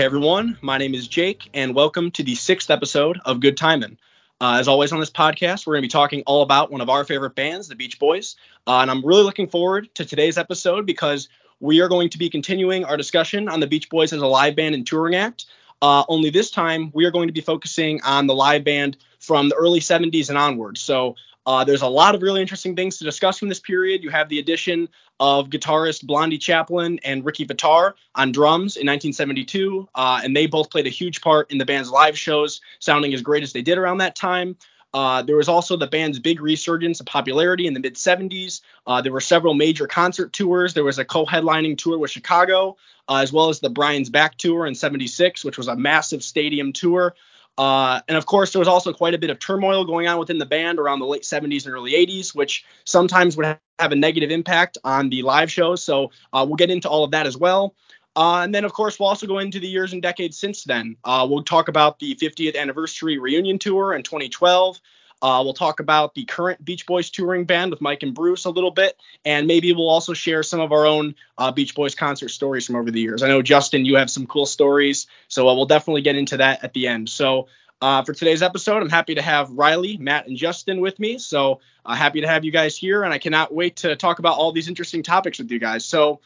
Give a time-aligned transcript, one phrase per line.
[0.00, 3.98] Hey everyone, my name is Jake, and welcome to the sixth episode of Good Timin'.
[4.40, 6.88] Uh, as always on this podcast, we're going to be talking all about one of
[6.88, 8.36] our favorite bands, the Beach Boys,
[8.66, 11.28] uh, and I'm really looking forward to today's episode because
[11.60, 14.56] we are going to be continuing our discussion on the Beach Boys as a live
[14.56, 15.44] band and touring act.
[15.82, 19.50] Uh, only this time, we are going to be focusing on the live band from
[19.50, 20.80] the early 70s and onwards.
[20.80, 21.16] So
[21.50, 24.04] uh, there's a lot of really interesting things to discuss from this period.
[24.04, 29.88] You have the addition of guitarist Blondie Chaplin and Ricky Fataar on drums in 1972,
[29.96, 33.20] uh, and they both played a huge part in the band's live shows, sounding as
[33.20, 34.56] great as they did around that time.
[34.94, 38.60] Uh, there was also the band's big resurgence of popularity in the mid 70s.
[38.86, 40.72] Uh, there were several major concert tours.
[40.72, 42.76] There was a co headlining tour with Chicago,
[43.08, 46.72] uh, as well as the Brian's Back tour in 76, which was a massive stadium
[46.72, 47.16] tour.
[47.60, 50.38] Uh, and of course, there was also quite a bit of turmoil going on within
[50.38, 53.44] the band around the late 70s and early 80s, which sometimes would
[53.78, 55.82] have a negative impact on the live shows.
[55.82, 57.74] So uh, we'll get into all of that as well.
[58.16, 60.96] Uh, and then, of course, we'll also go into the years and decades since then.
[61.04, 64.80] Uh, we'll talk about the 50th anniversary reunion tour in 2012.
[65.20, 68.50] Uh, we'll talk about the current Beach Boys touring band with Mike and Bruce a
[68.50, 71.14] little bit, and maybe we'll also share some of our own
[71.54, 73.22] Beach Boys concert stories from over the years.
[73.22, 76.72] I know Justin, you have some cool stories, so we'll definitely get into that at
[76.72, 77.10] the end.
[77.10, 77.48] So
[77.80, 81.18] uh, for today's episode, I'm happy to have Reilly, Matt, and Justin with me.
[81.18, 84.36] So uh, happy to have you guys here, and I cannot wait to talk about
[84.36, 85.84] all these interesting topics with you guys.
[85.84, 86.20] So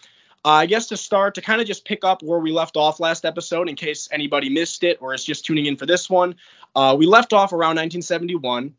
[0.44, 3.00] uh, I guess to start, to kind of just pick up where we left off
[3.00, 6.34] last episode, in case anybody missed it or is just tuning in for this one,
[6.96, 8.74] we left off around 1971.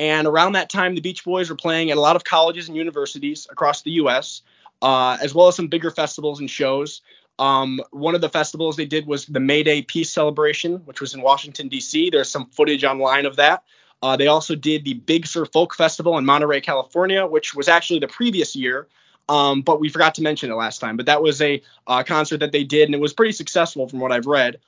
[0.00, 2.76] And around that time, the Beach Boys were playing at a lot of colleges and
[2.76, 4.40] universities across the U.S.,
[4.80, 7.02] uh, as well as some bigger festivals and shows.
[7.40, 11.14] Um, one of the festivals they did was the May Day Peace Celebration, which was
[11.14, 12.10] in Washington, D.C.
[12.10, 13.64] There's some footage online of that.
[14.02, 17.98] Uh, they also did the Big Sur Folk Festival in Monterey, California, which was actually
[17.98, 18.88] the previous year,
[19.30, 20.98] um, but we forgot to mention it last time.
[20.98, 24.00] But that was a uh, concert that they did, and it was pretty successful from
[24.00, 24.58] what I've read.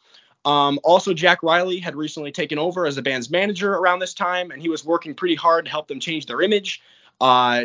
[0.47, 4.51] Um, also, Jack Rieley had recently taken over as the band's manager around this time,
[4.51, 6.83] and he was working pretty hard to help them change their image.
[7.21, 7.65] Uh,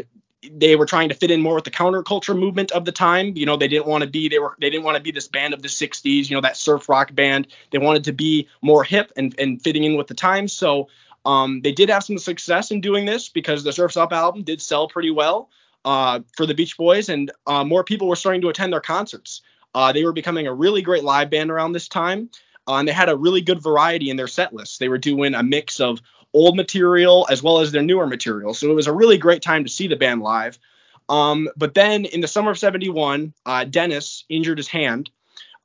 [0.52, 3.34] they were trying to fit in more with the counterculture movement of the time.
[3.36, 5.28] You know, they didn't want to be they were they didn't want to be this
[5.28, 7.48] band of the 60s, you know, that surf rock band.
[7.72, 10.54] They wanted to be more hip and, and fitting in with the times.
[10.54, 10.90] So
[11.26, 14.62] um, they did have some success in doing this because the Surf's Up album did
[14.62, 15.50] sell pretty well
[15.84, 19.42] uh, for the Beach Boys, and uh, more people were starting to attend their concerts.
[19.74, 22.30] Uh, they were becoming a really great live band around this time.
[22.68, 24.80] Uh, and they had a really good variety in their set list.
[24.80, 26.02] They were doing a mix of
[26.38, 28.54] old material as well as their newer material.
[28.54, 30.60] So it was a really great time to see the band live.
[31.10, 35.10] Um, but then in the summer of 71, uh, Dennis injured his hand.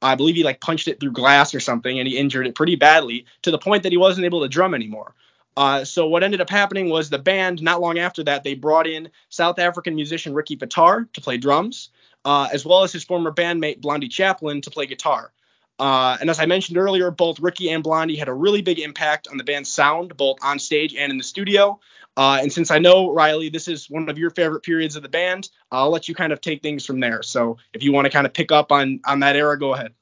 [0.01, 2.77] I believe he like punched it through glass or something, and he injured it pretty
[2.77, 5.15] badly to the point that he wasn't able to drum anymore.
[5.57, 8.87] Uh, so what ended up happening was the band, not long after that, they brought
[8.87, 11.91] in South African musician Ricky Fataar to play drums,
[12.25, 15.33] uh, as well as his former bandmate Blondie Chaplin to play guitar.
[15.79, 19.29] Uh, and as I mentioned earlier, both Ricky and Blondie had a really big impact
[19.29, 21.81] on the band's sound, both on stage and in the studio.
[22.17, 25.09] Uh, and since I know Reilly, this is one of your favorite periods of the
[25.09, 27.23] band, I'll let you kind of take things from there.
[27.23, 29.95] So if you want to kind of pick up on on that era, go ahead.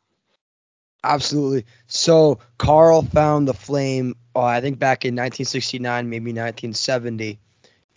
[1.03, 1.65] Absolutely.
[1.87, 7.39] So Carl found the flame, uh, I think back in 1969, maybe 1970,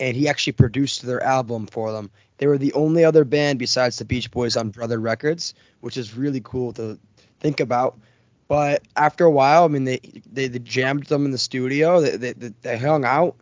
[0.00, 2.10] and he actually produced their album for them.
[2.38, 6.16] They were the only other band besides the Beach Boys on Brother Records, which is
[6.16, 6.98] really cool to
[7.44, 7.98] think about.
[8.48, 10.00] But after a while, I mean, they
[10.32, 12.00] they, they jammed them in the studio.
[12.00, 13.36] They, they they hung out,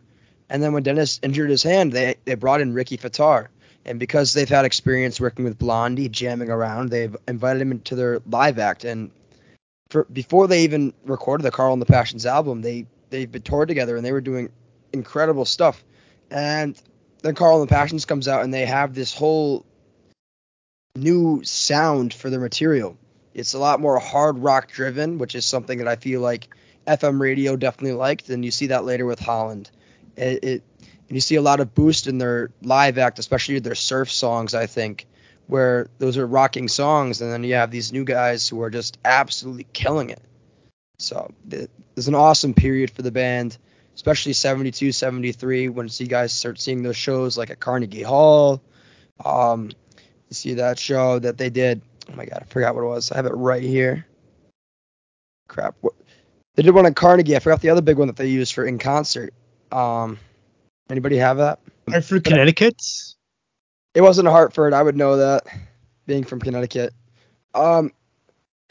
[0.49, 3.47] and then when Dennis injured his hand, they they brought in Ricky Fataar.
[3.85, 8.21] And because they've had experience working with Blondie, jamming around, they've invited him into their
[8.25, 8.85] live act.
[8.85, 9.11] And
[9.89, 13.67] for, before they even recorded the Carl and the Passions album, they they've been toured
[13.67, 14.51] together and they were doing
[14.93, 15.83] incredible stuff.
[16.31, 16.81] And
[17.21, 19.65] then Carl and the Passions comes out and they have this whole
[20.95, 22.97] new sound for their material.
[23.33, 26.47] It's a lot more hard rock driven, which is something that I feel like
[26.87, 29.71] FM radio definitely liked, and you see that later with Holland.
[30.15, 30.63] It, it
[31.07, 34.53] and you see a lot of boost in their live act, especially their surf songs.
[34.53, 35.05] I think
[35.47, 38.97] where those are rocking songs, and then you have these new guys who are just
[39.03, 40.21] absolutely killing it.
[40.99, 43.57] So there's an awesome period for the band,
[43.95, 48.61] especially 72, 73, when you guys start seeing those shows like at Carnegie Hall.
[49.23, 49.71] Um,
[50.29, 53.11] you see that show that they did Oh my god, I forgot what it was.
[53.11, 54.05] I have it right here.
[55.47, 55.75] Crap.
[55.81, 55.93] What,
[56.55, 57.35] they did one at Carnegie.
[57.35, 59.33] I forgot the other big one that they used for in concert.
[59.71, 60.19] Um,
[60.89, 61.59] anybody have that?
[61.89, 62.81] Hartford, Connecticut.
[63.93, 64.73] It wasn't Hartford.
[64.73, 65.45] I would know that,
[66.05, 66.93] being from Connecticut.
[67.53, 67.91] Um,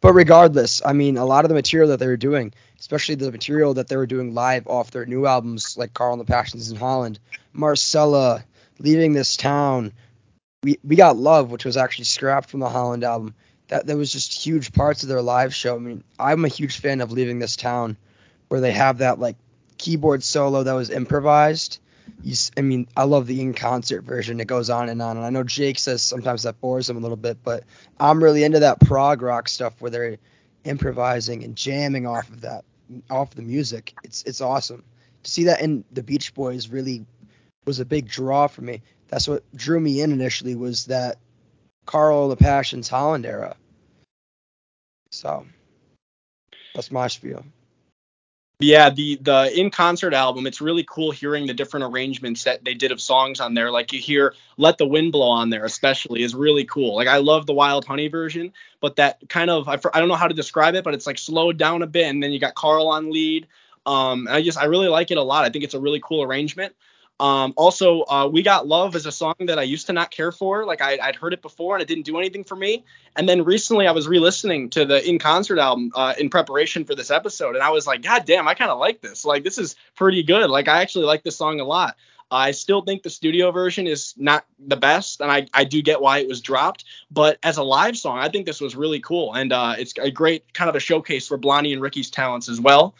[0.00, 3.32] but regardless, I mean, a lot of the material that they were doing, especially the
[3.32, 6.70] material that they were doing live off their new albums, like Carl and the Passions
[6.70, 7.18] in Holland,
[7.52, 8.44] Marcella,
[8.78, 9.92] Leaving This Town,
[10.62, 13.34] we we got Love, which was actually scrapped from the Holland album.
[13.68, 15.76] that that was just huge parts of their live show.
[15.76, 17.96] I mean, I'm a huge fan of Leaving This Town,
[18.48, 19.36] where they have that like
[19.78, 21.80] keyboard solo that was improvised.
[22.22, 24.40] You, I mean, I love the in concert version.
[24.40, 25.16] It goes on and on.
[25.16, 27.64] And I know Jake says sometimes that bores him a little bit, but
[27.98, 30.18] I'm really into that prog rock stuff where they're
[30.64, 32.64] improvising and jamming off of that,
[33.08, 33.94] off the music.
[34.02, 34.84] It's it's awesome
[35.22, 36.68] to see that in the Beach Boys.
[36.68, 37.06] Really
[37.64, 38.82] was a big draw for me.
[39.10, 41.18] That's what drew me in initially was that
[41.84, 43.56] Carl the Passions Holland era.
[45.10, 45.46] So
[46.74, 47.44] that's my spiel.
[48.60, 52.74] Yeah, the the in concert album, it's really cool hearing the different arrangements that they
[52.74, 53.70] did of songs on there.
[53.70, 56.94] Like you hear Let the Wind Blow on there, especially, is really cool.
[56.94, 60.14] Like I love the Wild Honey version, but that kind of I, I don't know
[60.14, 62.54] how to describe it, but it's like slowed down a bit, and then you got
[62.54, 63.48] Carl on lead.
[63.86, 65.46] Um, I just I really like it a lot.
[65.46, 66.76] I think it's a really cool arrangement.
[67.20, 70.32] Um, also, uh, We Got Love is a song that I used to not care
[70.32, 70.64] for.
[70.64, 72.82] Like I, would heard it before and it didn't do anything for me.
[73.14, 76.94] And then recently I was re-listening to the In Concert album uh, in preparation for
[76.94, 79.26] this episode, and I was like, God damn, I kind of like this.
[79.26, 80.48] Like this is pretty good.
[80.48, 81.96] Like I actually like this song a lot.
[82.30, 86.00] I still think the studio version is not the best, and I, I do get
[86.00, 86.84] why it was dropped.
[87.10, 90.10] But as a live song, I think this was really cool, and uh, it's a
[90.10, 92.94] great kind of a showcase for Blondie and Ricky's talents as well.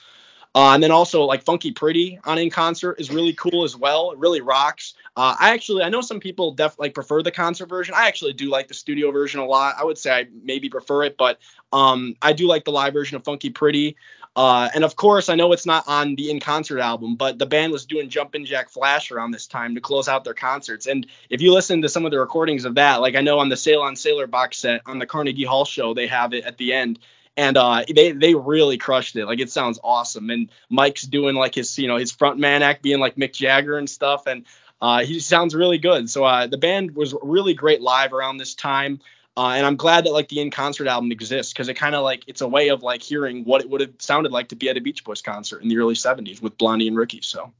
[0.52, 4.11] Uh, and then also like Funky Pretty on in concert is really cool as well.
[4.11, 4.94] It really rocks.
[5.17, 7.94] Uh, I actually I know some people definitely like prefer the concert version.
[7.97, 9.76] I actually do like the studio version a lot.
[9.79, 11.38] I would say I maybe prefer it, but
[11.73, 13.97] um, I do like the live version of Funky Pretty.
[14.35, 17.47] Uh, and of course, I know it's not on the in concert album, but the
[17.47, 20.87] band was doing Jumpin' Jack Flash around this time to close out their concerts.
[20.87, 23.49] And if you listen to some of the recordings of that, like I know on
[23.49, 26.58] the Sail on Sailor box set on the Carnegie Hall show, they have it at
[26.58, 27.00] the end
[27.37, 29.27] and uh, they they really crushed it.
[29.27, 30.31] Like it sounds awesome.
[30.31, 33.79] And Mike's doing like his you know his front man act, being like Mick Jagger
[33.79, 34.44] and stuff, and
[34.81, 36.09] uh, he sounds really good.
[36.11, 39.00] So uh, the band was really great live around this time.
[39.37, 42.03] Uh, and I'm glad that like the in concert album exists because it kind of
[42.03, 44.69] like it's a way of like hearing what it would have sounded like to be
[44.69, 47.21] at a Beach Boys concert in the early 70s with Blondie and Ricky.
[47.23, 47.53] So.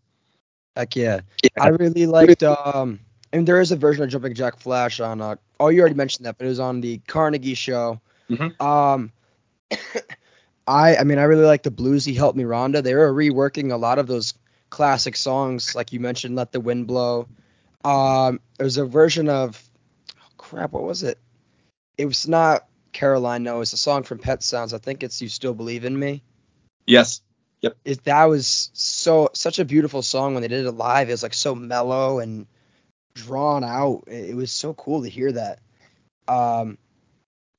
[0.77, 1.21] Heck yeah.
[1.43, 1.49] yeah.
[1.63, 3.01] I really liked um
[3.33, 5.95] I mean there is a version of Jumping Jack Flash on uh oh you already
[5.95, 8.01] mentioned that, but it was on the Carnegie show.
[8.29, 8.63] Mm-hmm.
[8.63, 9.13] Um
[10.67, 12.83] I I mean I really like the bluesy Help Me Rhonda.
[12.83, 14.35] They were reworking a lot of those
[14.71, 17.29] classic songs, like you mentioned, Let the Wind Blow.
[17.85, 19.61] Um, there's a version of
[20.19, 21.19] oh crap, what was it?
[21.99, 24.75] It was not Caroline, no, it's a song from Pet Sounds.
[24.75, 26.23] I think it's You Still Believe in Me.
[26.87, 27.23] Yes.
[27.63, 27.77] Yep.
[27.85, 31.09] It, that was so such a beautiful song when they did it live.
[31.09, 32.47] It was like so mellow and
[33.15, 34.05] drawn out.
[34.07, 35.61] It, it was so cool to hear that.
[36.27, 36.79] Um,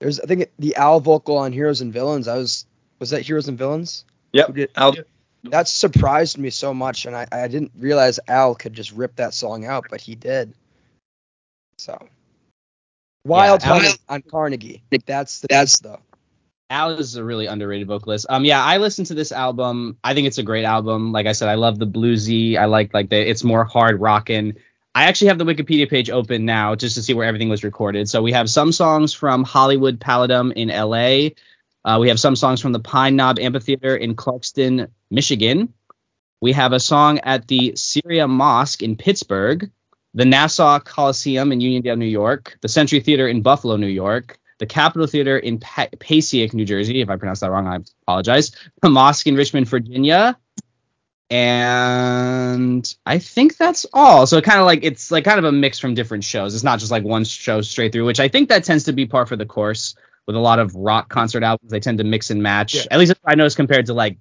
[0.01, 2.27] there's I think the Al vocal on Heroes and Villains.
[2.27, 2.65] I was
[2.99, 4.03] was that Heroes and Villains?
[4.33, 4.57] Yep.
[4.75, 4.95] Al.
[5.45, 9.33] That surprised me so much, and I, I didn't realize Al could just rip that
[9.33, 10.53] song out, but he did.
[11.77, 11.97] So
[13.25, 14.83] Wild yeah, Al, on Carnegie.
[15.05, 15.99] That's the that's the.
[16.71, 18.25] Al is a really underrated vocalist.
[18.29, 19.97] Um, yeah, I listened to this album.
[20.03, 21.11] I think it's a great album.
[21.11, 22.57] Like I said, I love the bluesy.
[22.57, 24.55] I like like the it's more hard rocking.
[24.93, 28.09] I actually have the Wikipedia page open now just to see where everything was recorded.
[28.09, 31.29] So we have some songs from Hollywood Palladium in LA.
[31.85, 35.73] Uh, we have some songs from the Pine Knob Amphitheater in Clarkston, Michigan.
[36.41, 39.71] We have a song at the Syria Mosque in Pittsburgh,
[40.13, 44.65] the Nassau Coliseum in Uniondale, New York, the Century Theater in Buffalo, New York, the
[44.65, 45.87] Capitol Theater in pa-
[46.53, 47.01] New Jersey.
[47.01, 48.51] If I pronounced that wrong, I apologize.
[48.81, 50.37] The mosque in Richmond, Virginia,
[51.31, 54.27] and I think that's all.
[54.27, 56.53] So kind of like it's like kind of a mix from different shows.
[56.53, 59.05] It's not just like one show straight through, which I think that tends to be
[59.05, 59.95] par for the course
[60.27, 61.71] with a lot of rock concert albums.
[61.71, 62.75] They tend to mix and match.
[62.75, 62.83] Yeah.
[62.91, 64.17] At least I noticed compared to like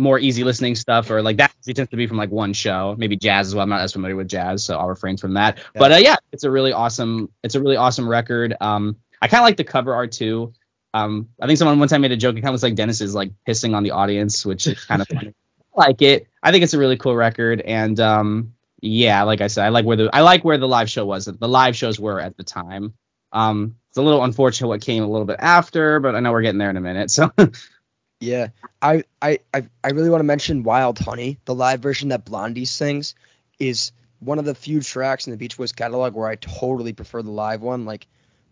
[0.00, 2.96] more easy listening stuff or like that it tends to be from like one show.
[2.98, 3.62] Maybe jazz as well.
[3.62, 5.58] I'm not as familiar with jazz, so I'll refrain from that.
[5.58, 5.62] Yeah.
[5.78, 7.30] But uh, yeah, it's a really awesome.
[7.44, 8.56] It's a really awesome record.
[8.60, 10.54] Um, I kind of like the cover art too.
[10.92, 12.36] Um, I think someone one time made a joke.
[12.36, 15.02] It kind of looks like Dennis is like pissing on the audience, which is kind
[15.02, 15.34] of funny
[15.74, 16.26] like it.
[16.42, 19.84] I think it's a really cool record, and um, yeah, like I said, I like
[19.84, 21.26] where the I like where the live show was.
[21.26, 22.94] The live shows were at the time.
[23.32, 26.42] Um, it's a little unfortunate what came a little bit after, but I know we're
[26.42, 27.10] getting there in a minute.
[27.10, 27.30] So.
[28.20, 28.48] yeah,
[28.80, 33.14] I I I really want to mention Wild Honey, the live version that Blondie sings,
[33.58, 37.22] is one of the few tracks in the Beach Boys catalog where I totally prefer
[37.22, 38.06] the live one, like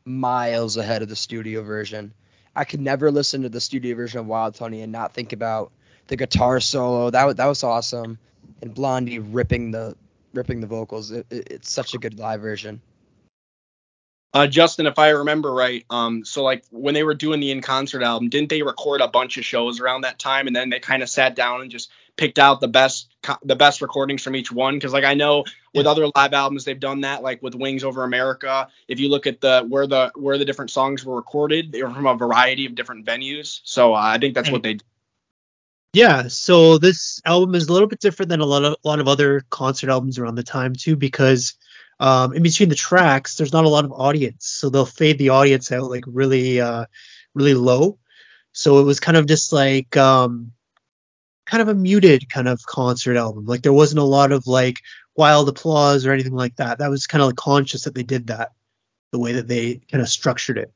[0.05, 2.13] miles ahead of the studio version.
[2.55, 5.73] I could never listen to the studio version of Wild Honey and not think about
[6.09, 8.19] the guitar solo that that was awesome,
[8.63, 9.97] and Blondie ripping the
[10.33, 11.11] ripping the vocals.
[11.11, 12.81] It, it, it's such a good live version.
[14.35, 17.63] Uh, Justin, if I remember right, um, so like when they were doing the in
[17.63, 20.79] concert album, didn't they record a bunch of shows around that time, and then they
[20.79, 23.09] kind of sat down and just picked out the best
[23.45, 25.45] the best recordings from each one because like I know
[25.75, 28.69] with other live albums they've done that like with Wings Over America.
[28.89, 31.91] If you look at the where the where the different songs were recorded, they were
[31.91, 33.61] from a variety of different venues.
[33.65, 34.75] So uh, I think that's what they.
[34.75, 34.85] Do.
[35.97, 39.01] Yeah, so this album is a little bit different than a lot of a lot
[39.01, 41.55] of other concert albums around the time too because
[42.01, 45.31] um, in between the tracks there's not a lot of audience, so they'll fade the
[45.31, 46.85] audience out like really uh,
[47.33, 47.99] really low.
[48.53, 50.53] So it was kind of just like um,
[51.47, 53.47] kind of a muted kind of concert album.
[53.47, 54.83] Like there wasn't a lot of like
[55.17, 56.79] wild applause or anything like that.
[56.79, 58.53] That was kind of like conscious that they did that,
[59.13, 60.71] the way that they kind of structured it.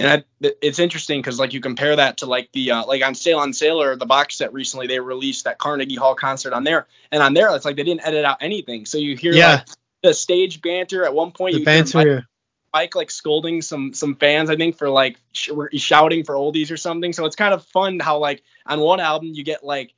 [0.00, 3.14] And I, it's interesting because like you compare that to like the uh, like on
[3.16, 6.86] Sail on Sailor, the box set recently they released that Carnegie Hall concert on there,
[7.10, 9.54] and on there it's like they didn't edit out anything, so you hear yeah.
[9.54, 9.66] like
[10.04, 11.54] the stage banter at one point.
[11.54, 12.00] The you banter.
[12.00, 12.24] Hear Mike,
[12.72, 16.76] Mike like scolding some some fans, I think for like sh- shouting for oldies or
[16.76, 17.12] something.
[17.12, 19.94] So it's kind of fun how like on one album you get like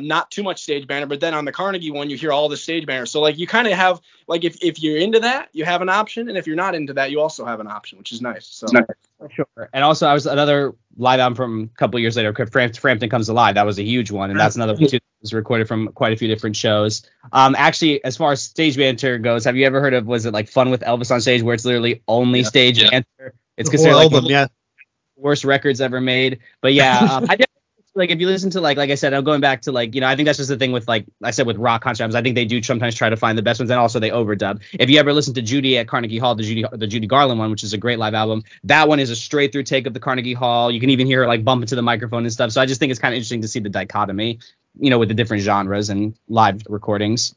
[0.00, 2.56] not too much stage banner, but then on the Carnegie one you hear all the
[2.56, 3.06] stage banner.
[3.06, 5.88] So like you kind of have like if if you're into that, you have an
[5.88, 8.46] option, and if you're not into that, you also have an option, which is nice.
[8.46, 8.84] So nice.
[9.30, 9.46] sure.
[9.72, 13.54] And also I was another live album from a couple years later, Frampton Comes Alive.
[13.54, 16.12] That was a huge one, and that's another one too that was recorded from quite
[16.12, 17.02] a few different shows.
[17.32, 20.32] Um, actually, as far as stage banter goes, have you ever heard of was it
[20.32, 22.46] like Fun with Elvis on Stage, where it's literally only yeah.
[22.46, 22.90] stage yeah.
[22.90, 23.34] banter?
[23.56, 24.46] It's considered like album, yeah.
[25.16, 26.40] worst records ever made.
[26.60, 27.36] But yeah, um, I
[27.94, 30.00] like if you listen to like like I said, I'm going back to like you
[30.00, 32.14] know I think that's just the thing with like I said with rock concert albums.
[32.14, 34.62] I think they do sometimes try to find the best ones and also they overdub.
[34.72, 37.50] If you ever listen to Judy at Carnegie Hall, the Judy the Judy Garland one,
[37.50, 40.00] which is a great live album, that one is a straight through take of the
[40.00, 40.70] Carnegie Hall.
[40.70, 42.50] You can even hear her like bump into the microphone and stuff.
[42.52, 44.38] So I just think it's kind of interesting to see the dichotomy,
[44.78, 47.34] you know, with the different genres and live recordings.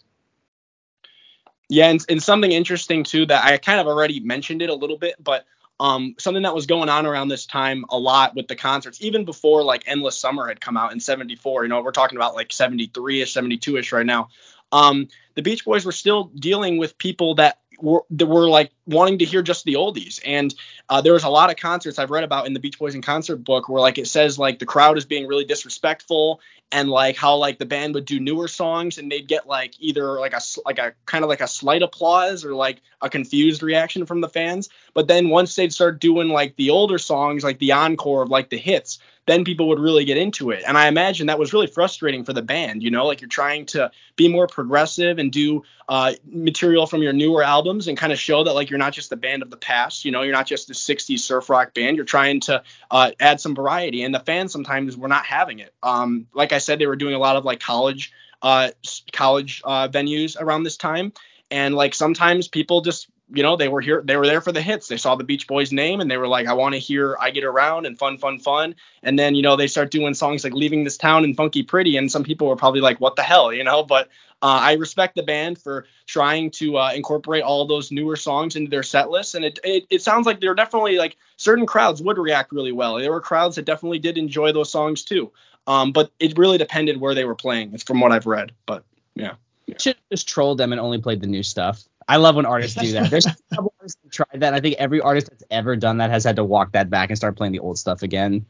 [1.68, 4.98] Yeah, and, and something interesting too that I kind of already mentioned it a little
[4.98, 5.46] bit, but
[5.79, 9.25] um, something that was going on around this time a lot with the concerts, even
[9.25, 11.63] before like Endless Summer had come out in 74.
[11.63, 14.29] You know, we're talking about like 73 ish, 72 ish right now.
[14.72, 19.25] Um, the Beach Boys were still dealing with people that were, were like wanting to
[19.25, 20.20] hear just the oldies.
[20.25, 20.53] And
[20.89, 23.01] uh, there was a lot of concerts I've read about in the Beach Boys in
[23.01, 26.39] concert book where like it says like the crowd is being really disrespectful
[26.72, 30.20] and like how like the band would do newer songs and they'd get like either
[30.20, 34.05] like a like a kind of like a slight applause or like a confused reaction
[34.05, 34.70] from the fans.
[34.94, 38.50] But then once they'd start doing like the older songs, like the encore of like
[38.50, 40.63] the hits, then people would really get into it.
[40.67, 42.84] And I imagine that was really frustrating for the band.
[42.84, 47.13] You know, like you're trying to be more progressive and do uh, material from your
[47.13, 49.58] newer albums and kind of show that like you're not just the band of the
[49.58, 50.05] past.
[50.05, 51.96] You know, you're not just a 60s surf rock band.
[51.96, 54.03] You're trying to uh, add some variety.
[54.03, 55.74] And the fans sometimes were not having it.
[55.82, 58.70] Um, like I said, they were doing a lot of like college uh,
[59.12, 61.13] college uh, venues around this time.
[61.50, 64.62] And like sometimes people just you know, they were here, they were there for the
[64.62, 64.88] hits.
[64.88, 67.32] They saw the Beach Boys name and they were like, I want to hear I
[67.32, 68.75] Get Around and Fun, Fun, Fun.
[69.01, 71.98] And then, you know, they start doing songs like Leaving This Town and Funky Pretty.
[71.98, 73.82] And some people were probably like, what the hell, you know?
[73.82, 74.10] But
[74.44, 78.70] uh, I respect the band for trying to uh, incorporate all those newer songs into
[78.70, 79.34] their set list.
[79.34, 82.96] And it, it, it sounds like they're definitely like certain crowds would react really well.
[82.96, 85.32] There were crowds that definitely did enjoy those songs too.
[85.65, 87.75] Um, but it really depended where they were playing.
[87.79, 88.51] From what I've read.
[88.67, 88.84] But
[89.15, 89.34] yeah.
[89.65, 89.77] yeah.
[89.79, 91.84] Should just troll them and only played the new stuff.
[92.08, 93.10] I love when artists do that.
[93.10, 94.54] There's a couple artists that tried that.
[94.54, 97.18] I think every artist that's ever done that has had to walk that back and
[97.18, 98.46] start playing the old stuff again.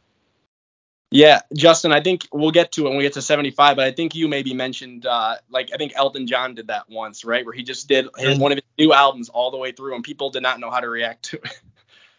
[1.12, 3.92] Yeah, Justin, I think we'll get to it when we get to 75, but I
[3.92, 7.46] think you maybe mentioned, uh, like, I think Elton John did that once, right?
[7.46, 10.04] Where he just did his, one of his new albums all the way through, and
[10.04, 11.62] people did not know how to react to it.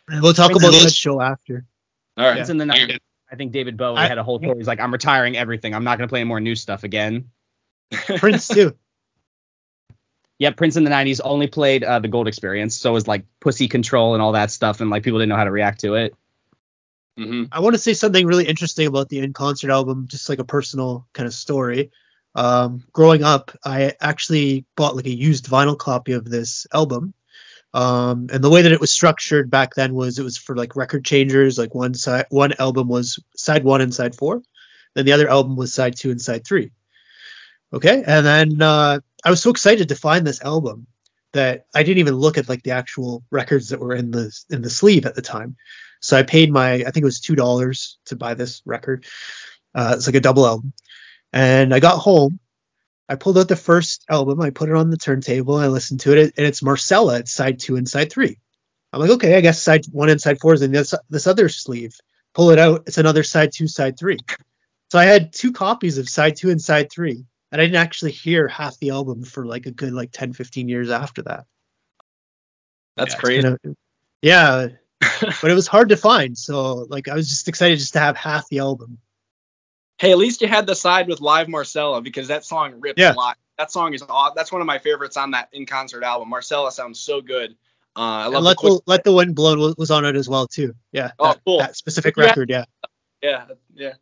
[0.08, 1.66] We'll talk about that show after.
[2.16, 2.38] All right.
[2.38, 2.98] It's in the 90s.
[3.30, 4.54] I think David Bowie I, had a whole tour.
[4.54, 5.74] He's like, I'm retiring everything.
[5.74, 7.30] I'm not going to play any more new stuff again.
[7.90, 8.76] Prince, too.
[10.38, 13.24] yeah, Prince in the '90s only played uh, the Gold Experience, so it was like
[13.40, 15.94] Pussy Control and all that stuff, and like people didn't know how to react to
[15.94, 16.14] it.
[17.18, 17.44] Mm-hmm.
[17.50, 20.44] I want to say something really interesting about the in concert album, just like a
[20.44, 21.90] personal kind of story.
[22.34, 27.14] Um, growing up, I actually bought like a used vinyl copy of this album.
[27.72, 30.76] Um, and the way that it was structured back then was it was for like
[30.76, 31.58] record changers.
[31.58, 34.42] Like one side, one album was side one and side four,
[34.94, 36.72] then the other album was side two and side three.
[37.72, 40.86] Okay, and then uh, I was so excited to find this album
[41.32, 44.62] that I didn't even look at like the actual records that were in the in
[44.62, 45.56] the sleeve at the time.
[46.00, 49.04] So I paid my I think it was two dollars to buy this record.
[49.74, 50.72] Uh, it's like a double album,
[51.32, 52.38] and I got home.
[53.08, 54.40] I pulled out the first album.
[54.40, 55.56] I put it on the turntable.
[55.56, 57.18] I listened to it, and it's Marcella.
[57.18, 58.38] It's side two and side three.
[58.92, 61.48] I'm like, okay, I guess side one and side four is in this this other
[61.48, 61.96] sleeve.
[62.32, 62.84] Pull it out.
[62.86, 64.18] It's another side two, side three.
[64.92, 67.24] So I had two copies of side two and side three
[67.56, 70.68] and I didn't actually hear half the album for like a good like 10, 15
[70.68, 71.46] years after that.
[72.98, 73.42] That's yeah, crazy.
[73.44, 73.76] Kind of,
[74.20, 74.66] yeah,
[75.40, 76.36] but it was hard to find.
[76.36, 78.98] So like I was just excited just to have half the album.
[79.96, 83.14] Hey, at least you had the side with Live Marcella because that song rips Yeah.
[83.14, 83.38] a lot.
[83.56, 86.28] That song is aw- that's one of my favorites on that in concert album.
[86.28, 87.52] Marcella sounds so good.
[87.96, 90.14] Uh, I And let the quick, the let the wind blow was, was on it
[90.14, 90.74] as well too.
[90.92, 91.12] Yeah.
[91.18, 91.58] Oh, that, cool.
[91.60, 92.24] that specific Yeah.
[92.24, 92.50] record.
[92.50, 92.64] Yeah.
[93.22, 93.92] yeah, yeah.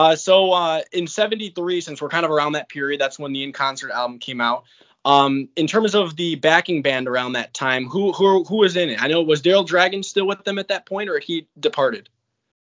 [0.00, 3.44] Uh, so uh, in '73, since we're kind of around that period, that's when the
[3.44, 4.64] in concert album came out.
[5.04, 8.88] Um, in terms of the backing band around that time, who who who was in
[8.88, 9.02] it?
[9.02, 12.08] I know was Daryl Dragon still with them at that point, or had he departed?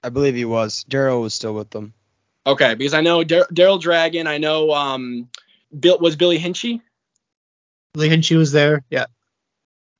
[0.02, 0.84] I believe he was.
[0.90, 1.94] Daryl was still with them.
[2.48, 4.26] Okay, because I know Daryl Dragon.
[4.26, 5.28] I know um,
[5.78, 6.80] Bill was Billy Hinsche.
[7.94, 8.82] Lee Hinsche was there.
[8.90, 9.06] Yeah.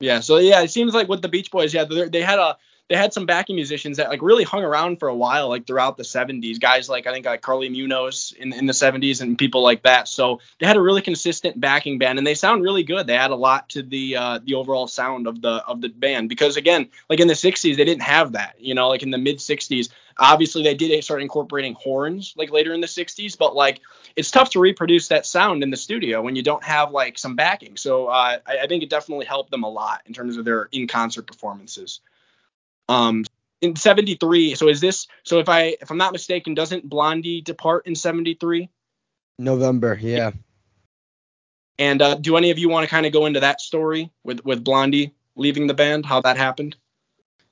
[0.01, 2.57] Yeah, so yeah, it seems like with the Beach Boys, yeah, they they had a
[2.91, 5.97] they had some backing musicians that like really hung around for a while, like throughout
[5.97, 6.59] the 70s.
[6.59, 10.09] Guys like I think like Carli Munoz in in the 70s and people like that.
[10.09, 13.07] So they had a really consistent backing band, and they sound really good.
[13.07, 16.29] They add a lot to the uh, the overall sound of the of the band
[16.29, 18.57] because again, like in the 60s, they didn't have that.
[18.59, 22.75] You know, like in the mid 60s, obviously they did start incorporating horns like later
[22.75, 23.81] in the 60s, but like
[24.17, 27.37] it's tough to reproduce that sound in the studio when you don't have like some
[27.37, 27.77] backing.
[27.77, 30.69] So uh, I, I think it definitely helped them a lot in terms of their
[30.73, 32.01] in concert performances.
[32.91, 33.25] Um,
[33.61, 37.87] in 73, so is this so if I if I'm not mistaken, doesn't Blondie depart
[37.87, 38.69] in 73?
[39.39, 40.33] November, yeah.
[41.79, 44.45] And uh, do any of you want to kind of go into that story with
[44.45, 46.77] with Blondie leaving the band, how that happened?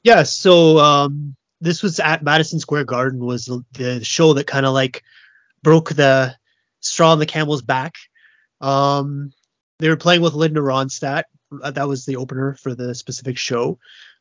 [0.03, 4.67] Yeah, so um, this was at Madison Square Garden was the, the show that kind
[4.67, 5.03] of like
[5.63, 6.35] broke the
[6.81, 7.95] straw on the camel's back.
[8.61, 9.33] Um,
[9.79, 11.25] they were playing with Linda Ronstadt.
[11.63, 13.79] Uh, That was the opener for the specific show.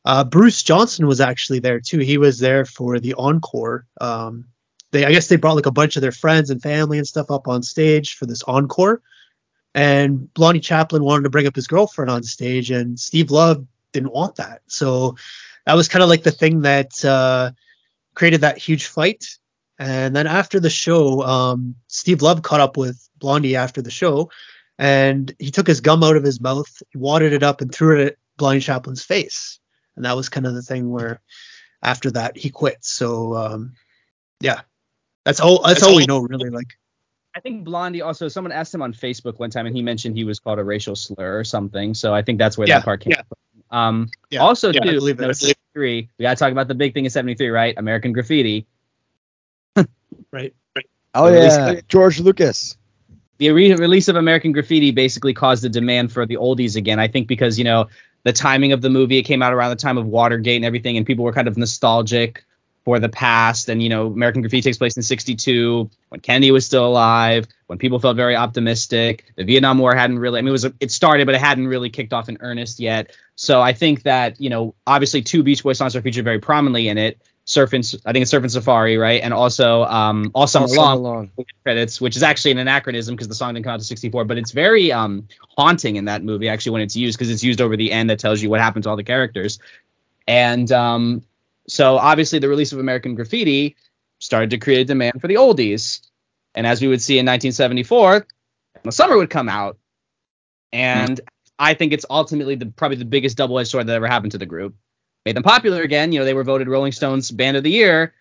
[0.08, 1.98] Uh, Bruce Johnston was actually there too.
[1.98, 3.86] He was there for the encore.
[4.00, 4.46] Um,
[4.90, 7.30] they, I guess they brought like a bunch of their friends and family and stuff
[7.30, 9.02] up on stage for this encore.
[9.74, 14.14] And Blondie Chaplin wanted to bring up his girlfriend on stage, and Steve Love didn't
[14.14, 14.62] want that.
[14.66, 15.14] So
[15.66, 17.50] that was kind of like the thing that uh,
[18.14, 19.26] created that huge fight.
[19.78, 24.30] And then after the show, um, Steve Love caught up with Blondie after the show,
[24.78, 28.06] and he took his gum out of his mouth, wadded it up, and threw it
[28.06, 29.60] at Blondie Chaplin's face.
[29.98, 31.20] And that was kind of the thing where
[31.82, 32.78] after that he quit.
[32.84, 33.74] So um,
[34.40, 34.60] yeah,
[35.24, 35.58] that's all.
[35.62, 36.50] That's, That's all all- we know really.
[36.50, 36.68] Like
[37.36, 40.24] I think Blondie also someone asked him on Facebook one time and he mentioned he
[40.24, 41.94] was called a racial slur or something.
[41.94, 43.22] So I think that's where Yeah, that part came yeah.
[43.28, 43.78] from.
[43.78, 45.36] Um Yeah, also yeah, too, believe that.
[45.36, 47.74] 73, we gotta talk about the big thing in 73, right?
[47.76, 48.66] American graffiti.
[50.32, 50.54] right.
[51.14, 52.76] Oh At yeah, George Lucas.
[53.38, 56.98] the re- release of American Graffiti basically caused the demand for the oldies again.
[56.98, 57.88] I think because you know
[58.24, 60.96] the timing of the movie, it came out around the time of Watergate and everything,
[60.96, 62.44] and people were kind of nostalgic
[62.84, 63.68] for the past.
[63.68, 67.78] And you know, American Graffiti takes place in '62 when Kennedy was still alive, when
[67.78, 69.30] people felt very optimistic.
[69.36, 71.90] The Vietnam War hadn't really, I mean, it was it started, but it hadn't really
[71.90, 73.14] kicked off in earnest yet.
[73.36, 76.88] So I think that you know, obviously, two Beach Boys songs are featured very prominently
[76.88, 77.20] in it.
[77.48, 79.22] Surf and I think it's Surf and Safari, right?
[79.22, 81.30] And also um, All Summer All summer Long long.
[81.64, 84.36] credits, which is actually an anachronism because the song didn't come out to 64, but
[84.36, 87.74] it's very um haunting in that movie actually when it's used because it's used over
[87.74, 89.58] the end that tells you what happened to all the characters.
[90.26, 91.22] And um
[91.66, 93.76] so obviously the release of American Graffiti
[94.18, 96.06] started to create a demand for the oldies.
[96.54, 98.26] And as we would see in 1974,
[98.82, 99.78] the summer would come out.
[100.70, 101.18] And
[101.58, 104.44] I think it's ultimately the probably the biggest double-edged sword that ever happened to the
[104.44, 104.74] group.
[105.28, 106.10] Made them popular again.
[106.10, 108.14] You know, they were voted Rolling Stones Band of the Year,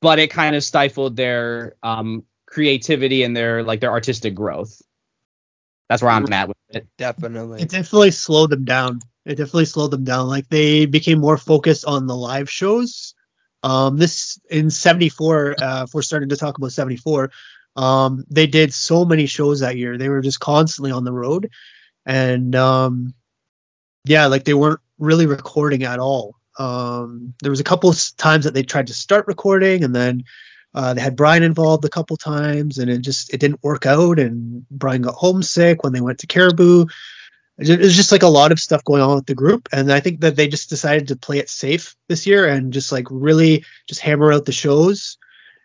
[0.00, 4.80] but it kind of stifled their um, creativity and their like their artistic growth.
[5.90, 6.86] That's where I'm at with it.
[6.96, 7.60] Definitely.
[7.60, 9.00] It definitely slowed them down.
[9.26, 10.26] It definitely slowed them down.
[10.26, 13.12] Like they became more focused on the live shows.
[13.62, 17.30] Um, this in '74, uh, if we're starting to talk about '74,
[17.76, 19.98] um, they did so many shows that year.
[19.98, 21.50] They were just constantly on the road,
[22.06, 23.12] and um,
[24.06, 26.36] yeah, like they weren't really recording at all.
[26.58, 30.24] Um, there was a couple s- times that they tried to start recording, and then
[30.74, 34.18] uh, they had Brian involved a couple times, and it just it didn't work out.
[34.18, 36.86] And Brian got homesick when they went to Caribou.
[37.58, 39.92] It it was just like a lot of stuff going on with the group, and
[39.92, 43.06] I think that they just decided to play it safe this year and just like
[43.10, 45.18] really just hammer out the shows.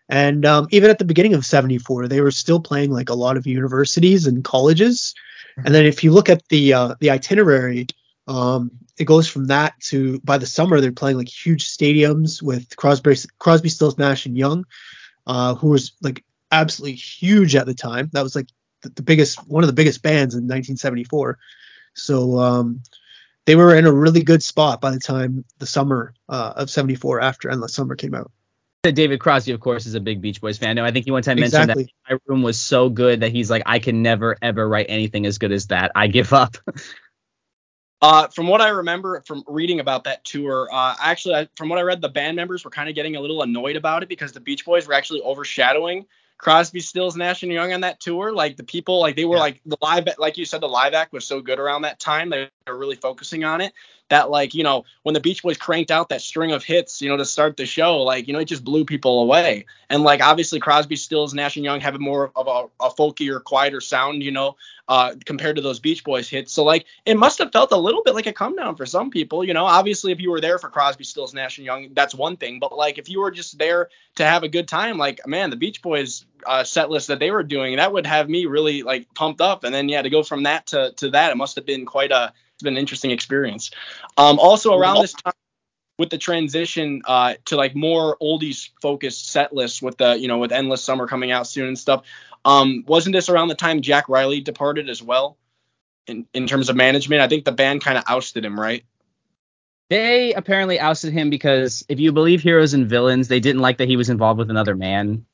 [0.08, 3.36] And um, even at the beginning of '74, they were still playing like a lot
[3.36, 5.14] of universities and colleges.
[5.64, 7.86] And then if you look at the uh, the itinerary,
[8.30, 12.76] um, it goes from that to by the summer they're playing like huge stadiums with
[12.76, 14.64] Crosby, Crosby, Stills, Nash and Young,
[15.26, 18.08] uh, who was like absolutely huge at the time.
[18.12, 18.46] That was like
[18.82, 21.38] the, the biggest one of the biggest bands in 1974.
[21.94, 22.82] So um,
[23.46, 27.20] they were in a really good spot by the time the summer uh, of '74
[27.20, 28.30] after Endless Summer came out.
[28.84, 30.76] David Crosby, of course, is a big Beach Boys fan.
[30.76, 31.92] No, I think he one time mentioned Exactly.
[32.08, 35.26] that my room was so good that he's like, I can never ever write anything
[35.26, 35.90] as good as that.
[35.96, 36.56] I give up.
[38.02, 41.78] Uh, from what I remember from reading about that tour, uh, actually, I, from what
[41.78, 44.32] I read, the band members were kind of getting a little annoyed about it because
[44.32, 46.06] the Beach Boys were actually overshadowing
[46.38, 48.32] Crosby, Stills, Nash and Young on that tour.
[48.32, 49.42] Like the people, like they were yeah.
[49.42, 52.30] like the live, like you said, the live act was so good around that time.
[52.30, 53.74] They were really focusing on it
[54.10, 57.08] that like you know when the Beach Boys cranked out that string of hits, you
[57.08, 59.64] know, to start the show, like you know it just blew people away.
[59.88, 63.80] And like obviously Crosby, Stills, Nash and Young have more of a, a folkier, quieter
[63.80, 64.56] sound, you know,
[64.88, 66.52] uh, compared to those Beach Boys hits.
[66.52, 69.10] So like it must have felt a little bit like a come down for some
[69.10, 69.64] people, you know.
[69.64, 72.58] Obviously, if you were there for Crosby, Stills, Nash and Young, that's one thing.
[72.58, 75.56] But like if you were just there to have a good time, like man, the
[75.56, 79.12] Beach Boys uh, set list that they were doing, that would have me really like
[79.14, 79.64] pumped up.
[79.64, 82.10] And then yeah, to go from that to to that, it must have been quite
[82.10, 83.70] a it's been an interesting experience.
[84.18, 85.32] Um, also around this time
[85.98, 90.36] with the transition uh, to like more oldies focused set lists with the you know
[90.36, 92.04] with endless summer coming out soon and stuff
[92.44, 95.38] um, wasn't this around the time jack rieley departed as well?
[96.06, 98.84] In, in terms of management i think the band kind of ousted him right?
[99.88, 103.88] They apparently ousted him because if you believe heroes and villains they didn't like that
[103.88, 105.24] he was involved with another man.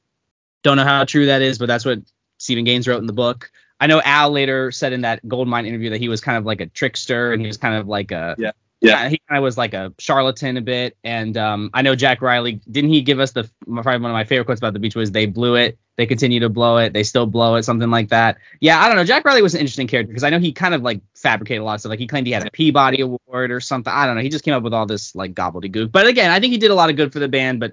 [0.62, 2.00] Don't know how true that is but that's what
[2.38, 5.90] stephen gaines wrote in the book I know Al later said in that Goldmine interview
[5.90, 8.36] that he was kind of like a trickster and he was kind of like a
[8.38, 8.52] yeah.
[8.80, 12.20] Yeah, he kind of was like a charlatan a bit, and um, I know Jack
[12.20, 14.94] Rieley didn't he give us the probably one of my favorite quotes about the beach
[14.94, 18.10] was they blew it, they continue to blow it, they still blow it, something like
[18.10, 18.36] that.
[18.60, 19.04] Yeah, I don't know.
[19.04, 21.64] Jack Rieley was an interesting character because I know he kind of like fabricated a
[21.64, 21.90] lot of stuff.
[21.90, 23.92] Like he claimed he had a Peabody Award or something.
[23.92, 24.22] I don't know.
[24.22, 25.90] He just came up with all this like gobbledygook.
[25.90, 27.60] But again, I think he did a lot of good for the band.
[27.60, 27.72] But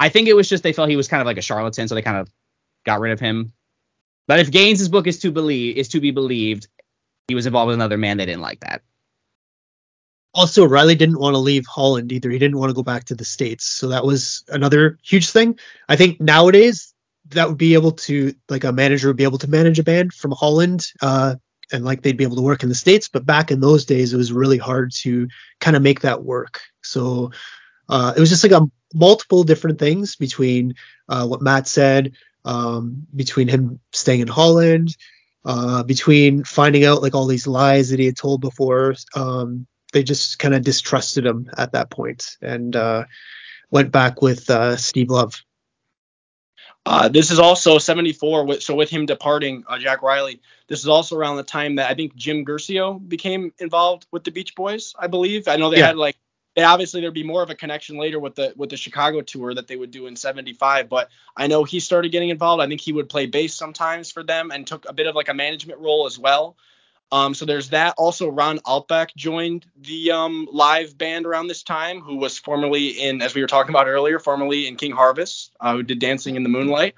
[0.00, 1.94] I think it was just they felt he was kind of like a charlatan, so
[1.94, 2.28] they kind of
[2.84, 3.52] got rid of him.
[4.28, 6.68] But if Gaines' book is to believe is to be believed,
[7.28, 8.16] he was involved with another man.
[8.16, 8.82] They didn't like that.
[10.34, 12.30] Also, Rieley didn't want to leave Holland either.
[12.30, 15.58] He didn't want to go back to the states, so that was another huge thing.
[15.88, 16.94] I think nowadays
[17.30, 20.14] that would be able to like a manager would be able to manage a band
[20.14, 21.36] from Holland, uh,
[21.70, 23.08] and like they'd be able to work in the states.
[23.08, 25.28] But back in those days, it was really hard to
[25.60, 26.60] kind of make that work.
[26.82, 27.30] So
[27.88, 30.74] uh, it was just like a multiple different things between
[31.08, 32.12] uh, what Matt said,
[32.44, 34.96] um, between him staying in Holland,
[35.44, 38.94] uh, between finding out like all these lies that he had told before.
[39.14, 43.04] Um, they just kind of distrusted him at that point and uh,
[43.70, 45.42] went back with uh, Steve Love.
[46.84, 48.44] Uh, this is also 74.
[48.44, 51.90] With, so with him departing, uh, Jack Rieley, this is also around the time that
[51.90, 54.94] I think Jim Guercio became involved with the Beach Boys.
[54.98, 55.46] I believe.
[55.46, 55.88] I know they yeah.
[55.88, 56.16] had like
[56.56, 59.54] and obviously there'd be more of a connection later with the with the Chicago tour
[59.54, 62.62] that they would do in 75 but I know he started getting involved.
[62.62, 65.28] I think he would play bass sometimes for them and took a bit of like
[65.28, 66.56] a management role as well.
[67.10, 67.94] Um, so there's that.
[67.98, 73.20] Also Ron Altbach joined the um, live band around this time who was formerly in
[73.20, 76.42] as we were talking about earlier formerly in King Harvest uh, who did Dancing in
[76.42, 76.94] the Moonlight.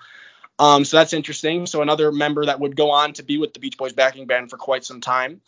[0.56, 1.66] Um, so that's interesting.
[1.66, 4.50] So another member that would go on to be with the Beach Boys backing band
[4.50, 5.40] for quite some time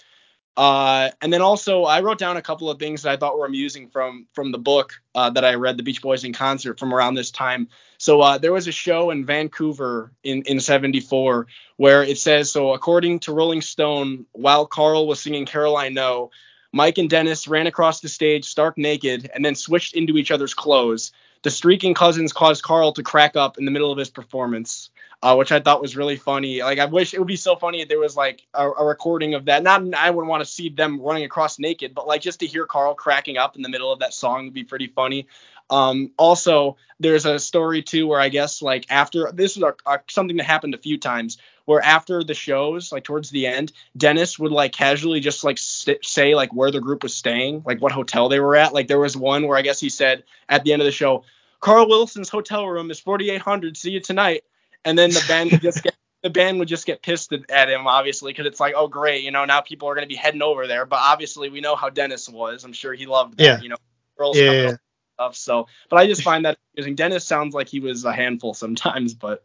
[0.56, 3.44] uh, and then also, I wrote down a couple of things that I thought were
[3.44, 6.94] amusing from from the book uh, that I read, The Beach Boys in Concert, from
[6.94, 7.68] around this time.
[7.98, 12.72] So uh, there was a show in Vancouver in in '74 where it says, so
[12.72, 16.30] according to Rolling Stone, while Carl was singing Caroline No,
[16.72, 20.54] Mike and Dennis ran across the stage stark naked and then switched into each other's
[20.54, 21.12] clothes.
[21.42, 24.90] The streaking cousins caused Carl to crack up in the middle of his performance
[25.22, 26.62] uh, which I thought was really funny.
[26.62, 29.34] Like I wish it would be so funny if there was like a, a recording
[29.34, 29.62] of that.
[29.62, 32.66] Not I wouldn't want to see them running across naked, but like just to hear
[32.66, 35.26] Carl cracking up in the middle of that song would be pretty funny.
[35.68, 40.00] Um, also, there's a story too where I guess like after this is a, a,
[40.08, 44.38] something that happened a few times where after the shows, like towards the end, Dennis
[44.38, 47.90] would like casually just like st- say like where the group was staying, like what
[47.90, 48.74] hotel they were at.
[48.74, 51.24] Like there was one where I guess he said at the end of the show,
[51.58, 53.76] Carl Wilson's hotel room is 4800.
[53.76, 54.44] See you tonight
[54.86, 57.86] and then the band would just get the band would just get pissed at him,
[57.86, 60.42] obviously, because it's like, oh great, you know, now people are going to be heading
[60.42, 60.86] over there.
[60.86, 62.64] But obviously, we know how Dennis was.
[62.64, 63.60] I'm sure he loved that, yeah.
[63.60, 63.76] you know,
[64.16, 64.76] girls yeah, yeah.
[65.14, 65.36] stuff.
[65.36, 66.94] So, but I just find that amusing.
[66.94, 69.42] Dennis sounds like he was a handful sometimes, but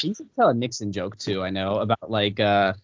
[0.00, 1.42] he used to tell a Nixon joke too.
[1.42, 2.74] I know about like uh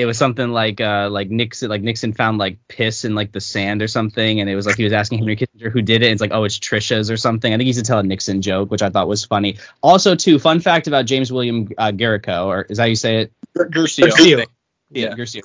[0.00, 3.40] it was something like uh like Nixon like Nixon found like piss in like the
[3.40, 6.06] sand or something and it was like he was asking Henry Kissinger who did it
[6.06, 7.52] and it's like oh it's Tricia's or something.
[7.52, 9.58] I think he used to tell a Nixon joke which I thought was funny.
[9.82, 13.18] Also too fun fact about James William uh, Garrico or is that how you say
[13.18, 13.32] it?
[13.70, 14.44] Guercio yeah,
[14.90, 15.14] yeah.
[15.14, 15.42] Guercio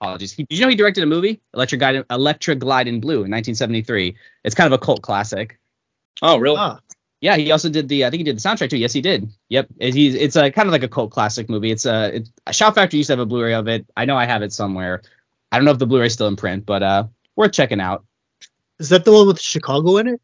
[0.00, 0.32] apologies.
[0.32, 3.30] He, did you know he directed a movie Electric Glide Electra Glide in Blue in
[3.30, 5.58] 1973 it's kind of a cult classic.
[6.22, 6.56] Oh really?
[6.58, 6.80] Ah.
[7.26, 8.04] Yeah, he also did the.
[8.04, 8.76] I think he did the soundtrack too.
[8.76, 9.28] Yes, he did.
[9.48, 9.66] Yep.
[9.80, 11.72] He's it's a kind of like a cult classic movie.
[11.72, 13.84] It's a, it, a Shout Factory used to have a Blu-ray of it.
[13.96, 15.02] I know I have it somewhere.
[15.50, 18.04] I don't know if the Blu-ray's still in print, but uh, worth checking out.
[18.78, 20.20] Is that the one with Chicago in it?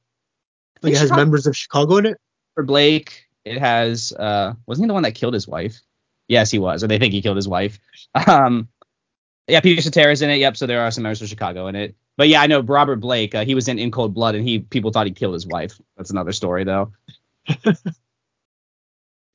[0.80, 2.20] Like it has Chicago, members of Chicago in it.
[2.54, 4.12] For Blake, it has.
[4.12, 5.80] uh Wasn't he the one that killed his wife?
[6.28, 7.80] Yes, he was, or they think he killed his wife.
[8.28, 8.68] Um,
[9.48, 10.36] Yeah, Peter Cetera's in it.
[10.38, 10.56] Yep.
[10.56, 11.96] So there are some members of Chicago in it.
[12.16, 13.34] But yeah, I know Robert Blake.
[13.34, 15.80] Uh, he was in In Cold Blood, and he people thought he killed his wife.
[15.96, 16.92] That's another story, though.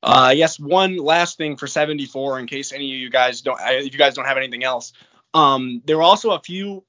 [0.03, 0.59] uh, yes.
[0.59, 4.13] One last thing for 74, in case any of you guys don't, if you guys
[4.13, 4.93] don't have anything else.
[5.33, 6.83] Um, there were also a few.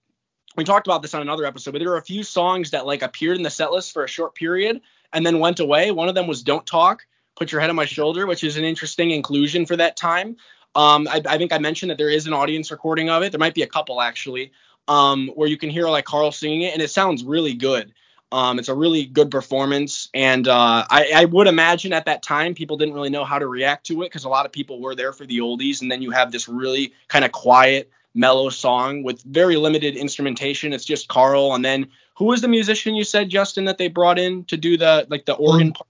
[0.57, 3.03] We talked about this on another episode, but there were a few songs that like
[3.03, 4.81] appeared in the set list for a short period
[5.13, 5.91] and then went away.
[5.91, 7.07] One of them was "Don't Talk."
[7.39, 10.37] Put Your Head on My Shoulder, which is an interesting inclusion for that time.
[10.75, 13.31] Um, I, I, think I mentioned that there is an audience recording of it.
[13.31, 14.53] There might be a couple actually,
[14.89, 17.93] um, where you can hear like Carl singing it, and it sounds really good.
[18.31, 22.55] Um, it's a really good performance, and uh, I, I, would imagine at that time
[22.55, 24.95] people didn't really know how to react to it because a lot of people were
[24.95, 29.03] there for the oldies, and then you have this really kind of quiet, mellow song
[29.03, 30.75] with very limited instrumentation.
[30.75, 34.19] It's just Carl, and then who was the musician you said, Justin, that they brought
[34.19, 35.89] in to do the like the organ part?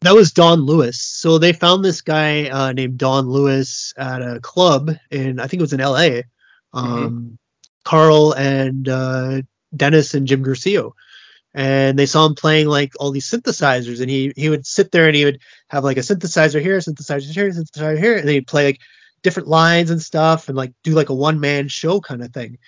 [0.00, 1.00] That was Don Lewis.
[1.00, 5.60] So they found this guy uh, named Don Lewis at a club in, I think
[5.60, 6.10] it was in L.A.
[6.10, 6.78] Mm-hmm.
[6.78, 7.34] Um, mm-hmm.
[7.88, 9.40] Carl and uh,
[9.74, 10.82] Dennis and Jim Garcia.
[11.54, 15.06] And they saw him playing like all these synthesizers, and he he would sit there
[15.06, 18.28] and he would have like a synthesizer here, a synthesizer here, a synthesizer here, and
[18.28, 18.80] he'd play like
[19.22, 22.58] different lines and stuff, and like do like a one man show kind of thing.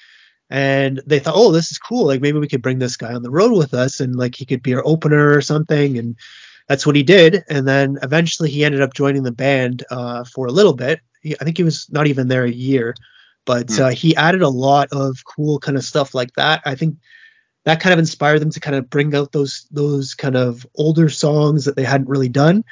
[0.48, 2.06] And they thought, oh, this is cool.
[2.06, 4.46] Like maybe we could bring this guy on the road with us, and like he
[4.46, 5.98] could be our opener or something.
[5.98, 6.16] And
[6.66, 7.44] that's what he did.
[7.50, 11.00] And then eventually he ended up joining the band uh, for a little bit.
[11.20, 12.94] He, I think he was not even there a year,
[13.44, 13.81] but mm.
[13.81, 16.62] uh, he added a lot of cool kind of stuff like that.
[16.64, 16.96] I think
[17.64, 21.09] that kind of inspired them to kind of bring out those those kind of older
[21.09, 22.64] songs that they hadn't really done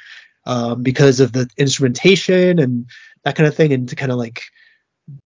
[0.45, 2.87] um, because of the instrumentation and
[3.23, 4.43] that kind of thing, and to kind of like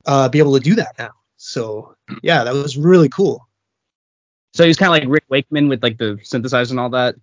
[0.06, 1.12] uh, be able to do that now.
[1.38, 3.48] So yeah, that was really cool.
[4.54, 7.16] So he was kind of like Rick Wakeman with like the synthesizer and all that.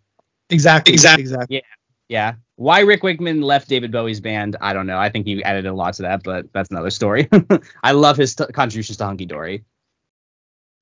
[0.50, 0.92] Exactly.
[0.92, 1.22] Exactly.
[1.22, 1.56] Exactly.
[1.56, 1.62] Yeah.
[2.10, 2.34] Yeah.
[2.56, 4.98] Why Rick Wakeman left David Bowie's band, I don't know.
[4.98, 7.28] I think he added a lot to that, but that's another story.
[7.84, 9.64] I love his t- contributions to Hunky Dory.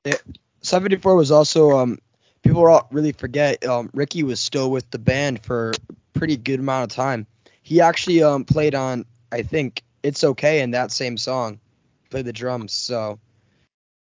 [0.06, 0.14] Yeah,
[0.62, 1.98] 74 was also um
[2.42, 6.90] people really forget um Ricky was still with the band for a pretty good amount
[6.90, 7.26] of time.
[7.62, 11.60] He actually um played on I think It's Okay in that same song.
[12.08, 12.72] Played the drums.
[12.72, 13.20] So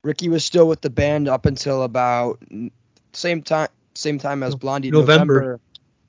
[0.05, 2.41] Ricky was still with the band up until about
[3.11, 4.91] same time same time as Blondie.
[4.91, 5.33] November.
[5.33, 5.59] November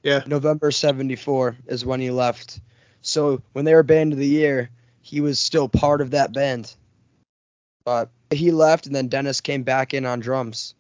[0.02, 0.22] yeah.
[0.26, 2.60] November 74 is when he left.
[3.00, 6.74] So when they were band of the year, he was still part of that band.
[7.84, 10.74] But he left and then Dennis came back in on drums.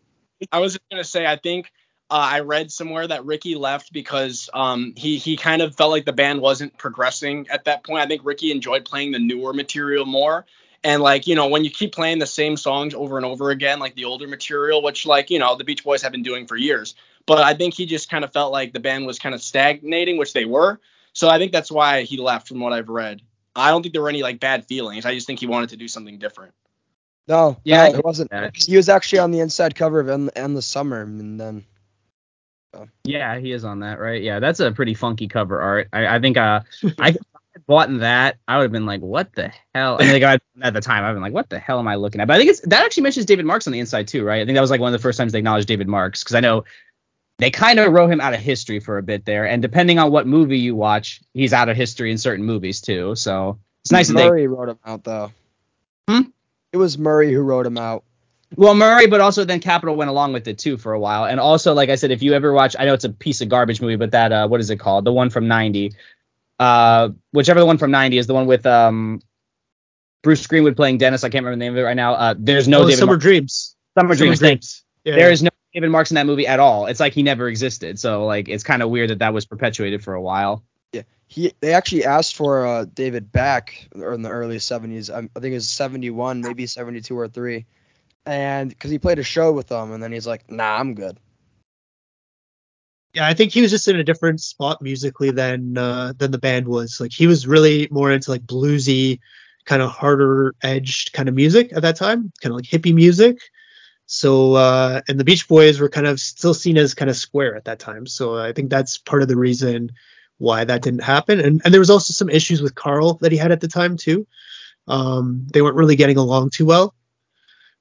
[0.50, 1.72] I was going to say, I think
[2.10, 6.04] uh, I read somewhere that Ricky left because um, he he kind of felt like
[6.04, 8.02] the band wasn't progressing at that point.
[8.02, 10.44] I think Ricky enjoyed playing the newer material more,
[10.84, 13.78] and like, you know, when you keep playing the same songs over and over again,
[13.78, 16.56] like the older material, which like, you know, the Beach Boys have been doing for
[16.56, 16.94] years.
[17.26, 20.16] But I think he just kind of felt like the band was kind of stagnating,
[20.16, 20.80] which they were.
[21.12, 23.22] So I think that's why he left from what I've read.
[23.54, 25.04] I don't think there were any like bad feelings.
[25.04, 26.54] I just think he wanted to do something different.
[27.28, 28.32] No, yeah, no, it wasn't.
[28.56, 31.64] He was actually on the inside cover of "End, End the Summer," and then.
[33.04, 34.22] Yeah, he is on that, right?
[34.22, 35.88] Yeah, that's a pretty funky cover art.
[35.92, 36.62] I, I think uh,
[36.98, 37.14] I
[37.66, 39.98] bought that, I would have been like, what the hell?
[40.00, 42.20] I mean, like, at the time, I've been like, what the hell am I looking
[42.20, 42.26] at?
[42.26, 44.40] But I think it's that actually mentions David Marks on the inside too, right?
[44.40, 46.34] I think that was like one of the first times they acknowledged David Marks because
[46.34, 46.64] I know
[47.42, 50.12] they kind of wrote him out of history for a bit there, and depending on
[50.12, 53.16] what movie you watch, he's out of history in certain movies too.
[53.16, 55.32] So it's nice Murray that they wrote him out though.
[56.08, 56.22] Hmm?
[56.72, 58.04] It was Murray who wrote him out.
[58.54, 61.24] Well, Murray, but also then Capitol went along with it too for a while.
[61.24, 63.48] And also, like I said, if you ever watch, I know it's a piece of
[63.48, 65.04] garbage movie, but that uh, what is it called?
[65.04, 65.92] The one from '90,
[66.60, 69.20] uh, whichever the one from '90 is, the one with um,
[70.22, 71.24] Bruce Greenwood playing Dennis.
[71.24, 72.14] I can't remember the name of it right now.
[72.14, 73.74] Uh, there's no oh, David Summer Dreams.
[73.98, 74.38] Summer, Summer Dreams.
[74.38, 74.84] Dreams.
[75.04, 75.32] Yeah, there yeah.
[75.32, 76.86] is no David Marks in that movie at all.
[76.86, 77.98] It's like he never existed.
[77.98, 80.62] So like it's kind of weird that that was perpetuated for a while.
[80.92, 85.10] Yeah, he they actually asked for uh, David back in the early 70s.
[85.10, 87.64] I, I think it was 71, maybe 72 or three,
[88.26, 91.18] and because he played a show with them, and then he's like, Nah, I'm good.
[93.14, 96.38] Yeah, I think he was just in a different spot musically than uh, than the
[96.38, 97.00] band was.
[97.00, 99.20] Like he was really more into like bluesy,
[99.64, 103.38] kind of harder edged kind of music at that time, kind of like hippie music.
[104.14, 107.56] So uh, and the Beach Boys were kind of still seen as kind of square
[107.56, 108.06] at that time.
[108.06, 109.90] So I think that's part of the reason
[110.36, 111.40] why that didn't happen.
[111.40, 113.96] And and there was also some issues with Carl that he had at the time
[113.96, 114.26] too.
[114.86, 116.94] Um, they weren't really getting along too well.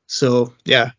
[0.07, 0.91] So yeah,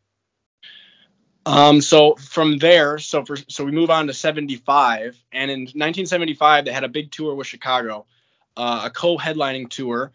[1.46, 6.66] um, so from there, so for so we move on to 75, and in 1975
[6.66, 8.04] they had a big tour with Chicago,
[8.54, 10.12] uh, a co-headlining tour,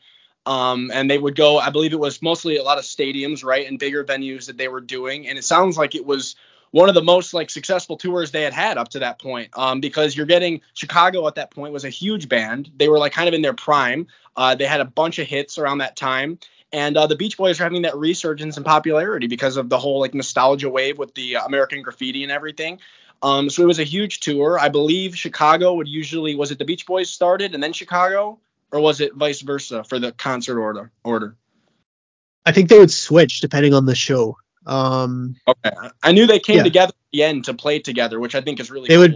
[0.48, 1.60] um, and they would go.
[1.60, 4.68] I believe it was mostly a lot of stadiums, right, and bigger venues that they
[4.70, 6.36] were doing, and it sounds like it was
[6.72, 9.80] one of the most like successful tours they had had up to that point um,
[9.80, 13.28] because you're getting chicago at that point was a huge band they were like kind
[13.30, 14.06] of in their prime
[14.36, 16.38] uh, they had a bunch of hits around that time
[16.72, 20.00] And uh, the Beach Boys are having that resurgence in popularity because of the whole
[20.02, 22.80] like nostalgia wave with the American Graffiti and everything.
[23.22, 24.60] Um, so it was a huge tour.
[24.60, 28.40] I believe Chicago would usually was it the Beach Boys started and then Chicago,
[28.72, 30.92] or was it vice versa for the concert order?
[31.04, 31.36] Order.
[32.46, 34.38] I think they would switch depending on the show.
[34.66, 35.72] Um, okay,
[36.04, 36.64] I knew they came yeah.
[36.64, 39.02] together at the end to play together, which I think is really they cool.
[39.02, 39.16] would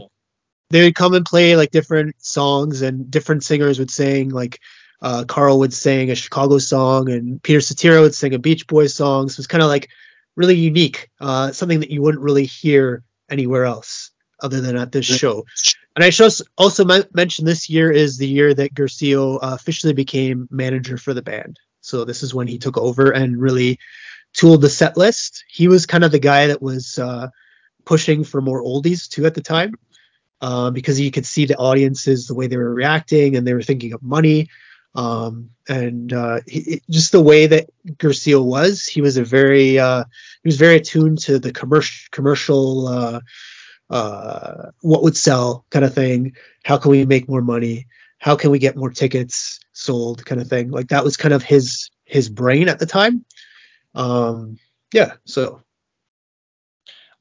[0.69, 4.29] they would come and play like different songs, and different singers would sing.
[4.29, 4.59] Like
[5.01, 8.93] uh, Carl would sing a Chicago song, and Peter Cetera would sing a Beach Boys
[8.93, 9.29] song.
[9.29, 9.89] So it's kind of like
[10.35, 15.05] really unique, uh, something that you wouldn't really hear anywhere else other than at this
[15.05, 15.45] show.
[15.95, 20.47] And I should also mention this year is the year that Guercio uh, officially became
[20.49, 21.59] manager for the band.
[21.81, 23.77] So this is when he took over and really
[24.33, 25.43] tooled the set list.
[25.49, 27.27] He was kind of the guy that was uh,
[27.83, 29.75] pushing for more oldies too at the time,
[30.39, 33.63] uh, because you could see the audiences the way they were reacting and they were
[33.63, 34.49] thinking of money.
[34.95, 40.03] Um, and uh, he, just the way that Guercio was, he was a very uh,
[40.43, 42.87] he was very attuned to the commercial commercial
[43.91, 46.33] uh, what would sell kind of thing.
[46.63, 47.87] How can we make more money?
[48.17, 50.25] How can we get more tickets sold?
[50.25, 50.71] Kind of thing.
[50.71, 53.25] Like that was kind of his his brain at the time.
[53.93, 54.57] Um,
[54.93, 55.13] yeah.
[55.25, 55.61] So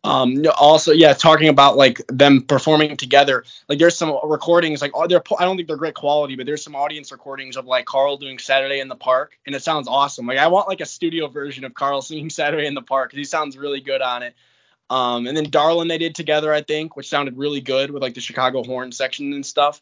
[0.02, 3.44] um, also, yeah, talking about like them performing together.
[3.68, 6.62] Like there's some recordings, like oh, they're I don't think they're great quality, but there's
[6.64, 10.26] some audience recordings of like Carl doing Saturday in the Park, and it sounds awesome.
[10.26, 13.18] Like I want like a studio version of Carl singing Saturday in the Park because
[13.18, 14.34] he sounds really good on it.
[14.90, 18.14] Um, and then Darlin they did together, I think, which sounded really good with like
[18.14, 19.80] the Chicago horn section and stuff.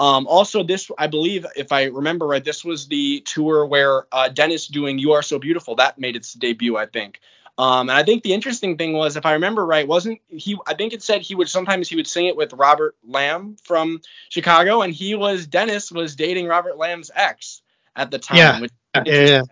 [0.00, 4.28] Um, also, this I believe, if I remember right, this was the tour where uh,
[4.28, 7.20] Dennis doing "You Are So Beautiful" that made its debut, I think.
[7.56, 10.56] Um, and I think the interesting thing was, if I remember right, wasn't he?
[10.66, 14.00] I think it said he would sometimes he would sing it with Robert Lamm from
[14.28, 17.62] Chicago, and he was Dennis was dating Robert Lamm's ex
[17.96, 18.36] at the time.
[18.36, 18.60] Yeah.
[18.60, 18.70] Which,
[19.04, 19.42] yeah.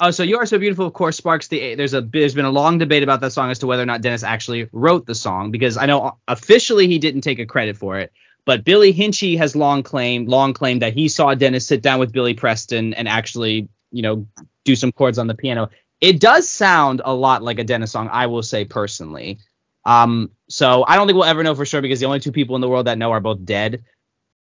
[0.00, 1.74] Oh, so "You Are So Beautiful" of course sparks the.
[1.74, 4.02] There's a there's been a long debate about that song as to whether or not
[4.02, 7.98] Dennis actually wrote the song because I know officially he didn't take a credit for
[7.98, 8.12] it,
[8.44, 12.12] but Billy Hinsche has long claimed long claimed that he saw Dennis sit down with
[12.12, 14.26] Billy Preston and actually you know
[14.64, 18.08] do some chords on the piano it does sound a lot like a Dennis song,
[18.10, 19.38] I will say personally.
[19.84, 22.54] Um, so I don't think we'll ever know for sure because the only two people
[22.54, 23.84] in the world that know are both dead.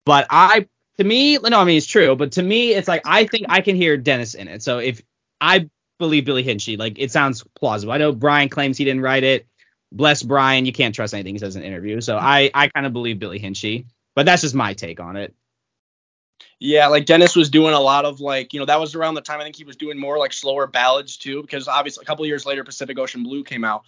[0.06, 0.68] But I,
[0.98, 3.62] to me, no, I mean it's true, but to me, it's like I think I
[3.62, 4.64] can hear Dennis in it.
[4.64, 5.02] So if
[5.42, 7.92] I believe Billy Hinsche, like it sounds plausible.
[7.92, 9.48] I know Brian claims he didn't write it.
[9.92, 12.00] Bless Brian, you can't trust anything he says in an interview.
[12.00, 15.36] So I, I kind of believe Billy Hinsche, but that's just my take on it.
[16.60, 19.22] Yeah, like Dennis was doing a lot of like, you know, that was around the
[19.22, 22.26] time I think he was doing more like slower ballads too, because obviously a couple
[22.26, 23.84] years later Pacific Ocean Blue came out.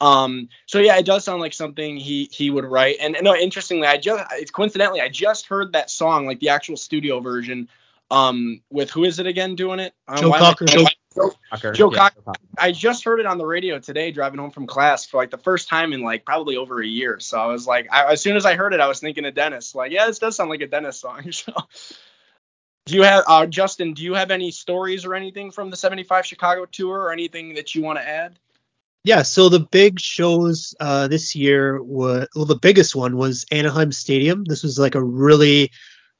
[0.00, 2.96] Um, so yeah, it does sound like something he he would write.
[3.00, 6.50] And, and no, interestingly, I just it's coincidentally I just heard that song, like the
[6.50, 7.68] actual studio version,
[8.10, 9.94] um, with who is it again doing it?
[10.06, 10.66] Um, Joe Cocker.
[10.66, 10.84] Joe,
[11.50, 11.72] Cocker.
[11.72, 12.32] Joe yeah, Cocker.
[12.58, 15.38] I just heard it on the radio today, driving home from class for like the
[15.38, 17.18] first time in like probably over a year.
[17.20, 19.34] So I was like, I, as soon as I heard it, I was thinking of
[19.34, 19.74] Dennis.
[19.74, 21.30] Like, yeah, this does sound like a Dennis song.
[21.32, 21.52] So
[22.86, 23.94] do you have uh, Justin?
[23.94, 27.74] Do you have any stories or anything from the 75 Chicago tour, or anything that
[27.74, 28.38] you want to add?
[29.02, 33.90] Yeah, so the big shows uh, this year were well, the biggest one was Anaheim
[33.90, 34.44] Stadium.
[34.44, 35.72] This was like a really,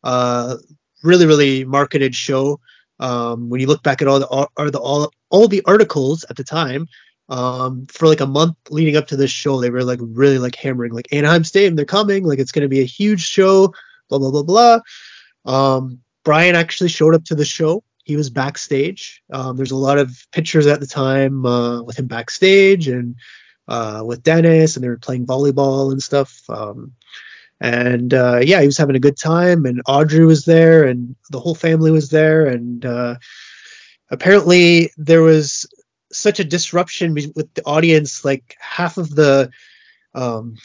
[0.03, 0.57] uh,
[1.05, 2.61] really, really marketed show.
[2.99, 6.37] Um, when you look back at all the all, the all, all the articles at
[6.37, 6.87] the time,
[7.29, 10.55] um, for like a month leading up to this show, they were like really like
[10.55, 13.73] hammering like Anaheim Stadium, they're coming, like it's to be a huge show,
[14.09, 14.81] blah blah blah blah.
[15.45, 17.83] Um, Brian actually showed up to the show.
[18.05, 19.23] He was backstage.
[19.33, 23.17] Um, there's a lot of pictures at the time uh, with him backstage and
[23.69, 26.43] uh, with Dennis, and they were playing volleyball and stuff.
[26.49, 26.93] Um,
[27.61, 29.65] and uh, yeah, he was having a good time.
[29.65, 32.47] And Audrey was there, and the whole family was there.
[32.47, 33.17] And uh,
[34.11, 35.67] apparently, there was
[36.13, 38.25] such a disruption with the audience.
[38.25, 39.51] Like half of the
[40.15, 40.57] um,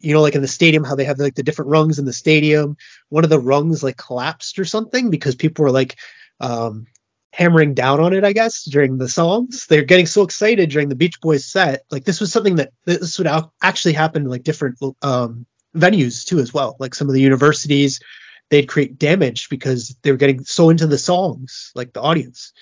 [0.00, 2.12] you know, like in the stadium, how they have like the different rungs in the
[2.12, 2.76] stadium.
[3.10, 5.96] One of the rungs like collapsed or something because people were like
[6.40, 6.86] um,
[7.32, 9.66] hammering down on it, I guess, during the songs.
[9.66, 11.84] They're getting so excited during the Beach Boys set.
[11.90, 13.28] Like this was something that this would
[13.62, 15.46] actually happen in like different um,
[15.76, 16.76] venues too, as well.
[16.78, 18.00] Like some of the universities,
[18.48, 22.52] they'd create damage because they were getting so into the songs, like the audience.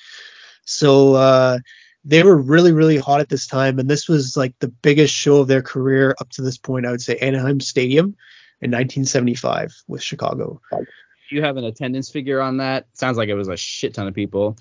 [0.65, 1.59] So uh,
[2.05, 5.37] they were really really hot at this time and this was like the biggest show
[5.39, 8.17] of their career up to this point i would say anaheim stadium
[8.61, 10.61] in 1975 with chicago.
[10.71, 12.87] Do you have an attendance figure on that?
[12.95, 14.57] Sounds like it was a shit ton of people.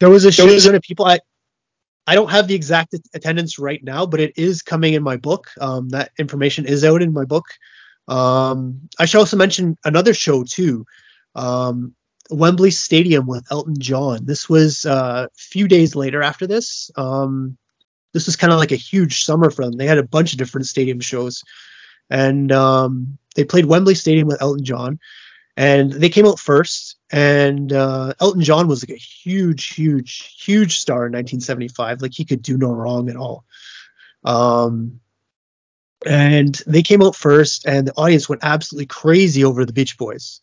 [0.00, 1.06] There was a shit ton of people.
[1.06, 1.20] I
[2.06, 5.48] i don't have the exact attendance right now but it is coming in my book.
[5.60, 7.46] Um, that information is out in my book
[8.08, 10.84] um, i should also mention another show too
[11.34, 11.94] um,
[12.30, 14.24] Wembley Stadium with Elton John.
[14.24, 16.90] This was uh, a few days later after this.
[16.96, 17.56] Um,
[18.12, 19.74] this was kind of like a huge summer for them.
[19.74, 21.44] They had a bunch of different stadium shows,
[22.10, 24.98] and um, they played Wembley Stadium with Elton John,
[25.56, 26.96] and they came out first.
[27.10, 32.02] And uh, Elton John was like a huge, huge, huge star in 1975.
[32.02, 33.44] Like he could do no wrong at all.
[34.24, 35.00] Um,
[36.06, 40.40] and they came out first, and the audience went absolutely crazy over the Beach Boys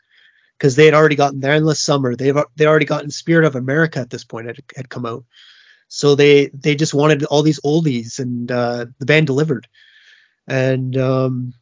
[0.58, 2.16] because they had already gotten their endless summer.
[2.16, 5.26] They've they already gotten Spirit of America at this point had, had come out,
[5.88, 9.68] so they they just wanted all these oldies, and uh, the band delivered.
[10.48, 11.54] And um,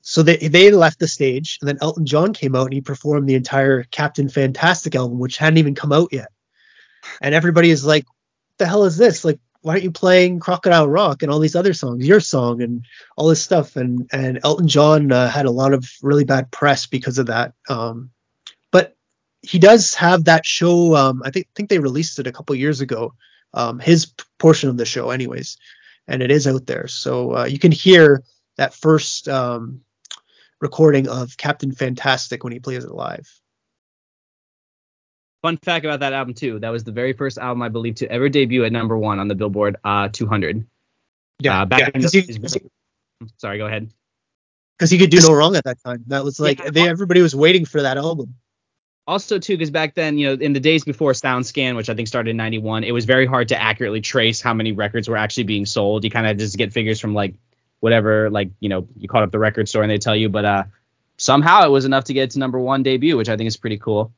[0.00, 3.28] so they they left the stage, and then Elton John came out and he performed
[3.28, 6.28] the entire Captain Fantastic album, which hadn't even come out yet.
[7.20, 8.14] And everybody is like, "What
[8.58, 9.24] "The hell is this?
[9.24, 12.84] Like, why aren't you playing Crocodile Rock and all these other songs, your song and
[13.16, 13.76] all this stuff?
[13.76, 17.54] And and Elton John uh, had a lot of really bad press because of that.
[17.68, 18.10] Um,
[18.70, 18.96] but
[19.42, 20.94] he does have that show.
[20.94, 23.14] Um, I think think they released it a couple years ago.
[23.54, 25.56] Um, his portion of the show, anyways,
[26.06, 28.22] and it is out there, so uh, you can hear
[28.56, 29.80] that first um,
[30.60, 33.28] recording of Captain Fantastic when he plays it live.
[35.42, 36.58] Fun fact about that album too.
[36.58, 39.28] That was the very first album I believe to ever debut at number one on
[39.28, 40.66] the Billboard uh, 200.
[41.40, 43.92] Yeah, uh, back yeah, in the, he- sorry, go ahead.
[44.76, 46.02] because he could do no wrong at that time.
[46.08, 46.70] That was like Yeah.
[46.70, 48.34] they everybody was waiting for that album.
[49.06, 52.08] Also too, because back then, you know, in the days before SoundScan, which I think
[52.08, 55.44] started in '91, it was very hard to accurately trace how many records were actually
[55.44, 56.04] being sold.
[56.04, 57.34] You kind of just get figures from like
[57.80, 60.44] whatever, like you know, you called up the record store and they tell you, but
[60.44, 60.64] uh,
[61.16, 63.78] somehow it was enough to get to number one debut, which I think is pretty
[63.78, 64.12] cool.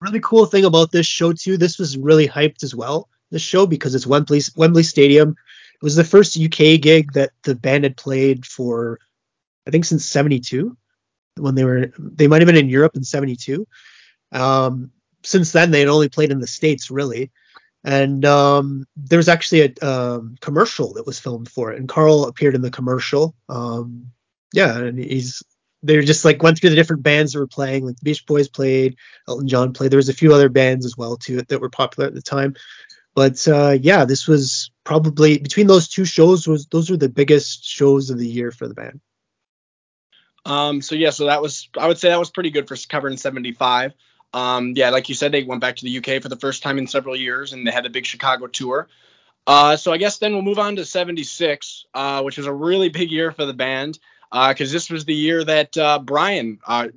[0.00, 1.56] Really cool thing about this show too.
[1.56, 3.08] This was really hyped as well.
[3.30, 5.30] This show because it's Wembley Wembley Stadium.
[5.30, 8.98] It was the first UK gig that the band had played for,
[9.66, 10.76] I think since '72,
[11.36, 13.66] when they were they might have been in Europe in '72.
[14.32, 14.90] Um,
[15.22, 17.30] since then, they had only played in the states really.
[17.82, 22.26] And um, there was actually a um, commercial that was filmed for it, and Carl
[22.26, 23.34] appeared in the commercial.
[23.48, 24.10] Um,
[24.52, 25.42] yeah, and he's
[25.82, 27.86] they were just like went through the different bands that were playing.
[27.86, 28.96] Like the Beach Boys played,
[29.28, 29.90] Elton John played.
[29.90, 32.54] There was a few other bands as well too that were popular at the time.
[33.14, 37.64] But uh, yeah, this was probably between those two shows was those were the biggest
[37.64, 39.00] shows of the year for the band.
[40.44, 43.16] Um, so yeah, so that was I would say that was pretty good for covering
[43.16, 43.92] 75.
[44.32, 46.78] Um, yeah, like you said, they went back to the UK for the first time
[46.78, 48.88] in several years, and they had a big Chicago tour.
[49.46, 52.88] Uh, so I guess then we'll move on to 76, uh, which was a really
[52.88, 53.98] big year for the band,
[54.32, 56.88] because this was the year that uh, Brian uh,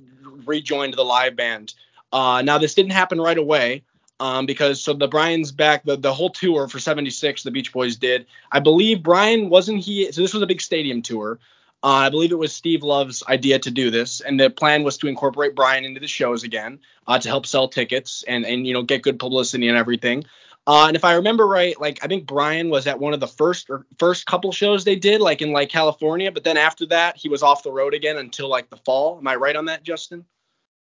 [0.45, 1.73] rejoined the live band.
[2.11, 3.83] Uh, now this didn't happen right away.
[4.19, 7.97] Um, because so the Brian's back, the, the whole tour for 76, the Beach Boys
[7.97, 8.25] did.
[8.51, 11.39] I believe Brian wasn't he, so this was a big stadium tour.
[11.83, 14.97] Uh, I believe it was Steve Love's idea to do this, and the plan was
[14.99, 18.73] to incorporate Brian into the shows again uh, to help sell tickets and and you
[18.73, 20.23] know get good publicity and everything.
[20.65, 23.27] Uh, and if I remember right, like I think Brian was at one of the
[23.27, 27.17] first or first couple shows they did, like in like California, but then after that
[27.17, 29.17] he was off the road again until like the fall.
[29.17, 30.25] Am I right on that, Justin?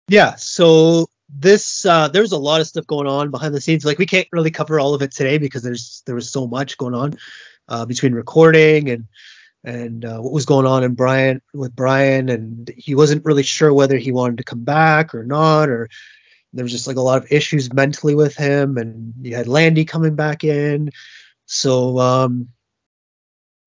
[0.08, 0.34] Yeah.
[0.36, 3.84] So this uh, there's a lot of stuff going on behind the scenes.
[3.84, 6.76] Like we can't really cover all of it today because there's there was so much
[6.76, 7.16] going on
[7.68, 9.06] uh, between recording and
[9.64, 13.72] and uh, what was going on in Brian with Brian, and he wasn't really sure
[13.72, 15.88] whether he wanted to come back or not, or
[16.52, 19.84] there was just like a lot of issues mentally with him, and you had Landy
[19.84, 20.90] coming back in,
[21.46, 22.48] so um,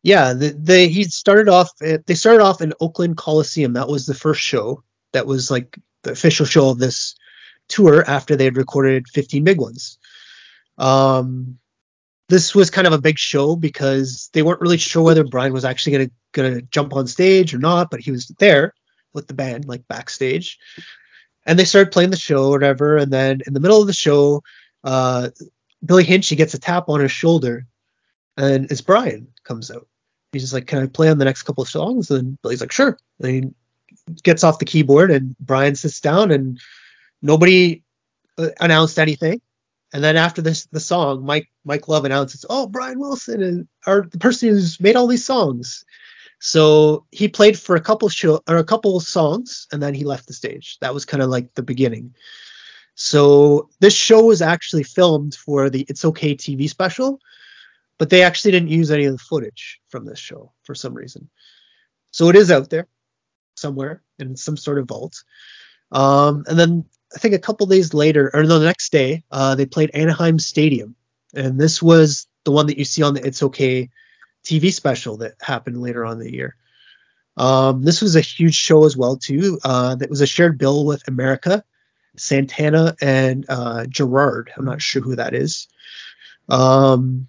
[0.04, 3.74] yeah, the, they he started off they started off in Oakland Coliseum.
[3.74, 4.84] That was the first show.
[5.14, 7.16] That was like the official show of this
[7.70, 9.98] tour after they had recorded 15 big ones.
[10.78, 11.58] Um,
[12.30, 15.66] this was kind of a big show because they weren't really sure whether Brian was
[15.66, 18.74] actually gonna gonna jump on stage or not, but he was there
[19.14, 20.60] with the band like backstage,
[21.46, 22.98] and they started playing the show or whatever.
[22.98, 24.44] And then in the middle of the show,
[24.84, 25.30] uh,
[25.86, 27.66] Billy Hinsche he gets a tap on his shoulder,
[28.38, 29.88] and it's Brian comes out.
[30.32, 32.72] He's just like, "Can I play on the next couple of songs?" And Billy's like,
[32.72, 33.54] "Sure." And he
[34.24, 36.60] gets off the keyboard, and Brian sits down, and
[37.22, 37.84] nobody
[38.38, 39.42] uh, announced anything.
[39.94, 44.08] And then after this, the song, Mike Mike Love announces, "Oh, Brian Wilson and are
[44.10, 45.86] the person who's made all these songs."
[46.46, 50.28] So he played for a couple show or a couple songs, and then he left
[50.28, 50.78] the stage.
[50.82, 52.16] That was kind of like the beginning.
[52.96, 57.22] So this show was actually filmed for the It's Okay TV special,
[57.98, 61.30] but they actually didn't use any of the footage from this show for some reason.
[62.12, 62.90] So it is out there
[63.56, 65.24] somewhere in some sort of vault.
[65.94, 66.84] Um, and then
[67.16, 70.94] I think a couple days later, or the next day, uh, they played Anaheim Stadium,
[71.34, 73.90] and this was the one that you see on the It's Okay
[74.44, 76.56] TV special that happened later on the year.
[77.38, 79.60] Um, this was a huge show as well too.
[79.64, 81.64] Uh, that was a shared bill with America,
[82.16, 84.52] Santana, and uh, Gerard.
[84.56, 85.68] I'm not sure who that is.
[86.50, 87.28] Um,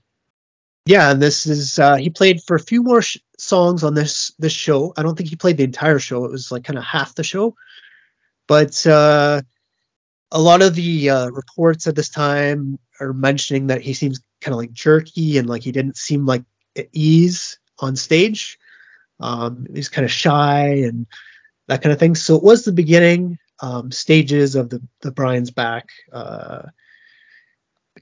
[0.87, 4.33] yeah, and this is uh, he played for a few more sh- songs on this
[4.39, 4.93] this show.
[4.97, 6.25] I don't think he played the entire show.
[6.25, 7.55] It was like kind of half the show,
[8.47, 9.41] but uh,
[10.31, 14.53] a lot of the uh, reports at this time are mentioning that he seems kind
[14.53, 16.45] of like jerky and like he didn't seem like
[16.93, 18.59] ease on stage.
[19.21, 21.07] Um, he's kind of shy and
[21.67, 22.15] that kind of thing.
[22.15, 26.63] So it was the beginning um, stages of the the Brian's back uh,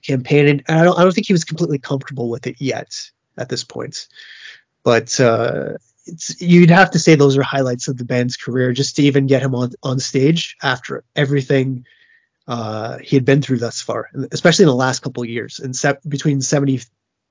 [0.03, 2.99] campaign, and I don't I don't think he was completely comfortable with it yet
[3.37, 4.09] at this point.
[4.83, 5.75] But uh,
[6.39, 9.43] you'd have to say those are highlights of the band's career just to even get
[9.43, 11.87] him on on stage after everything
[12.49, 15.61] uh, he had been through thus far, especially in the last couple of years.
[15.61, 16.41] And se- between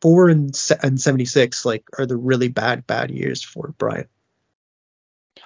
[0.01, 4.07] 74 and, and 76, like are the really bad bad years for Brian.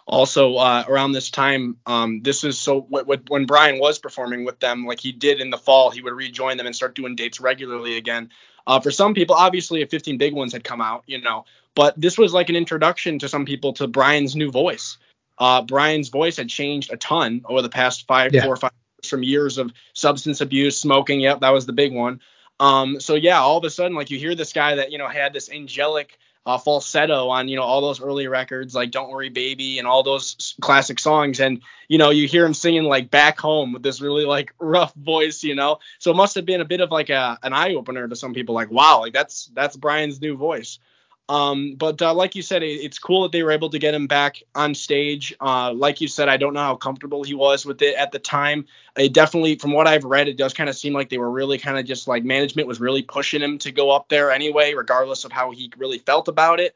[0.07, 4.85] Also, uh, around this time, um, this is so when Brian was performing with them,
[4.85, 7.97] like he did in the fall, he would rejoin them and start doing dates regularly
[7.97, 8.29] again.
[8.67, 11.45] Uh, for some people, obviously, if 15 Big Ones had come out, you know,
[11.75, 14.97] but this was like an introduction to some people to Brian's new voice.
[15.37, 18.43] Uh, Brian's voice had changed a ton over the past five, yeah.
[18.43, 21.19] four or five years from years of substance abuse, smoking.
[21.19, 22.21] Yep, that was the big one.
[22.59, 25.07] Um, so yeah, all of a sudden, like you hear this guy that you know
[25.07, 29.29] had this angelic uh, falsetto on you know all those early records like "Don't Worry
[29.29, 33.39] Baby" and all those classic songs, and you know you hear him singing like "Back
[33.39, 35.79] Home" with this really like rough voice, you know.
[35.99, 38.33] So it must have been a bit of like a an eye opener to some
[38.33, 40.79] people, like wow, like that's that's Brian's new voice.
[41.27, 43.95] Um, but uh, like you said, it, it's cool that they were able to get
[43.95, 45.33] him back on stage.
[45.41, 48.19] Uh, like you said, I don't know how comfortable he was with it at the
[48.19, 48.65] time.
[48.95, 51.57] It definitely, from what I've read, it does kind of seem like they were really
[51.57, 55.25] kind of just like management was really pushing him to go up there anyway, regardless
[55.25, 56.75] of how he really felt about it.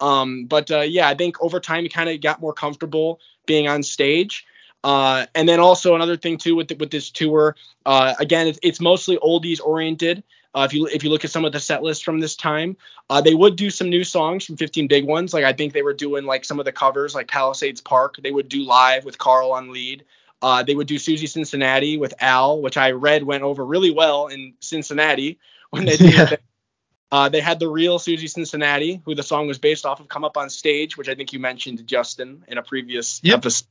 [0.00, 3.68] Um, but uh, yeah, I think over time he kind of got more comfortable being
[3.68, 4.44] on stage.
[4.82, 8.58] Uh, and then also another thing too with the, with this tour, uh, again, it's,
[8.62, 10.22] it's mostly oldies oriented.
[10.54, 12.76] Uh, if you if you look at some of the set lists from this time,
[13.10, 15.34] uh, they would do some new songs from 15 big ones.
[15.34, 18.16] Like I think they were doing like some of the covers, like Palisades Park.
[18.22, 20.04] They would do live with Carl on lead.
[20.40, 24.28] Uh, they would do Susie Cincinnati with Al, which I read went over really well
[24.28, 25.38] in Cincinnati
[25.70, 26.36] when they did yeah.
[27.14, 30.24] Uh, they had the real Susie Cincinnati, who the song was based off of, come
[30.24, 33.38] up on stage, which I think you mentioned Justin in a previous yep.
[33.38, 33.68] episode.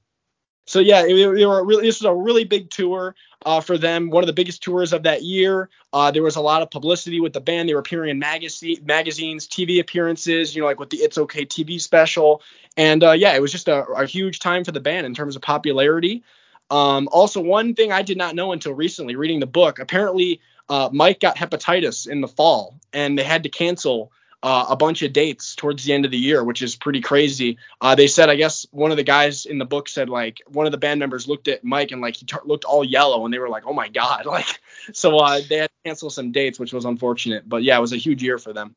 [0.66, 4.10] So yeah, it, it really, this was a really big tour uh, for them.
[4.10, 5.70] One of the biggest tours of that year.
[5.92, 7.68] Uh, there was a lot of publicity with the band.
[7.68, 10.56] They were appearing in magazine, magazines, TV appearances.
[10.56, 12.42] You know, like with the It's Okay TV special.
[12.78, 15.36] And uh, yeah, it was just a, a, huge time for the band in terms
[15.36, 16.24] of popularity.
[16.72, 20.40] Um, also, one thing I did not know until recently, reading the book, apparently
[20.70, 24.12] uh, Mike got hepatitis in the fall, and they had to cancel
[24.44, 27.58] uh, a bunch of dates towards the end of the year, which is pretty crazy.
[27.80, 30.66] Uh, they said, I guess one of the guys in the book said like one
[30.66, 33.34] of the band members looked at Mike and like he t- looked all yellow, and
[33.34, 34.60] they were like, oh my god, like
[34.92, 37.48] so uh, they had to cancel some dates, which was unfortunate.
[37.48, 38.76] But yeah, it was a huge year for them.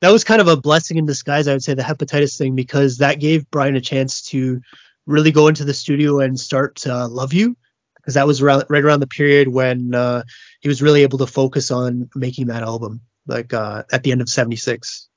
[0.00, 2.98] That was kind of a blessing in disguise, I would say, the hepatitis thing, because
[2.98, 4.60] that gave Brian a chance to
[5.06, 7.56] really go into the studio and start Love You,
[7.96, 10.24] because that was around, right around the period when uh,
[10.60, 14.20] he was really able to focus on making that album like uh, at the end
[14.20, 15.08] of 76.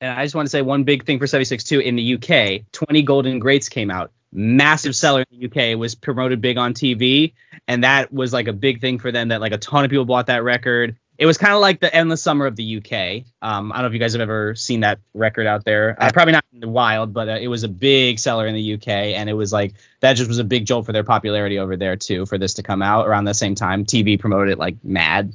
[0.00, 1.80] And I just want to say one big thing for 76 too.
[1.80, 4.12] In the UK, 20 Golden Greats came out.
[4.32, 5.78] Massive seller in the UK.
[5.78, 7.32] Was promoted big on TV.
[7.68, 10.04] And that was like a big thing for them that like a ton of people
[10.04, 10.96] bought that record.
[11.16, 13.24] It was kind of like the endless summer of the UK.
[13.40, 15.96] Um, I don't know if you guys have ever seen that record out there.
[15.96, 18.74] Uh, probably not in the wild, but uh, it was a big seller in the
[18.74, 21.76] UK, and it was like that just was a big jolt for their popularity over
[21.76, 22.26] there too.
[22.26, 25.32] For this to come out around the same time, TV promoted it like mad.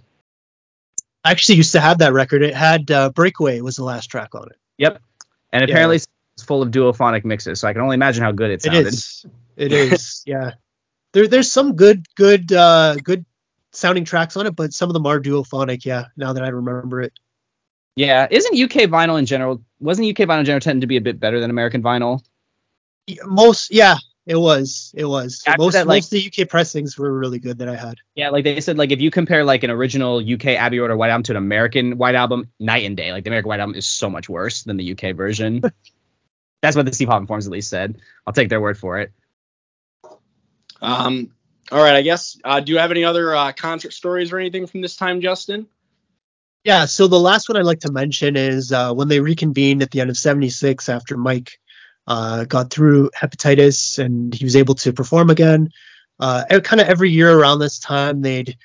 [1.24, 2.42] I actually used to have that record.
[2.42, 4.58] It had uh, Breakaway was the last track on it.
[4.78, 5.02] Yep.
[5.52, 6.04] And apparently yeah.
[6.36, 8.88] it's full of duophonic mixes, so I can only imagine how good it sounded.
[8.88, 9.26] It is.
[9.58, 10.24] It is.
[10.26, 10.54] yeah.
[11.12, 13.26] There, there's some good, good, uh, good
[13.72, 15.84] sounding tracks on it, but some of them are duophonic.
[15.86, 16.06] Yeah.
[16.16, 17.14] Now that I remember it.
[17.96, 18.28] Yeah.
[18.30, 19.62] Isn't UK vinyl in general?
[19.80, 22.24] Wasn't UK vinyl in general tend to be a bit better than American vinyl?
[23.26, 23.72] Most.
[23.74, 23.96] Yeah.
[24.30, 24.94] It was.
[24.96, 25.42] It was.
[25.48, 27.98] After most, that, like, most of the UK pressings were really good that I had.
[28.14, 30.98] Yeah, like they said, like if you compare like an original UK Abbey Road or
[30.98, 33.12] White Album to an American White Album, night and day.
[33.12, 35.64] Like the American White Album is so much worse than the UK version.
[36.62, 37.98] That's what the Steve Hoffman forums at least said.
[38.28, 39.12] I'll take their word for it.
[40.80, 41.32] Um.
[41.72, 41.96] All right.
[41.96, 42.38] I guess.
[42.44, 45.66] Uh, do you have any other uh, concert stories or anything from this time, Justin?
[46.64, 46.86] Yeah.
[46.86, 50.02] So the last one I'd like to mention is uh, when they reconvened at the
[50.02, 51.60] end of '76 after Mike
[52.10, 55.70] uh, got through hepatitis and he was able to perform again.
[56.20, 58.58] Uh, kind of every year around this time, they'd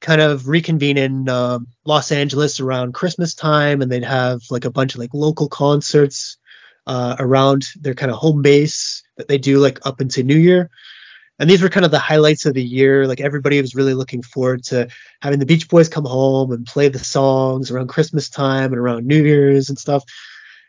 [0.00, 4.70] kind of reconvene in uh, Los Angeles around Christmas time, and they'd have like a
[4.70, 6.36] bunch of like local concerts
[6.86, 10.70] uh, around their kind of home base that they do like up into New Year.
[11.38, 13.06] and these were kind of the highlights of the year.
[13.06, 14.88] Like everybody was really looking forward to
[15.22, 19.06] having the Beach Boys come home and play the songs around Christmas time and around
[19.06, 20.04] New Year's and stuff.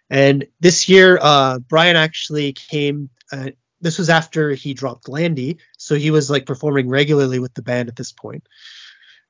[0.09, 3.09] And this year, uh, Brian actually came.
[3.31, 3.51] Uh,
[3.81, 7.87] this was after he dropped Landy, so he was like performing regularly with the band
[7.87, 8.47] at this point.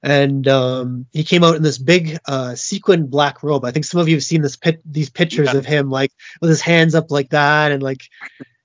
[0.02, 3.66] And um, he came out in this big uh, sequin black robe.
[3.66, 5.60] I think some of you have seen this pit- these pictures yeah.
[5.60, 8.04] of him like with his hands up like that, and like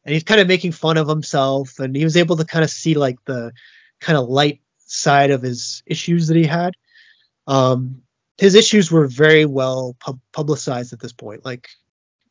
[0.05, 2.71] and he's kind of making fun of himself and he was able to kind of
[2.71, 3.53] see like the
[4.01, 6.75] kind of light side of his issues that he had
[7.47, 8.03] um
[8.39, 11.69] his issues were very well pub- publicized at this point like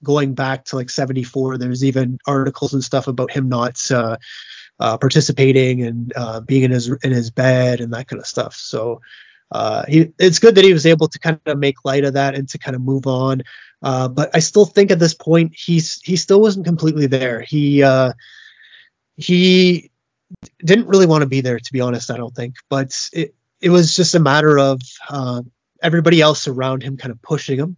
[0.03, 4.17] going back to like 74 there's even articles and stuff about him not uh,
[4.79, 8.55] uh, participating and uh, being in his in his bed and that kind of stuff
[8.55, 9.01] so
[9.53, 12.33] uh, he, it's good that he was able to kind of make light of that
[12.33, 13.43] and to kind of move on.
[13.83, 17.41] Uh, but I still think at this point he's he still wasn't completely there.
[17.41, 18.13] He uh,
[19.15, 19.91] he
[20.59, 22.09] didn't really want to be there, to be honest.
[22.09, 24.81] I don't think, but it it was just a matter of
[25.83, 27.77] everybody else around him kind of pushing him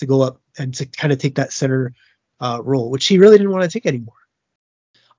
[0.00, 1.94] to go up and to kind of take that center
[2.40, 4.14] uh, role, which he really didn't want to take anymore.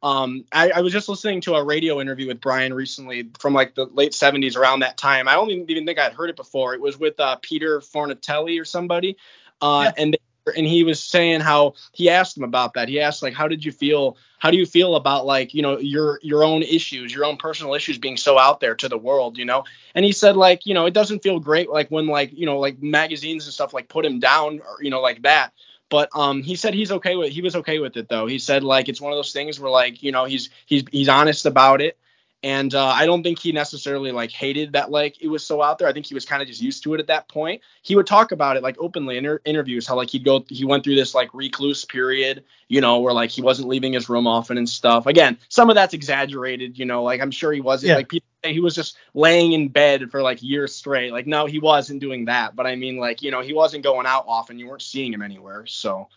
[0.03, 3.75] Um, I, I, was just listening to a radio interview with Brian recently from like
[3.75, 5.27] the late 70s around that time.
[5.27, 6.73] I don't even think I'd heard it before.
[6.73, 9.15] It was with uh, Peter Fornatale or somebody.
[9.61, 10.03] Uh, yeah.
[10.03, 10.19] and they,
[10.55, 12.89] and he was saying how he asked him about that.
[12.89, 14.17] He asked like, how did you feel?
[14.39, 17.73] How do you feel about like, you know, your your own issues, your own personal
[17.73, 19.63] issues being so out there to the world, you know?
[19.93, 22.59] And he said like, you know, it doesn't feel great like when like, you know,
[22.59, 25.53] like magazines and stuff like put him down or you know like that.
[25.89, 28.25] But um, he said he's okay with he was okay with it though.
[28.25, 31.09] He said like it's one of those things where like you know he's he's he's
[31.09, 31.97] honest about it
[32.43, 35.77] and uh, I don't think he necessarily like hated that like it was so out
[35.77, 35.87] there.
[35.87, 37.61] I think he was kind of just used to it at that point.
[37.83, 40.65] He would talk about it like openly in inter- interviews how like he'd go he
[40.65, 44.25] went through this like recluse period, you know, where like he wasn't leaving his room
[44.25, 45.05] often and stuff.
[45.05, 47.95] Again, some of that's exaggerated, you know, like I'm sure he wasn't yeah.
[47.97, 51.11] like people he was just laying in bed for like years straight.
[51.11, 54.07] Like no, he wasn't doing that, but I mean like, you know, he wasn't going
[54.07, 54.57] out often.
[54.57, 55.67] You weren't seeing him anywhere.
[55.67, 56.09] So,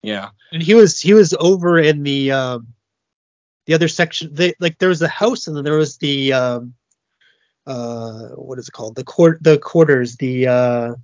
[0.00, 0.28] yeah.
[0.52, 2.68] And he was he was over in the um
[3.66, 6.74] the other section they, like there was the house and then there was the um
[7.66, 8.94] uh what is it called?
[8.94, 10.94] The court the quarters the uh,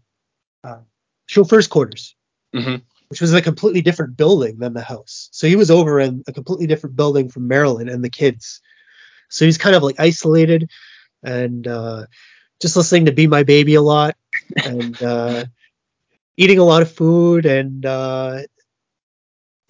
[0.64, 0.78] uh
[1.26, 2.16] chauffeur's quarters.
[2.54, 2.76] Mm-hmm.
[3.08, 5.30] which was a completely different building than the house.
[5.32, 8.60] So he was over in a completely different building from marilyn and the kids.
[9.30, 10.70] So he's kind of like isolated
[11.22, 12.06] and uh
[12.60, 14.16] just listening to be my baby a lot
[14.64, 15.44] and uh
[16.36, 18.40] eating a lot of food and uh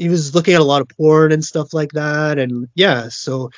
[0.02, 3.50] he was looking at a lot of porn and stuff like that and yeah so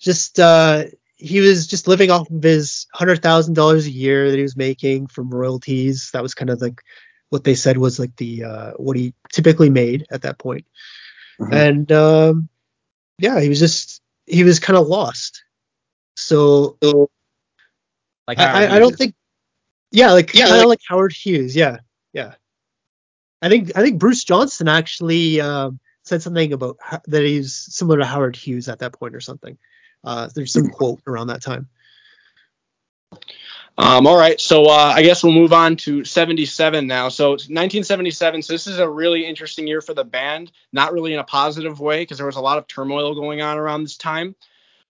[0.00, 0.84] just uh
[1.16, 4.56] he was just living off of his hundred thousand dollars a year that he was
[4.56, 6.10] making from royalties.
[6.12, 6.82] That was kind of like
[7.30, 10.66] what they said was like the uh what he typically made at that point.
[11.40, 11.52] Mm-hmm.
[11.52, 12.48] and um
[13.18, 15.42] yeah he was just he was kind of lost.
[16.16, 16.76] So
[18.28, 19.14] like I, I, don't think
[19.90, 21.78] yeah like yeah like, like howard hughes yeah
[22.12, 22.34] yeah
[23.44, 27.98] I think I think Bruce Johnston actually um, said something about how, that he's similar
[27.98, 29.58] to Howard Hughes at that point or something.
[30.02, 31.68] Uh, there's some quote around that time.
[33.76, 37.10] Um, all right, so uh, I guess we'll move on to 77 now.
[37.10, 38.42] So 1977.
[38.42, 41.80] So this is a really interesting year for the band, not really in a positive
[41.80, 44.36] way because there was a lot of turmoil going on around this time.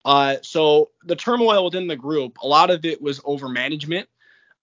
[0.05, 4.09] Uh, so the turmoil within the group, a lot of it was over management.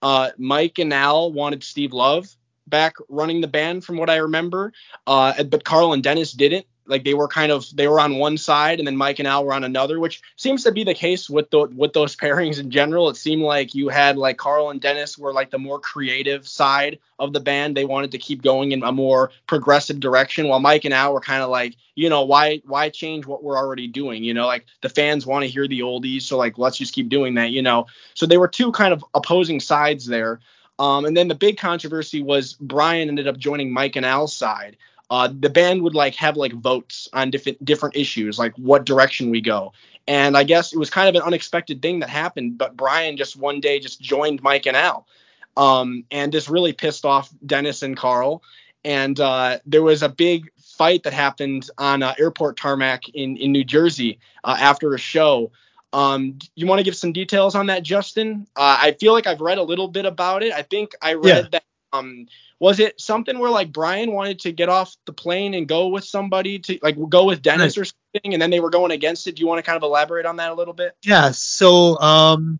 [0.01, 2.27] Uh, Mike and Al wanted Steve Love,
[2.67, 4.73] back running the band from what I remember.
[5.05, 6.65] Uh, but Carl and Dennis didn't.
[6.87, 9.45] Like they were kind of they were on one side and then Mike and Al
[9.45, 12.71] were on another, which seems to be the case with the with those pairings in
[12.71, 13.09] general.
[13.09, 16.99] It seemed like you had like Carl and Dennis were like the more creative side
[17.19, 17.75] of the band.
[17.75, 21.19] They wanted to keep going in a more progressive direction, while Mike and Al were
[21.19, 24.23] kind of like, you know, why why change what we're already doing?
[24.23, 27.09] You know, like the fans want to hear the oldies, so like let's just keep
[27.09, 27.87] doing that, you know.
[28.13, 30.39] So they were two kind of opposing sides there.
[30.79, 34.77] Um, and then the big controversy was Brian ended up joining Mike and Al's side.
[35.09, 39.29] Uh, the band would like have like votes on different different issues, like what direction
[39.29, 39.71] we go.
[40.07, 43.35] And I guess it was kind of an unexpected thing that happened, but Brian just
[43.35, 45.07] one day just joined Mike and Al,
[45.55, 48.43] um, and this really pissed off Dennis and Carl.
[48.83, 53.51] And uh, there was a big fight that happened on uh, airport tarmac in in
[53.53, 55.51] New Jersey uh, after a show
[55.93, 58.47] um, you want to give some details on that, Justin?
[58.55, 60.53] Uh, I feel like I've read a little bit about it.
[60.53, 61.49] I think I read yeah.
[61.51, 61.63] that.
[61.93, 62.27] Um,
[62.59, 66.03] was it something where like Brian wanted to get off the plane and go with
[66.03, 67.83] somebody to like go with Dennis right.
[67.83, 69.35] or something, and then they were going against it?
[69.35, 70.95] Do you want to kind of elaborate on that a little bit?
[71.03, 71.31] Yeah.
[71.31, 72.59] So, um,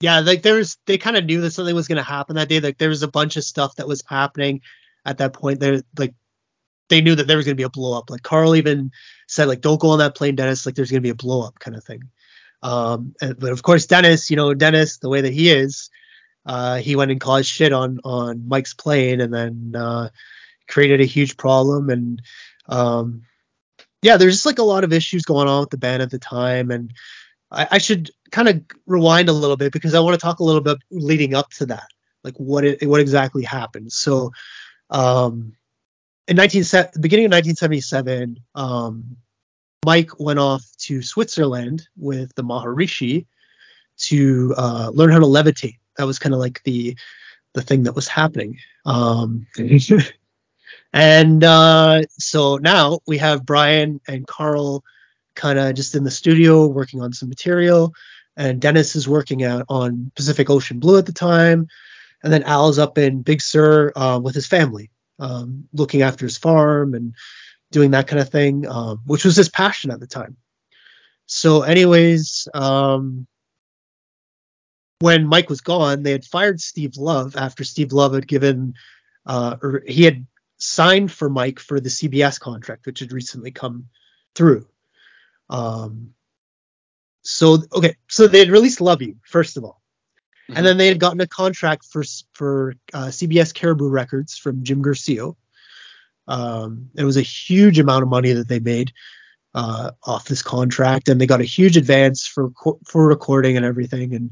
[0.00, 2.60] yeah, like there's they kind of knew that something was going to happen that day.
[2.60, 4.62] Like there was a bunch of stuff that was happening
[5.04, 5.60] at that point.
[5.60, 6.14] There, like
[6.88, 8.10] they knew that there was going to be a blow up.
[8.10, 8.90] Like Carl even
[9.28, 10.66] said, like, don't go on that plane, Dennis.
[10.66, 12.02] Like there's going to be a blow up kind of thing.
[12.62, 15.90] Um, but of course, Dennis, you know, Dennis, the way that he is,
[16.46, 20.08] uh, he went and caused shit on on Mike's plane, and then uh,
[20.68, 21.90] created a huge problem.
[21.90, 22.22] And
[22.68, 23.22] um,
[24.02, 26.18] yeah, there's just like a lot of issues going on with the band at the
[26.18, 26.92] time, and
[27.50, 30.44] I, I should kind of rewind a little bit because I want to talk a
[30.44, 31.88] little bit leading up to that,
[32.24, 33.92] like what it what exactly happened.
[33.92, 34.32] So,
[34.88, 35.54] um,
[36.28, 36.62] in 19
[37.00, 39.16] beginning of 1977, um,
[39.86, 43.24] Mike went off to Switzerland with the Maharishi
[43.96, 45.78] to uh, learn how to levitate.
[45.96, 46.96] That was kind of like the
[47.54, 48.58] the thing that was happening.
[48.84, 49.46] Um,
[50.92, 54.84] and uh, so now we have Brian and Carl
[55.34, 57.94] kind of just in the studio working on some material,
[58.36, 61.68] and Dennis is working out on Pacific Ocean Blue at the time,
[62.22, 66.36] and then Al's up in Big Sur uh, with his family, um, looking after his
[66.36, 67.14] farm and
[67.70, 70.36] doing that kind of thing, um, which was his passion at the time.
[71.26, 73.26] So, anyways, um,
[74.98, 78.74] when Mike was gone, they had fired Steve Love after Steve Love had given,
[79.26, 80.26] uh, or he had
[80.58, 83.86] signed for Mike for the CBS contract, which had recently come
[84.34, 84.66] through.
[85.48, 86.14] Um,
[87.22, 89.80] so okay, so they had released "Love You" first of all,
[90.48, 90.56] mm-hmm.
[90.56, 94.82] and then they had gotten a contract for for uh, CBS Caribou Records from Jim
[94.82, 95.36] Guercio,
[96.28, 98.92] um, it was a huge amount of money that they made
[99.54, 102.50] uh, off this contract, and they got a huge advance for
[102.84, 104.14] for recording and everything.
[104.14, 104.30] And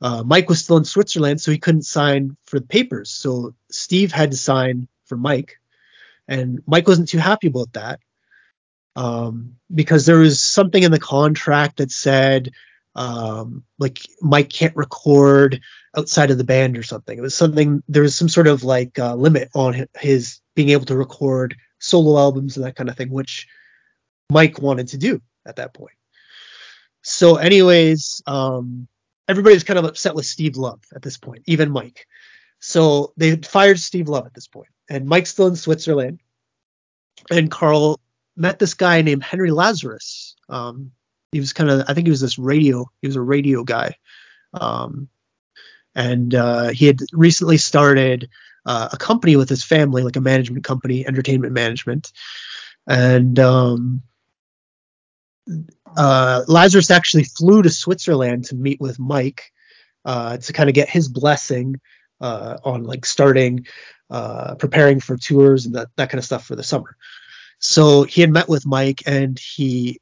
[0.00, 3.10] uh, Mike was still in Switzerland, so he couldn't sign for the papers.
[3.10, 5.58] So Steve had to sign for Mike,
[6.28, 8.00] and Mike wasn't too happy about that
[8.96, 12.52] um, because there was something in the contract that said
[12.94, 15.60] um, like Mike can't record
[15.96, 17.18] outside of the band or something.
[17.18, 20.86] It was something there was some sort of like uh, limit on his being able
[20.86, 23.48] to record solo albums and that kind of thing, which
[24.30, 25.96] Mike wanted to do at that point.
[27.02, 28.86] So, anyways, um,
[29.26, 32.06] everybody's kind of upset with Steve Love at this point, even Mike.
[32.60, 36.20] So they fired Steve Love at this point, and Mike's still in Switzerland.
[37.30, 38.00] And Carl
[38.36, 40.36] met this guy named Henry Lazarus.
[40.48, 40.92] Um,
[41.32, 43.96] he was kind of, I think he was this radio, he was a radio guy.
[44.52, 45.08] Um,
[45.94, 48.28] and uh, he had recently started
[48.66, 52.12] uh, a company with his family, like a management company, entertainment management.
[52.86, 54.02] And um,
[55.96, 59.52] uh, Lazarus actually flew to Switzerland to meet with Mike
[60.04, 61.80] uh, to kind of get his blessing
[62.20, 63.66] uh, on like starting,
[64.10, 66.96] uh, preparing for tours and that, that kind of stuff for the summer.
[67.58, 70.00] So he had met with Mike and he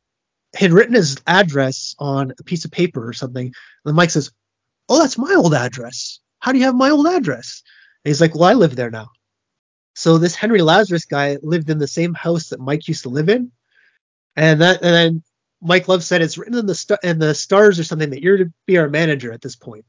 [0.54, 3.52] had written his address on a piece of paper or something.
[3.84, 4.30] And Mike says,
[4.88, 6.20] Oh, that's my old address.
[6.40, 7.62] How do you have my old address?
[8.04, 9.08] And he's like, well, I live there now.
[9.94, 13.28] So this Henry Lazarus guy lived in the same house that Mike used to live
[13.28, 13.50] in,
[14.36, 15.22] and that and then
[15.60, 18.36] Mike Love said it's written in the st- in the stars or something that you're
[18.36, 19.84] to be our manager at this point.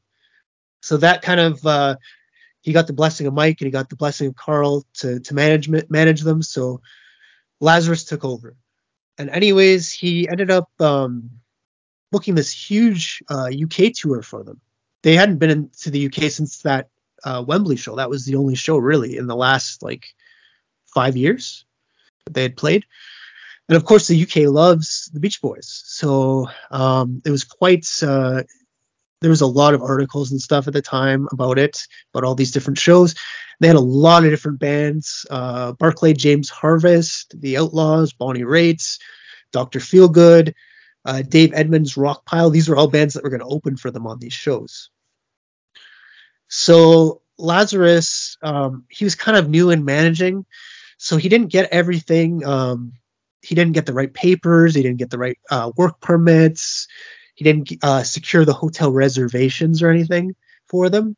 [0.82, 1.96] So that kind of uh,
[2.62, 5.34] he got the blessing of Mike and he got the blessing of Carl to to
[5.34, 6.42] manage manage them.
[6.42, 6.80] So
[7.60, 8.56] Lazarus took over,
[9.16, 11.30] and anyways, he ended up um,
[12.10, 14.60] booking this huge uh, UK tour for them.
[15.02, 16.88] They hadn't been into the UK since that
[17.24, 17.96] uh, Wembley show.
[17.96, 20.06] That was the only show really in the last like
[20.86, 21.64] five years
[22.26, 22.84] that they had played.
[23.68, 27.86] And of course, the UK loves the Beach Boys, so um, it was quite.
[28.02, 28.42] Uh,
[29.20, 32.34] there was a lot of articles and stuff at the time about it, about all
[32.34, 33.14] these different shows.
[33.60, 38.98] They had a lot of different bands: uh, Barclay James Harvest, The Outlaws, Bonnie Raitt,
[39.52, 40.52] Doctor Feelgood,
[41.04, 42.52] uh, Dave Edmunds, Rockpile.
[42.52, 44.90] These were all bands that were going to open for them on these shows.
[46.48, 50.44] So Lazarus, um, he was kind of new in managing,
[50.98, 52.44] so he didn't get everything.
[52.44, 52.92] Um,
[53.42, 54.74] he didn't get the right papers.
[54.74, 56.88] He didn't get the right uh, work permits.
[57.34, 60.34] He didn't uh, secure the hotel reservations or anything
[60.66, 61.16] for them.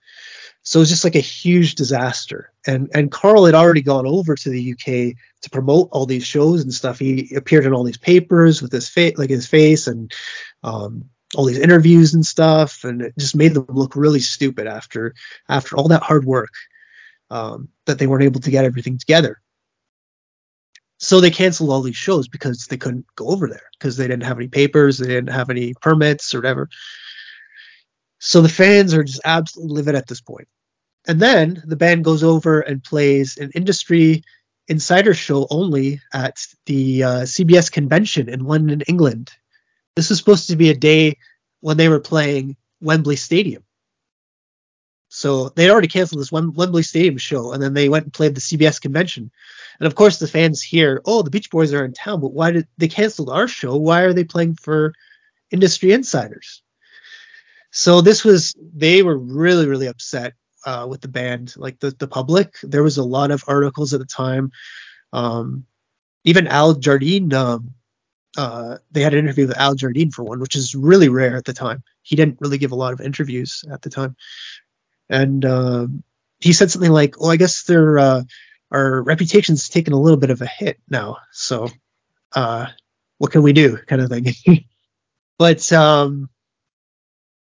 [0.65, 2.53] So it was just like a huge disaster.
[2.67, 6.63] And and Carl had already gone over to the UK to promote all these shows
[6.63, 6.99] and stuff.
[6.99, 10.13] He appeared in all these papers with his face, like his face, and
[10.63, 11.05] um,
[11.35, 15.15] all these interviews and stuff, and it just made them look really stupid after
[15.49, 16.53] after all that hard work
[17.31, 19.41] um, that they weren't able to get everything together.
[20.99, 24.23] So they canceled all these shows because they couldn't go over there because they didn't
[24.23, 26.69] have any papers, they didn't have any permits or whatever.
[28.25, 30.47] So the fans are just absolutely livid at this point.
[31.09, 34.23] And then the band goes over and plays an industry
[34.69, 39.33] insider show only at the uh, CBS convention in London, England
[39.97, 41.19] this was supposed to be a day
[41.61, 43.63] when they were playing Wembley Stadium.
[45.09, 48.41] So they'd already canceled this Wembley Stadium show, and then they went and played the
[48.41, 49.31] CBS convention.
[49.79, 52.53] And of course, the fans hear, "Oh, the Beach Boys are in town, but why
[52.53, 53.77] did they canceled our show?
[53.77, 54.95] Why are they playing for
[55.51, 56.63] industry insiders.
[57.73, 62.07] So this was they were really really upset uh, with the band, like the the
[62.07, 62.57] public.
[62.63, 64.53] There was a lot of articles at the time.
[65.13, 65.65] Um,
[66.25, 67.75] even Al Jardine, um,
[68.37, 71.47] uh, they had an interview with Al Jardine for one, which is really rare at
[71.47, 71.83] the time.
[72.03, 74.17] He didn't really give a lot of interviews at the time,
[75.09, 75.87] and uh,
[76.41, 78.23] he said something like, "Well, I guess their uh,
[78.71, 81.69] our reputation's taken a little bit of a hit now, so
[82.33, 82.67] uh,
[83.17, 84.27] what can we do?" kind of thing.
[85.39, 86.29] but um,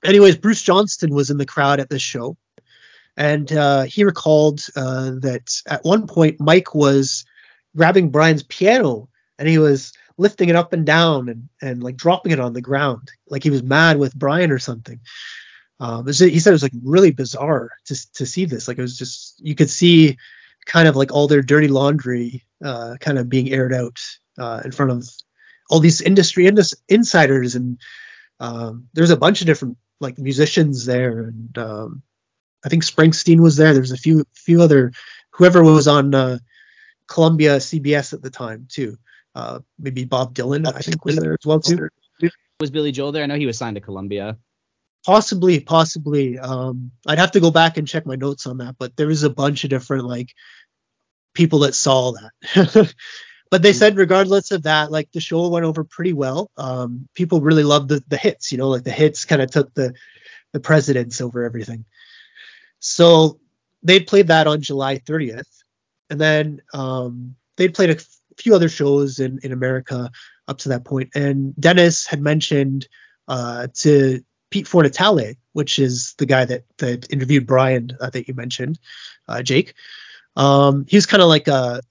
[0.04, 2.38] anyways, Bruce Johnston was in the crowd at this show,
[3.18, 7.26] and uh, he recalled uh, that at one point Mike was
[7.76, 12.32] grabbing Brian's piano and he was lifting it up and down and, and like dropping
[12.32, 15.00] it on the ground like he was mad with Brian or something.
[15.80, 18.68] Um, he said it was like really bizarre to to see this.
[18.68, 20.18] Like it was just you could see
[20.66, 24.00] kind of like all their dirty laundry uh, kind of being aired out
[24.38, 25.10] uh, in front of
[25.72, 27.80] all these industry indus- insiders and
[28.40, 32.04] um, there's a bunch of different like musicians there and um,
[32.66, 33.74] I think Springsteen was there.
[33.74, 34.92] There's a few few other
[35.32, 36.40] whoever was on uh,
[37.08, 38.98] Columbia CBS at the time too.
[39.34, 41.90] Uh, maybe Bob Dylan, I think, was there as well too.
[42.60, 43.24] Was Billy Joel there?
[43.24, 44.38] I know he was signed to Columbia.
[45.04, 46.38] Possibly, possibly.
[46.38, 49.24] Um, I'd have to go back and check my notes on that, but there was
[49.24, 50.30] a bunch of different like
[51.34, 52.94] people that saw that.
[53.52, 56.50] but they said regardless of that, like the show went over pretty well.
[56.58, 59.74] Um, people really loved the the hits, you know, like the hits kind of took
[59.76, 59.94] the
[60.54, 61.86] the precedence over everything.
[62.80, 63.40] So
[63.84, 65.64] they played that on July 30th
[66.10, 70.12] and then um, they'd played a f- few other shows in, in America
[70.48, 71.10] up to that point.
[71.16, 72.88] And Dennis had mentioned
[73.28, 78.34] uh, to Pete Fornatale, which is the guy that, that interviewed Brian uh, that you
[78.34, 78.80] mentioned,
[79.28, 79.74] uh, Jake.
[80.36, 81.82] Um, he was kind of like a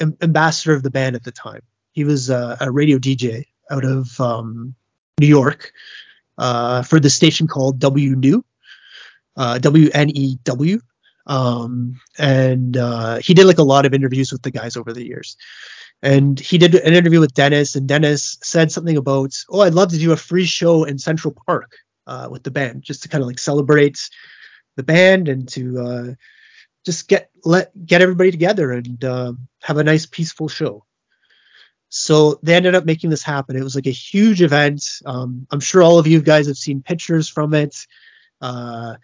[0.00, 1.62] ambassador of the band at the time.
[1.92, 4.74] He was a, a radio DJ out of um,
[5.20, 5.72] New York
[6.38, 8.44] uh, for the station called W New,
[9.36, 10.80] uh, W N E W.
[11.26, 15.04] Um, and uh, he did like a lot of interviews with the guys over the
[15.04, 15.36] years.
[16.02, 19.90] And he did an interview with Dennis, and Dennis said something about, "Oh, I'd love
[19.90, 21.74] to do a free show in Central Park
[22.06, 23.98] uh, with the band, just to kind of like celebrate
[24.76, 26.14] the band and to uh,
[26.86, 30.86] just get let get everybody together and uh, have a nice peaceful show."
[31.88, 33.56] So they ended up making this happen.
[33.56, 34.84] It was like a huge event.
[35.04, 37.76] Um, I'm sure all of you guys have seen pictures from it.
[38.40, 38.96] Uh,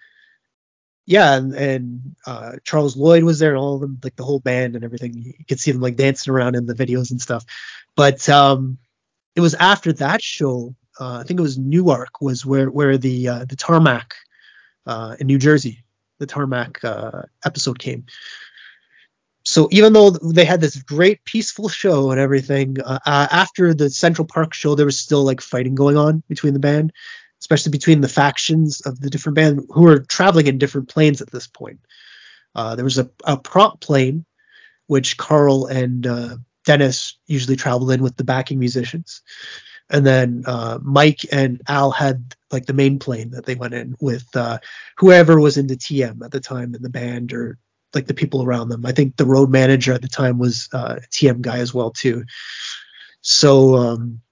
[1.07, 4.41] yeah, and, and uh, Charles Lloyd was there, and all of them, like the whole
[4.41, 5.15] band and everything.
[5.15, 7.45] You could see them like dancing around in the videos and stuff.
[7.97, 8.79] But um,
[9.35, 13.29] it was after that show, uh, I think it was Newark, was where where the
[13.29, 14.15] uh, the tarmac
[14.87, 15.85] uh, in New Jersey,
[16.23, 18.07] the tarmac uh, episode came.
[19.45, 24.27] So even though they had this great peaceful show and everything, uh, after the Central
[24.27, 26.93] Park show, there was still like fighting going on between the band
[27.43, 31.31] especially between the factions of the different band who were traveling in different planes at
[31.33, 31.81] this point.
[32.55, 34.25] Uh, there was a, a, prop plane,
[34.87, 39.23] which Carl and uh, Dennis usually traveled in with the backing musicians.
[39.93, 43.95] And then uh, Mike and Al had like the main plane that they went in
[44.01, 44.59] with uh,
[44.97, 47.59] whoever was into TM at the time in the band or
[47.95, 48.87] like the people around them.
[48.87, 51.91] I think the road manager at the time was uh, a TM guy as well
[51.91, 52.25] too.
[53.21, 54.23] So um,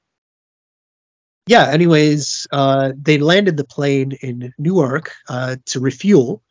[1.47, 6.43] yeah, anyways, uh, they landed the plane in Newark uh, to refuel.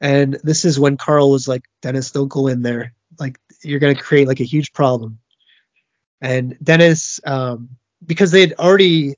[0.00, 2.94] And this is when Carl was like, Dennis, don't go in there.
[3.18, 5.18] Like, you're to create like a huge problem.
[6.20, 7.70] And Dennis, um,
[8.04, 9.14] because they had already,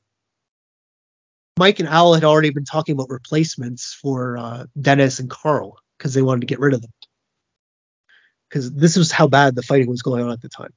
[1.59, 6.14] Mike and Al had already been talking about replacements for uh, Dennis and Carl because
[6.14, 6.91] they wanted to get rid of them.
[8.49, 10.72] Because this was how bad the fighting was going on at the time.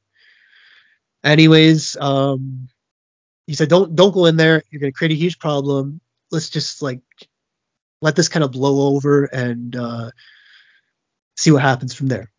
[1.23, 2.69] Anyways, um,
[3.45, 4.63] he said, "Don't don't go in there.
[4.69, 5.99] You're going to create a huge problem.
[6.31, 7.01] Let's just like
[8.01, 10.11] let this kind of blow over and uh,
[11.35, 12.31] see what happens from there."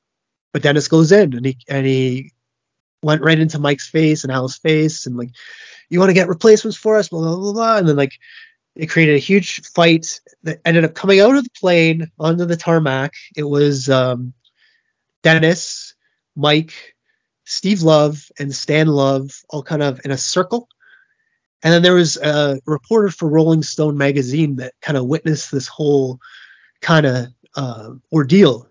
[0.53, 2.33] But Dennis goes in and he and he
[3.03, 5.31] went right into Mike's face and Al's face and like,
[5.89, 7.53] "You want to get replacements for us?" Blah blah blah.
[7.53, 7.77] blah.
[7.79, 8.19] And then like
[8.77, 12.57] it created a huge fight that ended up coming out of the plane onto the
[12.57, 13.15] tarmac.
[13.37, 14.33] It was um,
[15.23, 15.95] Dennis,
[16.37, 16.95] Mike,
[17.45, 20.69] Steve Love, and Stan Love all kind of in a circle
[21.63, 25.67] and then there was a reporter for Rolling Stone magazine that kind of witnessed this
[25.67, 26.21] whole
[26.81, 27.27] kind of
[27.57, 28.69] uh, ordeal,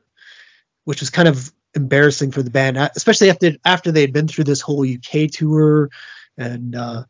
[0.86, 4.44] which was kind of embarrassing for the band, especially after after they had been through
[4.44, 5.90] this whole UK tour
[6.38, 7.04] and uh,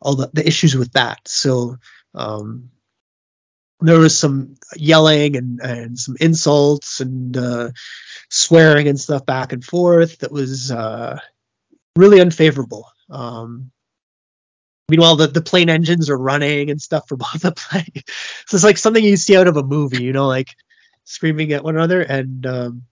[0.00, 1.20] all the, the issues with that.
[1.26, 1.76] So
[2.14, 2.70] um,
[3.80, 7.70] there was some yelling and, and some insults and uh,
[8.30, 11.18] swearing and stuff back and forth that was uh,
[11.96, 12.88] really unfavorable.
[13.10, 13.70] Um,
[14.88, 18.02] Meanwhile, the, the plane engines are running and stuff for both the plane.
[18.46, 20.48] so it's like something you see out of a movie, you know, like
[21.04, 22.02] screaming at one another.
[22.02, 22.82] And um,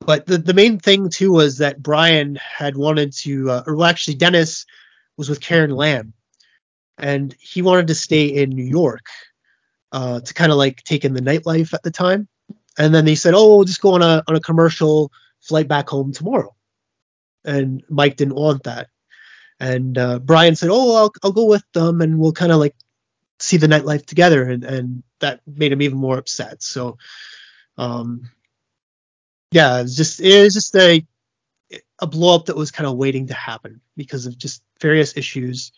[0.00, 3.88] but the the main thing too was that Brian had wanted to, uh, or well,
[3.88, 4.66] actually Dennis
[5.16, 6.12] was with Karen Lamm,
[6.98, 9.06] and he wanted to stay in New York
[9.92, 12.28] uh, to kind of like take in the nightlife at the time.
[12.78, 15.88] And then they said, "Oh, we'll just go on a on a commercial flight back
[15.88, 16.54] home tomorrow."
[17.44, 18.88] And Mike didn't want that.
[19.58, 22.74] And uh, Brian said, "Oh, I'll I'll go with them, and we'll kind of like
[23.38, 26.62] see the nightlife together." And and that made him even more upset.
[26.62, 26.96] So,
[27.76, 28.30] um,
[29.50, 31.06] yeah, it was just it was just a
[31.98, 35.72] a blow up that was kind of waiting to happen because of just various issues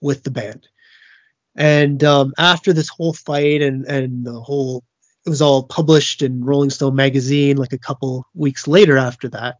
[0.00, 0.68] with the band.
[1.54, 4.84] And um, after this whole fight and and the whole
[5.24, 9.58] it was all published in Rolling Stone magazine like a couple weeks later after that.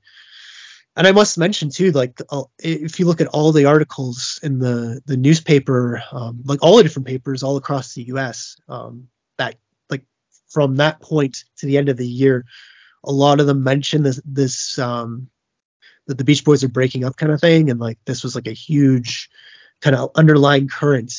[0.97, 4.59] And I must mention too, like uh, if you look at all the articles in
[4.59, 9.55] the the newspaper, um, like all the different papers all across the U.S., um, that
[9.89, 10.05] like
[10.51, 12.45] from that point to the end of the year,
[13.05, 15.29] a lot of them mention this this um,
[16.07, 18.47] that the Beach Boys are breaking up kind of thing, and like this was like
[18.47, 19.31] a huge
[19.81, 21.13] kind of underlying current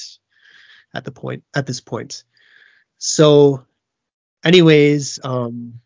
[0.93, 2.23] at the point at this point.
[2.97, 3.65] So,
[4.43, 5.81] anyways, um,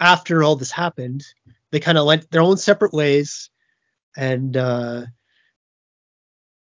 [0.00, 1.24] after all this happened,
[1.70, 3.50] they kind of went their own separate ways,
[4.16, 5.02] and uh,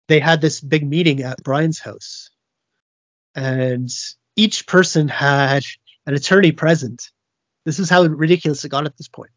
[0.09, 2.31] they had this big meeting at Brian's house,
[3.35, 3.91] and
[4.37, 5.65] each person had
[6.07, 7.11] an attorney present.
[7.65, 9.31] This is how ridiculous it got at this point.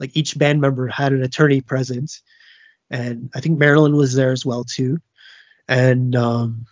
[0.00, 2.20] Like each band member had an attorney present,
[2.90, 4.98] and I think Marilyn was there as well too.
[5.68, 6.66] And um,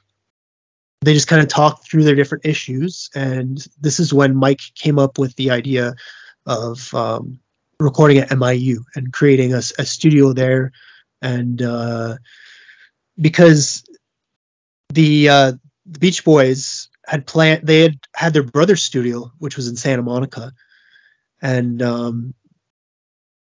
[1.03, 3.11] they just kind of talked through their different issues.
[3.15, 5.95] And this is when Mike came up with the idea
[6.47, 7.41] of um,
[7.79, 10.73] recording at MIU and creating a, a studio there.
[11.21, 12.17] And uh,
[13.21, 13.85] because
[14.93, 15.53] the uh,
[15.85, 20.03] the Beach Boys had planned, they had had their brother's studio, which was in Santa
[20.03, 20.53] Monica,
[21.43, 22.35] and um,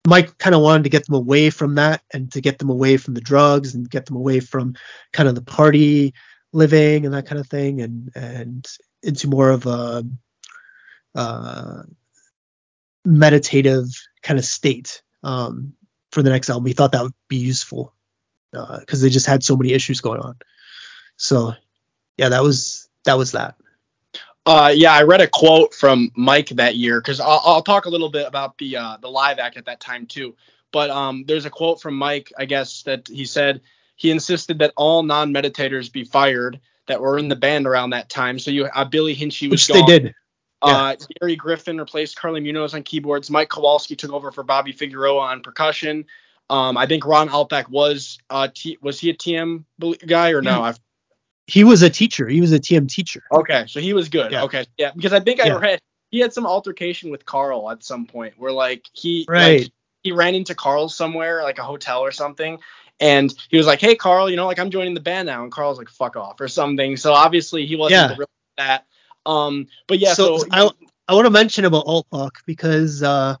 [0.07, 2.97] Mike kind of wanted to get them away from that and to get them away
[2.97, 4.75] from the drugs and get them away from
[5.13, 6.13] kind of the party
[6.53, 8.67] living and that kind of thing and and
[9.03, 10.03] into more of a
[11.15, 11.83] uh,
[13.03, 13.87] meditative
[14.21, 15.73] kind of state um,
[16.11, 16.65] for the next album.
[16.65, 17.93] He thought that would be useful
[18.51, 20.35] because uh, they just had so many issues going on.
[21.17, 21.53] So
[22.17, 23.55] yeah, that was that was that.
[24.45, 27.89] Uh, yeah, I read a quote from Mike that year because I'll, I'll, talk a
[27.89, 30.35] little bit about the uh, the live act at that time too.
[30.71, 33.61] But um, there's a quote from Mike, I guess, that he said
[33.95, 38.37] he insisted that all non-meditators be fired that were in the band around that time.
[38.37, 39.87] So you, uh, Billy Hinsche was Which gone.
[39.87, 40.15] they did.
[40.61, 43.29] Uh, Gary Griffin replaced Carli Munoz on keyboards.
[43.29, 46.05] Mike Kowalski took over for Bobby Figueroa on percussion.
[46.49, 49.63] Um, I think Ron Altbach was uh, T- was he a TM
[50.05, 50.61] guy or no?
[50.61, 50.79] I've
[51.47, 52.27] he was a teacher.
[52.27, 53.23] He was a TM teacher.
[53.31, 54.31] Okay, so he was good.
[54.31, 54.43] Yeah.
[54.43, 55.59] Okay, yeah, because I think I yeah.
[55.59, 55.79] read
[56.11, 59.61] he had some altercation with Carl at some point where like he right.
[59.61, 59.71] Like,
[60.03, 62.59] he ran into Carl somewhere like a hotel or something.
[62.99, 65.51] And he was like, "Hey, Carl, you know, like I'm joining the band now." And
[65.51, 66.95] Carl's like, "Fuck off" or something.
[66.95, 68.25] So obviously he wasn't yeah.
[68.57, 68.85] that.
[69.25, 70.13] Um, but yeah.
[70.13, 70.69] So, so I
[71.07, 73.35] I want to mention about Altbach because uh,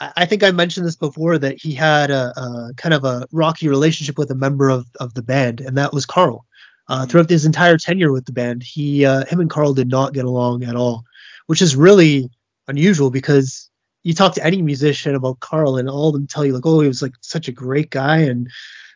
[0.00, 3.68] I think I mentioned this before that he had a, a, kind of a rocky
[3.68, 6.46] relationship with a member of, of the band, and that was Carl.
[6.90, 10.12] Uh, throughout his entire tenure with the band, he, uh, him and Carl did not
[10.12, 11.04] get along at all,
[11.46, 12.28] which is really
[12.66, 13.70] unusual because
[14.02, 16.80] you talk to any musician about Carl and all of them tell you like, oh,
[16.80, 18.50] he was like such a great guy and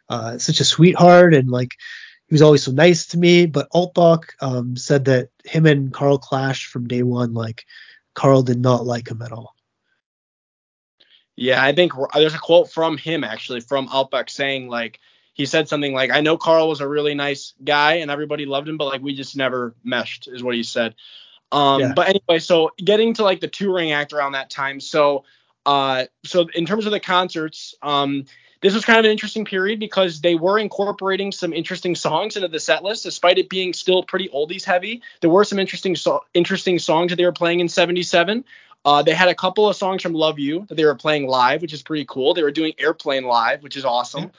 [0.09, 1.77] uh, such a sweetheart and like
[2.27, 3.47] he was always so nice to me.
[3.47, 7.33] But Altbach um, said that him and Carl clashed from day one.
[7.33, 7.65] Like
[8.15, 9.55] Carl did not like him at all.
[11.37, 14.99] Yeah, I think there's a quote from him actually from Altbach saying like
[15.35, 18.69] he said something like, I know Carl was a really nice guy and everybody loved
[18.69, 20.95] him, but like we just never meshed, is what he said.
[21.53, 21.93] Um, yeah.
[21.95, 24.81] But anyway, so getting to like the touring act around that time.
[24.81, 25.25] So,
[25.67, 28.27] uh, so in terms of the concerts, um,
[28.61, 32.49] this was kind of an interesting period because they were incorporating some interesting songs into
[32.49, 35.03] the set list, despite it being still pretty oldies heavy.
[35.21, 38.45] There were some interesting so- interesting songs that they were playing in '77.
[38.85, 41.63] Uh, they had a couple of songs from Love You that they were playing live,
[41.63, 42.35] which is pretty cool.
[42.35, 44.31] They were doing Airplane live, which is awesome.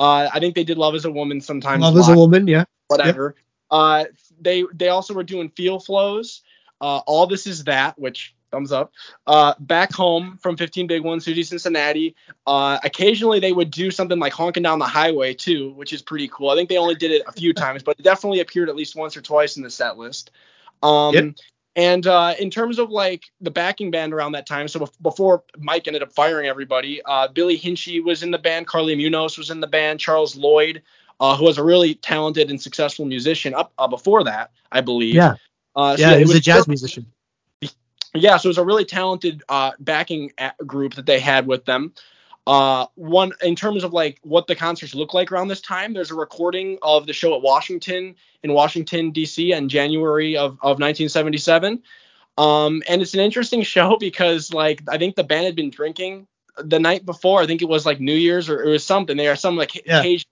[0.00, 1.82] Uh, I think they did Love as a Woman sometimes.
[1.82, 2.64] Love as a Woman, yeah.
[2.88, 3.34] Whatever.
[3.36, 3.78] Yeah.
[3.78, 4.04] Uh,
[4.40, 6.42] they they also were doing Feel Flows.
[6.80, 8.92] Uh, All This Is That, which thumbs up.
[9.26, 12.16] Uh, back home from 15 Big Ones, Susie Cincinnati.
[12.46, 16.28] Uh, occasionally they would do something like honking down the highway too, which is pretty
[16.28, 16.48] cool.
[16.48, 18.96] I think they only did it a few times, but it definitely appeared at least
[18.96, 20.30] once or twice in the set list.
[20.82, 21.34] Um, yep.
[21.80, 25.86] And uh, in terms of like the backing band around that time, so before Mike
[25.86, 29.60] ended up firing everybody, uh, Billy Hinsche was in the band, Carli Munoz was in
[29.60, 30.82] the band, Charles Lloyd,
[31.20, 35.14] uh, who was a really talented and successful musician up uh, before that, I believe.
[35.14, 35.36] Yeah.
[35.74, 37.06] Uh, so yeah, he was, was a jazz musician.
[38.12, 40.32] Yeah, so it was a really talented uh, backing
[40.66, 41.94] group that they had with them.
[42.50, 46.10] Uh, one in terms of like what the concerts look like around this time, there's
[46.10, 49.52] a recording of the show at Washington in Washington D.C.
[49.52, 51.80] in January of, of 1977.
[52.38, 56.26] Um, and it's an interesting show because like I think the band had been drinking
[56.56, 57.40] the night before.
[57.40, 59.16] I think it was like New Year's or it was something.
[59.16, 60.00] They are some like yeah.
[60.00, 60.26] occasion,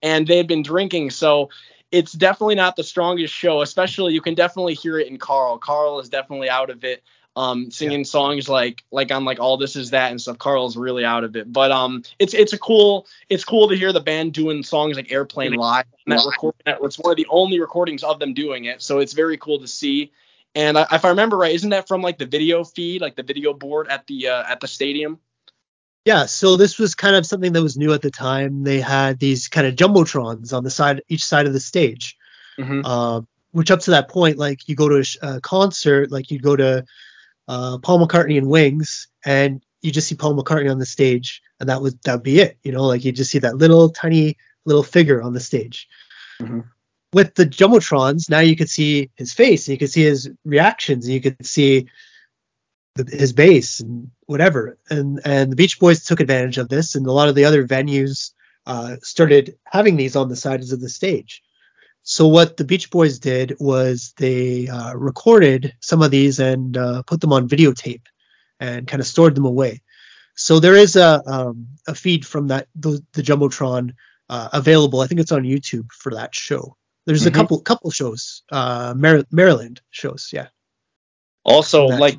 [0.00, 1.10] and they had been drinking.
[1.10, 1.50] So
[1.92, 3.60] it's definitely not the strongest show.
[3.60, 5.58] Especially you can definitely hear it in Carl.
[5.58, 7.02] Carl is definitely out of it
[7.38, 8.04] um, singing yeah.
[8.04, 10.38] songs like like on like all this is that and stuff.
[10.38, 13.92] Carl's really out of it, but um, it's it's a cool it's cool to hear
[13.92, 15.84] the band doing songs like Airplane Live.
[16.06, 19.12] That record that, it's one of the only recordings of them doing it, so it's
[19.12, 20.10] very cool to see.
[20.56, 23.22] And I, if I remember right, isn't that from like the video feed, like the
[23.22, 25.20] video board at the uh, at the stadium?
[26.04, 28.64] Yeah, so this was kind of something that was new at the time.
[28.64, 32.16] They had these kind of jumbotrons on the side, each side of the stage.
[32.58, 32.80] Mm-hmm.
[32.84, 33.20] Uh,
[33.52, 36.56] which up to that point, like you go to a, a concert, like you go
[36.56, 36.84] to
[37.48, 41.68] uh, Paul McCartney and Wings, and you just see Paul McCartney on the stage, and
[41.68, 42.58] that would that would be it.
[42.62, 45.88] You know, like you just see that little tiny little figure on the stage.
[46.40, 46.60] Mm-hmm.
[47.14, 51.06] With the jumbotrons, now you could see his face, and you could see his reactions,
[51.06, 51.88] and you could see
[52.96, 54.78] the, his bass and whatever.
[54.90, 57.66] And and the Beach Boys took advantage of this, and a lot of the other
[57.66, 58.32] venues
[58.66, 61.42] uh, started having these on the sides of the stage.
[62.10, 67.02] So what the Beach Boys did was they uh, recorded some of these and uh,
[67.02, 68.06] put them on videotape
[68.58, 69.82] and kind of stored them away.
[70.34, 73.92] So there is a um, a feed from that the, the jumbotron
[74.30, 75.02] uh, available.
[75.02, 76.78] I think it's on YouTube for that show.
[77.04, 77.28] There's mm-hmm.
[77.28, 80.46] a couple couple shows, uh, Mar- Maryland shows, yeah.
[81.44, 82.18] Also, like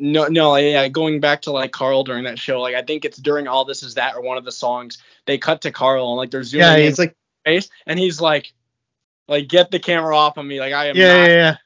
[0.00, 3.18] no, no, yeah, going back to like Carl during that show, like I think it's
[3.18, 6.16] during all this is that or one of the songs they cut to Carl and
[6.16, 7.14] like they're zooming yeah, it's like
[7.44, 8.52] face and he's like
[9.30, 10.60] like, get the camera off of me.
[10.60, 10.96] Like, I am.
[10.96, 11.56] Yeah, not, yeah, yeah.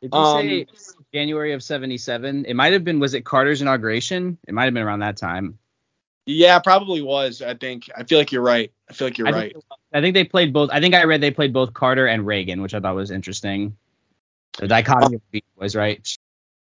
[0.00, 0.66] Did you um, say
[1.14, 2.46] January of '77?
[2.46, 2.98] It might have been.
[2.98, 4.38] Was it Carter's inauguration?
[4.48, 5.58] It might have been around that time.
[6.24, 7.42] Yeah, probably was.
[7.42, 7.90] I think.
[7.96, 8.72] I feel like you're right.
[8.88, 9.52] I feel like you're I right.
[9.52, 10.70] Think, I think they played both.
[10.72, 13.76] I think I read they played both Carter and Reagan, which I thought was interesting.
[14.58, 16.16] The dichotomy of the was right.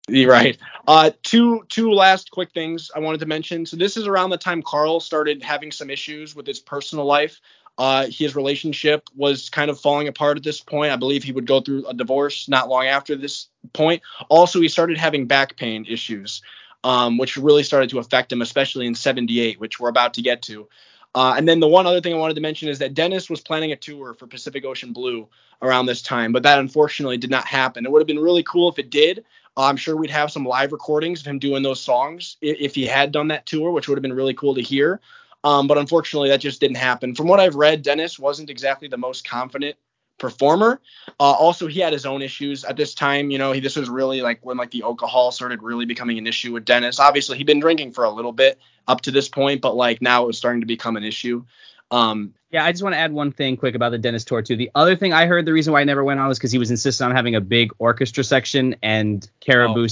[0.09, 0.57] You're right.
[0.87, 3.65] Uh, two two last quick things I wanted to mention.
[3.65, 7.41] So this is around the time Carl started having some issues with his personal life.
[7.77, 10.91] Uh, his relationship was kind of falling apart at this point.
[10.91, 14.01] I believe he would go through a divorce not long after this point.
[14.29, 16.41] Also, he started having back pain issues,
[16.83, 20.41] um, which really started to affect him, especially in 78, which we're about to get
[20.43, 20.67] to.
[21.13, 23.41] Uh, and then the one other thing I wanted to mention is that Dennis was
[23.41, 25.27] planning a tour for Pacific Ocean Blue
[25.61, 27.85] around this time, but that unfortunately did not happen.
[27.85, 29.25] It would have been really cool if it did.
[29.55, 32.85] Uh, I'm sure we'd have some live recordings of him doing those songs if he
[32.85, 35.01] had done that tour, which would have been really cool to hear.
[35.47, 37.15] Um, but unfortunately, that just didn't happen.
[37.15, 39.77] From what I've read, Dennis wasn't exactly the most confident
[40.17, 40.81] performer.
[41.21, 43.31] Uh, also, he had his own issues at this time.
[43.31, 46.27] You know, he, this was really like when like the alcohol started really becoming an
[46.27, 46.99] issue with Dennis.
[46.99, 50.25] Obviously, he'd been drinking for a little bit up to this point, but like now
[50.25, 51.45] it was starting to become an issue.
[51.91, 54.57] Um, yeah, I just want to add one thing quick about the Dennis tour too.
[54.57, 56.57] The other thing I heard, the reason why I never went on was because he
[56.57, 59.87] was insisting on having a big orchestra section, and Caribou oh.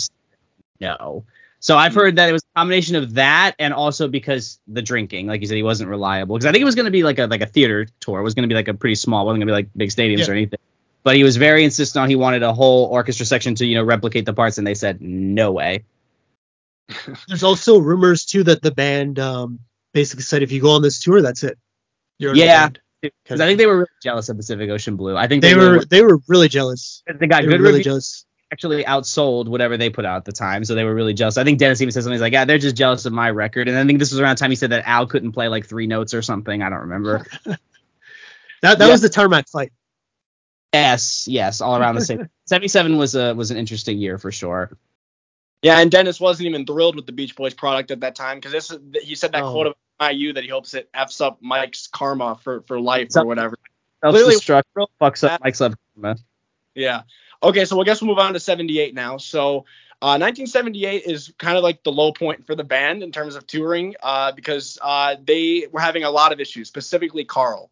[0.82, 1.24] no.
[1.60, 5.28] So I've heard that it was a combination of that and also because the drinking,
[5.28, 6.36] like you said, he wasn't reliable.
[6.36, 8.20] Because I think it was going to be like a like a theater tour.
[8.20, 9.90] It was going to be like a pretty small, wasn't going to be like big
[9.90, 10.30] stadiums yeah.
[10.30, 10.60] or anything.
[11.04, 13.84] But he was very insistent on he wanted a whole orchestra section to you know
[13.84, 15.84] replicate the parts, and they said no way.
[17.28, 19.60] There's also rumors too that the band um,
[19.94, 21.58] basically said if you go on this tour, that's it.
[22.20, 22.70] You're yeah.
[23.02, 25.16] Because I think they were really jealous of Pacific Ocean Blue.
[25.16, 27.04] I think they, they were they were really jealous.
[27.08, 27.86] They got they good really reviews.
[27.86, 28.26] jealous
[28.56, 31.38] actually outsold whatever they put out at the time, so they were really jealous.
[31.38, 33.68] I think Dennis even said something he's like, "Yeah, they're just jealous of my record."
[33.68, 35.66] And I think this was around the time he said that Al couldn't play like
[35.66, 36.62] three notes or something.
[36.64, 37.26] I don't remember.
[37.46, 37.60] that
[38.62, 38.88] that yeah.
[38.88, 39.74] was the tarmac fight.
[40.74, 42.30] Yes, yes, all around the same.
[42.46, 44.78] Seventy-seven was a was an interesting year for sure.
[45.62, 48.54] Yeah, and Dennis wasn't even thrilled with the Beach Boys product at that time because
[48.54, 48.74] this
[49.04, 49.52] he said that oh.
[49.52, 49.76] quote of
[50.14, 53.58] IU that he hopes it f's up Mike's karma for for life or whatever.
[54.02, 54.64] Self-destruct
[55.02, 56.18] fucks up Mike's love karma.
[56.74, 57.02] Yeah.
[57.46, 59.18] Okay, so I guess we'll move on to 78 now.
[59.18, 59.66] So
[60.02, 63.46] uh, 1978 is kind of like the low point for the band in terms of
[63.46, 67.70] touring uh, because uh, they were having a lot of issues, specifically Carl.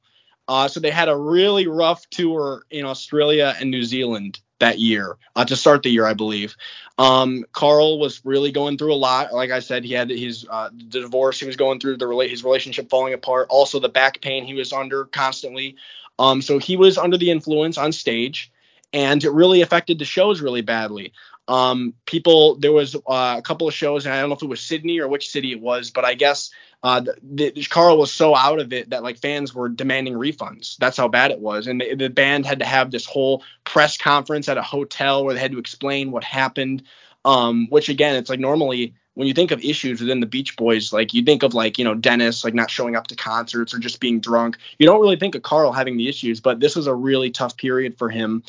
[0.47, 5.17] Uh, so they had a really rough tour in Australia and New Zealand that year
[5.35, 6.55] uh, to start the year, I believe.
[6.99, 9.33] Um, Carl was really going through a lot.
[9.33, 12.43] Like I said, he had his uh, the divorce he was going through, the his
[12.43, 15.77] relationship falling apart, also the back pain he was under constantly.
[16.19, 18.51] Um, so he was under the influence on stage
[18.93, 21.13] and it really affected the shows really badly.
[21.47, 24.47] Um, people, there was uh, a couple of shows, and I don't know if it
[24.47, 26.51] was Sydney or which city it was, but I guess
[26.83, 30.77] uh, the, the, Carl was so out of it that like fans were demanding refunds.
[30.77, 33.97] That's how bad it was, and the, the band had to have this whole press
[33.97, 36.83] conference at a hotel where they had to explain what happened.
[37.25, 40.91] Um, which again, it's like normally when you think of issues within the Beach Boys,
[40.91, 43.79] like you think of like, you know, Dennis like not showing up to concerts or
[43.79, 44.57] just being drunk.
[44.77, 47.55] You don't really think of Carl having the issues, but this was a really tough
[47.55, 48.43] period for him.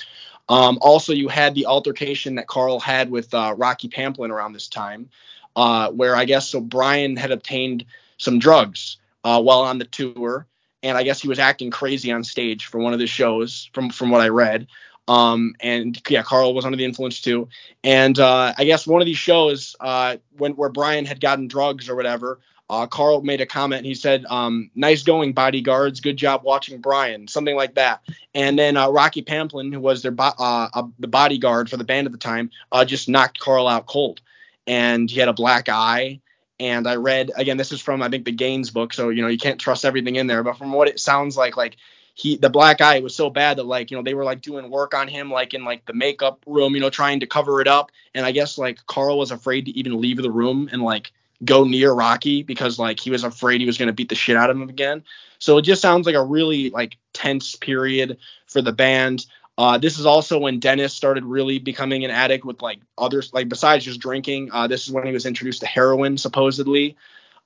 [0.48, 4.68] Um, also, you had the altercation that Carl had with uh, Rocky Pamplin around this
[4.68, 5.08] time,
[5.56, 7.86] uh, where I guess so Brian had obtained
[8.18, 10.46] some drugs uh, while on the tour,
[10.82, 13.90] and I guess he was acting crazy on stage for one of the shows, from
[13.90, 14.66] from what I read.
[15.06, 17.48] Um, and yeah, Carl was under the influence too.
[17.82, 21.88] And uh, I guess one of these shows, uh, when where Brian had gotten drugs
[21.88, 23.84] or whatever, uh, Carl made a comment.
[23.84, 26.00] He said, um, "Nice going, bodyguards.
[26.00, 28.00] Good job watching Brian." Something like that.
[28.34, 31.84] And then uh, Rocky Pamplin, who was their bo- uh, uh, the bodyguard for the
[31.84, 34.22] band at the time, uh, just knocked Carl out cold.
[34.66, 36.20] And he had a black eye.
[36.58, 37.56] And I read again.
[37.56, 40.16] This is from I think the Gaines book, so you know you can't trust everything
[40.16, 40.42] in there.
[40.42, 41.76] But from what it sounds like, like
[42.14, 44.70] he the black eye was so bad that like you know they were like doing
[44.70, 47.66] work on him like in like the makeup room, you know, trying to cover it
[47.66, 47.90] up.
[48.14, 51.12] And I guess like Carl was afraid to even leave the room and like
[51.44, 54.36] go near Rocky because like he was afraid he was going to beat the shit
[54.36, 55.04] out of him again.
[55.38, 59.26] So it just sounds like a really like tense period for the band.
[59.56, 63.48] Uh, this is also when Dennis started really becoming an addict with like others, like
[63.48, 64.50] besides just drinking.
[64.52, 66.96] Uh, this is when he was introduced to heroin, supposedly.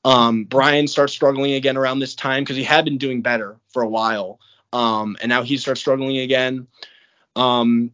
[0.05, 3.83] Um, Brian starts struggling again around this time because he had been doing better for
[3.83, 4.39] a while,
[4.73, 6.67] um, and now he starts struggling again.
[7.37, 7.93] Um,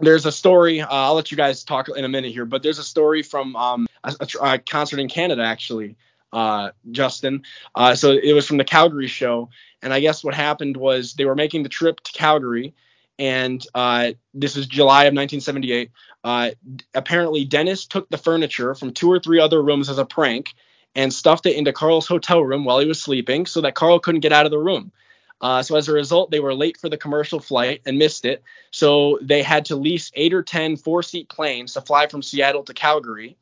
[0.00, 0.80] there's a story.
[0.80, 3.56] Uh, I'll let you guys talk in a minute here, but there's a story from
[3.56, 5.96] um, a, a, concert in Canada actually,
[6.32, 7.42] uh, Justin.
[7.74, 9.50] Uh, so it was from the Calgary show,
[9.82, 12.74] and I guess what happened was they were making the trip to Calgary,
[13.18, 15.90] and uh, this is July of 1978.
[16.22, 16.50] Uh,
[16.94, 20.54] apparently, Dennis took the furniture from two or three other rooms as a prank
[20.94, 24.20] and stuffed it into Carl's hotel room while he was sleeping, so that Carl couldn't
[24.20, 24.92] get out of the room.
[25.40, 28.42] Uh, so as a result, they were late for the commercial flight and missed it.
[28.70, 32.74] So they had to lease eight or ten four-seat planes to fly from Seattle to
[32.74, 33.36] Calgary.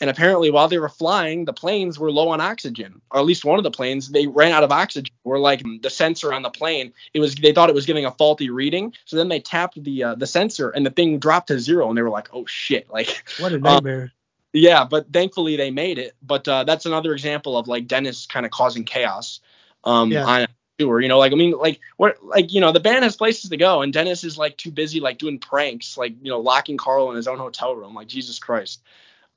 [0.00, 3.44] And apparently, while they were flying, the planes were low on oxygen, or at least
[3.44, 5.12] one of the planes, they ran out of oxygen.
[5.24, 8.12] Or like the sensor on the plane, it was they thought it was giving a
[8.12, 8.94] faulty reading.
[9.06, 11.98] So then they tapped the uh, the sensor, and the thing dropped to zero, and
[11.98, 14.02] they were like, "Oh shit!" Like what a nightmare.
[14.02, 14.10] Um,
[14.52, 16.14] yeah, but thankfully they made it.
[16.22, 19.40] But uh, that's another example of like Dennis kind of causing chaos
[19.82, 20.24] um, yeah.
[20.24, 20.46] on
[20.78, 21.00] tour.
[21.00, 23.56] You know, like I mean, like what, like you know, the band has places to
[23.56, 27.10] go, and Dennis is like too busy like doing pranks, like you know, locking Carl
[27.10, 27.94] in his own hotel room.
[27.94, 28.82] Like Jesus Christ.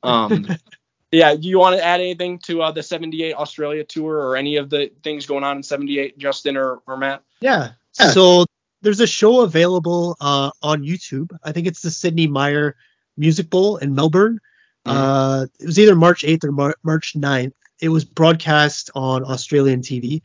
[0.04, 0.48] Um,
[1.12, 1.36] yeah.
[1.36, 4.70] Do you want to add anything to uh, the '78 Australia tour or any of
[4.70, 7.24] the things going on in '78, Justin or, or Matt?
[7.42, 7.72] Yeah.
[8.00, 8.12] yeah.
[8.12, 8.46] So
[8.82, 11.36] there's a show available uh, on YouTube.
[11.44, 12.76] I think it's the Sidney Myer
[13.18, 14.40] Music Bowl in Melbourne.
[14.86, 14.98] Mm-hmm.
[14.98, 17.54] Uh, it was either March 8th or Mar- March 9th.
[17.80, 20.22] It was broadcast on Australian TV.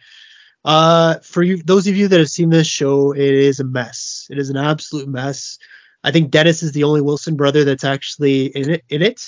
[0.67, 4.27] Uh, for you, those of you that have seen this show, it is a mess.
[4.31, 5.59] It is an absolute mess.
[6.03, 8.85] I think Dennis is the only Wilson brother that's actually in it.
[8.89, 9.23] In it.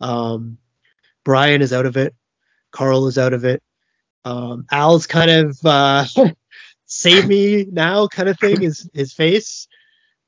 [0.00, 0.56] Um,
[1.22, 2.14] Brian is out of it.
[2.70, 3.62] Carl is out of it.
[4.24, 6.06] Um, Al's kind of uh,
[6.86, 9.68] save me now kind of thing is his face,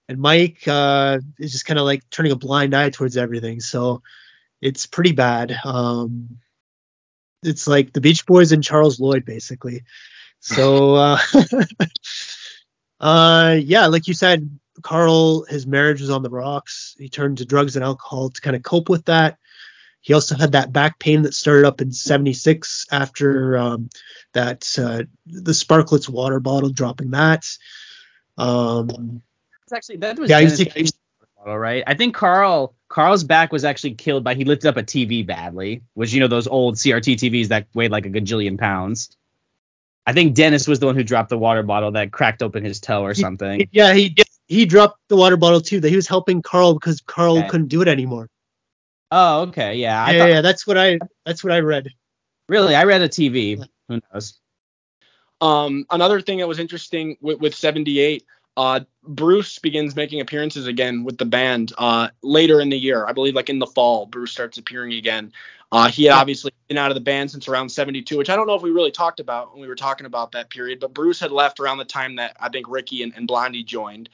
[0.07, 3.61] and Mike uh, is just kind of like turning a blind eye towards everything.
[3.61, 4.03] So
[4.61, 5.57] it's pretty bad.
[5.65, 6.39] Um,
[7.43, 9.85] it's like the Beach Boys and Charles Lloyd basically.
[10.43, 11.19] So, uh,
[13.01, 16.97] uh, yeah, like you said, Carl, his marriage was on the rocks.
[16.99, 19.39] He turned to drugs and alcohol to kind of cope with that.
[20.01, 23.89] He also had that back pain that started up in 76 after um,
[24.33, 27.47] that, uh, the Sparkletts water bottle, dropping that.
[28.37, 29.23] Um,
[29.63, 30.93] it's actually, that was yeah, Dennis
[31.39, 31.85] bottle, right?
[31.87, 35.83] I think Carl, Carl's back was actually killed by, he lifted up a TV badly,
[35.95, 39.17] which, you know, those old CRT TVs that weighed like a gajillion pounds.
[40.07, 42.81] I think Dennis was the one who dropped the water bottle that cracked open his
[42.81, 43.61] toe or something.
[43.61, 44.17] He, yeah, he
[44.49, 45.81] he dropped the water bottle too.
[45.81, 47.49] That he was helping Carl because Carl okay.
[47.49, 48.29] couldn't do it anymore.
[49.11, 50.05] Oh, okay, yeah.
[50.05, 51.89] I yeah, thought, yeah, that's what I that's what I read.
[52.49, 53.65] Really, I read a TV.
[53.89, 54.39] Who knows?
[55.41, 58.25] Um, another thing that was interesting with, with 78,
[58.57, 63.07] uh, Bruce begins making appearances again with the band uh, later in the year.
[63.07, 65.33] I believe like in the fall, Bruce starts appearing again.
[65.73, 68.47] Uh, he had obviously been out of the band since around 72, which I don't
[68.47, 71.19] know if we really talked about when we were talking about that period, but Bruce
[71.19, 74.11] had left around the time that I think Ricky and, and Blondie joined.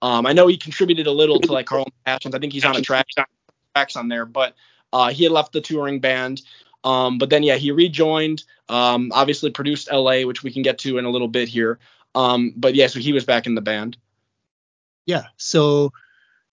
[0.00, 2.34] Um, I know he contributed a little to like Carl Passions.
[2.34, 3.06] I think he's on a track
[3.74, 4.54] tracks on there, but
[4.94, 6.40] uh, he had left the touring band.
[6.84, 8.44] Um, but then yeah, he rejoined.
[8.70, 11.78] Um, obviously produced LA, which we can get to in a little bit here.
[12.14, 13.98] Um, but yeah, so he was back in the band.
[15.04, 15.24] Yeah.
[15.36, 15.92] So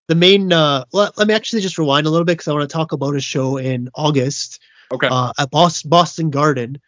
[0.08, 2.68] the main uh let, let me actually just rewind a little bit because I want
[2.68, 4.60] to talk about a show in August.
[4.92, 5.08] Okay.
[5.10, 6.80] Uh, at Boston, Boston Garden.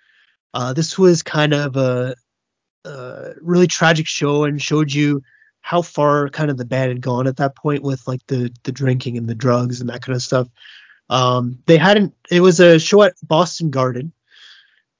[0.53, 2.15] Uh, this was kind of a,
[2.85, 5.23] a really tragic show and showed you
[5.62, 8.73] how far kind of the band had gone at that point with like the the
[8.73, 10.49] drinking and the drugs and that kind of stuff.
[11.09, 12.15] Um, they hadn't.
[12.31, 14.12] It was a show at Boston Garden.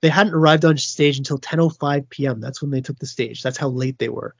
[0.01, 2.41] They hadn't arrived on stage until 10:05 p.m.
[2.41, 3.43] That's when they took the stage.
[3.43, 4.35] That's how late they were.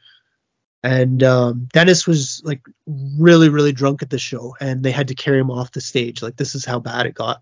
[0.85, 5.15] And um, Dennis was like really, really drunk at the show, and they had to
[5.15, 6.23] carry him off the stage.
[6.23, 7.41] Like this is how bad it got.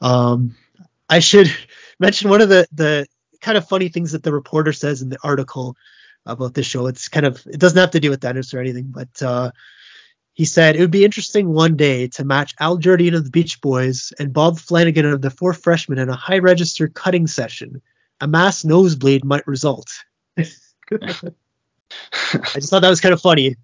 [0.00, 0.54] Um,
[1.08, 1.52] I should
[1.98, 3.08] mention one of the the
[3.40, 5.76] kind of funny things that the reporter says in the article
[6.26, 6.86] about this show.
[6.86, 9.50] It's kind of it doesn't have to do with Dennis or anything, but uh,
[10.34, 13.60] he said it would be interesting one day to match Al Jardine of the Beach
[13.62, 17.82] Boys and Bob Flanagan of the Four Freshmen in a high register cutting session.
[18.20, 19.90] A mass nosebleed might result.
[22.34, 23.56] I just thought that was kind of funny.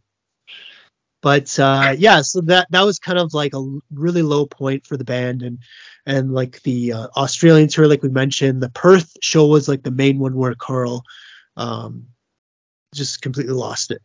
[1.23, 4.97] But uh, yeah, so that that was kind of like a really low point for
[4.97, 5.59] the band, and
[6.07, 9.90] and like the uh, Australian tour, like we mentioned, the Perth show was like the
[9.90, 11.05] main one where Carl
[11.57, 12.07] um,
[12.94, 14.02] just completely lost it.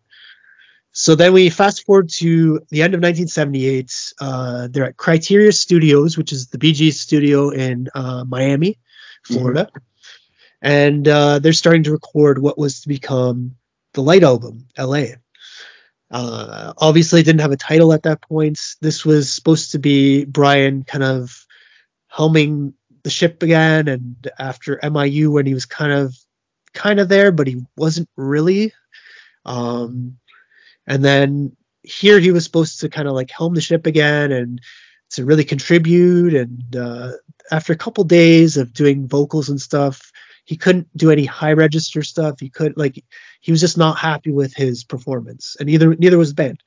[0.91, 4.13] So then we fast forward to the end of 1978.
[4.19, 8.79] Uh, they're at Criteria Studios, which is the Gees studio in uh, Miami,
[9.25, 9.77] Florida, mm-hmm.
[10.61, 13.55] and uh, they're starting to record what was to become
[13.95, 15.05] the Light album, LA.
[16.11, 18.59] Uh, obviously, didn't have a title at that point.
[18.81, 21.45] This was supposed to be Brian kind of
[22.15, 22.73] helming
[23.03, 26.15] the ship again, and after MIU when he was kind of
[26.73, 28.71] kind of there, but he wasn't really.
[29.45, 30.17] Um,
[30.85, 34.61] and then here he was supposed to kind of like helm the ship again and
[35.11, 36.33] to really contribute.
[36.33, 37.11] And uh,
[37.51, 40.11] after a couple days of doing vocals and stuff,
[40.45, 42.39] he couldn't do any high register stuff.
[42.39, 43.03] He could like
[43.41, 46.61] he was just not happy with his performance, and neither neither was band.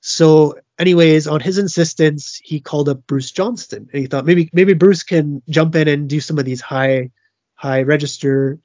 [0.00, 4.74] So, anyways, on his insistence, he called up Bruce Johnston, and he thought maybe maybe
[4.74, 7.10] Bruce can jump in and do some of these high
[7.54, 8.60] high register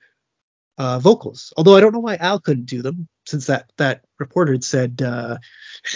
[0.77, 1.53] uh, vocals.
[1.57, 5.01] Although I don't know why Al couldn't do them, since that that reporter had said
[5.01, 5.37] uh,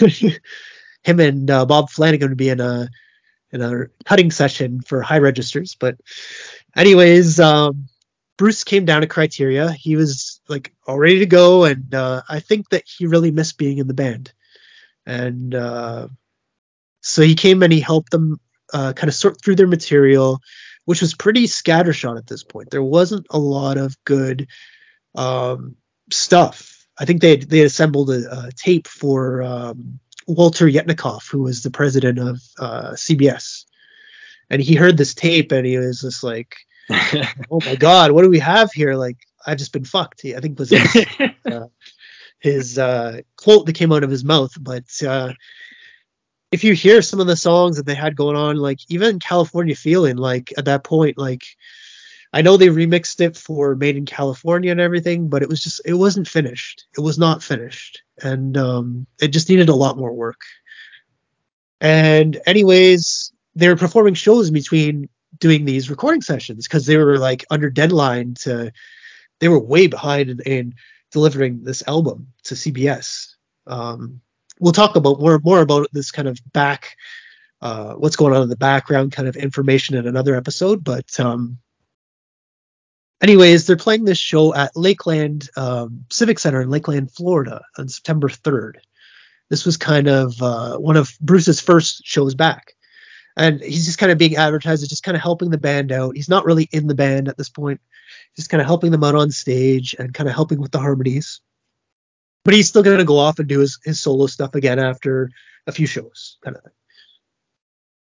[1.02, 2.88] him and uh, Bob Flanagan would be in a
[3.52, 5.76] in a cutting session for high registers.
[5.78, 5.96] But
[6.74, 7.88] anyways, um,
[8.36, 9.72] Bruce came down to Criteria.
[9.72, 13.58] He was like all ready to go, and uh, I think that he really missed
[13.58, 14.32] being in the band.
[15.06, 16.08] And uh,
[17.00, 18.40] so he came and he helped them
[18.72, 20.40] uh, kind of sort through their material,
[20.84, 22.70] which was pretty scattershot at this point.
[22.70, 24.48] There wasn't a lot of good
[25.14, 25.76] um,
[26.10, 26.86] stuff.
[26.98, 31.70] I think they they assembled a, a tape for um, Walter Yetnikoff, who was the
[31.70, 33.64] president of uh, CBS,
[34.50, 36.56] and he heard this tape and he was just like,
[37.50, 38.94] "Oh my God, what do we have here?
[38.94, 41.06] Like, I've just been fucked." I think was his,
[41.46, 41.66] uh,
[42.38, 44.52] his uh, quote that came out of his mouth.
[44.60, 45.32] But uh,
[46.52, 49.74] if you hear some of the songs that they had going on, like even California
[49.74, 51.44] Feeling, like at that point, like
[52.32, 55.80] I know they remixed it for Made in California and everything, but it was just
[55.84, 56.86] it wasn't finished.
[56.96, 60.40] It was not finished, and um, it just needed a lot more work.
[61.80, 65.08] And anyways, they were performing shows between
[65.38, 68.72] doing these recording sessions because they were like under deadline to.
[69.38, 70.74] They were way behind in, in
[71.12, 73.34] delivering this album to CBS.
[73.66, 74.22] Um,
[74.60, 76.96] we'll talk about more more about this kind of back,
[77.60, 81.58] uh, what's going on in the background kind of information in another episode, but um,
[83.20, 88.28] anyways, they're playing this show at Lakeland um, Civic Center in Lakeland, Florida, on September
[88.28, 88.74] 3rd.
[89.48, 92.74] This was kind of uh, one of Bruce's first shows back,
[93.36, 96.16] and he's just kind of being advertised as just kind of helping the band out.
[96.16, 97.80] He's not really in the band at this point,
[98.34, 101.40] just kind of helping them out on stage and kind of helping with the harmonies.
[102.44, 105.30] But he's still going to go off and do his, his solo stuff again after
[105.66, 106.72] a few shows, kind of thing.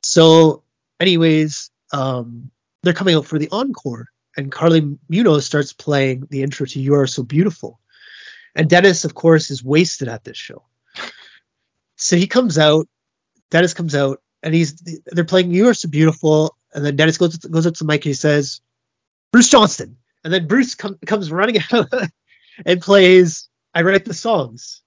[0.04, 0.64] So,
[1.00, 2.52] anyways, um,
[2.84, 6.96] they're coming out for the encore and Carli Munoz starts playing the intro to You
[6.96, 7.80] Are So Beautiful.
[8.56, 10.64] And Dennis, of course, is wasted at this show.
[11.98, 12.88] So he comes out,
[13.52, 17.38] Dennis comes out, and he's they're playing You Are So Beautiful, and then Dennis goes
[17.38, 18.62] goes up to Mike and he says,
[19.32, 19.98] Bruce Johnston.
[20.24, 21.88] And then Bruce com- comes running out
[22.66, 24.82] and plays I Write the Songs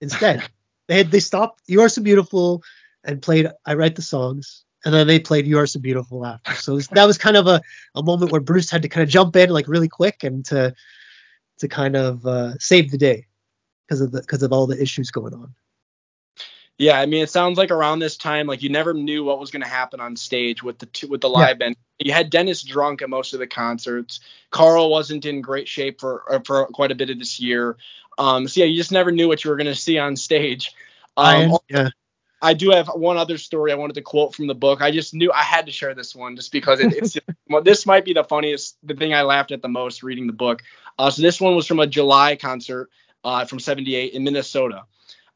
[0.00, 0.42] instead.
[0.88, 2.62] they had they stopped You Are So Beautiful
[3.04, 6.54] and played I Write the Songs and then they played "You Are So Beautiful" after.
[6.54, 7.60] So was, that was kind of a,
[7.94, 10.74] a moment where Bruce had to kind of jump in like really quick and to
[11.58, 13.26] to kind of uh, save the day
[13.86, 15.54] because of the because of all the issues going on.
[16.78, 19.50] Yeah, I mean, it sounds like around this time, like you never knew what was
[19.50, 21.54] going to happen on stage with the two, with the live yeah.
[21.54, 24.20] band You had Dennis drunk at most of the concerts.
[24.50, 27.76] Carl wasn't in great shape for uh, for quite a bit of this year.
[28.18, 30.72] Um, so yeah, you just never knew what you were going to see on stage.
[31.16, 31.88] Um, I, yeah.
[32.42, 34.82] I do have one other story I wanted to quote from the book.
[34.82, 37.16] I just knew I had to share this one just because it, it's
[37.48, 40.32] well, this might be the funniest, the thing I laughed at the most reading the
[40.32, 40.62] book.
[40.98, 42.90] Uh, so this one was from a July concert
[43.22, 44.84] uh, from '78 in Minnesota.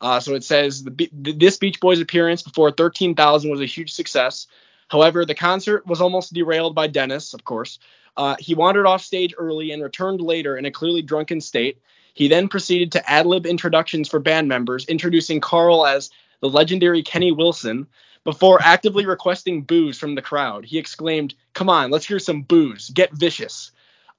[0.00, 4.46] Uh, so it says the, this Beach Boys appearance before 13,000 was a huge success.
[4.88, 7.78] However, the concert was almost derailed by Dennis, of course.
[8.16, 11.78] Uh, he wandered off stage early and returned later in a clearly drunken state.
[12.14, 16.10] He then proceeded to ad lib introductions for band members, introducing Carl as
[16.40, 17.86] the legendary Kenny Wilson.
[18.24, 22.90] Before actively requesting booze from the crowd, he exclaimed, Come on, let's hear some booze.
[22.90, 23.70] Get vicious.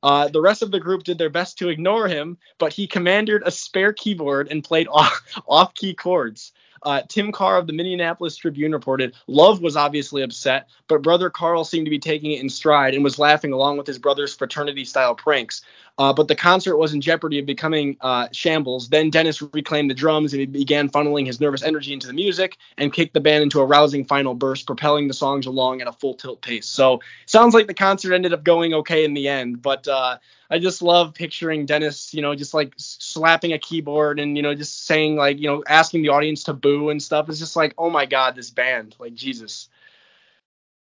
[0.02, 3.42] Uh, the rest of the group did their best to ignore him, but he commanded
[3.46, 6.54] a spare keyboard and played off, off-key chords.
[6.84, 11.64] Uh, Tim Carr of the Minneapolis Tribune reported Love was obviously upset, but brother Carl
[11.64, 14.86] seemed to be taking it in stride and was laughing along with his brother's fraternity
[14.86, 15.62] style pranks.
[15.98, 18.88] Uh, but the concert was in jeopardy of becoming uh, shambles.
[18.88, 22.58] Then Dennis reclaimed the drums and he began funneling his nervous energy into the music
[22.78, 25.92] and kicked the band into a rousing final burst, propelling the songs along at a
[25.92, 26.68] full tilt pace.
[26.68, 30.20] So sounds like the concert ended up going okay in the end, but uh,
[30.50, 34.56] I just love picturing Dennis, you know, just like slapping a keyboard and you know
[34.56, 37.30] just saying like you know asking the audience to boo and stuff.
[37.30, 39.70] It's just like oh my god, this band, like Jesus.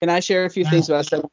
[0.00, 1.24] Can I share a few things about that?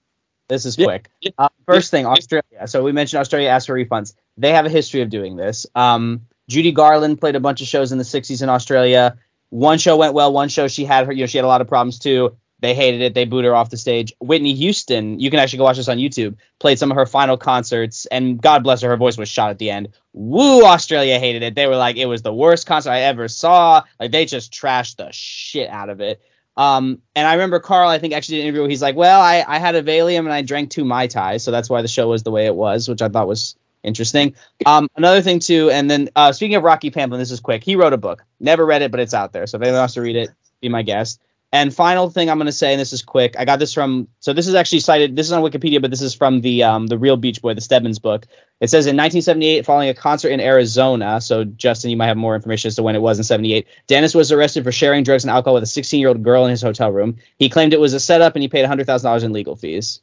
[0.48, 1.10] This is quick.
[1.22, 1.32] Yeah.
[1.38, 2.68] Uh, first thing, Australia.
[2.68, 4.14] So we mentioned Australia asked for refunds.
[4.38, 5.66] They have a history of doing this.
[5.76, 9.18] Um, Judy Garland played a bunch of shows in the 60s in Australia.
[9.50, 10.34] One show went well.
[10.34, 12.36] One show she had her, you know, she had a lot of problems too.
[12.62, 13.14] They hated it.
[13.14, 14.14] They booed her off the stage.
[14.20, 17.38] Whitney Houston, you can actually go watch this on YouTube, played some of her final
[17.38, 19.90] concerts, and God bless her, her voice was shot at the end.
[20.14, 21.56] Woo, Australia hated it.
[21.56, 23.84] They were like, it was the worst concert I ever saw.
[24.00, 26.22] Like, they just trashed the shit out of it.
[26.58, 29.46] Um, and I remember Carl, I think, actually did an interview he's like, well, I,
[29.48, 32.10] I had a Valium and I drank two Mai Tais, so that's why the show
[32.10, 34.36] was the way it was, which I thought was interesting.
[34.66, 37.64] Um, another thing, too, and then uh, speaking of Rocky Pamplin, this is quick.
[37.64, 38.26] He wrote a book.
[38.42, 39.48] Never read it, but it's out there.
[39.48, 41.22] So if anyone wants to read it, be my guest.
[41.52, 43.36] And final thing I'm going to say, and this is quick.
[43.38, 45.16] I got this from so this is actually cited.
[45.16, 47.62] This is on Wikipedia, but this is from the um, the real Beach Boy, the
[47.62, 48.28] Stebbins book.
[48.60, 51.20] It says in 1978, following a concert in Arizona.
[51.22, 53.66] So Justin, you might have more information as to when it was in 78.
[53.88, 56.52] Dennis was arrested for sharing drugs and alcohol with a 16 year old girl in
[56.52, 57.18] his hotel room.
[57.40, 60.02] He claimed it was a setup, and he paid $100,000 in legal fees.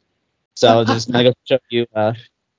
[0.55, 2.11] So just going to show you uh,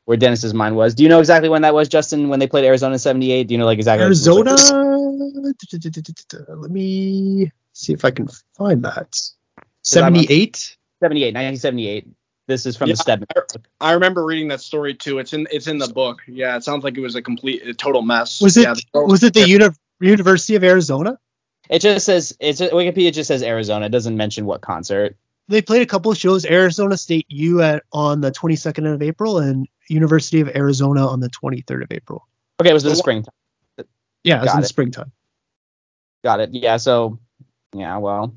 [0.06, 0.94] where Dennis's mind was.
[0.94, 2.30] Do you know exactly when that was, Justin?
[2.30, 3.48] When they played Arizona in 78?
[3.48, 4.06] Do you know like exactly?
[4.06, 4.56] Arizona.
[6.48, 9.18] Let me see if I can find that.
[9.82, 10.76] 78?
[11.00, 12.08] 78, 1978.
[12.48, 13.28] This is from yeah, the Stedman.
[13.80, 15.18] I, I remember reading that story too.
[15.18, 16.22] It's in it's in the book.
[16.26, 18.40] Yeah, it sounds like it was a complete a total mess.
[18.40, 19.68] Was it yeah, was it the uni-
[20.00, 21.18] University of Arizona?
[21.68, 23.86] It just says it's Wikipedia just says Arizona.
[23.86, 25.16] It doesn't mention what concert.
[25.48, 26.46] They played a couple of shows.
[26.46, 31.28] Arizona State U at on the 22nd of April and University of Arizona on the
[31.28, 32.26] 23rd of April.
[32.60, 33.34] Okay, it was in the springtime.
[34.24, 35.12] Yeah, it was Got in the springtime.
[36.24, 36.50] Got it.
[36.52, 37.18] Yeah, so
[37.74, 38.34] yeah, well,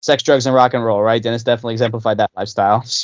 [0.00, 1.22] sex, drugs, and rock and roll, right?
[1.22, 2.84] Dennis definitely exemplified that lifestyle.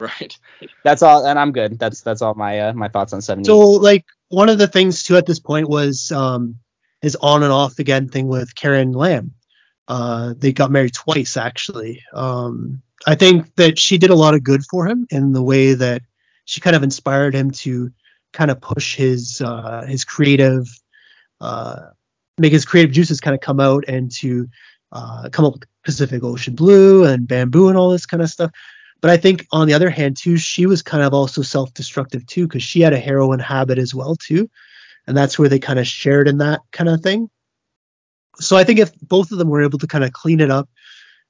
[0.00, 0.38] Right.
[0.84, 1.76] That's all, and I'm good.
[1.76, 3.46] That's that's all my uh, my thoughts on 70.
[3.46, 6.60] So like one of the things too at this point was um
[7.00, 9.32] his on and off again thing with Karen Lamm.
[9.88, 12.00] Uh, they got married twice actually.
[12.12, 15.74] Um, I think that she did a lot of good for him in the way
[15.74, 16.02] that
[16.44, 17.90] she kind of inspired him to
[18.32, 20.66] kind of push his uh, his creative
[21.40, 21.90] uh,
[22.38, 24.48] make his creative juices kind of come out and to
[24.92, 28.50] uh, come up with Pacific Ocean Blue and Bamboo and all this kind of stuff.
[29.00, 32.46] But I think on the other hand too, she was kind of also self-destructive too
[32.46, 34.50] because she had a heroin habit as well too,
[35.06, 37.30] and that's where they kind of shared in that kind of thing.
[38.40, 40.68] So I think if both of them were able to kind of clean it up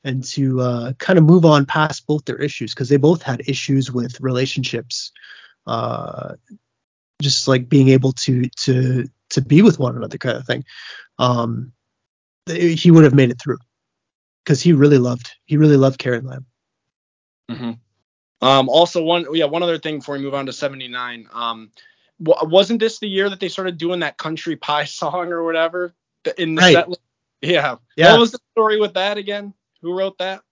[0.04, 3.42] and to uh, kind of move on past both their issues because they both had
[3.46, 5.12] issues with relationships,
[5.66, 6.34] uh,
[7.20, 9.08] just like being able to to
[9.40, 10.64] to be with one another kind of thing.
[11.18, 11.72] Um,
[12.46, 13.58] he would have made it through
[14.44, 16.44] because he really loved he really loved Karen Lamm.
[17.50, 18.46] Mm-hmm.
[18.46, 21.28] Um, also one yeah one other thing before we move on to 79.
[21.32, 21.70] Um,
[22.20, 25.94] wasn't this the year that they started doing that country pie song or whatever
[26.36, 26.74] in the right.
[26.74, 26.88] set?
[27.40, 27.76] Yeah.
[27.96, 28.12] yeah.
[28.12, 29.54] What was the story with that again?
[29.82, 30.42] Who wrote that?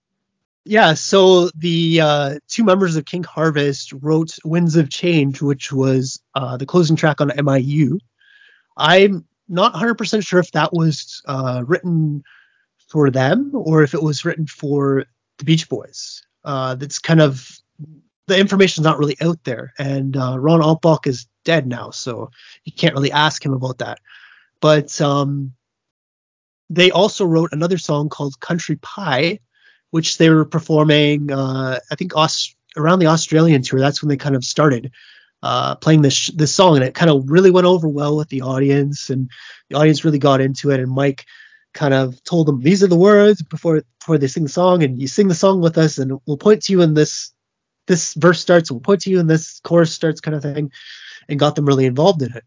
[0.63, 6.21] Yeah, so the uh, two members of King Harvest wrote Winds of Change, which was
[6.35, 7.99] uh, the closing track on MIU.
[8.77, 12.23] I'm not 100% sure if that was uh, written
[12.89, 15.05] for them or if it was written for
[15.37, 16.23] the Beach Boys.
[16.43, 17.49] Uh, that's kind of
[18.27, 22.29] the information's not really out there, and uh, Ron Altbach is dead now, so
[22.65, 23.99] you can't really ask him about that.
[24.61, 25.53] But um,
[26.69, 29.39] they also wrote another song called Country Pie,
[29.91, 34.17] which they were performing, uh, I think, Aus- around the Australian tour, that's when they
[34.17, 34.91] kind of started
[35.43, 38.41] uh, playing this this song, and it kind of really went over well with the
[38.41, 39.29] audience, and
[39.69, 40.79] the audience really got into it.
[40.79, 41.25] And Mike
[41.73, 45.01] kind of told them these are the words before before they sing the song, and
[45.01, 47.31] you sing the song with us, and we'll point to you in this
[47.87, 50.71] this verse starts, we'll point to you in this chorus starts, kind of thing,
[51.27, 52.43] and got them really involved in it.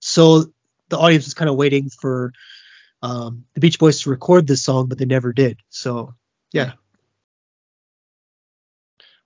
[0.00, 0.46] So
[0.88, 2.32] the audience was kind of waiting for
[3.02, 5.60] um, the Beach Boys to record this song, but they never did.
[5.68, 6.14] So
[6.52, 6.72] yeah.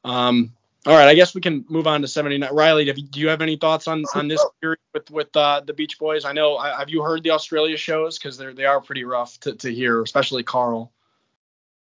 [0.05, 0.53] Um,
[0.85, 2.53] all right, I guess we can move on to 79.
[2.53, 5.73] Reilly, you, do you have any thoughts on on this period with with uh, the
[5.73, 6.25] Beach Boys?
[6.25, 6.59] I know.
[6.59, 8.19] have you heard the Australia shows?
[8.19, 10.93] Because they're they are pretty rough to, to hear, especially Carl.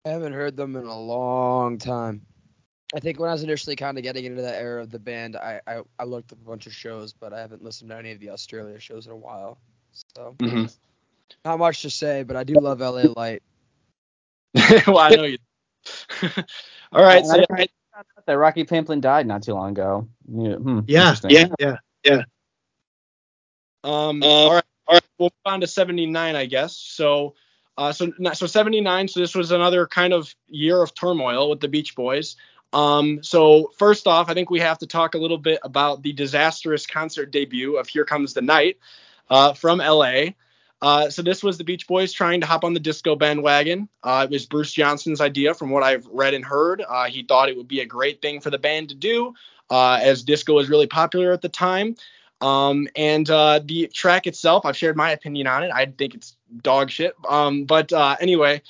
[0.04, 2.22] I haven't heard them in a long time.
[2.94, 5.36] I think when I was initially kind of getting into that era of the band,
[5.36, 8.10] I, I, I looked up a bunch of shows, but I haven't listened to any
[8.12, 9.58] of the Australia shows in a while.
[9.92, 10.64] So mm-hmm.
[11.44, 13.42] not much to say, but I do love LA Light.
[14.86, 15.38] well, I know you.
[16.92, 17.44] All right, so
[18.26, 20.08] that Rocky Pamplin died not too long ago.
[20.28, 22.22] Yeah, hmm, yeah, yeah, yeah, yeah.
[23.82, 25.04] Um, uh, all right, all right.
[25.18, 26.76] We'll move on to 79, I guess.
[26.76, 27.34] So,
[27.76, 29.08] uh, so so 79.
[29.08, 32.36] So this was another kind of year of turmoil with the Beach Boys.
[32.72, 36.12] Um, so first off, I think we have to talk a little bit about the
[36.12, 38.78] disastrous concert debut of "Here Comes the Night"
[39.28, 40.30] uh, from LA.
[40.82, 43.88] Uh, so this was the Beach Boys trying to hop on the disco bandwagon.
[44.02, 46.82] Uh, it was Bruce Johnston's idea, from what I've read and heard.
[46.88, 49.34] Uh, he thought it would be a great thing for the band to do,
[49.68, 51.96] uh, as disco was really popular at the time.
[52.40, 55.70] Um, and uh, the track itself, I've shared my opinion on it.
[55.74, 57.14] I think it's dog shit.
[57.28, 58.62] Um, but anyway,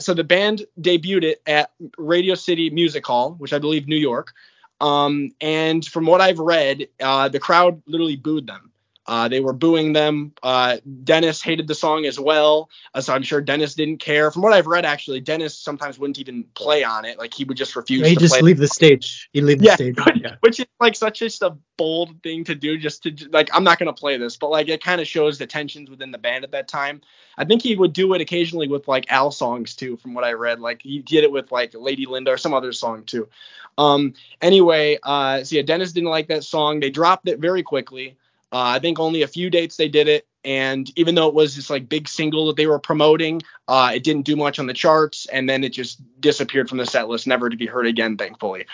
[0.00, 4.32] so the band debuted it at Radio City Music Hall, which I believe New York.
[4.80, 8.72] Um, and from what I've read, the crowd literally booed them.
[9.06, 10.32] Uh, they were booing them.
[10.42, 14.30] Uh, Dennis hated the song as well, uh, so I'm sure Dennis didn't care.
[14.30, 17.18] From what I've read, actually, Dennis sometimes wouldn't even play on it.
[17.18, 18.00] Like he would just refuse.
[18.00, 19.28] Yeah, he'd just leave the stage.
[19.32, 19.98] He'd leave the yeah, stage.
[20.16, 20.36] Yeah.
[20.40, 22.78] which is like such just a bold thing to do.
[22.78, 25.46] Just to like, I'm not gonna play this, but like it kind of shows the
[25.46, 27.02] tensions within the band at that time.
[27.36, 30.32] I think he would do it occasionally with like Al songs too, from what I
[30.32, 30.60] read.
[30.60, 33.28] Like he did it with like Lady Linda or some other song too.
[33.76, 34.14] Um.
[34.40, 36.80] Anyway, uh, so yeah, Dennis didn't like that song.
[36.80, 38.16] They dropped it very quickly.
[38.54, 41.56] Uh, I think only a few dates they did it, and even though it was
[41.56, 44.72] this like big single that they were promoting, uh, it didn't do much on the
[44.72, 48.16] charts, and then it just disappeared from the set list, never to be heard again,
[48.16, 48.66] thankfully.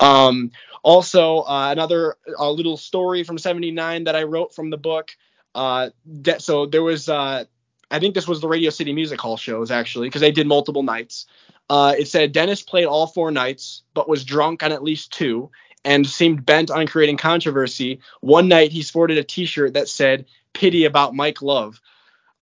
[0.00, 0.52] Um,
[0.82, 5.16] also, uh, another little story from '79 that I wrote from the book.
[5.54, 7.44] Uh, that so there was, uh,
[7.90, 10.82] I think this was the Radio City Music Hall shows actually, because they did multiple
[10.82, 11.24] nights.
[11.70, 15.50] Uh, it said Dennis played all four nights, but was drunk on at least two,
[15.84, 18.00] and seemed bent on creating controversy.
[18.20, 21.80] One night he sported a T-shirt that said "Pity about Mike Love,"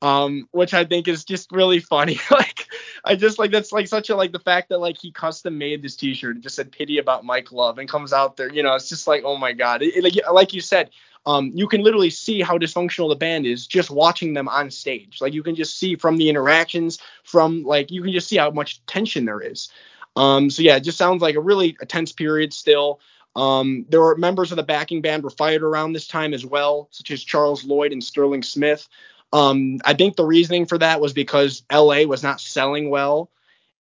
[0.02, 2.18] um, which I think is just really funny.
[2.30, 2.66] like
[3.04, 5.82] I just like that's like such a like the fact that like he custom made
[5.82, 8.52] this T-shirt and just said "Pity about Mike Love" and comes out there.
[8.52, 9.82] You know, it's just like oh my god.
[9.82, 10.90] It, it, like, like you said.
[11.26, 15.20] Um, you can literally see how dysfunctional the band is just watching them on stage.
[15.20, 18.50] Like you can just see from the interactions, from like you can just see how
[18.50, 19.68] much tension there is.
[20.16, 23.00] Um, so yeah, it just sounds like a really a tense period still.
[23.38, 26.88] Um, there were members of the backing band were fired around this time as well,
[26.90, 28.88] such as Charles Lloyd and Sterling Smith.
[29.32, 33.30] Um, I think the reasoning for that was because LA was not selling well,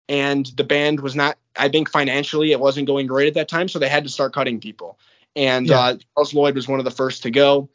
[0.07, 1.38] and the band was not.
[1.55, 4.31] I think financially it wasn't going great at that time, so they had to start
[4.31, 4.99] cutting people.
[5.35, 5.79] And yeah.
[5.79, 7.67] uh, Charles Lloyd was one of the first to go.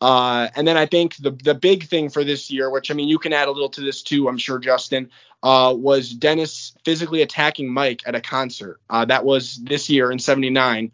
[0.00, 3.08] Uh, and then I think the the big thing for this year, which I mean
[3.08, 5.10] you can add a little to this too, I'm sure Justin,
[5.42, 8.80] uh, was Dennis physically attacking Mike at a concert.
[8.88, 10.92] Uh, that was this year in '79.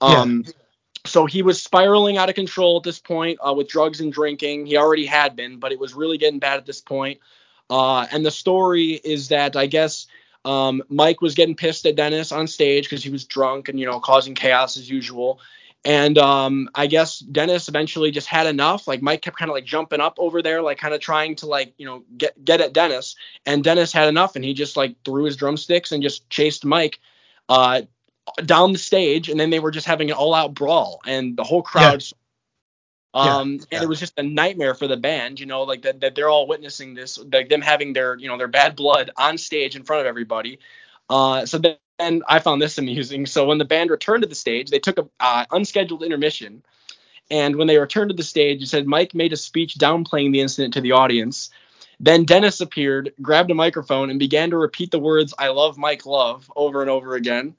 [0.00, 0.52] Um, yeah.
[1.06, 4.66] So he was spiraling out of control at this point uh, with drugs and drinking.
[4.66, 7.20] He already had been, but it was really getting bad at this point.
[7.70, 10.06] Uh, and the story is that I guess
[10.44, 13.86] um, Mike was getting pissed at Dennis on stage because he was drunk and you
[13.86, 15.40] know causing chaos as usual.
[15.84, 18.88] And um, I guess Dennis eventually just had enough.
[18.88, 21.46] Like Mike kept kind of like jumping up over there, like kind of trying to
[21.46, 23.14] like you know get get at Dennis.
[23.46, 26.98] And Dennis had enough, and he just like threw his drumsticks and just chased Mike.
[27.48, 27.82] Uh,
[28.44, 31.62] down the stage, and then they were just having an all-out brawl, and the whole
[31.62, 32.02] crowd.
[32.02, 32.12] Yeah.
[33.14, 36.00] Um, yeah, and it was just a nightmare for the band, you know, like that,
[36.00, 39.38] that they're all witnessing this, like them having their, you know, their bad blood on
[39.38, 40.58] stage in front of everybody.
[41.08, 43.24] Uh, so then I found this amusing.
[43.24, 46.62] So when the band returned to the stage, they took a uh, unscheduled intermission,
[47.30, 50.42] and when they returned to the stage, it said Mike made a speech downplaying the
[50.42, 51.50] incident to the audience.
[51.98, 56.04] Then Dennis appeared, grabbed a microphone, and began to repeat the words "I love Mike
[56.04, 57.56] Love" over and over again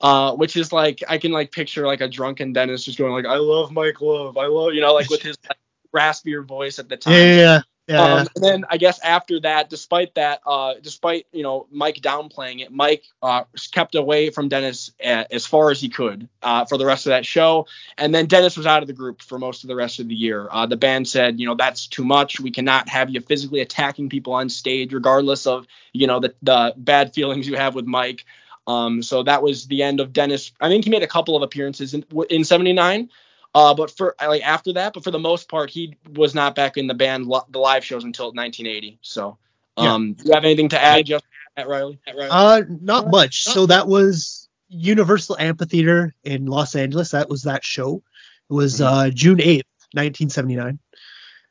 [0.00, 3.26] uh, which is like I can like picture like a drunken Dennis just going like
[3.26, 5.58] I love Mike Love, I love you know like with his like,
[5.94, 7.14] raspier voice at the time.
[7.14, 8.04] Yeah, Yeah.
[8.04, 12.60] Um, and then I guess after that, despite that, uh, despite you know Mike downplaying
[12.60, 16.78] it, Mike uh, kept away from Dennis a- as far as he could uh, for
[16.78, 17.66] the rest of that show.
[17.96, 20.14] And then Dennis was out of the group for most of the rest of the
[20.14, 20.48] year.
[20.50, 22.38] Uh, the band said, you know, that's too much.
[22.38, 26.74] We cannot have you physically attacking people on stage, regardless of you know the the
[26.76, 28.24] bad feelings you have with Mike.
[28.68, 30.52] Um, so that was the end of Dennis.
[30.60, 33.08] I think he made a couple of appearances in in '79.
[33.54, 36.76] Uh, but for like after that, but for the most part, he was not back
[36.76, 38.98] in the band, the live shows until 1980.
[39.00, 39.38] So,
[39.78, 41.24] um, do you have anything to add, just
[41.56, 41.98] at Reilly?
[42.06, 42.28] At Reilly?
[42.30, 43.44] Uh, not much.
[43.44, 47.12] So that was Universal Amphitheater in Los Angeles.
[47.12, 48.02] That was that show.
[48.50, 49.64] It was uh, June 8th,
[49.94, 50.78] 1979.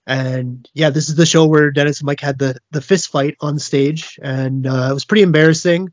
[0.05, 3.35] And yeah, this is the show where Dennis and Mike had the the fist fight
[3.41, 5.91] on stage, and uh, it was pretty embarrassing.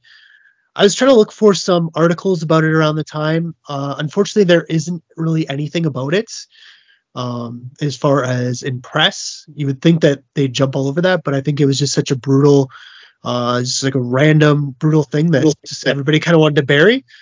[0.77, 3.55] I was trying to look for some articles about it around the time.
[3.69, 6.33] Uh, unfortunately, there isn't really anything about it.
[7.15, 11.23] Um, as far as in press, you would think that they'd jump all over that,
[11.23, 12.71] but I think it was just such a brutal,
[13.23, 17.05] uh, just like a random brutal thing that just everybody kind of wanted to bury.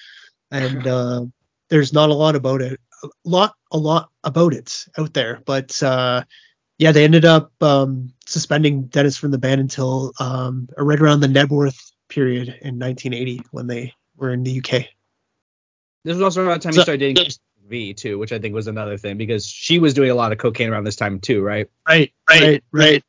[0.50, 1.24] And uh,
[1.70, 5.40] there's not a lot about it, a lot, a lot about it out there.
[5.46, 6.24] But uh,
[6.76, 11.26] yeah, they ended up um, suspending Dennis from the band until um, right around the
[11.26, 14.86] Knebworth period in 1980 when they were in the UK.
[16.04, 17.32] This was also around the time So- he started dating
[17.68, 20.38] V too, which I think was another thing because she was doing a lot of
[20.38, 21.70] cocaine around this time too, right?
[21.88, 23.02] Right, right, right.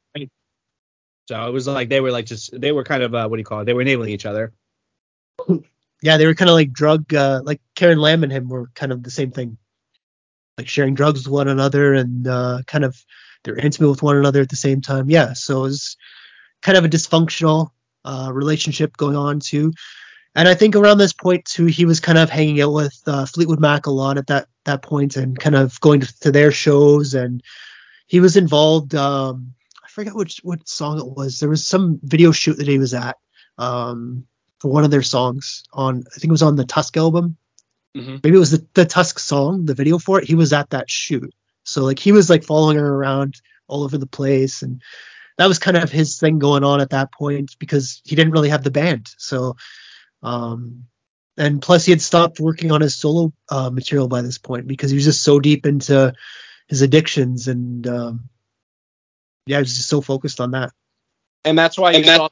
[1.30, 3.40] So it was like they were like just they were kind of uh, what do
[3.40, 3.66] you call it?
[3.66, 4.54] They were enabling each other.
[6.02, 8.92] Yeah, they were kind of like drug, uh, like Karen Lamm and him were kind
[8.92, 9.58] of the same thing,
[10.58, 13.02] like sharing drugs with one another and uh, kind of
[13.44, 15.10] they're intimate with one another at the same time.
[15.10, 15.98] Yeah, so it was
[16.62, 17.72] kind of a dysfunctional
[18.06, 19.74] uh, relationship going on too.
[20.36, 23.26] And I think around this point too, he was kind of hanging out with uh,
[23.26, 26.52] Fleetwood Mac a lot at that that point and kind of going to, to their
[26.52, 27.44] shows and
[28.08, 28.96] he was involved.
[28.96, 29.54] Um,
[29.84, 31.40] I forget which what song it was.
[31.40, 33.18] There was some video shoot that he was at
[33.58, 34.26] um,
[34.60, 36.04] for one of their songs on.
[36.16, 37.38] I think it was on the Tusk album.
[37.96, 38.24] Mhm.
[38.24, 40.28] Maybe it was the, the Tusk song, the video for it.
[40.28, 43.98] He was at that shoot, so like he was like following her around all over
[43.98, 44.82] the place, and
[45.38, 48.50] that was kind of his thing going on at that point because he didn't really
[48.50, 49.10] have the band.
[49.18, 49.56] So,
[50.22, 50.86] um,
[51.38, 54.92] and plus he had stopped working on his solo uh, material by this point because
[54.92, 56.14] he was just so deep into
[56.68, 58.30] his addictions and um,
[59.48, 60.72] yeah, he was just so focused on that.
[61.44, 62.30] and that's why you And that- saw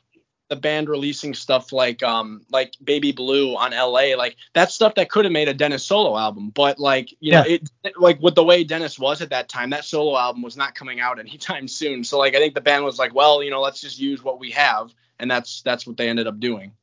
[0.52, 5.10] the band releasing stuff like um like Baby Blue on LA like that stuff that
[5.10, 8.44] could have made a Dennis solo album but like you know it like with the
[8.44, 12.03] way Dennis was at that time that solo album was not coming out anytime soon.
[12.03, 14.40] So like I think the band was like well you know let's just use what
[14.40, 16.73] we have and that's that's what they ended up doing.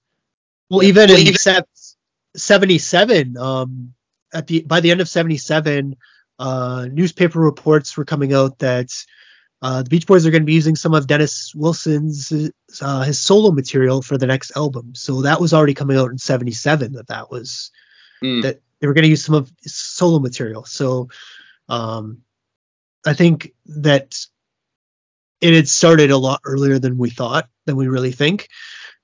[0.71, 0.89] Well, Yeah.
[0.89, 1.65] even Well, in even-
[2.37, 3.93] 77, um,
[4.33, 5.97] at the by the end of 77,
[6.39, 8.91] uh, newspaper reports were coming out that
[9.61, 12.33] uh, the Beach Boys are going to be using some of Dennis Wilson's
[12.81, 14.95] uh, his solo material for the next album.
[14.95, 16.93] So that was already coming out in 77.
[16.93, 17.71] That that was
[18.23, 18.43] Mm.
[18.43, 20.65] that they were going to use some of his solo material.
[20.65, 21.09] So
[21.69, 22.23] um,
[23.07, 24.17] I think that
[25.41, 28.49] it had started a lot earlier than we thought, than we really think.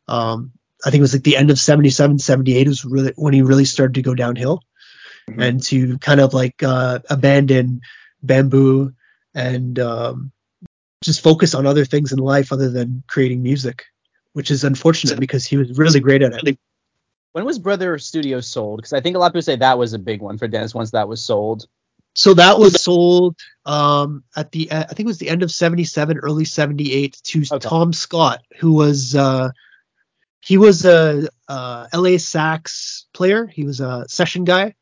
[0.08, 0.50] Um,
[0.84, 3.64] I think it was like the end of 77, 78 was really when he really
[3.64, 4.62] started to go downhill
[5.30, 5.42] Mhm.
[5.42, 7.80] and to kind of like uh, abandon
[8.26, 8.94] Bambu
[9.32, 10.32] and um,
[11.04, 13.84] just focus on other things in life other than creating music,
[14.32, 16.58] which is unfortunate because he was really great at it.
[17.32, 18.78] When was Brother Studio sold?
[18.78, 20.74] Because I think a lot of people say that was a big one for Dennis
[20.74, 21.66] once that was sold.
[22.14, 23.36] So that was sold
[23.66, 27.68] um, at the I think it was the end of 77, early 78 to Okay.
[27.68, 29.50] Tom Scott, who was uh,
[30.40, 33.46] he was a uh, LA sax player.
[33.46, 34.74] He was a session guy.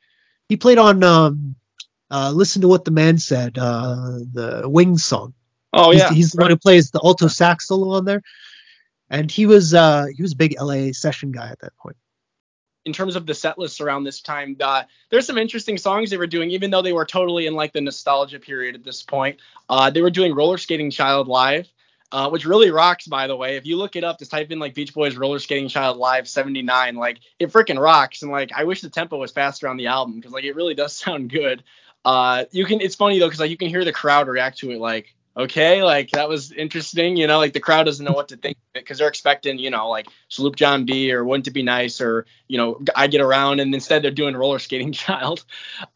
[0.49, 1.55] He played on um,
[2.11, 5.33] uh, Listen to What the Man Said, uh, the Wings song.
[5.73, 8.23] Oh he's, yeah he's the one who plays the alto sax solo on there.
[9.11, 11.97] And he was uh, he was a big LA session guy at that point.
[12.85, 16.17] in terms of the set lists around this time, uh, there's some interesting songs they
[16.17, 19.39] were doing, even though they were totally in like the nostalgia period at this point.
[19.69, 21.69] Uh, they were doing Roller Skating Child live,
[22.11, 23.57] uh, which really rocks, by the way.
[23.57, 26.27] If you look it up, just type in like Beach Boys Roller Skating Child live
[26.27, 28.23] 79, like it freaking rocks.
[28.23, 30.75] And like I wish the tempo was faster on the album because like it really
[30.75, 31.63] does sound good.
[32.05, 34.71] Uh, you can, it's funny though because like you can hear the crowd react to
[34.71, 35.15] it like.
[35.35, 38.59] Okay, like that was interesting, you know, like the crowd doesn't know what to think
[38.75, 42.27] because they're expecting, you know, like Sloop John B or Wouldn't It Be Nice or
[42.49, 45.45] you know, I get around, and instead they're doing roller skating child.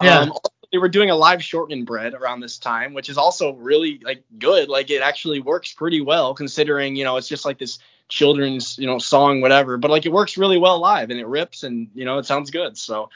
[0.02, 0.20] Yeah.
[0.20, 0.32] Um,
[0.72, 4.24] they were doing a live shortening bread around this time, which is also really like
[4.38, 4.68] good.
[4.68, 8.86] Like it actually works pretty well considering, you know, it's just like this children's, you
[8.86, 9.76] know, song, whatever.
[9.76, 12.50] But like it works really well live and it rips and you know it sounds
[12.50, 12.76] good.
[12.76, 13.10] So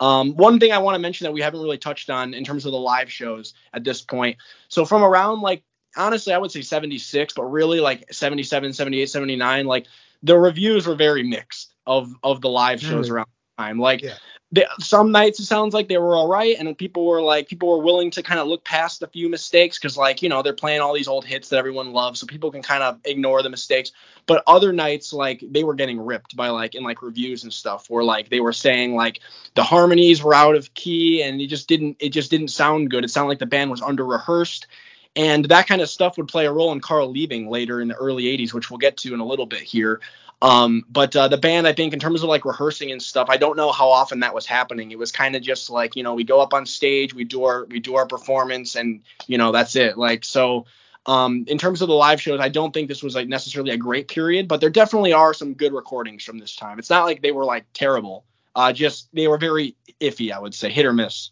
[0.00, 2.66] um, one thing I want to mention that we haven't really touched on in terms
[2.66, 4.36] of the live shows at this point.
[4.68, 5.62] So from around like
[5.96, 9.66] honestly, I would say 76, but really like 77, 78, 79.
[9.66, 9.86] Like
[10.22, 13.12] the reviews were very mixed of of the live shows mm.
[13.12, 13.78] around the time.
[13.78, 14.16] Like yeah
[14.52, 17.68] they, some nights it sounds like they were all right, and people were like people
[17.68, 20.52] were willing to kind of look past a few mistakes because like you know they're
[20.52, 23.50] playing all these old hits that everyone loves, so people can kind of ignore the
[23.50, 23.90] mistakes.
[24.26, 27.90] But other nights like they were getting ripped by like in like reviews and stuff
[27.90, 29.20] where like they were saying like
[29.54, 33.04] the harmonies were out of key and it just didn't it just didn't sound good.
[33.04, 34.68] It sounded like the band was under rehearsed.
[35.16, 37.94] And that kind of stuff would play a role in Carl leaving later in the
[37.94, 40.00] early 80s, which we'll get to in a little bit here.
[40.42, 43.36] Um, but uh, the band, I think, in terms of like rehearsing and stuff, I
[43.36, 44.90] don't know how often that was happening.
[44.90, 47.44] It was kind of just like, you know, we go up on stage, we do
[47.44, 49.96] our we do our performance, and you know that's it.
[49.98, 50.66] Like so.
[51.06, 53.76] Um, in terms of the live shows, I don't think this was like necessarily a
[53.76, 56.80] great period, but there definitely are some good recordings from this time.
[56.80, 58.24] It's not like they were like terrible.
[58.56, 61.30] Uh, just they were very iffy, I would say, hit or miss.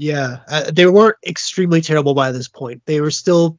[0.00, 2.82] Yeah, uh, they weren't extremely terrible by this point.
[2.86, 3.56] They were still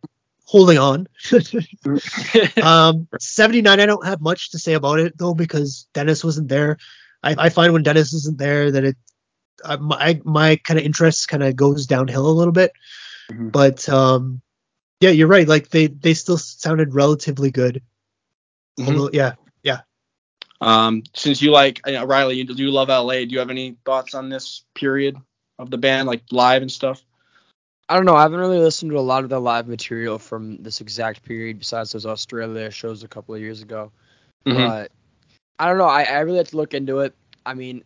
[0.49, 1.07] holding on.
[2.63, 6.79] um, 79, I don't have much to say about it though because Dennis wasn't there.
[7.21, 8.97] I, I find when Dennis isn't there that it
[9.63, 12.71] uh, my my kind of interest kind of goes downhill a little bit.
[13.31, 13.49] Mm-hmm.
[13.49, 14.41] But um,
[14.99, 15.47] yeah, you're right.
[15.47, 17.83] Like they they still sounded relatively good.
[18.79, 18.91] Mm-hmm.
[18.91, 19.81] Although, yeah, yeah.
[20.61, 23.19] Um, since you like uh, Reilly, you, do you love LA?
[23.19, 25.15] Do you have any thoughts on this period
[25.59, 27.03] of the band, like live and stuff?
[27.89, 28.15] I don't know.
[28.15, 31.57] I haven't really listened to a lot of the live material from this exact period,
[31.57, 33.91] besides those Australia shows a couple of years ago.
[34.45, 34.57] Mm-hmm.
[34.57, 34.91] But
[35.57, 35.85] I don't know.
[35.85, 37.15] I, I really have to look into it.
[37.47, 37.83] I mean,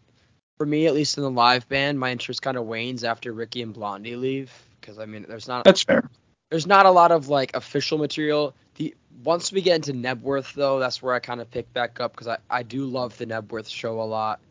[0.57, 3.61] for me, at least in the live band, my interest kind of wanes after Ricky
[3.61, 6.09] and Blondie leave, because I mean, there's not that's fair.
[6.51, 8.53] There's not a lot of like official material.
[8.75, 8.93] The
[9.23, 12.27] once we get into Knebworth though, that's where I kind of pick back up because
[12.27, 14.41] I I do love the Knebworth show a lot.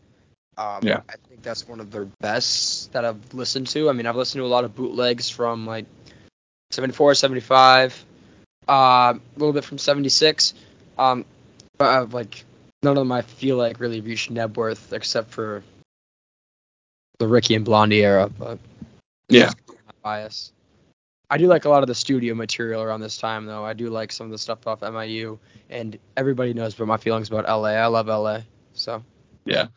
[0.56, 1.00] Um, yeah.
[1.08, 3.88] I think that's one of their best that I've listened to.
[3.88, 5.86] I mean, I've listened to a lot of bootlegs from like
[6.70, 8.04] 74, 75,
[8.68, 10.54] uh, a little bit from 76.
[10.98, 11.24] Um,
[11.78, 12.44] but I've, like
[12.82, 15.62] none of them I feel like really reached Knebworth except for
[17.18, 18.28] the Ricky and Blondie era.
[18.28, 18.58] But
[19.28, 19.52] yeah,
[20.02, 20.52] bias.
[21.30, 23.64] I do like a lot of the studio material around this time, though.
[23.64, 25.38] I do like some of the stuff off MIU,
[25.70, 27.70] and everybody knows about my feelings about LA.
[27.70, 28.40] I love LA,
[28.74, 29.02] so
[29.46, 29.68] yeah.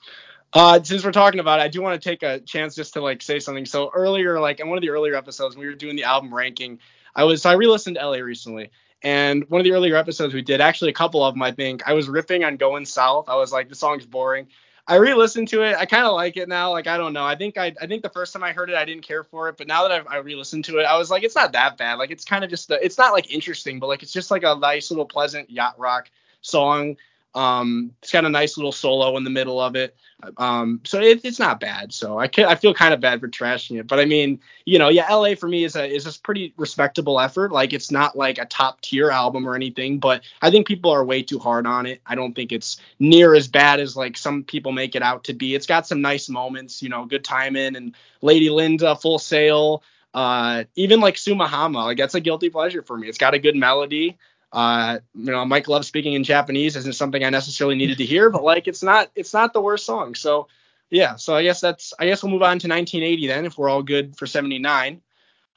[0.56, 3.02] Uh, since we're talking about it, I do want to take a chance just to
[3.02, 3.66] like say something.
[3.66, 6.80] So earlier, like in one of the earlier episodes, we were doing the album ranking.
[7.14, 8.72] I was so I re-listened to LA recently,
[9.04, 11.84] and one of the earlier episodes we did, actually a couple of them, I think,
[11.86, 13.28] I was ripping on Going South.
[13.28, 14.48] I was like, the song's boring.
[14.88, 15.76] I re-listened to it.
[15.76, 16.72] I kind of like it now.
[16.72, 17.26] Like I don't know.
[17.26, 19.50] I think I I think the first time I heard it, I didn't care for
[19.50, 21.78] it, but now that I've, I re-listened to it, I was like, it's not that
[21.78, 21.96] bad.
[21.96, 24.44] Like it's kind of just the, it's not like interesting, but like it's just like
[24.44, 26.10] a nice little pleasant yacht rock
[26.40, 26.96] song
[27.36, 29.96] um, it's got a nice little solo in the middle of it.
[30.38, 31.94] Um, so it, it's not bad.
[31.94, 34.80] So I can, I feel kind of bad for trashing it, but I mean, you
[34.80, 37.52] know, yeah, LA for me is a is a pretty respectable effort.
[37.52, 41.04] Like it's not like a top tier album or anything, but I think people are
[41.04, 42.02] way too hard on it.
[42.06, 45.34] I don't think it's near as bad as like some people make it out to
[45.34, 45.54] be.
[45.54, 49.84] It's got some nice moments, you know, good timing and Lady Linda, Full Sail.
[50.14, 53.10] Uh, even like Sumahama, like that's a guilty pleasure for me.
[53.10, 54.18] It's got a good melody.
[54.56, 58.30] Uh, you know, Mike Love speaking in Japanese isn't something I necessarily needed to hear,
[58.30, 60.16] but like it's not it's not the worst song.
[60.16, 60.48] So
[60.90, 63.68] yeah, so I guess that's I guess we'll move on to 1980 then if we're
[63.68, 65.02] all good for 79.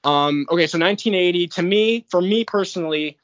[0.03, 3.19] Um, okay, so 1980 to me, for me personally,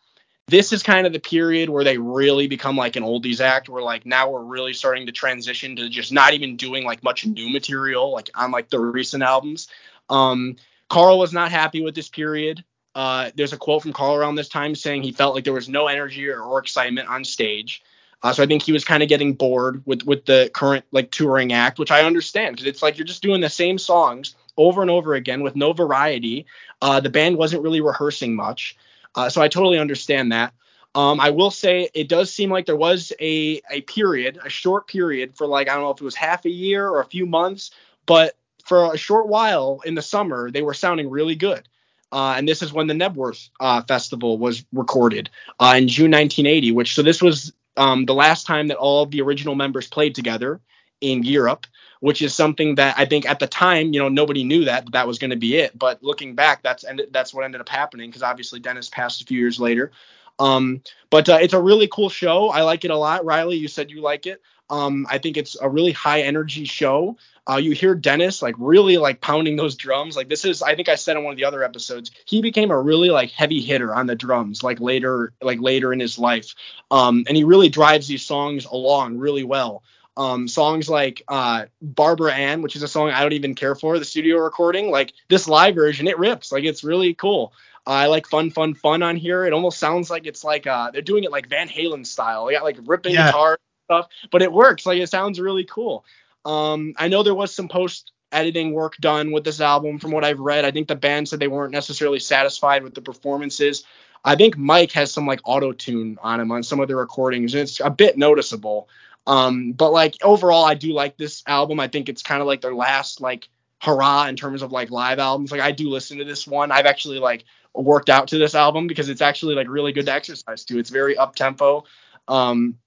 [0.47, 3.83] this is kind of the period where they really become like an oldies act where
[3.83, 7.51] like now we're really starting to transition to just not even doing like much new
[7.51, 9.67] material like on like the recent albums.
[10.09, 10.55] Um,
[10.89, 12.63] Carl was not happy with this period.
[12.95, 15.69] Uh, there's a quote from Carl around this time saying he felt like there was
[15.69, 17.83] no energy or, or excitement on stage.
[18.23, 21.11] Uh, so I think he was kind of getting bored with with the current like
[21.11, 24.81] touring act, which I understand because it's like you're just doing the same songs over
[24.81, 26.47] and over again with no variety.
[26.81, 28.77] Uh, the band wasn't really rehearsing much,
[29.15, 30.55] uh, so I totally understand that.
[30.95, 34.89] Um, I will say it does seem like there was a a period, a short
[34.89, 37.27] period for like I don't know if it was half a year or a few
[37.27, 37.73] months,
[38.07, 41.69] but for a short while in the summer they were sounding really good.
[42.15, 46.71] Uh, and this is when the Knebworth uh, Festival was recorded uh, in June 1980.
[46.71, 50.61] Which so this was um, the last time that all the original members played together
[51.01, 51.67] in Europe,
[51.99, 55.09] which is something that I think at the time, you know, nobody knew that that
[55.09, 55.77] was going to be it.
[55.77, 59.25] But looking back, that's and that's what ended up happening because obviously Dennis passed a
[59.25, 59.91] few years later.
[60.39, 62.49] Um, but uh, it's a really cool show.
[62.49, 63.25] I like it a lot.
[63.25, 64.41] Reilly, you said you like it.
[64.71, 67.17] Um, I think it's a really high energy show.
[67.49, 70.17] Uh, you hear Dennis like really like pounding those drums.
[70.17, 72.71] Like this is, I think I said in one of the other episodes, he became
[72.71, 76.55] a really like heavy hitter on the drums like later, like later in his life.
[76.91, 79.83] Um, and he really drives these songs along really well.
[80.17, 83.99] Um, songs like uh, Barbara Ann, which is a song I don't even care for,
[83.99, 86.53] the studio recording, like this live version, it rips.
[86.53, 87.53] Like it's really cool.
[87.87, 89.45] I like fun, fun, fun on here.
[89.45, 92.47] It almost sounds like it's like uh, they're doing it like Van Halen style.
[92.47, 93.27] They got like ripping yeah.
[93.27, 94.87] guitar stuff, but it works.
[94.87, 96.05] Like it sounds really cool.
[96.45, 100.25] Um, I know there was some post editing work done with this album from what
[100.25, 100.65] I've read.
[100.65, 103.85] I think the band said they weren't necessarily satisfied with the performances.
[104.25, 107.55] I think Mike has some like auto tune on him on some of the recordings,
[107.55, 108.89] and it's a bit noticeable.
[109.27, 111.81] Um, but like overall, I do like this album.
[111.81, 113.49] I think it's kind of like their last like
[113.81, 115.53] hurrah in terms of like live albums.
[115.53, 116.73] Like I do listen to this one.
[116.73, 117.45] I've actually like
[117.75, 120.79] worked out to this album because it's actually like really good to exercise to.
[120.79, 121.85] It's very up tempo.
[122.29, 122.79] Um,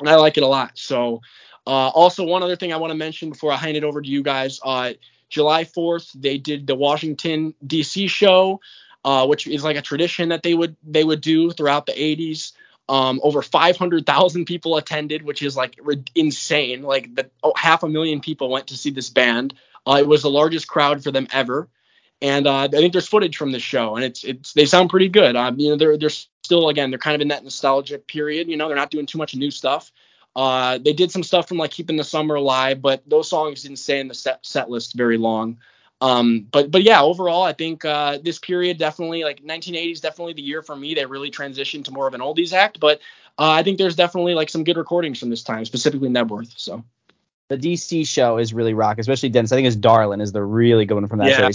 [0.00, 0.72] and I like it a lot.
[0.74, 1.20] So
[1.66, 4.08] uh, also, one other thing I want to mention before I hand it over to
[4.08, 4.60] you guys.
[4.62, 4.92] Uh,
[5.30, 8.06] July 4th, they did the Washington D.C.
[8.06, 8.60] show,
[9.04, 12.52] uh, which is like a tradition that they would they would do throughout the 80s.
[12.86, 15.78] Um, over 500,000 people attended, which is like
[16.14, 16.82] insane.
[16.82, 19.54] Like the, oh, half a million people went to see this band.
[19.86, 21.68] Uh, it was the largest crowd for them ever,
[22.20, 25.08] and uh, I think there's footage from the show, and it's it's they sound pretty
[25.08, 25.34] good.
[25.34, 26.10] Um, you know, they're they're
[26.44, 28.48] still again they're kind of in that nostalgic period.
[28.48, 29.90] You know, they're not doing too much new stuff.
[30.36, 33.78] Uh, they did some stuff from like keeping the summer alive, but those songs didn't
[33.78, 35.58] stay in the set, set list very long.
[36.00, 40.42] Um, but but yeah, overall, I think uh, this period definitely like 1980s definitely the
[40.42, 40.94] year for me.
[40.94, 42.98] They really transitioned to more of an oldies act, but
[43.38, 46.52] uh, I think there's definitely like some good recordings from this time, specifically Knebworth.
[46.58, 46.84] So
[47.48, 49.52] the DC show is really rock, especially Dennis.
[49.52, 51.50] I think his Darlin is the really good one from that yeah.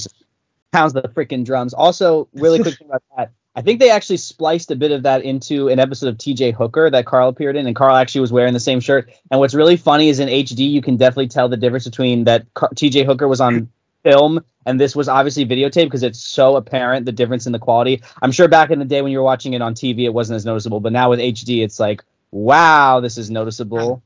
[0.71, 1.73] pounds the freaking drums.
[1.73, 3.31] Also, really quick thing about that.
[3.55, 6.89] I think they actually spliced a bit of that into an episode of TJ Hooker
[6.89, 9.11] that Carl appeared in, and Carl actually was wearing the same shirt.
[9.31, 12.45] And what's really funny is in HD, you can definitely tell the difference between that
[12.53, 13.69] TJ Hooker was on
[14.03, 18.01] film and this was obviously videotape because it's so apparent the difference in the quality.
[18.21, 20.35] I'm sure back in the day when you were watching it on TV, it wasn't
[20.35, 24.03] as noticeable, but now with HD, it's like, wow, this is noticeable.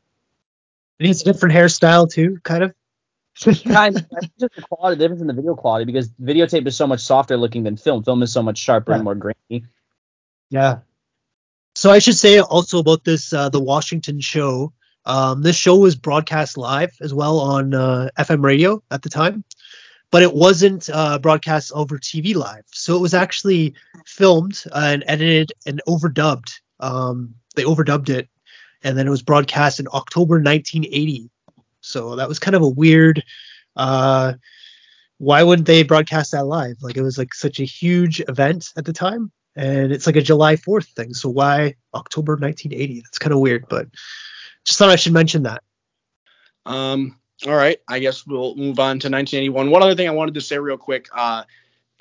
[0.99, 2.73] And it's a different hairstyle too, kind of
[3.41, 6.87] kind of just the quality the difference in the video quality because videotape is so
[6.87, 8.03] much softer looking than film.
[8.03, 8.95] Film is so much sharper yeah.
[8.95, 9.65] and more grainy.
[10.49, 10.79] Yeah.
[11.75, 14.73] So I should say also about this uh, the Washington show.
[15.05, 19.43] Um, this show was broadcast live as well on uh, FM radio at the time,
[20.11, 22.63] but it wasn't uh, broadcast over TV live.
[22.67, 23.73] So it was actually
[24.05, 26.53] filmed and edited and overdubbed.
[26.79, 28.29] Um, they overdubbed it,
[28.83, 31.29] and then it was broadcast in October 1980
[31.83, 33.23] so that was kind of a weird.
[33.75, 34.33] Uh,
[35.17, 36.77] why wouldn't they broadcast that live?
[36.81, 40.21] Like it was like such a huge event at the time, and it's like a
[40.21, 41.13] July 4th thing.
[41.13, 43.01] So why October 1980?
[43.01, 43.87] That's kind of weird, but
[44.65, 45.63] just thought I should mention that.
[46.65, 47.19] Um.
[47.45, 47.77] All right.
[47.89, 49.69] I guess we'll move on to 1981.
[49.69, 51.09] One other thing I wanted to say real quick.
[51.13, 51.43] Uh,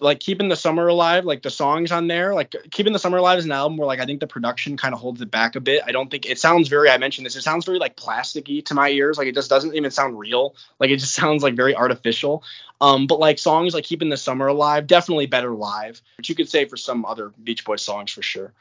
[0.03, 3.39] like keeping the summer alive like the songs on there like keeping the summer alive
[3.39, 5.61] is an album where like i think the production kind of holds it back a
[5.61, 5.83] bit.
[5.87, 8.75] I don't think it sounds very i mentioned this it sounds very like plasticky to
[8.75, 9.19] my ears.
[9.19, 10.55] Like it just doesn't even sound real.
[10.79, 12.43] Like it just sounds like very artificial.
[12.81, 16.49] Um but like songs like keeping the summer alive definitely better live which you could
[16.49, 18.53] say for some other beach boys songs for sure.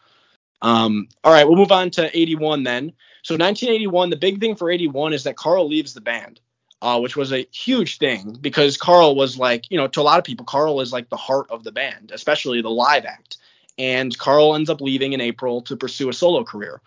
[0.61, 2.93] Um all right we'll move on to 81 then.
[3.23, 6.39] So 1981 the big thing for 81 is that carl leaves the band
[6.81, 10.17] uh, which was a huge thing because Carl was like, you know, to a lot
[10.17, 13.37] of people, Carl is like the heart of the band, especially the live act.
[13.77, 16.81] And Carl ends up leaving in April to pursue a solo career.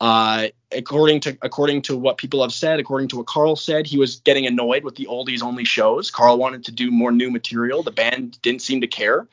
[0.00, 3.98] Uh, according to according to what people have said, according to what Carl said, he
[3.98, 6.10] was getting annoyed with the oldies only shows.
[6.10, 7.82] Carl wanted to do more new material.
[7.82, 9.26] The band didn't seem to care.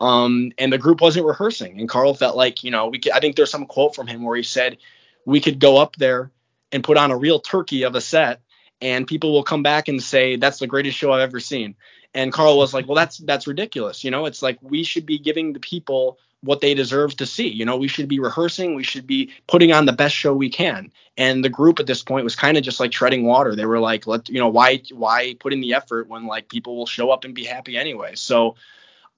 [0.00, 1.78] Um, and the group wasn't rehearsing.
[1.78, 4.22] And Carl felt like, you know, we could, I think there's some quote from him
[4.22, 4.78] where he said
[5.24, 6.30] we could go up there
[6.72, 8.40] and put on a real turkey of a set
[8.80, 11.74] and people will come back and say that's the greatest show I've ever seen.
[12.14, 14.02] And Carl was like, well, that's that's ridiculous.
[14.04, 17.48] You know, it's like we should be giving the people what they deserve to see.
[17.48, 20.50] You know, we should be rehearsing, we should be putting on the best show we
[20.50, 20.92] can.
[21.16, 23.56] And the group at this point was kind of just like treading water.
[23.56, 26.76] They were like, let you know, why why put in the effort when like people
[26.76, 28.14] will show up and be happy anyway.
[28.14, 28.54] So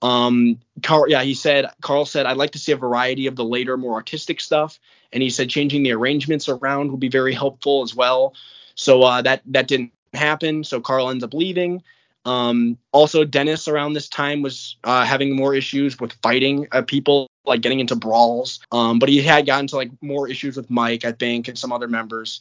[0.02, 3.44] um Carl yeah, he said Carl said I'd like to see a variety of the
[3.44, 4.80] later more artistic stuff.
[5.12, 8.34] And he said changing the arrangements around would be very helpful as well.
[8.80, 10.64] So uh, that that didn't happen.
[10.64, 11.82] So Carl ends up leaving.
[12.24, 17.28] Um, also, Dennis around this time was uh, having more issues with fighting uh, people,
[17.44, 18.58] like getting into brawls.
[18.72, 21.72] Um, but he had gotten to like more issues with Mike, I think, and some
[21.72, 22.40] other members.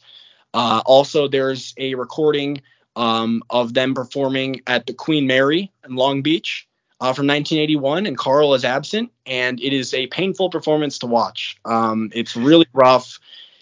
[0.54, 2.62] Uh, also, there's a recording
[2.96, 6.66] um, of them performing at the Queen Mary in Long Beach
[7.00, 11.58] uh, from 1981, and Carl is absent, and it is a painful performance to watch.
[11.66, 13.18] Um, it's really rough.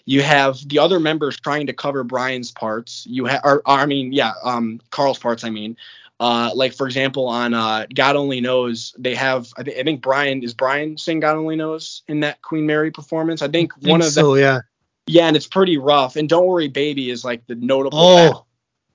[0.09, 3.05] You have the other members trying to cover Brian's parts.
[3.07, 5.43] You have, I mean, yeah, um, Carl's parts.
[5.43, 5.77] I mean,
[6.19, 9.53] uh, like for example, on uh, God Only Knows, they have.
[9.55, 12.89] I, th- I think Brian is Brian saying God Only Knows in that Queen Mary
[12.89, 13.43] performance.
[13.43, 14.43] I think, I think one of so, them.
[14.43, 14.61] yeah.
[15.05, 16.15] Yeah, and it's pretty rough.
[16.15, 17.99] And Don't Worry Baby is like the notable.
[17.99, 18.45] Oh,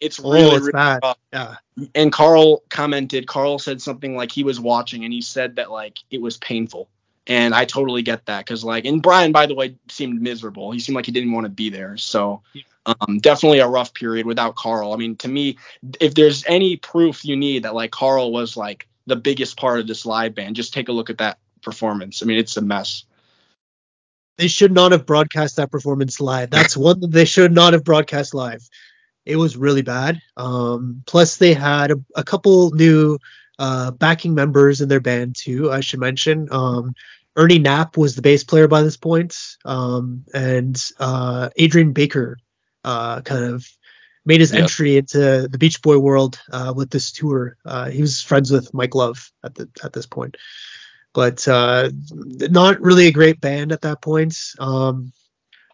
[0.00, 1.00] it's really, oh, really, it's really bad.
[1.04, 1.18] rough.
[1.32, 1.54] Yeah.
[1.94, 5.98] And Carl commented, Carl said something like he was watching and he said that like
[6.10, 6.88] it was painful.
[7.26, 10.72] And I totally get that because like, and Brian, by the way, seemed miserable.
[10.72, 11.96] He seemed like he didn't want to be there.
[11.96, 12.42] So
[12.86, 14.92] um, definitely a rough period without Carl.
[14.92, 15.56] I mean, to me,
[16.00, 19.86] if there's any proof you need that like Carl was like the biggest part of
[19.86, 22.22] this live band, just take a look at that performance.
[22.22, 23.04] I mean, it's a mess.
[24.36, 26.50] They should not have broadcast that performance live.
[26.50, 28.68] That's one that they should not have broadcast live.
[29.24, 30.20] It was really bad.
[30.36, 33.18] Um, plus, they had a, a couple new
[33.58, 35.70] uh, backing members in their band too.
[35.70, 36.48] I should mention.
[36.50, 36.94] Um,
[37.36, 42.36] Ernie Knapp was the bass player by this point, um, and uh, Adrian Baker
[42.84, 43.66] uh, kind of
[44.24, 44.62] made his Yep.
[44.62, 47.56] entry into the Beach Boy world uh, with this tour.
[47.64, 50.36] Uh, he was friends with Mike Love at the at this point,
[51.12, 54.36] but uh, not really a great band at that point.
[54.58, 55.12] Um,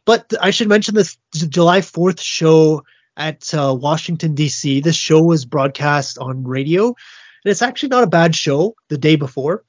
[0.06, 2.84] but I should mention this July 4th show
[3.16, 4.80] at uh, Washington D.C.
[4.80, 6.94] This show was broadcast on radio,
[7.44, 8.74] and it's actually not a bad show.
[8.88, 9.64] The day before,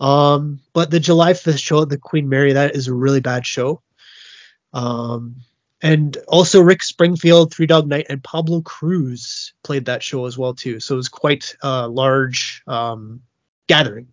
[0.00, 3.46] um, but the July 5th show at the Queen Mary that is a really bad
[3.46, 3.82] show.
[4.72, 5.36] Um,
[5.82, 10.54] and also Rick Springfield, Three Dog Night, and Pablo Cruise played that show as well
[10.54, 10.80] too.
[10.80, 13.22] So it was quite a large um,
[13.68, 14.08] gathering.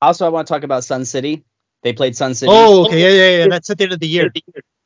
[0.00, 1.44] Also, I want to talk about Sun City.
[1.82, 2.50] They played Sun City.
[2.52, 3.48] Oh, okay, yeah, yeah, yeah.
[3.48, 4.32] That's at the end of the year.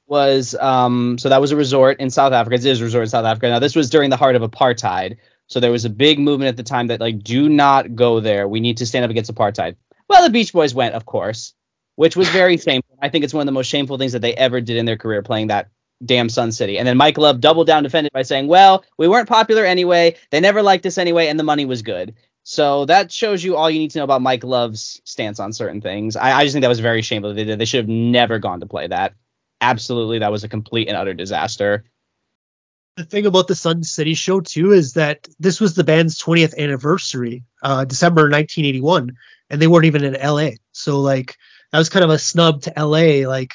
[0.09, 2.55] was um so that was a resort in South Africa.
[2.55, 3.49] It is a resort in South Africa.
[3.51, 5.19] Now this was during the heart of apartheid.
[5.49, 8.47] So there was a big movement at the time that like do not go there.
[8.47, 9.77] We need to stand up against apartheid.
[10.09, 11.55] Well, the Beach Boys went, of course,
[11.97, 12.97] which was very shameful.
[13.03, 14.97] I think it's one of the most shameful things that they ever did in their
[14.97, 15.69] career playing that
[16.05, 16.79] damn Sun City.
[16.79, 20.17] And then Mike Love doubled down defended by saying, "Well, we weren't popular anyway.
[20.31, 22.15] They never liked us anyway and the money was good."
[22.45, 25.81] So that shows you all you need to know about Mike Love's stance on certain
[25.83, 26.17] things.
[26.17, 27.59] I, I just think that was very shameful they did.
[27.59, 29.15] They should have never gone to play that
[29.61, 31.85] absolutely that was a complete and utter disaster.
[32.99, 36.59] The thing about the Sun City show too is that this was the band's 20th
[36.59, 39.17] anniversary, uh, December 1981,
[39.49, 40.51] and they weren't even in LA.
[40.73, 41.37] So like
[41.71, 43.53] that was kind of a snub to LA, like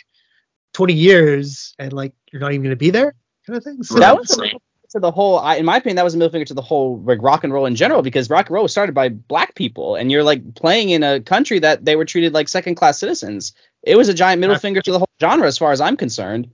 [0.75, 3.15] 20 years and like you're not even gonna be there,
[3.45, 3.83] kind of thing.
[3.83, 5.39] So That was a middle finger to the whole.
[5.39, 7.51] I, in my opinion, that was a middle finger to the whole like rock and
[7.51, 10.55] roll in general because rock and roll was started by black people, and you're like
[10.55, 13.51] playing in a country that they were treated like second class citizens.
[13.81, 16.49] It was a giant middle finger to the whole genre, as far as I'm concerned.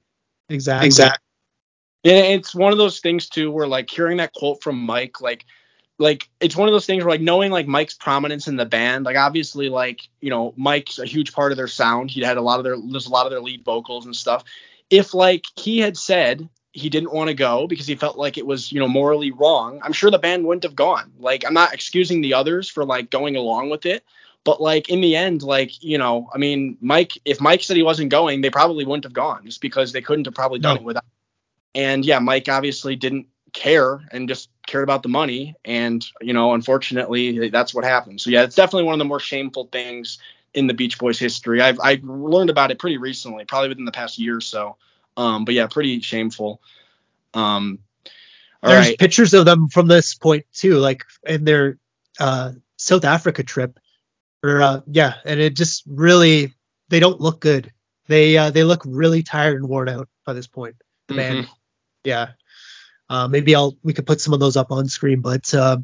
[0.49, 0.87] exactly.
[0.87, 1.23] Exactly.
[2.03, 5.45] Yeah, it's one of those things too where like hearing that quote from Mike, like
[5.97, 9.05] like it's one of those things where like knowing like Mike's prominence in the band,
[9.05, 12.09] like obviously like, you know, Mike's a huge part of their sound.
[12.09, 14.45] He had a lot of their there's a lot of their lead vocals and stuff.
[14.89, 18.45] If like he had said he didn't want to go because he felt like it
[18.45, 21.11] was, you know, morally wrong, I'm sure the band wouldn't have gone.
[21.19, 24.05] Like I'm not excusing the others for like going along with it,
[24.45, 27.83] but like in the end, like, you know, I mean, Mike, if Mike said he
[27.83, 30.81] wasn't going, they probably wouldn't have gone just because they couldn't have probably done No.
[30.81, 31.03] it without.
[31.75, 35.55] And yeah, Mike obviously didn't care and just cared about the money.
[35.65, 38.21] And, you know, unfortunately, that's what happened.
[38.21, 40.19] So yeah, it's definitely one of the more shameful things
[40.53, 41.61] in the Beach Boys history.
[41.61, 44.77] I've I learned about it pretty recently, probably within the past year or so.
[45.17, 46.61] Um, but yeah, pretty shameful.
[47.33, 47.79] Um,
[48.63, 48.97] There's right.
[48.97, 51.77] pictures of them from this point too, like in their
[52.19, 53.79] uh, South Africa trip.
[54.43, 56.53] Or uh, yeah, and it just really
[56.89, 57.71] they don't look good.
[58.07, 60.75] They uh, they look really tired and worn out by this point.
[61.07, 61.49] The band, Mhm.
[62.03, 62.29] Yeah.
[63.09, 65.77] Uh, maybe I'll we could put some of those up on screen, but uh,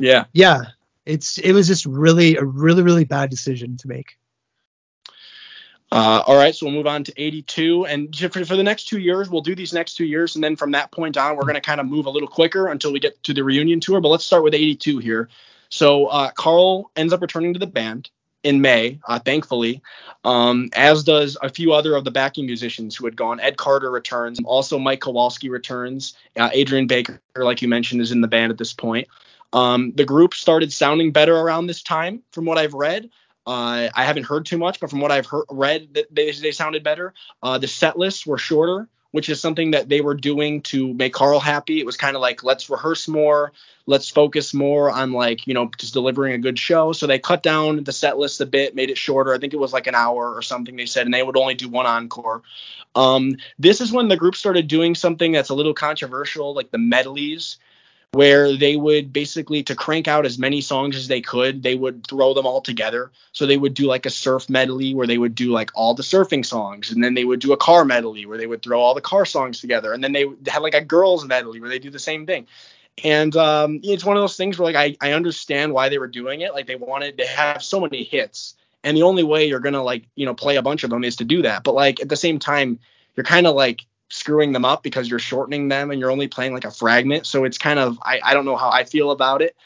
[0.00, 0.24] Yeah.
[0.32, 0.62] yeah,
[1.04, 4.16] it's it was just really a really really bad decision to make.
[5.90, 8.98] Uh, all right, so we'll move on to 82, and for, for the next two
[8.98, 11.54] years, we'll do these next two years, and then from that point on, we're going
[11.54, 14.00] to kind of move a little quicker until we get to the reunion tour.
[14.00, 15.28] But let's start with 82 here.
[15.68, 18.08] So uh, Carl ends up returning to the band
[18.42, 19.82] in May, uh, thankfully,
[20.24, 23.40] um, as does a few other of the backing musicians who had gone.
[23.40, 26.14] Ed Carter returns, also Mike Kowalski returns.
[26.36, 29.08] Uh, Adrian Baker, like you mentioned, is in the band at this point.
[29.52, 33.10] Um, the group started sounding better around this time, from what I've read.
[33.46, 36.82] Uh, I haven't heard too much, but from what I've heard, read, they, they sounded
[36.82, 37.12] better.
[37.42, 41.14] Uh, the set lists were shorter, which is something that they were doing to make
[41.14, 41.78] Carl happy.
[41.78, 43.52] It was kind of like let's rehearse more,
[43.86, 46.92] let's focus more on like you know just delivering a good show.
[46.92, 49.32] So they cut down the set list a bit, made it shorter.
[49.32, 51.54] I think it was like an hour or something they said, and they would only
[51.54, 52.42] do one encore.
[52.94, 56.78] Um, this is when the group started doing something that's a little controversial, like the
[56.78, 57.58] medleys
[58.12, 62.06] where they would basically to crank out as many songs as they could they would
[62.06, 63.10] throw them all together.
[63.32, 66.02] So they would do like a surf medley where they would do like all the
[66.02, 68.94] surfing songs and then they would do a car medley where they would throw all
[68.94, 71.90] the car songs together and then they had like a girls medley where they do
[71.90, 72.46] the same thing.
[73.02, 76.06] And um, it's one of those things where like I, I understand why they were
[76.06, 76.52] doing it.
[76.52, 80.04] Like they wanted to have so many hits and the only way you're gonna like
[80.16, 81.64] you know play a bunch of them is to do that.
[81.64, 82.78] But like at the same time
[83.16, 86.52] you're kind of like screwing them up because you're shortening them and you're only playing
[86.52, 87.26] like a fragment.
[87.26, 89.56] So it's kind of I, I don't know how I feel about it.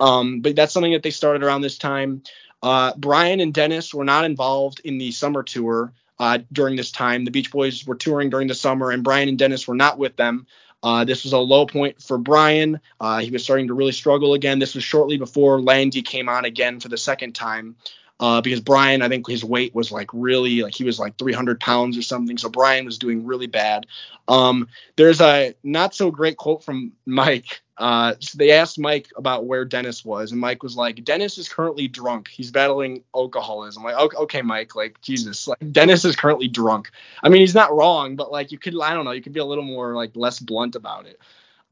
[0.00, 2.22] Um, but that's something that they started around this time.
[2.62, 7.24] Uh, Brian and Dennis were not involved in the summer tour uh, during this time.
[7.24, 10.16] The Beach Boys were touring during the summer, and Brian and Dennis were not with
[10.16, 10.46] them.
[10.82, 12.80] Uh, this was a low point for Brian.
[12.98, 14.58] Uh, he was starting to really struggle again.
[14.58, 17.76] This was shortly before Landy came on again for the second time.
[18.20, 21.58] Uh, because Brian, I think his weight was like really like he was like 300
[21.58, 22.36] pounds or something.
[22.36, 23.86] So Brian was doing really bad.
[24.28, 29.46] Um, there's a not so great quote from Mike uh, so they asked Mike about
[29.46, 32.28] where Dennis was, and Mike was like, "Dennis is currently drunk.
[32.28, 36.90] He's battling alcoholism." I'm like, okay, okay, Mike, like Jesus, like Dennis is currently drunk.
[37.22, 39.40] I mean, he's not wrong, but like you could, I don't know, you could be
[39.40, 41.18] a little more like less blunt about it.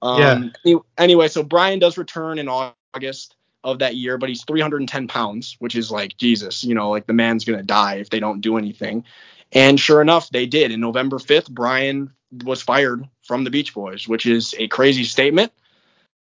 [0.01, 0.77] Um, yeah.
[0.97, 3.37] Anyway, so Brian does return in August
[3.73, 7.13] of that year, but he's 310 pounds, which is like Jesus, you know, like the
[7.13, 9.05] man's gonna die if they don't do anything.
[9.53, 10.73] And sure enough, they did.
[10.73, 12.13] In November 5th, Brian
[12.45, 15.53] was fired from the Beach Boys, which is a crazy statement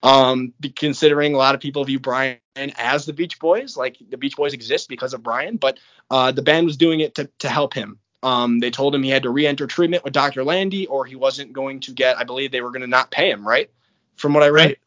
[0.03, 4.37] um, considering a lot of people view Brian as the Beach Boys, like the Beach
[4.37, 5.79] Boys exist because of Brian, but
[6.11, 7.99] uh, the band was doing it to, to help him.
[8.23, 10.45] Um, they told him he had to re-enter treatment with Dr.
[10.45, 12.19] Landy, or he wasn't going to get.
[12.19, 13.71] I believe they were going to not pay him, right?
[14.17, 14.67] From what I read.
[14.67, 14.79] Right.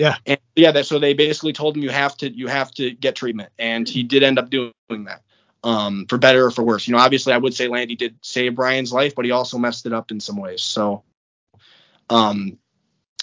[0.00, 0.16] Yeah.
[0.24, 3.16] And yeah, that so they basically told him you have to you have to get
[3.16, 5.22] treatment, and he did end up doing that.
[5.62, 6.88] Um, for better or for worse.
[6.88, 9.84] You know, obviously I would say Landy did save Brian's life, but he also messed
[9.84, 10.62] it up in some ways.
[10.62, 11.02] So
[12.08, 12.56] um,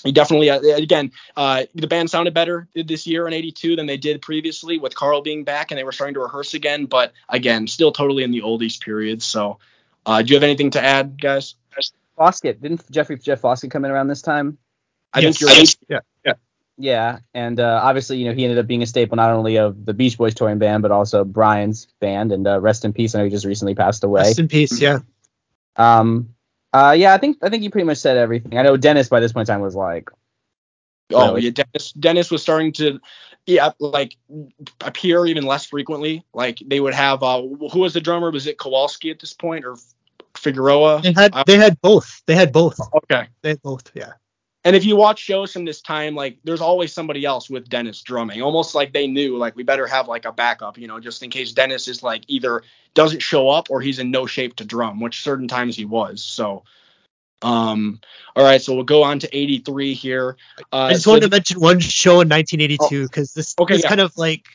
[0.04, 3.98] he definitely uh, again uh, the band sounded better this year in 82 than they
[3.98, 7.68] did previously with carl being back and they were starting to rehearse again but again
[7.68, 9.60] still totally in the oldies period so
[10.06, 11.56] uh, do you have anything to add guys
[12.18, 14.58] Foskett didn't jeffrey jeff Foskett come in around this time
[15.14, 15.38] i yes.
[15.38, 16.00] think you're right yeah
[16.78, 19.58] yeah yeah and uh, obviously you know he ended up being a staple not only
[19.58, 23.16] of the beach boys touring band but also brian's band and uh, rest in peace
[23.16, 25.00] i know he just recently passed away rest in peace yeah
[25.76, 26.30] um
[26.74, 28.58] uh, yeah, I think I think you pretty much said everything.
[28.58, 30.10] I know Dennis by this point in time was like,
[31.12, 31.46] oh really?
[31.46, 33.00] yeah, Dennis Dennis was starting to
[33.46, 34.18] yeah like
[34.82, 36.26] appear even less frequently.
[36.34, 38.32] Like they would have uh, who was the drummer?
[38.32, 39.78] Was it Kowalski at this point or
[40.36, 41.02] Figueroa?
[41.02, 42.22] They had they had both.
[42.26, 42.80] They had both.
[42.94, 43.28] Okay.
[43.42, 43.90] They had both.
[43.94, 44.14] Yeah.
[44.64, 48.02] And if you watch shows from this time, like there's always somebody else with Dennis
[48.02, 51.24] drumming, almost like they knew, like we better have like a backup, you know, just
[51.24, 52.64] in case Dennis is like either
[52.94, 56.22] doesn't show up or he's in no shape to drum, which certain times he was.
[56.22, 56.64] So,
[57.42, 58.02] um,
[58.36, 60.38] all right, so we'll go on to 83 here.
[60.74, 63.84] Uh, I just so wanted to mention one show in 1982 because this okay, is
[63.84, 63.90] yeah.
[63.90, 64.48] kind of like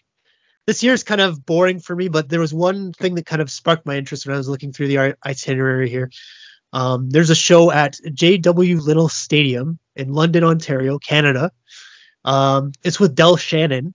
[0.66, 3.40] this year is kind of boring for me, but there was one thing that kind
[3.40, 6.10] of sparked my interest when I was looking through the itinerary here.
[6.72, 8.78] Um, there's a show at J.W.
[8.78, 11.52] Little Stadium in London, Ontario, Canada.
[12.24, 13.94] Um, it's with Del Shannon.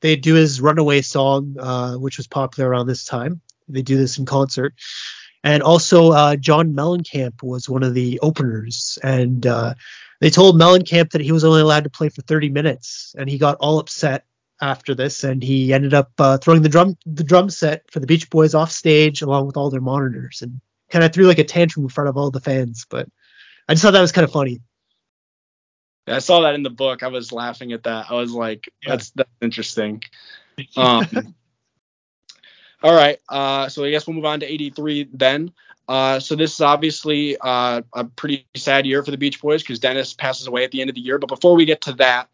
[0.00, 3.40] They do his Runaway song, uh, which was popular around this time.
[3.68, 4.74] They do this in concert.
[5.42, 8.98] And also, uh, John Mellencamp was one of the openers.
[9.02, 9.74] And uh,
[10.20, 13.14] they told Mellencamp that he was only allowed to play for 30 minutes.
[13.18, 14.24] And he got all upset
[14.60, 15.24] after this.
[15.24, 18.54] And he ended up uh, throwing the drum the drum set for the Beach Boys
[18.54, 20.40] off stage along with all their monitors.
[20.40, 20.60] And
[20.90, 22.86] kind of threw like a tantrum in front of all the fans.
[22.88, 23.08] But
[23.68, 24.60] I just thought that was kind of funny.
[26.06, 27.02] I saw that in the book.
[27.02, 28.06] I was laughing at that.
[28.10, 28.90] I was like, yeah.
[28.90, 30.02] that's that's interesting.
[30.76, 31.34] Um,
[32.80, 33.18] all right.
[33.28, 35.52] Uh, so I guess we'll move on to 83 then.
[35.88, 39.80] Uh, so this is obviously uh, a pretty sad year for the Beach Boys because
[39.80, 41.18] Dennis passes away at the end of the year.
[41.18, 42.28] But before we get to that,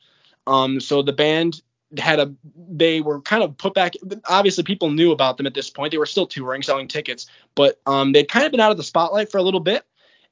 [0.47, 1.63] um, so the band
[1.99, 3.95] had a they were kind of put back
[4.29, 7.27] obviously people knew about them at this point they were still touring selling tickets
[7.57, 9.85] but um, they'd kind of been out of the spotlight for a little bit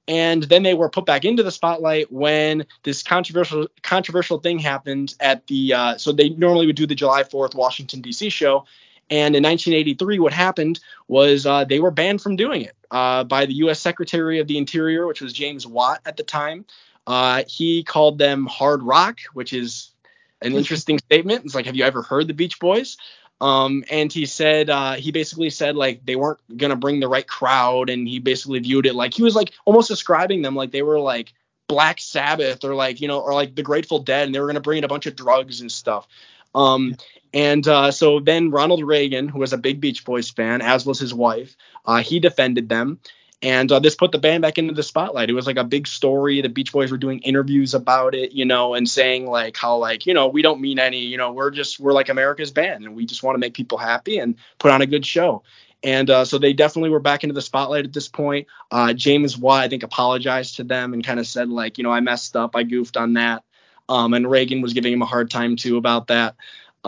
[0.08, 5.14] and then they were put back into the spotlight when this controversial controversial thing happened
[5.20, 8.30] at the uh, so they normally would do the July 4th Washington D.C.
[8.30, 8.64] show
[9.10, 13.46] and in 1983 what happened was uh, they were banned from doing it uh, by
[13.46, 13.78] the U.S.
[13.78, 16.64] Secretary of the Interior which was James Watt at the time
[17.06, 19.92] uh, he called them hard rock which is
[20.40, 21.44] an interesting statement.
[21.44, 22.96] It's like, have you ever heard the Beach Boys?
[23.40, 27.26] Um, and he said uh, he basically said like they weren't gonna bring the right
[27.26, 30.82] crowd, and he basically viewed it like he was like almost describing them like they
[30.82, 31.32] were like
[31.68, 34.60] Black Sabbath or like you know or like the Grateful Dead, and they were gonna
[34.60, 36.08] bring in a bunch of drugs and stuff.
[36.54, 36.96] Um,
[37.32, 40.98] and uh, so then Ronald Reagan, who was a big Beach Boys fan, as was
[40.98, 42.98] his wife, uh, he defended them
[43.40, 45.30] and uh, this put the band back into the spotlight.
[45.30, 46.40] It was like a big story.
[46.40, 50.06] The Beach Boys were doing interviews about it, you know, and saying like how like
[50.06, 52.96] you know we don't mean any, you know, we're just we're like America's band and
[52.96, 55.42] we just want to make people happy and put on a good show.
[55.84, 58.48] And uh, so they definitely were back into the spotlight at this point.
[58.70, 61.92] Uh, James Watt, I think, apologized to them and kind of said like, you know,
[61.92, 63.44] I messed up, I goofed on that.
[63.88, 66.34] Um, and Reagan was giving him a hard time too about that.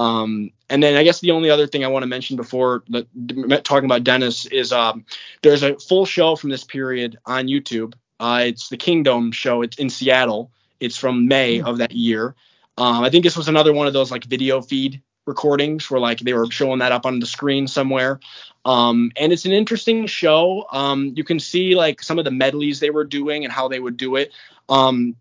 [0.00, 3.06] Um, and then I guess the only other thing I want to mention before the,
[3.62, 5.04] talking about Dennis is um,
[5.42, 7.92] there's a full show from this period on YouTube.
[8.18, 9.60] Uh, it's the Kingdome show.
[9.60, 10.50] It's in Seattle.
[10.80, 11.66] It's from May hmm.
[11.66, 12.34] of that year.
[12.78, 16.20] Um, I think this was another one of those like video feed recordings where like
[16.20, 18.20] they were showing that up on the screen somewhere.
[18.64, 20.64] Um, and it's an interesting show.
[20.72, 23.80] Um, you can see like some of the medleys they were doing and how they
[23.80, 24.32] would do it.
[24.70, 25.16] Um,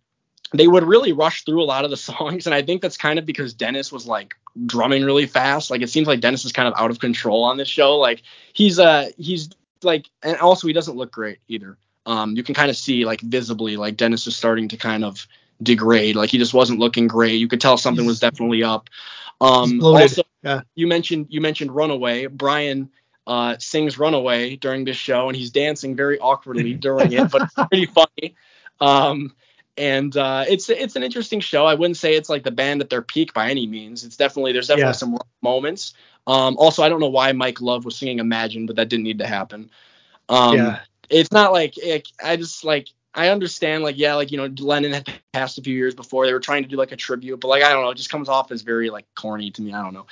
[0.53, 3.19] they would really rush through a lot of the songs, and I think that's kind
[3.19, 4.35] of because Dennis was like
[4.65, 5.71] drumming really fast.
[5.71, 7.97] Like it seems like Dennis is kind of out of control on this show.
[7.97, 8.23] Like
[8.53, 9.49] he's uh he's
[9.84, 11.77] like, and also he doesn't look great either.
[12.05, 15.27] Um, you can kind of see like visibly like Dennis is starting to kind of
[15.61, 16.15] degrade.
[16.15, 17.39] Like he just wasn't looking great.
[17.39, 18.89] You could tell something was definitely up.
[19.41, 20.61] Um, also, yeah.
[20.76, 22.27] you mentioned you mentioned Runaway.
[22.27, 22.89] Brian
[23.27, 27.53] uh, sings Runaway during this show, and he's dancing very awkwardly during it, but it's
[27.53, 28.35] pretty funny.
[28.81, 29.34] Um,
[29.80, 31.65] and uh, it's it's an interesting show.
[31.65, 34.03] I wouldn't say it's like the band at their peak by any means.
[34.03, 34.91] It's definitely there's definitely yeah.
[34.91, 35.93] some moments.
[36.27, 39.19] Um, also, I don't know why Mike Love was singing Imagine, but that didn't need
[39.19, 39.72] to happen.
[40.27, 40.80] Um, yeah.
[41.10, 44.91] It's not like it, I just like I understand like yeah like you know Lennon
[44.91, 47.47] had passed a few years before they were trying to do like a tribute, but
[47.47, 49.73] like I don't know, it just comes off as very like corny to me.
[49.73, 50.07] I don't know.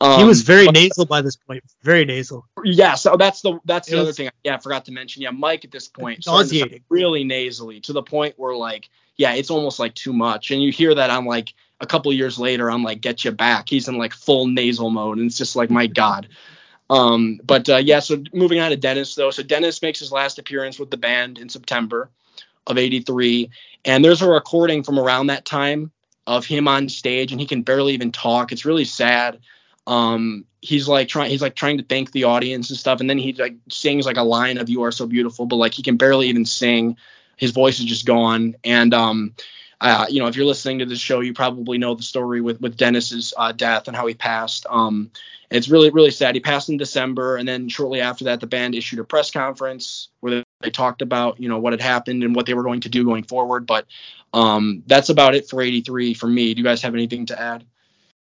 [0.00, 1.62] Um, he was very but, nasal by this point.
[1.82, 2.44] Very nasal.
[2.64, 4.28] Yeah, so that's the that's the it other was, thing.
[4.42, 5.22] Yeah, I forgot to mention.
[5.22, 9.50] Yeah, Mike at this point nauseating, really nasally to the point where like yeah, it's
[9.50, 10.50] almost like too much.
[10.50, 13.68] And you hear that on like a couple years later on like Get You Back,
[13.68, 16.28] he's in like full nasal mode, and it's just like my god.
[16.90, 19.30] Um, but uh, yeah, so moving on to Dennis though.
[19.30, 22.10] So Dennis makes his last appearance with the band in September
[22.66, 23.50] of '83,
[23.84, 25.90] and there's a recording from around that time
[26.26, 28.52] of him on stage, and he can barely even talk.
[28.52, 29.40] It's really sad.
[29.86, 33.18] Um, he's like trying, he's like trying to thank the audience and stuff, and then
[33.18, 35.96] he like sings like a line of "You Are So Beautiful," but like he can
[35.96, 36.96] barely even sing.
[37.36, 39.34] His voice is just gone, and um,
[39.80, 42.60] uh, you know, if you're listening to this show, you probably know the story with
[42.60, 44.66] with Dennis's uh, death and how he passed.
[44.68, 45.10] Um,
[45.50, 46.34] it's really really sad.
[46.34, 50.08] He passed in December, and then shortly after that, the band issued a press conference
[50.20, 52.80] where they, they talked about you know what had happened and what they were going
[52.80, 53.66] to do going forward.
[53.66, 53.86] But
[54.32, 56.54] um, that's about it for '83 for me.
[56.54, 57.64] Do you guys have anything to add?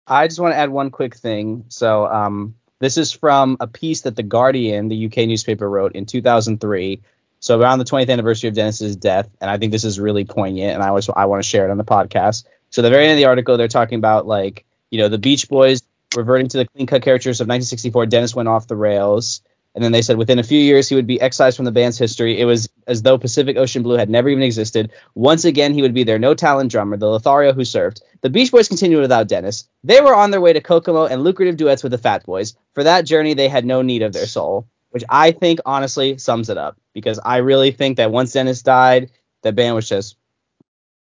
[0.06, 1.66] I just want to add one quick thing.
[1.70, 6.06] So um, this is from a piece that the Guardian, the UK newspaper, wrote in
[6.06, 7.02] 2003
[7.40, 10.74] so around the 20th anniversary of Dennis's death, and I think this is really poignant,
[10.74, 12.44] and I always I want to share it on the podcast.
[12.70, 15.48] So the very end of the article, they're talking about like you know the Beach
[15.48, 15.82] Boys
[16.16, 18.08] reverting to the clean cut characters of 1964.
[18.08, 19.42] Dennis went off the rails,
[19.74, 21.98] and then they said within a few years he would be excised from the band's
[21.98, 22.38] history.
[22.38, 24.92] It was as though Pacific Ocean Blue had never even existed.
[25.16, 28.02] Once again, he would be their no talent drummer, the Lothario who served.
[28.20, 29.66] The Beach Boys continued without Dennis.
[29.86, 32.56] They were on their way to Kokomo and lucrative duets with the Fat Boys.
[32.74, 36.50] For that journey, they had no need of their soul which I think honestly sums
[36.50, 39.12] it up because I really think that once Dennis died,
[39.44, 40.18] the band was just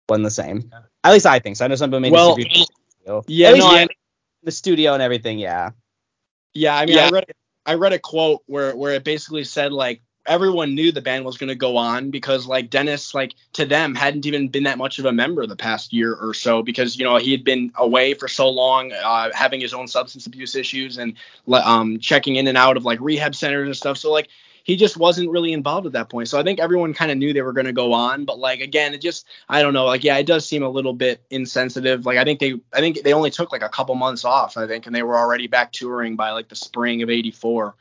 [0.09, 0.71] wasn't the same.
[1.03, 1.65] At least I think so.
[1.65, 2.37] I know some people may well,
[3.27, 3.87] Yeah, no, I,
[4.43, 5.39] the studio and everything.
[5.39, 5.71] Yeah.
[6.53, 7.07] Yeah, I mean, yeah.
[7.07, 7.25] I read
[7.65, 11.37] I read a quote where where it basically said like everyone knew the band was
[11.37, 14.97] going to go on because like Dennis like to them hadn't even been that much
[14.99, 18.13] of a member the past year or so because you know he had been away
[18.13, 21.13] for so long uh, having his own substance abuse issues and
[21.51, 23.97] um, checking in and out of like rehab centers and stuff.
[23.97, 24.29] So like
[24.63, 26.27] he just wasn't really involved at that point.
[26.27, 28.61] So I think everyone kind of knew they were going to go on but like
[28.61, 32.05] again it just I don't know like yeah it does seem a little bit insensitive.
[32.05, 34.65] Like I think they I think they only took like a couple months off I
[34.65, 37.75] think and they were already back touring by like the spring of 84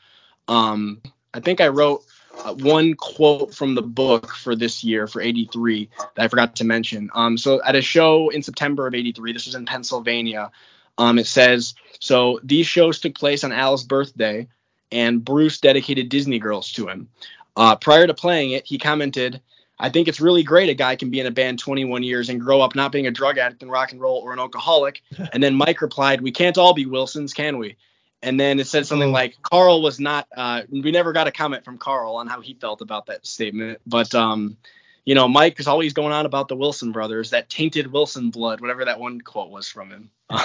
[0.46, 1.00] um
[1.32, 2.04] I think I wrote
[2.44, 6.64] uh, one quote from the book for this year for 83 that I forgot to
[6.64, 7.10] mention.
[7.14, 10.50] Um, so at a show in September of 83, this was in Pennsylvania.
[10.98, 14.46] Um, it says so these shows took place on Al's birthday,
[14.92, 17.08] and Bruce dedicated Disney Girls to him.
[17.56, 19.40] Uh, prior to playing it, he commented,
[19.78, 22.40] "I think it's really great a guy can be in a band 21 years and
[22.40, 25.02] grow up not being a drug addict in rock and roll or an alcoholic."
[25.32, 27.76] and then Mike replied, "We can't all be Wilsons, can we?"
[28.24, 29.12] And then it said something oh.
[29.12, 30.26] like Carl was not.
[30.34, 33.80] Uh, we never got a comment from Carl on how he felt about that statement,
[33.86, 34.56] but um,
[35.04, 38.60] you know, Mike is always going on about the Wilson brothers, that tainted Wilson blood,
[38.60, 40.10] whatever that one quote was from him.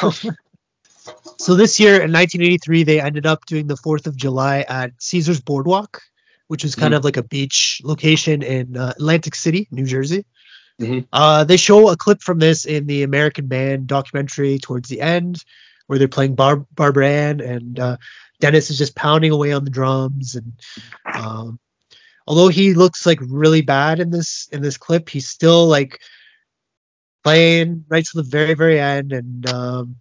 [1.38, 5.40] so this year in 1983, they ended up doing the Fourth of July at Caesar's
[5.40, 6.02] Boardwalk,
[6.48, 6.98] which is kind mm-hmm.
[6.98, 10.26] of like a beach location in uh, Atlantic City, New Jersey.
[10.82, 11.08] Mm-hmm.
[11.12, 15.44] Uh, they show a clip from this in the American Band documentary towards the end
[15.90, 17.98] where they're playing Bar- Barbara Ann and uh,
[18.40, 20.54] Dennis is just pounding away on the drums and
[21.12, 21.60] um,
[22.28, 26.00] although he looks like really bad in this in this clip, he's still like
[27.24, 29.96] playing right to the very very end and um,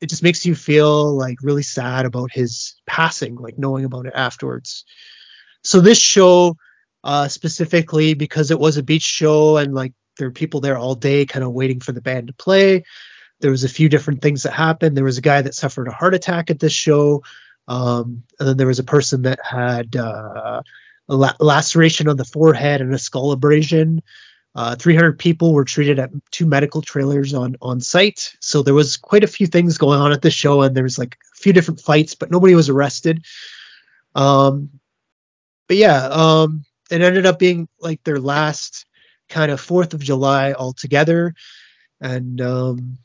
[0.00, 4.12] it just makes you feel like really sad about his passing, like knowing about it
[4.14, 4.84] afterwards.
[5.64, 6.56] So this show
[7.02, 10.94] uh, specifically because it was a beach show and like there are people there all
[10.94, 12.84] day kind of waiting for the band to play
[13.42, 14.96] there was a few different things that happened.
[14.96, 17.22] There was a guy that suffered a heart attack at this show,
[17.68, 20.62] um, and then there was a person that had uh,
[21.08, 24.00] a la- laceration on the forehead and a skull abrasion.
[24.54, 28.34] Uh, 300 people were treated at two medical trailers on on site.
[28.40, 30.98] So there was quite a few things going on at the show, and there was
[30.98, 33.24] like a few different fights, but nobody was arrested.
[34.14, 34.70] Um,
[35.66, 38.86] but yeah, um, it ended up being like their last
[39.28, 41.34] kind of Fourth of July altogether,
[42.00, 42.98] and um,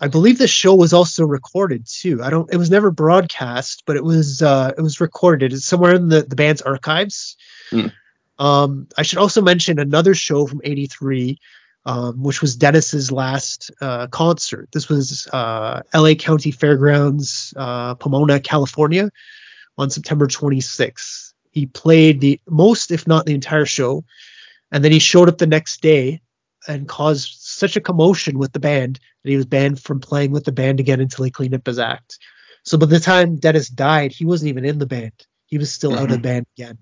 [0.00, 2.22] I believe the show was also recorded too.
[2.22, 2.52] I don't.
[2.52, 5.52] It was never broadcast, but it was uh, it was recorded.
[5.52, 7.36] It's somewhere in the the band's archives.
[7.70, 7.92] Mm.
[8.38, 11.38] Um, I should also mention another show from '83,
[11.84, 14.68] um, which was Dennis's last uh, concert.
[14.72, 16.14] This was uh, L.A.
[16.14, 19.10] County Fairgrounds, uh, Pomona, California,
[19.76, 21.32] on September 26th.
[21.50, 24.04] He played the most, if not the entire show,
[24.72, 26.20] and then he showed up the next day
[26.68, 30.44] and caused such a commotion with the band that he was banned from playing with
[30.44, 32.18] the band again until he cleaned up his act.
[32.64, 35.12] So by the time Dennis died, he wasn't even in the band.
[35.46, 35.98] He was still mm-hmm.
[35.98, 36.22] out of the mm-hmm.
[36.22, 36.78] band again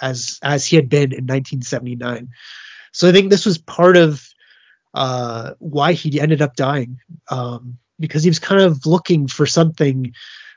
[0.00, 2.28] as as he had been in 1979.
[2.92, 4.26] So I think this was part of
[4.94, 10.14] uh, why he ended up dying um, because he was kind of looking for something,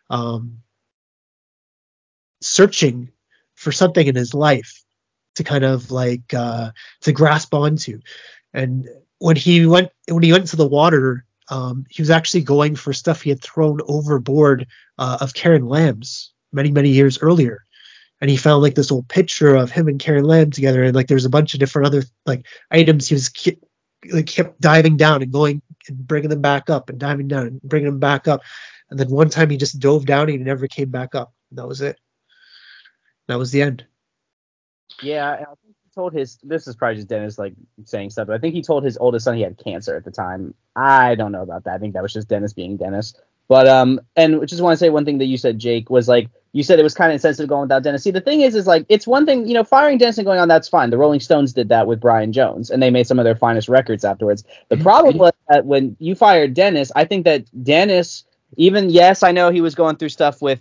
[0.10, 0.60] um,
[2.42, 3.10] searching
[3.56, 4.84] for something in his life
[5.36, 8.00] to kind of like uh, to grasp onto.
[8.54, 8.88] And
[9.20, 12.94] when he went when he went to the water, um, he was actually going for
[12.94, 14.68] stuff he had thrown overboard
[14.98, 17.66] uh, of Karen Lamm's many many years earlier
[18.22, 21.08] and he found like this old picture of him and Karen Lamm together, and like
[21.08, 23.60] there's a bunch of different other like items he was ke-
[24.12, 27.62] like kept diving down and going and bringing them back up and diving down and
[27.62, 28.42] bringing them back up,
[28.90, 31.34] and then one time he just dove down and he never came back up.
[31.52, 32.00] That was it.
[33.28, 33.86] That was the end.
[35.02, 35.44] Yeah,
[35.98, 36.38] told his.
[36.44, 37.54] This is probably just Dennis like
[37.84, 40.12] saying stuff, but I think he told his oldest son he had cancer at the
[40.12, 40.54] time.
[40.76, 41.74] I don't know about that.
[41.74, 43.14] I think that was just Dennis being Dennis.
[43.48, 46.08] But um, and which just want to say one thing that you said, Jake, was
[46.08, 48.04] like you said it was kind of insensitive going without Dennis.
[48.04, 50.40] See, the thing is, is like it's one thing, you know, firing Dennis and going
[50.40, 50.90] on, that's fine.
[50.90, 53.70] The Rolling Stones did that with Brian Jones, and they made some of their finest
[53.70, 54.44] records afterwards.
[54.70, 54.84] The mm-hmm.
[54.84, 58.26] problem was that when you fired Dennis, I think that Dennis,
[58.58, 60.60] even yes, I know he was going through stuff with,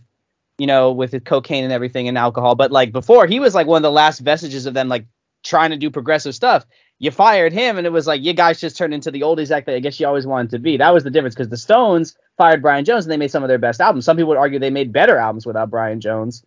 [0.58, 3.66] you know, with his cocaine and everything and alcohol, but like before, he was like
[3.66, 5.06] one of the last vestiges of them like
[5.46, 6.66] trying to do progressive stuff.
[6.98, 9.66] You fired him, and it was like you guys just turned into the old exact
[9.66, 10.76] that I guess you always wanted to be.
[10.78, 13.48] That was the difference because the Stones fired Brian Jones and they made some of
[13.48, 14.04] their best albums.
[14.04, 16.44] Some people would argue they made better albums without Brian Jones.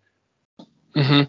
[0.96, 1.22] hmm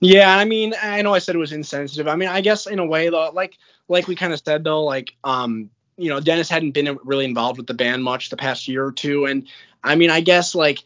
[0.00, 2.08] Yeah, I mean, I know I said it was insensitive.
[2.08, 3.58] I mean, I guess in a way though, like
[3.88, 7.58] like we kind of said though, like um, you know, Dennis hadn't been really involved
[7.58, 9.46] with the band much the past year or two, and
[9.84, 10.78] I mean, I guess like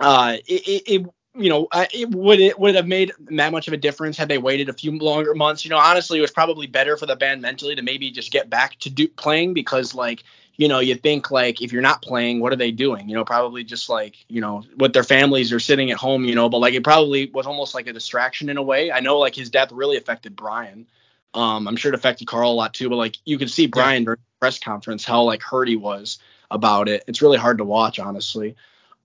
[0.00, 3.74] uh, it, it, it you know, it would it would have made that much of
[3.74, 5.64] a difference had they waited a few longer months.
[5.64, 8.50] You know, honestly, it was probably better for the band mentally to maybe just get
[8.50, 10.24] back to do playing because like
[10.60, 13.08] you know, you think like if you're not playing, what are they doing?
[13.08, 16.34] You know, probably just like, you know, with their families are sitting at home, you
[16.34, 18.92] know, but like it probably was almost like a distraction in a way.
[18.92, 20.86] I know like his death really affected Brian.
[21.32, 24.04] Um, I'm sure it affected Carl a lot too, but like you could see Brian
[24.04, 26.18] during the press conference how like hurt he was
[26.50, 27.04] about it.
[27.06, 28.54] It's really hard to watch, honestly.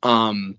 [0.04, 0.58] Um,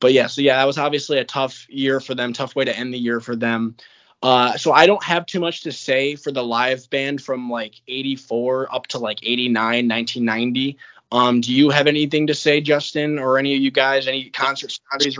[0.00, 2.76] but yeah, so yeah, that was obviously a tough year for them, tough way to
[2.76, 3.76] end the year for them.
[4.22, 7.74] Uh, so I don't have too much to say for the live band from like
[7.86, 10.76] 84 up to like 89, 1990.
[11.10, 14.08] Um, do you have anything to say, Justin, or any of you guys?
[14.08, 15.16] Any concert stories?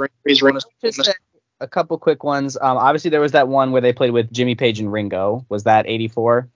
[0.83, 1.19] Just
[1.61, 2.57] a couple quick ones.
[2.57, 5.47] Um, obviously there was that one where they played with Jimmy Page and Ringo.
[5.49, 6.49] Was that 84?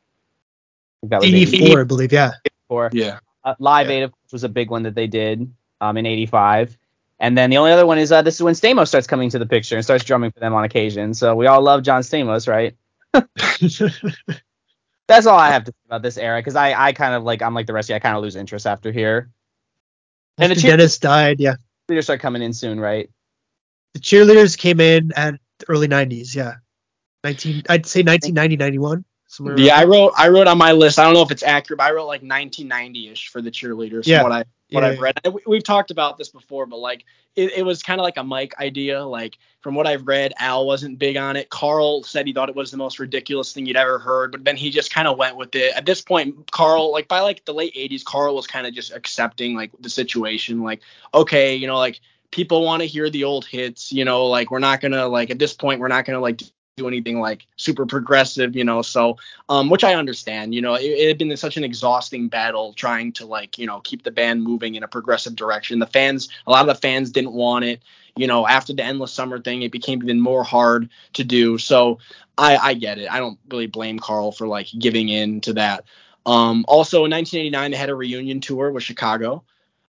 [1.04, 1.80] That was 84, 80.
[1.80, 2.12] I believe.
[2.12, 2.32] Yeah.
[2.68, 2.90] 84.
[2.92, 3.18] Yeah.
[3.44, 3.96] Uh, Live yeah.
[3.96, 6.78] Aid, of course, was a big one that they did um, in 85.
[7.22, 9.38] And then the only other one is uh, this is when Stamos starts coming to
[9.38, 11.14] the picture and starts drumming for them on occasion.
[11.14, 12.76] So we all love John Stamos, right?
[15.06, 17.40] That's all I have to say about this era because I, I kind of like
[17.40, 17.96] I'm like the rest of you.
[17.96, 19.30] I kind of lose interest after here.
[20.36, 21.54] And the Dennis died, yeah.
[21.88, 23.08] Leaders start coming in soon, right?
[23.94, 26.54] The cheerleaders came in at the early 90s, yeah.
[27.22, 29.04] 19, I'd say 1990, 91.
[29.58, 30.98] Yeah, I wrote I wrote on my list.
[30.98, 34.06] I don't know if it's accurate, but I wrote like 1990ish for the cheerleaders.
[34.06, 34.22] Yeah.
[34.22, 35.18] From what I what yeah, I've read.
[35.46, 37.04] We, have talked about this before, but like
[37.36, 39.04] it, it was kind of like a Mike idea.
[39.04, 41.50] Like from what I've read, Al wasn't big on it.
[41.50, 44.56] Carl said he thought it was the most ridiculous thing he'd ever heard, but then
[44.56, 45.74] he just kind of went with it.
[45.74, 48.92] At this point, Carl, like by like the late 80s, Carl was kind of just
[48.92, 50.62] accepting like the situation.
[50.62, 50.82] Like
[51.14, 52.00] okay, you know, like
[52.30, 53.92] people want to hear the old hits.
[53.92, 56.42] You know, like we're not gonna like at this point we're not gonna like
[56.76, 58.80] do anything like super progressive, you know.
[58.80, 59.18] So,
[59.48, 63.12] um, which I understand, you know, it, it, had been such an exhausting battle trying
[63.14, 65.78] to like, you know, keep the band moving in a progressive direction.
[65.80, 67.82] The fans, a lot of the fans didn't want it.
[68.16, 71.58] You know, after the endless summer thing, it became even more hard to do.
[71.58, 71.98] So,
[72.38, 73.10] I, I get it.
[73.10, 75.84] I don't really blame Carl for like giving in to that.
[76.24, 79.42] Um, also in 1989 they had a reunion tour with Chicago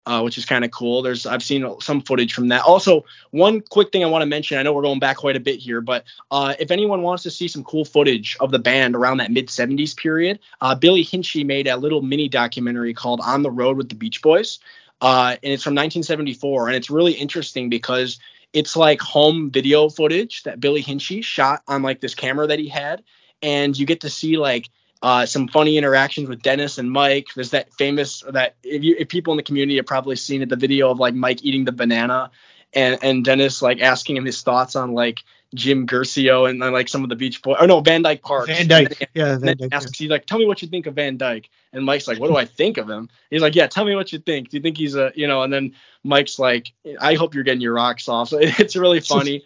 [0.06, 1.02] uh, which is kind of cool.
[1.02, 2.64] There's I've seen some footage from that.
[2.64, 4.58] Also, one quick thing I want to mention.
[4.58, 7.32] I know we're going back quite a bit here, but uh, if anyone wants to
[7.32, 11.46] see some cool footage of the band around that mid 70s period, uh, Billy Hinsche
[11.46, 14.60] made a little mini documentary called On the Road with the Beach Boys,
[15.02, 18.20] uh, and it's from 1974, and it's really interesting because
[18.52, 22.68] it's like home video footage that Billy Hinsche shot on like this camera that he
[22.68, 23.04] had,
[23.42, 24.70] and you get to see like
[25.04, 27.28] uh, some funny interactions with Dennis and Mike.
[27.36, 30.50] There's that famous that if you if people in the community have probably seen it,
[30.50, 32.32] the video of like Mike eating the banana
[32.74, 35.20] and and Dennis like asking him his thoughts on like
[35.54, 37.58] Jim Guercio and like some of the Beach Boys.
[37.60, 38.48] Or no, Van Dyke Park.
[38.48, 39.10] Van Dyke.
[39.14, 39.38] yeah.
[39.38, 40.06] Van Dyke, asks, yeah.
[40.06, 41.50] he's like, tell me what you think of Van Dyke.
[41.74, 43.10] And Mike's like, what do I think of him?
[43.30, 44.50] He's like, yeah, tell me what you think.
[44.50, 45.44] Do you think he's a, you know?
[45.44, 45.74] And then
[46.04, 48.30] Mike's like, I hope you're getting your rocks off.
[48.30, 49.46] So it's really funny.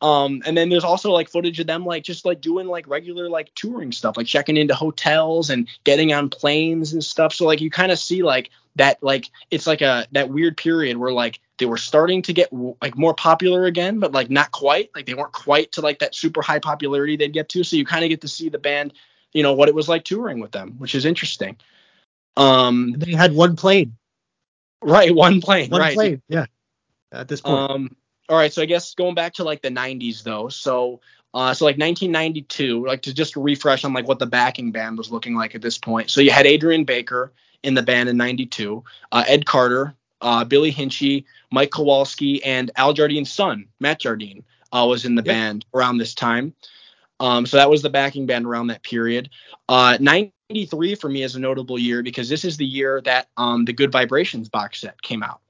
[0.00, 3.28] Um, and then there's also like footage of them like just like doing like regular
[3.28, 7.32] like touring stuff, like checking into hotels and getting on planes and stuff.
[7.32, 10.96] So like you kind of see like that like it's like a that weird period
[10.96, 12.52] where like they were starting to get
[12.82, 14.90] like more popular again, but like not quite.
[14.94, 17.64] Like they weren't quite to like that super high popularity they'd get to.
[17.64, 18.92] So you kind of get to see the band,
[19.32, 21.56] you know, what it was like touring with them, which is interesting.
[22.36, 23.96] Um, they had one plane.
[24.82, 25.70] Right, one plane.
[25.70, 25.94] One right.
[25.94, 26.22] plane.
[26.28, 26.46] Yeah.
[27.12, 27.70] At this point.
[27.70, 27.96] Um,
[28.28, 30.48] all right, so I guess going back to like the 90s though.
[30.48, 31.00] So
[31.34, 35.10] uh, so like 1992, like to just refresh on like what the backing band was
[35.10, 36.08] looking like at this point.
[36.08, 37.32] So you had Adrian Baker
[37.64, 42.92] in the band in 92, uh, Ed Carter, uh, Billy Hinsche, Mike Kowalski, and Al
[42.92, 46.54] Jardine's son, Matt Jardine, uh, was in the band around this time.
[47.18, 49.28] Um, so that was the backing band around that period.
[49.68, 53.64] Uh, 93 for me is a notable year because this is the year that um,
[53.64, 55.40] the Good Vibrations box set came out.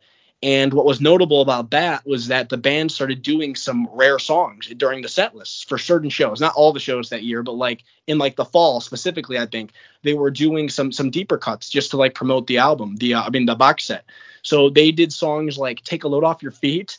[0.44, 4.68] And what was notable about that was that the band started doing some rare songs
[4.76, 6.38] during the set lists for certain shows.
[6.38, 9.72] Not all the shows that year, but like in like the fall specifically, I think
[10.02, 13.22] they were doing some some deeper cuts just to like promote the album, the uh,
[13.22, 14.04] I mean the box set.
[14.42, 16.98] So they did songs like "Take a Load Off Your Feet."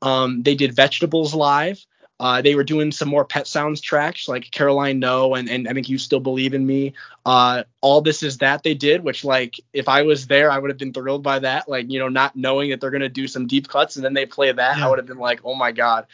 [0.00, 1.84] Um, they did "Vegetables" live.
[2.20, 5.72] Uh, they were doing some more Pet Sounds tracks like Caroline No and, and I
[5.72, 6.94] think You Still Believe in Me.
[7.26, 10.70] Uh, All This Is That they did, which like if I was there, I would
[10.70, 11.68] have been thrilled by that.
[11.68, 14.14] Like, you know, not knowing that they're going to do some deep cuts and then
[14.14, 14.86] they play that, yeah.
[14.86, 16.06] I would have been like, oh my God.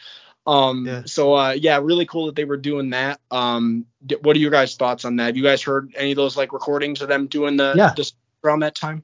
[0.47, 1.03] Um, yeah.
[1.05, 3.19] so uh, yeah, really cool that they were doing that.
[3.29, 3.85] Um,
[4.21, 5.25] what are you guys' thoughts on that?
[5.27, 7.93] Have you guys heard any of those like recordings of them doing the, yeah.
[7.95, 8.11] the
[8.43, 9.03] around that time?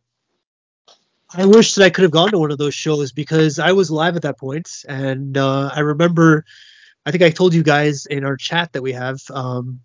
[1.35, 3.91] I wish that I could have gone to one of those shows because I was
[3.91, 6.45] live at that point, and uh, I remember
[7.07, 9.79] I think I told you guys in our chat that we have um,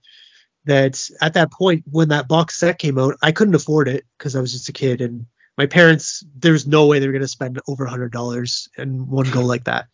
[0.64, 4.34] that at that point when that box set came out, I couldn't afford it because
[4.34, 5.26] I was just a kid and
[5.56, 9.30] my parents there's no way they were to spend over a hundred dollars in one
[9.30, 9.86] go like that.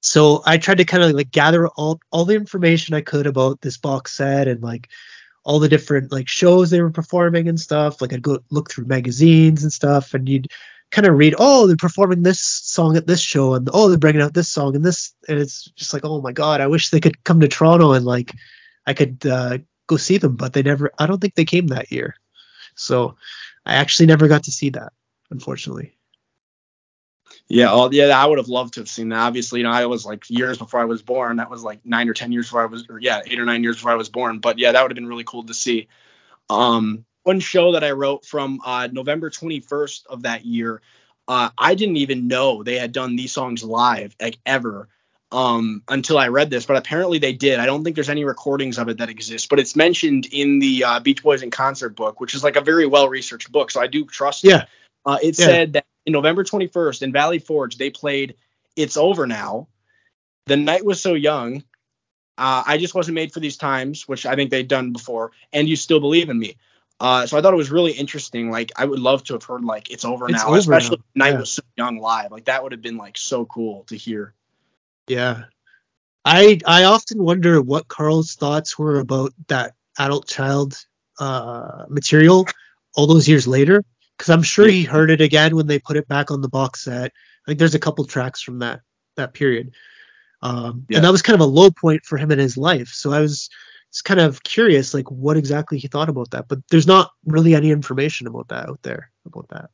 [0.00, 3.60] So I tried to kind of like gather all all the information I could about
[3.60, 4.88] this box set and like
[5.44, 8.02] all the different like shows they were performing and stuff.
[8.02, 10.48] Like I'd go look through magazines and stuff, and you'd
[10.92, 14.22] kind of read, oh, they're performing this song at this show, and oh, they're bringing
[14.22, 17.00] out this song and this, and it's just like, oh my god, I wish they
[17.00, 18.32] could come to Toronto and like
[18.86, 20.92] I could uh, go see them, but they never.
[20.98, 22.14] I don't think they came that year,
[22.76, 23.16] so
[23.64, 24.92] I actually never got to see that,
[25.30, 25.96] unfortunately.
[27.48, 29.18] Yeah, well, yeah, I would have loved to have seen that.
[29.18, 31.36] Obviously, you know, I was like years before I was born.
[31.36, 33.62] That was like nine or ten years before I was, or yeah, eight or nine
[33.62, 34.38] years before I was born.
[34.38, 35.88] But yeah, that would have been really cool to see.
[36.50, 40.80] Um, one show that I wrote from uh, November 21st of that year.
[41.28, 44.88] Uh, I didn't even know they had done these songs live, like ever,
[45.30, 46.66] um, until I read this.
[46.66, 47.60] But apparently they did.
[47.60, 50.84] I don't think there's any recordings of it that exist, but it's mentioned in the
[50.84, 53.70] uh, Beach Boys in Concert book, which is like a very well researched book.
[53.70, 54.62] So I do trust yeah.
[54.62, 54.68] it.
[55.04, 55.44] Uh, it yeah.
[55.44, 58.34] said that in November 21st in Valley Forge, they played
[58.76, 59.68] It's Over Now.
[60.46, 61.62] The Night Was So Young.
[62.36, 65.68] Uh, I just wasn't made for these times, which I think they'd done before, and
[65.68, 66.56] you still believe in me.
[67.00, 68.50] Uh, so I thought it was really interesting.
[68.50, 71.24] Like I would love to have heard like it's over it's now, over especially now.
[71.24, 71.40] Night yeah.
[71.40, 72.30] was so young live.
[72.30, 74.34] Like that would have been like so cool to hear.
[75.08, 75.44] Yeah.
[76.24, 80.78] I I often wonder what Carl's thoughts were about that adult child
[81.18, 82.46] uh, material
[82.94, 83.82] all those years later,
[84.16, 86.84] because I'm sure he heard it again when they put it back on the box
[86.84, 87.06] set.
[87.06, 88.82] I think there's a couple tracks from that
[89.16, 89.72] that period,
[90.42, 90.98] um, yeah.
[90.98, 92.88] and that was kind of a low point for him in his life.
[92.88, 93.50] So I was
[93.92, 96.48] it's kind of curious, like what exactly he thought about that.
[96.48, 99.68] But there's not really any information about that out there about that.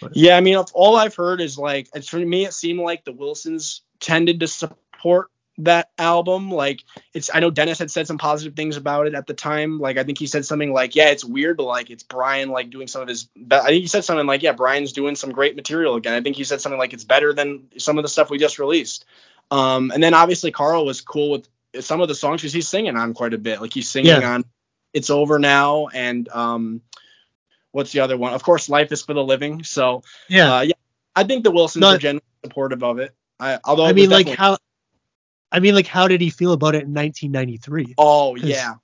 [0.00, 0.16] But.
[0.16, 3.82] Yeah, I mean, all I've heard is like, for me, it seemed like the Wilsons
[4.00, 6.50] tended to support that album.
[6.50, 9.78] Like, it's, I know Dennis had said some positive things about it at the time.
[9.78, 12.70] Like, I think he said something like, yeah, it's weird, but like, it's Brian like
[12.70, 15.54] doing some of his, I think he said something like, yeah, Brian's doing some great
[15.54, 16.14] material again.
[16.14, 18.58] I think he said something like, it's better than some of the stuff we just
[18.58, 19.04] released.
[19.50, 21.46] Um, and then obviously Carl was cool with
[21.80, 23.60] some of the songs because he's singing on quite a bit.
[23.60, 24.34] Like he's singing yeah.
[24.34, 24.44] on
[24.92, 26.80] "It's Over Now" and um,
[27.72, 28.34] what's the other one?
[28.34, 29.62] Of course, Life is for the Living.
[29.64, 30.56] So Yeah.
[30.56, 30.74] uh, yeah,
[31.14, 33.14] I think the Wilsons No, are generally supportive of it.
[33.40, 34.56] I, although I mean, like how.
[35.50, 37.94] I mean, like, how did he feel about it in 1993?
[37.96, 38.74] Oh yeah,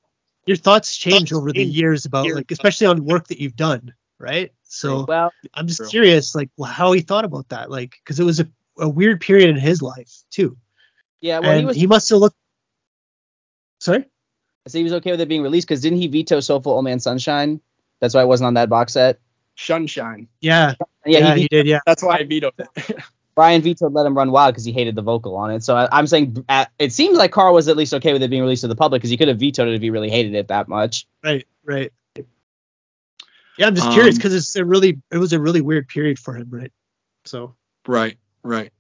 [0.47, 2.37] Your thoughts change over the years about, years.
[2.37, 4.51] like, especially on work that you've done, right?
[4.63, 5.89] So Well, I'm just True.
[5.89, 8.49] curious, like, wh- how he thought about that, like, because it was a,
[8.79, 10.57] a weird period in his life too,
[11.21, 12.37] yeah, well, and he was he must have looked.
[13.85, 14.07] Sorry.
[14.67, 17.01] so he was okay with it being released because didn't he veto Soulful Old Man
[17.01, 17.61] Sunshine?
[18.01, 19.21] That's why it wasn't on that box set.
[19.57, 20.27] Sunshine.
[20.41, 20.75] Yeah.
[21.05, 21.67] Yeah, Yeah, he, he did.
[21.67, 21.81] Yeah.
[21.85, 22.97] That's why I vetoed it.
[23.35, 25.63] Brian vetoed Let Him Run Wild because he hated the vocal on it.
[25.63, 28.31] So I, I'm saying uh, it seems like Carl was at least okay with it
[28.31, 30.35] being released to the public because he could have vetoed it if he really hated
[30.35, 31.07] it that much.
[31.23, 31.47] Right.
[31.65, 31.93] Right.
[33.59, 36.19] Yeah, I'm just curious Um, because it's a really, it was a really weird period
[36.19, 36.73] for him, right?
[37.25, 37.55] So.
[37.87, 38.73] Right, right.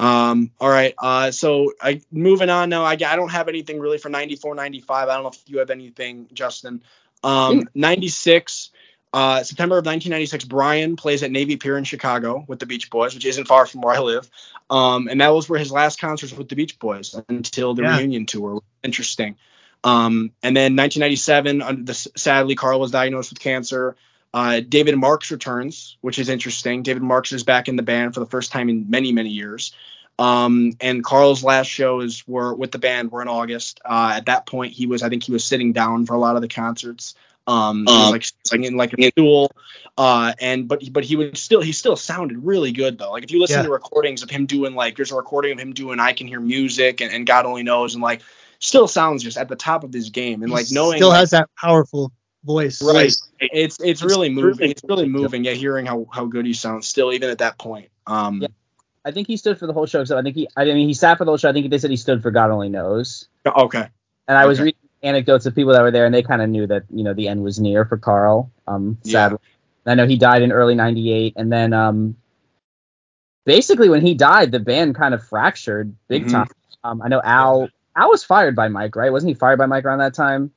[0.00, 0.94] Um, all right.
[0.98, 2.84] Uh, so I moving on now.
[2.84, 5.08] I, I don't have anything really for 94, 95.
[5.08, 6.82] I don't know if you have anything, Justin.
[7.22, 8.70] Um, 96,
[9.12, 13.14] uh, September of 1996, Brian plays at Navy Pier in Chicago with the Beach Boys,
[13.14, 14.30] which isn't far from where I live.
[14.70, 17.98] Um, and that was where his last concerts with the Beach Boys until the Yeah.
[17.98, 18.62] reunion tour.
[18.82, 19.36] Interesting.
[19.84, 23.96] Um, and then 1997, under the, sadly, Carl was diagnosed with cancer.
[24.32, 26.82] Uh, David Marks returns, which is interesting.
[26.82, 29.72] David Marks is back in the band for the first time in many, many years.
[30.18, 33.80] Um, and Carl's last shows were with the band were in August.
[33.84, 36.36] Uh, at that point, he was, I think, he was sitting down for a lot
[36.36, 37.14] of the concerts.
[37.46, 39.50] Um, was like sitting in like a stool.
[39.96, 43.10] Uh, and but but he would still he still sounded really good though.
[43.10, 43.64] Like if you listen Yeah.
[43.64, 46.38] to recordings of him doing like there's a recording of him doing I Can Hear
[46.38, 48.22] Music and, and God Only Knows and like
[48.60, 51.18] still sounds just at the top of his game and like he knowing still like,
[51.18, 52.12] has that powerful
[52.44, 52.82] voice.
[52.82, 53.12] Right.
[53.40, 54.70] It's it's really moving.
[54.70, 55.44] It's really moving.
[55.44, 57.90] Yeah, hearing how how good he sounds still, even at that point.
[58.06, 58.42] Um.
[58.42, 58.48] Yeah.
[59.04, 60.04] I think he stood for the whole show.
[60.04, 61.48] So I think he, I mean, he sat for the whole show.
[61.48, 63.28] I think they said he stood for God Only Knows.
[63.46, 63.88] Okay.
[64.28, 66.66] And I was reading anecdotes of people that were there, and they kind of knew
[66.66, 68.50] that you know the end was near for Carl.
[68.66, 69.12] Um, Yeah.
[69.12, 69.38] sadly,
[69.86, 72.16] I know he died in early '98, and then um,
[73.46, 76.32] basically when he died, the band kind of fractured big Mhm.
[76.32, 76.48] time.
[76.84, 79.10] Um, I know Al Al was fired by Mike, right?
[79.10, 80.52] Wasn't he fired by Mike around that time?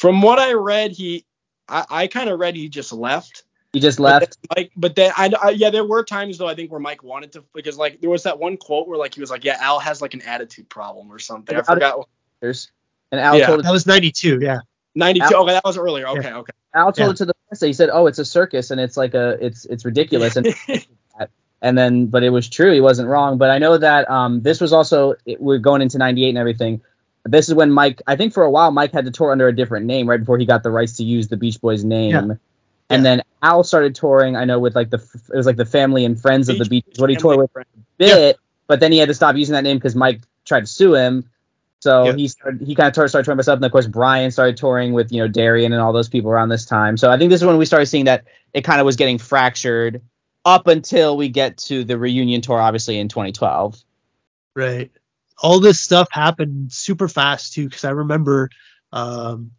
[0.00, 1.26] From what I read, he
[1.68, 3.42] I, I kind of read he just left.
[3.74, 4.38] He just But left.
[4.40, 7.02] then, Mike, but then I, I yeah, there were times though I think where Mike
[7.02, 9.58] wanted to because like there was that one quote where like he was like yeah
[9.60, 11.54] Al has like an attitude problem or something.
[11.54, 12.66] I Like, how did- forgot.
[13.12, 13.46] and Al Yeah.
[13.48, 14.38] told it, That was 92.
[14.40, 14.60] Yeah.
[14.94, 15.26] 92.
[15.34, 16.08] Al- Okay, that was earlier.
[16.08, 16.52] Okay, okay.
[16.74, 17.10] Al told yeah.
[17.10, 17.60] it to the press.
[17.60, 20.46] That he said, "Oh, it's a circus, and it's like a it's it's ridiculous." And
[21.62, 24.62] and then but it was true he wasn't wrong but i know that um this
[24.62, 26.80] was also it, we're going into 98 and everything
[27.24, 29.54] this is when mike i think for a while mike had to tour under a
[29.54, 32.20] different name right before he got the rights to use the beach boys name Yeah.
[32.20, 32.38] and
[32.90, 33.02] Yeah.
[33.02, 34.96] then al started touring i know with like the
[35.32, 37.50] it was like the family and friends of the Beach beach what he toured with
[37.52, 37.66] friend.
[37.98, 40.94] bit but then he had to stop using that name because mike tried to sue
[40.94, 41.28] him
[41.80, 42.12] so Yeah.
[42.14, 44.92] he started he kind of started, started touring himself and of course brian started touring
[44.92, 47.40] with you know darian and all those people around this time so i think this
[47.40, 48.24] is when we started seeing that
[48.54, 50.00] it kind of was getting fractured
[50.46, 53.76] up until we get to the reunion tour, obviously in 2012.
[54.56, 54.90] Right.
[55.42, 58.50] All this stuff happened super fast too, because I remember
[58.92, 59.52] um,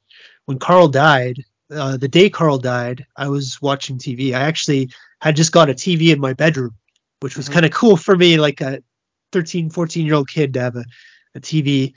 [0.45, 4.33] when Carl died, uh, the day Carl died, I was watching TV.
[4.33, 4.91] I actually
[5.21, 6.75] had just got a TV in my bedroom,
[7.21, 7.53] which was Mhm.
[7.53, 8.83] kind of cool for me, like a
[9.31, 10.85] 13, 14 year old kid to have a,
[11.35, 11.93] a TV.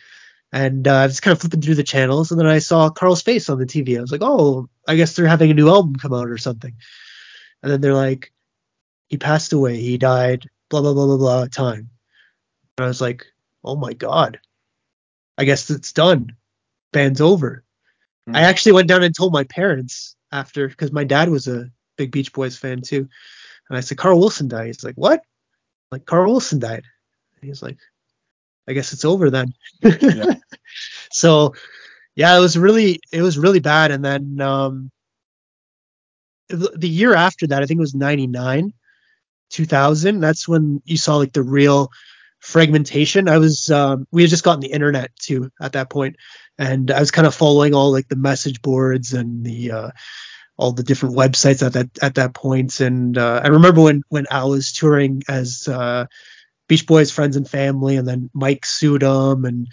[0.52, 3.23] And uh, I was kind of flipping through the channels, and then I saw Carl's
[3.23, 3.98] face on the TV.
[3.98, 6.73] I was like, oh, I guess they're having a new album come out or something.
[7.62, 8.32] And then they're like,
[9.09, 11.90] he passed away, he died, blah, blah, blah, blah, blah, time.
[12.78, 13.27] And I was like,
[13.65, 14.41] oh my God.
[15.36, 16.36] I guess it's done.
[16.93, 17.65] Band's over.
[18.27, 18.36] Hmm.
[18.36, 22.12] I actually went down and told my parents after, because my dad was a big
[22.12, 23.09] Beach Boys fan too.
[23.69, 24.66] And I said, Carl Wilson died.
[24.66, 25.20] He's like, what?
[25.20, 26.85] I'm like, Carl Wilson died.
[27.41, 27.78] And he's like,
[28.69, 29.53] I guess it's over then.
[29.82, 30.35] Yeah.
[31.11, 31.55] so
[32.16, 33.91] yeah, it was really, it was really bad.
[33.91, 34.91] And then, um,
[36.49, 38.73] the year after that, I think it was 99,
[39.51, 40.20] 2000.
[40.20, 41.91] That's when you saw like the real
[42.44, 43.28] fragmentation.
[43.28, 46.16] I was, um, we had just gotten the internet too at that point,
[46.58, 49.90] and I was kind of following all like the message boards and the, uh,
[50.56, 52.78] all the different websites at that at that point.
[52.80, 56.06] And uh, I remember when when Al was touring as uh,
[56.68, 59.68] Beach Boys friends and family, and then Mike sued him, and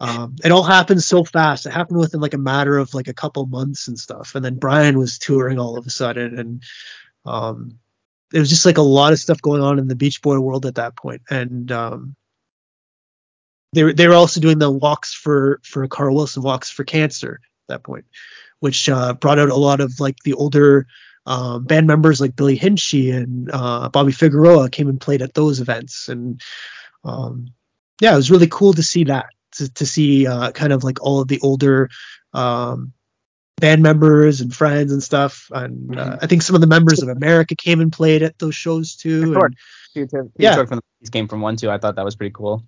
[0.00, 1.66] um, it all happened so fast.
[1.66, 4.34] It happened within like a matter of like a couple months and stuff.
[4.34, 6.62] And then Brian was touring all of a sudden, and
[7.24, 7.78] um,
[8.36, 10.66] it was just like a lot of stuff going on in the Beach Boy world
[10.66, 10.92] at that.
[11.30, 12.16] And um,
[13.72, 17.40] they were they were also doing the walks for for Carl Wilson walks for cancer
[17.42, 18.04] at that point,
[18.60, 20.86] which uh, brought out a lot of like the older
[21.24, 25.60] um, band members like Billy Hinsche and uh, Bobby Figueroa came and played at those
[25.60, 26.10] events.
[26.10, 26.38] And
[27.06, 27.46] um,
[28.02, 31.02] yeah, it was really cool to see that to, to see uh, kind of like
[31.02, 31.88] all of the older
[32.34, 32.92] um,
[33.60, 35.50] band members and friends and stuff.
[35.52, 36.24] And uh, Mm-hmm.
[36.24, 39.32] I think some of the members of America came and played at those shows too.
[39.32, 39.46] Sure.
[39.46, 39.56] and-
[39.94, 40.54] Peter, Peter Yeah.
[40.56, 41.70] Tork from the Monkees came from one too.
[41.70, 42.64] I thought that was pretty cool.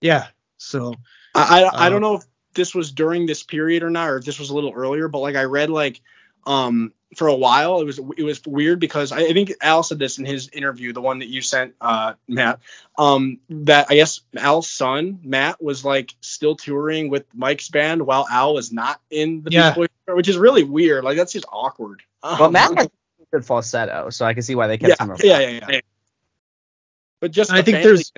[0.00, 0.28] yeah.
[0.58, 0.94] So
[1.34, 2.22] I I, I don't Uh, know if
[2.54, 5.18] this was during this period or not, or if this was a little earlier, but
[5.18, 6.00] like I read like
[6.46, 9.98] um for a while it was it was weird because I, I think Al said
[9.98, 12.60] this in his interview, the one that you sent uh Matt,
[12.96, 18.26] um that I guess Al's son Matt was like still touring with Mike's band while
[18.30, 19.70] Al was not in the Yeah.
[19.70, 19.76] Beach
[20.06, 21.04] Boys, which is really weird.
[21.04, 22.02] Like that's just awkward.
[22.22, 22.88] Well, Um, Matt has
[23.32, 25.20] good falsetto, so I can see why they kept yeah, him around.
[25.24, 25.80] yeah, yeah, yeah.
[27.20, 28.12] But just I think there's-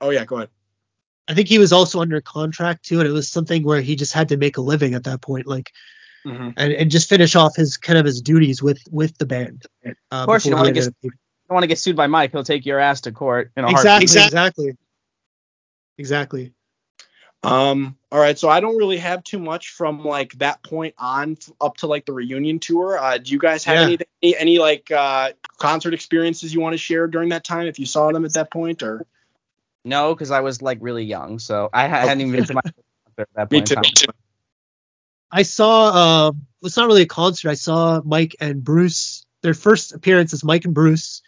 [0.00, 0.48] Oh yeah, go ahead.
[1.28, 4.12] I think he was also under contract too, and it was something where he just
[4.12, 5.72] had to make a living at that point, like
[6.26, 6.50] Mm-hmm.
[6.56, 9.64] and, and just finish off his kind of his duties with with the band.
[9.86, 11.10] Uh, Of course, you don't wanna ended up- You
[11.48, 12.32] don't want to get sued by Mike.
[12.32, 14.26] He'll take your ass to court in a exactly, heartbeat.
[14.26, 14.76] exactly,
[15.96, 16.52] exactly.
[17.44, 21.36] Um, all right, so I don't really have too much from like that point on
[21.40, 22.98] f- up to like the reunion tour.
[22.98, 23.82] Uh, do you guys have Yeah.
[23.84, 27.78] anything, any, any like uh, concert experiences you want to share during that time if
[27.78, 29.06] you saw them at that point or?
[29.84, 32.60] No, because I was like really young, so I ha- hadn't even been to my
[32.64, 32.84] concert
[33.18, 33.70] at that Me point.
[33.72, 34.06] in too.
[35.30, 36.28] I saw.
[36.28, 37.50] Um, it's not really a concert.
[37.50, 39.24] I saw Mike and Bruce.
[39.42, 41.22] Their first appearance is Mike and Bruce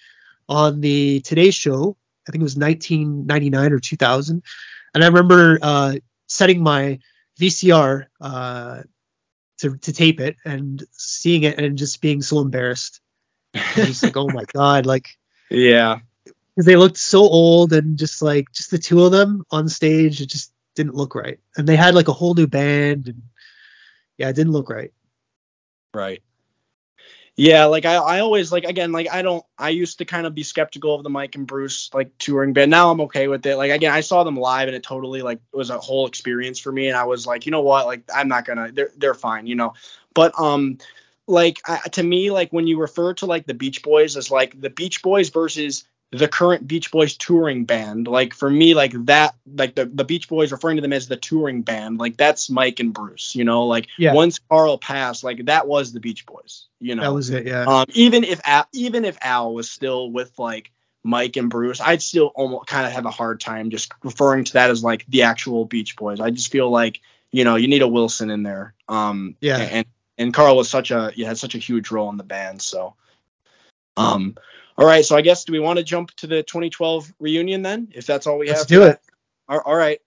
[0.49, 1.97] on the Today Show.
[2.29, 4.43] I think it was 1999 or 2000.
[4.95, 5.95] And I remember uh,
[6.27, 6.99] setting my
[7.41, 8.83] VCR uh,
[9.59, 13.01] to to tape it and seeing it and just being so embarrassed.
[13.55, 15.09] And just like, oh my god, like
[15.51, 16.01] Yeah.
[16.25, 20.21] because they looked so old and just like just the two of them on stage,
[20.21, 21.39] it just didn't look right.
[21.57, 23.23] And they had like a whole new band and
[24.21, 24.93] yeah, it didn't look right.
[25.95, 26.23] Right.
[27.37, 30.35] Yeah, like I, I always like again like I don't I used to kind of
[30.35, 32.71] be skeptical of the Mike and Bruce like touring band.
[32.71, 33.57] Now I'm okay with it.
[33.57, 36.71] Like again, I saw them live and it totally like was a whole experience for
[36.71, 37.87] me and I was like, you know what?
[37.87, 39.73] Like I'm not to they're they're fine, you know.
[40.13, 40.77] But um
[41.27, 44.61] like I, to me like when you refer to like the Beach Boys as like
[44.61, 49.35] the Beach Boys versus the current Beach Boys touring band, like for me like that
[49.55, 52.81] like the the Beach Boys referring to them as the touring band, like that's Mike
[52.81, 54.15] and Bruce, you know, like Yeah.
[54.15, 57.03] once Carl passed, like that was the Beach Boys, you know.
[57.03, 57.65] That was it, yeah.
[57.65, 60.73] Um, even if Al, even if Al was still with like
[61.05, 64.53] Mike and Bruce, I'd still almost kind of have a hard time just referring to
[64.55, 66.19] that as like the actual Beach Boys.
[66.21, 67.01] I just feel like
[67.31, 68.75] you know you need a Wilson in there.
[68.89, 69.59] Um, Yeah.
[69.59, 69.87] And
[70.19, 72.61] and Carl was such a he had such a huge role in the band.
[72.61, 72.95] So,
[73.97, 74.37] um,
[74.81, 75.05] all right.
[75.05, 77.89] So I guess do we want to jump to the 2012 reunion then?
[77.93, 78.57] If that's all we have.
[78.57, 78.99] Let's do it.
[79.47, 80.01] All- all right.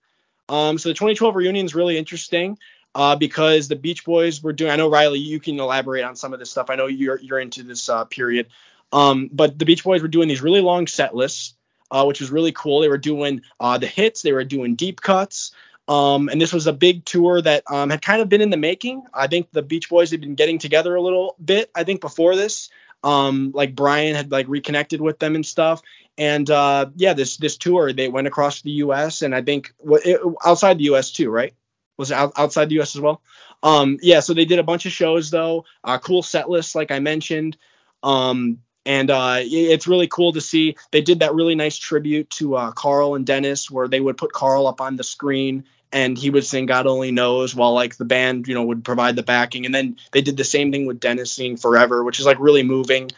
[0.50, 2.58] Um, so the 2012 reunion is really interesting
[2.96, 4.72] uh, because the Beach Boys were doing.
[4.72, 6.72] I know Reilly, you can elaborate on some of this stuff.
[6.72, 8.48] I know you're you're into this uh, period,
[8.92, 11.54] um, but the Beach Boys were doing these really long set lists,
[11.92, 12.80] uh, which was really cool.
[12.80, 15.52] They were doing uh, the hits, they were doing deep cuts,
[15.88, 18.58] um, and this was a big tour that um, had kind of been in the
[18.58, 19.04] making.
[19.14, 21.70] I think the Beach Boys had been getting together a little bit.
[21.76, 22.70] I think before this,
[23.04, 25.82] um, like Brian had like reconnected with them and stuff.
[26.18, 29.22] And uh, yeah, this this tour they went across the U.S.
[29.22, 31.12] and I think it, outside the U.S.
[31.12, 31.54] too, right?
[31.98, 32.96] Was it out, outside the U.S.
[32.96, 33.22] as well?
[33.62, 36.92] Um, yeah, so they did a bunch of shows though, uh, cool set lists like
[36.92, 37.58] I mentioned,
[38.04, 40.76] um, and uh, it's really cool to see.
[40.92, 44.34] They did that really nice tribute to uh, Carl and Dennis, where they would put
[44.34, 48.06] Carl up on the screen and he would sing God Only Knows while like the
[48.06, 49.66] band, you know, would provide the backing.
[49.66, 52.64] And then they did the same thing with Dennis singing Forever, which is like really
[52.64, 53.12] moving.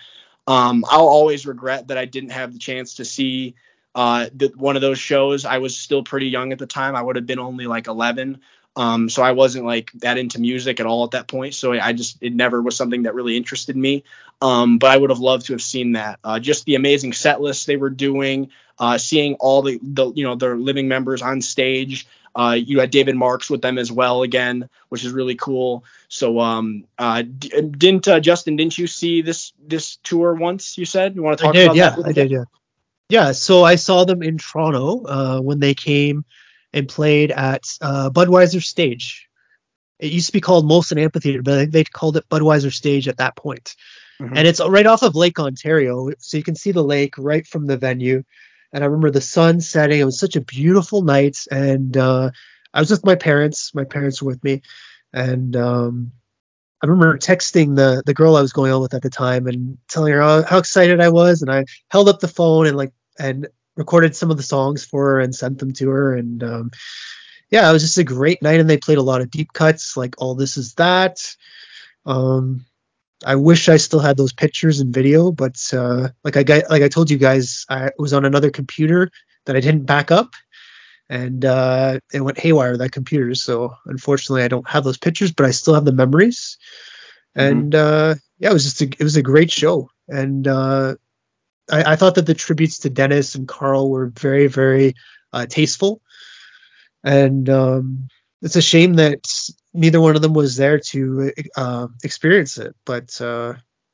[0.45, 3.55] Um, I'll always regret that I didn't have the chance to see
[3.95, 5.45] uh, the, one of those shows.
[5.45, 6.95] I was still pretty young at the time.
[6.95, 8.41] I would have been only like 11.
[8.75, 11.53] Um, so I wasn't like that into music at all at that point.
[11.53, 14.03] So I just, it never was something that really interested me.
[14.41, 16.19] Um, but I would have loved to have seen that.
[16.23, 20.25] Uh, just the amazing set lists they were doing, uh, seeing all the, the, you
[20.25, 22.05] know, their living members on stage.
[22.35, 25.85] Uh, you had David Marks with them as well again, which is really cool.
[26.09, 28.57] So, um, uh, d- didn't uh, Justin?
[28.57, 30.77] Didn't you see this this tour once?
[30.77, 32.05] You said you want to I talk did, about yeah, that?
[32.05, 32.43] I did, yeah.
[33.07, 36.25] Yeah, so I saw them in Toronto uh, when they came
[36.75, 39.27] and played at uh, Budweiser Stage.
[39.97, 43.37] It used to be called Molson Amphitheater, but they called it Budweiser Stage at that
[43.37, 43.75] point.
[44.21, 44.33] Mhm.
[44.35, 47.65] And it's right off of Lake Ontario, so you can see the lake right from
[47.65, 48.23] the venue.
[48.73, 49.99] And I remember the sun setting.
[49.99, 52.31] It was such a beautiful night, and uh,
[52.73, 53.73] I was with my parents.
[53.73, 54.61] My parents were with me,
[55.13, 56.11] and um,
[56.83, 59.77] I remember texting the the girl I was going out with at the time and
[59.87, 62.91] telling her how, how excited I was, and I held up the phone and like
[63.17, 66.71] and recorded some of the songs for her and sent them to her, and um,
[67.49, 69.95] yeah, it was just a great night, and they played a lot of deep cuts,
[69.95, 71.35] like all this is that.
[72.05, 72.65] Um,
[73.25, 76.83] I wish I still had those pictures and video, but uh, like I got, like
[76.83, 79.09] I told you guys, I was on another computer
[79.45, 80.33] that I didn't back up,
[81.09, 83.33] and uh, it went haywire that computer.
[83.35, 86.57] So unfortunately, I don't have those pictures, but I still have the memories.
[87.35, 90.95] and uh, yeah, it was just a, it was a great show, and uh,
[91.71, 94.95] I, I thought that the tributes to Dennis and Carl were very very
[95.33, 96.01] uh, tasteful,
[97.03, 98.07] and um,
[98.41, 99.25] it's a shame that
[99.73, 103.53] neither one of them was there to uh, experience it, but uh,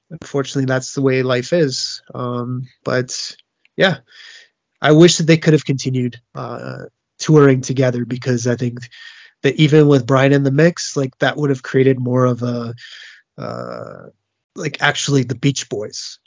[0.10, 2.02] unfortunately that's the way life is.
[2.14, 3.36] Um, but
[3.78, 4.00] yeah,
[4.82, 6.86] I wish that they could have continued uh,
[7.20, 8.80] touring together because I think
[9.44, 12.74] that even with Brian in the mix, like that would have created more of a
[13.38, 14.08] uh,
[14.56, 16.20] like actually the Beach Boys.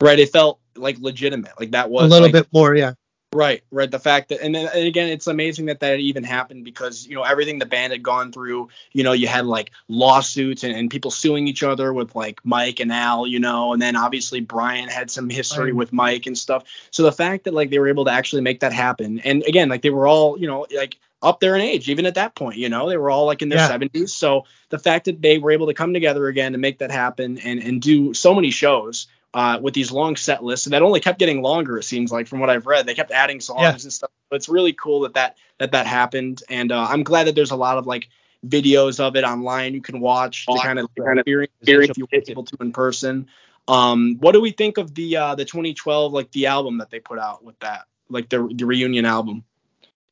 [0.00, 0.18] Right.
[0.18, 1.52] It felt like legitimate.
[1.58, 2.94] Like that was a little like, bit more, yeah.
[3.32, 3.90] Right, right.
[3.90, 7.16] The fact that, and then and again, it's amazing that that even happened because you
[7.16, 8.68] know everything the band had gone through.
[8.92, 12.78] You know, you had like lawsuits and, and people suing each other with like Mike
[12.78, 13.26] and Al.
[13.26, 15.74] You know, and then obviously Brian had some history Right.
[15.74, 16.62] with Mike and stuff.
[16.92, 19.68] So the fact that like they were able to actually make that happen, and again,
[19.68, 22.58] like they were all you know like up there in age, even at that point.
[22.58, 23.68] You know, they were all like in their Yeah.
[23.68, 24.10] 70s.
[24.10, 27.38] So the fact that they were able to come together again and make that happen
[27.38, 31.00] and and do so many shows uh, with these long set lists and that only
[31.00, 31.76] kept getting longer.
[31.76, 33.70] It seems like from what I've read, they kept adding songs Yeah.
[33.72, 34.10] and stuff.
[34.30, 37.50] But it's really cool that that that that happened, and uh, I'm glad that there's
[37.50, 38.08] a lot of like
[38.46, 42.12] videos of it online you can watch to kind of experience if you it.
[42.12, 43.26] weren't able to in person.
[43.66, 47.00] Um, what do we think of the uh, the 2012 like the album that they
[47.00, 49.44] put out with that like the the reunion album?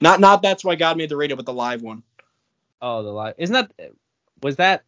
[0.00, 2.02] Not not that's why God made the radio, but the live one.
[2.80, 3.34] Oh, the live.
[3.38, 3.92] Isn't that
[4.42, 4.82] was that?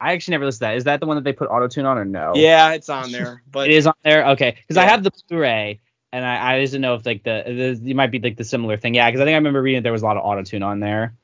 [0.00, 0.76] I actually never listened to that.
[0.76, 2.32] Is that the one that they put auto tune on or no?
[2.34, 4.26] Yeah, it's on there, but it is on there.
[4.30, 5.80] Okay, because I have the Blu-ray,
[6.12, 8.44] and I, I just didn't know if like the, the it might be like the
[8.44, 8.94] similar thing.
[8.94, 10.62] Yeah, because I think I remember reading that there was a lot of auto tune
[10.62, 11.14] on there.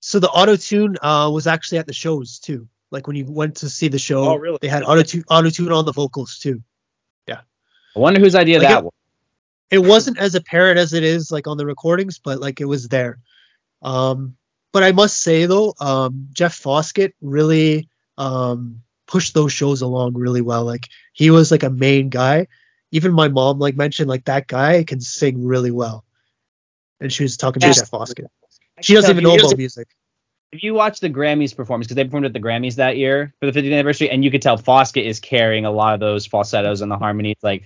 [0.00, 2.66] So the auto tune uh, was actually at the shows too.
[2.90, 4.58] Like when you went to see the show, Oh, really?
[4.60, 6.60] they had auto tune auto tune on the vocals too.
[7.28, 7.40] Yeah.
[7.94, 8.92] I wonder whose idea Like that it- was.
[9.70, 12.88] It wasn't as apparent as it is like on the recordings, but like it was
[12.88, 13.20] there.
[13.80, 14.36] Um,
[14.70, 20.40] but I must say though, um, Jeff Foskett really um, pushed those shows along really
[20.40, 20.64] well.
[20.64, 22.48] Like he was like a main guy.
[22.90, 26.04] Even my mom like mentioned like that guy can sing really well,
[27.00, 27.72] and she was talking to Yeah.
[27.72, 28.30] Jeff Foskett.
[28.80, 29.88] She doesn't even know about music.
[30.50, 33.50] If you watch the Grammys performance, because they performed at the Grammys that year for
[33.50, 36.82] the 50th anniversary, and you could tell Foskett is carrying a lot of those falsettos
[36.82, 37.38] and the harmonies.
[37.42, 37.64] Like,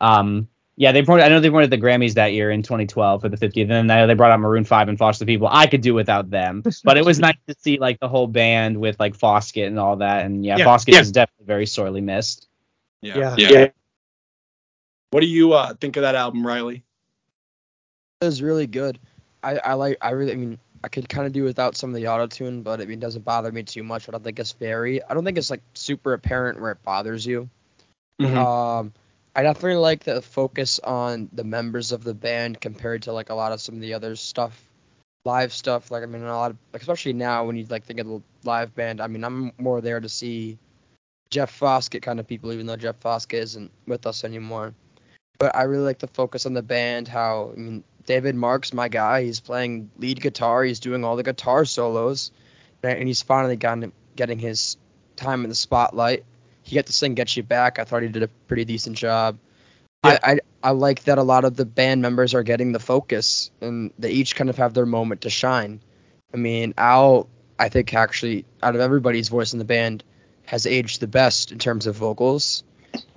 [0.00, 0.46] um,
[0.78, 1.22] yeah, they performed.
[1.22, 3.70] I know they performed at the Grammys that year in 2012 for the 50th, and
[3.70, 5.48] then I know they brought out Maroon 5 and Foster the People.
[5.50, 8.78] I could do without them, but it was nice to see like the whole band
[8.78, 10.24] with like Foskett and all that.
[10.24, 11.00] And yeah, Yeah, Foskett yeah.
[11.00, 12.46] is definitely very sorely missed.
[13.00, 13.34] Yeah.
[13.36, 13.48] yeah.
[13.50, 13.68] yeah.
[15.10, 16.84] What do you uh, think of that album, Reilly?
[18.20, 19.00] It was really good.
[19.42, 21.96] I, I like I really I mean I could kind of do without some of
[21.96, 24.08] the auto tune, but I mean it doesn't bother me too much.
[24.08, 27.26] I don't think it's very I don't think it's like super apparent where it bothers
[27.26, 27.48] you.
[28.20, 28.36] Mhm.
[28.36, 28.92] Um
[29.38, 33.34] I definitely like the focus on the members of the band compared to like a
[33.34, 34.68] lot of some of the other stuff,
[35.24, 35.92] live stuff.
[35.92, 38.74] Like I mean a lot of especially now when you like think of the live
[38.74, 39.00] band.
[39.00, 40.58] I mean I'm more there to see
[41.30, 44.74] Jeff Foskett kind of people, even though Jeff Foskett isn't with us anymore.
[45.38, 47.06] But I really like the focus on the band.
[47.06, 49.22] How I mean David Mark's my guy.
[49.22, 50.64] He's playing lead guitar.
[50.64, 52.32] He's doing all the guitar solos,
[52.82, 54.78] and he's finally gotten getting his
[55.14, 56.24] time in the spotlight.
[56.68, 59.38] He got to sing "Get You Back." I thought he did a pretty decent job.
[60.04, 60.18] Yeah.
[60.22, 63.50] I, I I like that a lot of the band members are getting the focus,
[63.60, 65.80] and they each kind of have their moment to shine.
[66.34, 70.04] I mean, Al, I think actually out of everybody's voice in the band,
[70.44, 72.64] has aged the best in terms of vocals,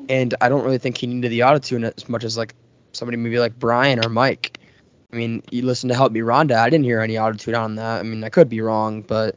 [0.07, 2.55] and I don't really think he needed the autotune as much as like
[2.93, 4.57] somebody maybe like Brian or Mike.
[5.11, 7.99] I mean, you listen to Help Me Rhonda, I didn't hear any autotune on that.
[7.99, 9.35] I mean, I could be wrong, but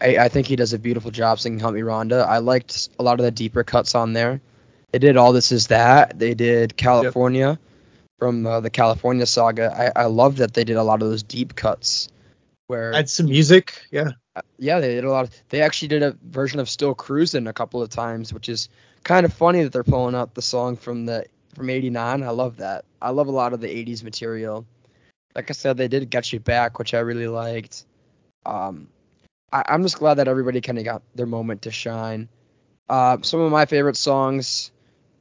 [0.00, 2.26] I, I think he does a beautiful job singing Help Me Rhonda.
[2.26, 4.40] I liked a lot of the deeper cuts on there.
[4.92, 6.18] They did All This Is That.
[6.18, 7.58] They did California
[8.18, 9.92] from uh, the California saga.
[9.96, 12.08] I, I love that they did a lot of those deep cuts
[12.66, 13.86] where Add some music.
[13.90, 14.10] Yeah.
[14.58, 15.24] yeah, they did a lot.
[15.24, 18.68] Of, they actually did a version of "Still Cruising" a couple of times, which is
[19.04, 22.22] kind of funny that they're pulling out the song from the from '89.
[22.22, 22.84] I love that.
[23.00, 24.66] I love a lot of the '80s material.
[25.34, 27.84] Like I said, they did "Get You Back," which I really liked.
[28.44, 28.88] Um,
[29.52, 32.28] I, I'm just glad that everybody kind of got their moment to shine.
[32.88, 34.70] Uh, some of my favorite songs.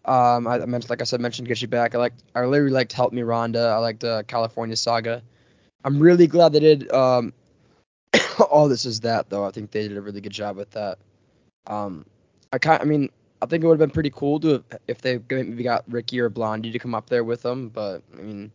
[0.05, 2.69] Um, I, I mentioned, like I said, mentioned "Get You Back." I like, I really
[2.69, 5.23] liked "Help Me, Rhonda." I liked uh, "California Saga."
[5.83, 7.33] I'm really glad they did um,
[8.49, 9.45] all this is that though.
[9.45, 10.97] I think they did a really good job with that.
[11.67, 12.05] Um,
[12.53, 13.09] I kind, I mean,
[13.41, 16.29] I think it would have been pretty cool to if they maybe got Ricky or
[16.29, 18.51] Blondie to come up there with them, but I mean,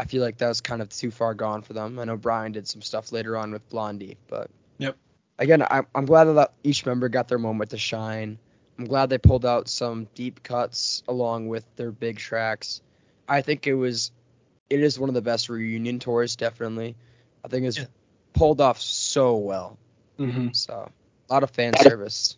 [0.00, 1.98] I feel like that was kind of too far gone for them.
[1.98, 4.96] I know Brian did some stuff later on with Blondie, but Yep.
[5.38, 8.38] Again, I'm I'm glad that each member got their moment to shine.
[8.78, 12.82] I'm glad they pulled out some deep cuts along with their big tracks.
[13.28, 14.12] I think it was,
[14.70, 16.96] it is one of the best reunion tours, definitely.
[17.44, 17.86] I think it's Yeah.
[18.34, 19.78] pulled off so well.
[20.18, 20.52] Mhm.
[20.52, 20.74] So
[21.28, 22.36] a lot of fan service.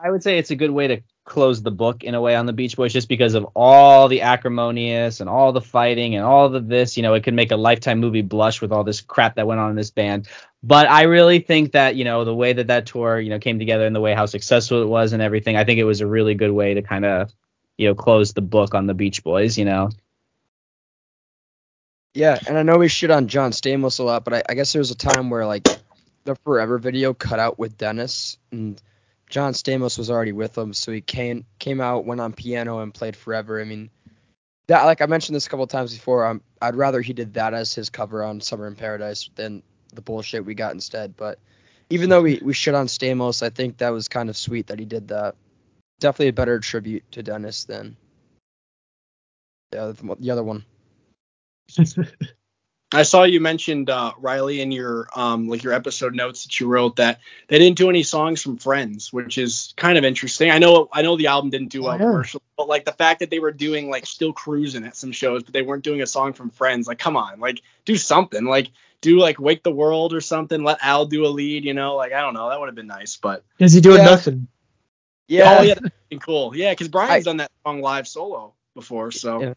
[0.00, 2.46] I would say it's a good way to close the book in a way on
[2.46, 6.54] the Beach Boys just because of all the acrimonious and all the fighting and all
[6.54, 6.96] of this.
[6.96, 9.60] You know, it could make a lifetime movie blush with all this crap that went
[9.60, 10.28] on in this band.
[10.62, 13.58] But I really think that, you know, the way that that tour, you know, came
[13.58, 16.06] together and the way how successful it was and everything, I think it was a
[16.06, 17.32] really good way to kind of,
[17.76, 19.90] you know, close the book on the Beach Boys, you know.
[22.14, 24.72] Yeah, and I know we shit on John Stamos a lot, but I, I guess
[24.72, 25.66] there was a time where like
[26.24, 28.80] the Forever video cut out with Dennis and
[29.32, 32.92] John Stamos was already with them, so he came came out, went on piano, and
[32.92, 33.62] played Forever.
[33.62, 33.88] I mean,
[34.66, 36.26] that like I mentioned this a couple times before.
[36.26, 39.62] Um, I'd rather he did that as his cover on Summer in Paradise than
[39.94, 41.16] the bullshit we got instead.
[41.16, 41.38] But
[41.88, 44.78] even though we we shit on Stamos, I think that was kind of sweet that
[44.78, 45.34] he did that.
[45.98, 47.96] Definitely a better tribute to Dennis than
[49.70, 50.66] the other, the other one.
[52.94, 56.66] I saw you mentioned uh, Reilly in your um, like your episode notes that you
[56.66, 60.50] wrote that they didn't do any songs from Friends, which is kind of interesting.
[60.50, 63.20] I know I know the album didn't do well oh, commercially, but like the fact
[63.20, 66.06] that they were doing like still cruising at some shows, but they weren't doing a
[66.06, 66.86] song from Friends.
[66.86, 68.44] Like, come on, like do something.
[68.44, 68.68] Like
[69.00, 70.62] do like Wake the World or something.
[70.62, 71.64] Let Al do a lead.
[71.64, 73.16] You know, like I don't know, that would have been nice.
[73.16, 74.04] But is he doing yeah.
[74.04, 74.48] nothing?
[75.28, 75.58] Yeah.
[75.58, 76.54] Oh yeah, cool.
[76.54, 79.40] Yeah, because Brian's I, done that song live solo before, so.
[79.40, 79.54] Yeah.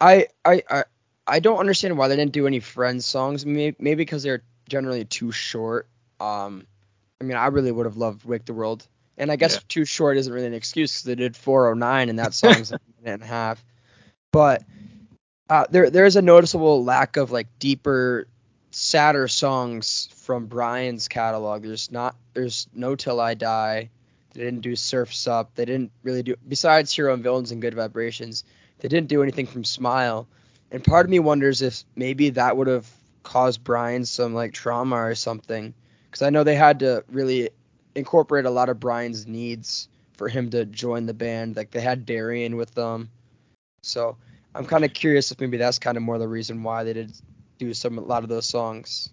[0.00, 0.84] I I I
[1.26, 3.46] I don't understand why they didn't do any Friends songs.
[3.46, 5.88] Maybe, maybe because they're generally too short.
[6.20, 6.66] Um,
[7.20, 8.86] I mean, I really would have loved Wake the World,
[9.16, 9.60] and I guess yeah.
[9.68, 13.14] too short isn't really an excuse because they did 409 and that song's a minute
[13.14, 13.64] and a half.
[14.32, 14.64] But
[15.48, 18.26] uh, there there is a noticeable lack of like deeper,
[18.70, 21.62] sadder songs from Brian's catalog.
[21.62, 23.90] There's not there's no Till I Die.
[24.32, 25.54] They didn't do Surfs Up.
[25.54, 28.44] They didn't really do besides Hero and Villains and Good Vibrations.
[28.78, 30.26] They didn't do anything from Smile.
[30.70, 32.90] And part of me wonders if maybe that would have
[33.22, 35.74] caused Brian some like trauma or something.
[36.10, 37.50] Because I know they had to really
[37.94, 41.56] incorporate a lot of Brian's needs for him to join the band.
[41.56, 43.10] Like they had Darian with them.
[43.82, 44.16] So
[44.54, 47.12] I'm kind of curious if maybe that's kind of more the reason why they did
[47.58, 49.10] do some a lot of those songs.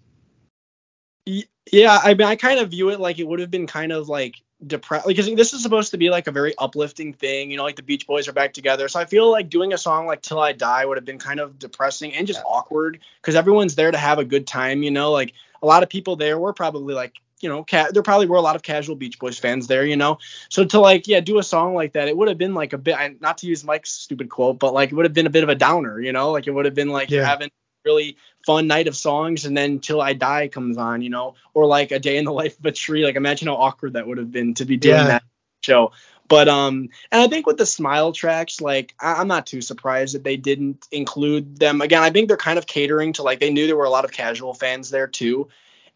[1.26, 4.08] Yeah, I mean, I kind of view it like it would have been kind of
[4.08, 7.64] like depressed because this is supposed to be like a very uplifting thing you know
[7.64, 10.22] like the beach boys are back together so i feel like doing a song like
[10.22, 12.52] till i die would have been kind of depressing and just yeah.
[12.52, 15.32] awkward because everyone's there to have a good time you know like
[15.62, 18.42] a lot of people there were probably like you know ca- there probably were a
[18.42, 20.18] lot of casual beach boys fans there you know
[20.48, 22.78] so to like yeah do a song like that it would have been like a
[22.78, 25.42] bit not to use mike's stupid quote but like it would have been a bit
[25.42, 27.16] of a downer you know like it would have been like yeah.
[27.16, 27.50] you're having
[27.84, 31.66] really fun night of songs and then till i die comes on you know or
[31.66, 33.04] like a day in the life of a tree.
[33.04, 35.06] Like imagine how awkward that would have been to be doing yeah.
[35.06, 35.22] that
[35.62, 35.92] show.
[36.28, 40.14] But um and i think with the smile tracks like I- i'm not too surprised
[40.14, 41.80] that they didn't include them.
[41.80, 44.04] Again i think they're kind of catering to like they knew there were a lot
[44.04, 45.48] of casual fans there too.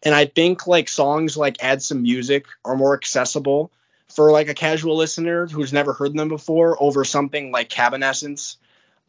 [0.03, 3.71] And i think like songs like add some music are more accessible
[4.09, 8.57] for like a casual listener who's never heard them before over something like cabin essence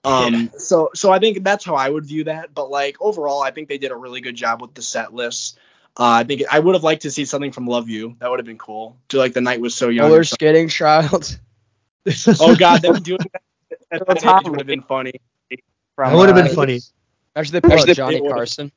[0.05, 0.47] um, yeah.
[0.59, 2.55] so so I think that's how I would view that.
[2.55, 5.59] But like overall, I think they did a really good job with the set list.
[5.97, 8.17] Uh, I think I would have liked to see something from Love You.
[8.20, 8.97] That would have been cool.
[9.09, 10.10] To like the night was so young.
[10.10, 11.39] Roller skating child.
[12.41, 13.43] oh God, them doing that
[13.91, 15.12] at that age would have been funny.
[15.97, 16.81] From, that would have been uh, funny.
[17.35, 18.73] Actually, they put Johnny Carson.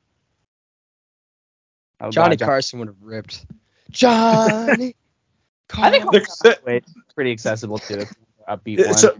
[2.00, 3.46] Oh, Johnny God, Carson would have ripped.
[3.90, 4.96] Johnny.
[5.74, 6.82] I think the,
[7.14, 8.04] pretty accessible too.
[8.48, 8.94] Upbeat one.
[8.94, 9.16] So,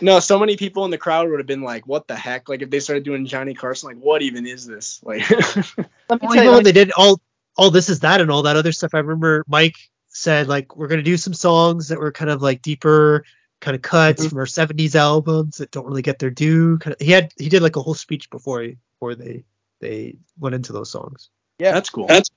[0.00, 2.62] no, so many people in the crowd would have been like, "What the heck?" Like
[2.62, 5.00] if they started doing Johnny Carson, like, what even is this?
[5.02, 5.28] Like,
[6.08, 7.20] let me tell you, when they did all
[7.56, 8.94] all this is that and all that other stuff.
[8.94, 9.76] I remember Mike
[10.08, 13.24] said like we're gonna do some songs that were kind of like deeper
[13.60, 14.28] kind of cuts mm-hmm.
[14.28, 16.78] from our 70s albums that don't really get their due.
[16.78, 19.44] Kind of, he had he did like a whole speech before he, before they
[19.80, 21.30] they went into those songs.
[21.58, 22.06] Yeah, that's cool.
[22.06, 22.30] That's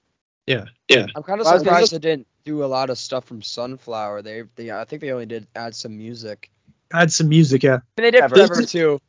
[0.48, 1.06] yeah, yeah.
[1.16, 4.22] I'm kind of surprised they didn't do a lot of stuff from Sunflower.
[4.22, 6.50] They, they I think they only did add some music
[6.94, 7.64] add some music.
[7.64, 7.80] Yeah.
[7.98, 9.00] And they did Forever too.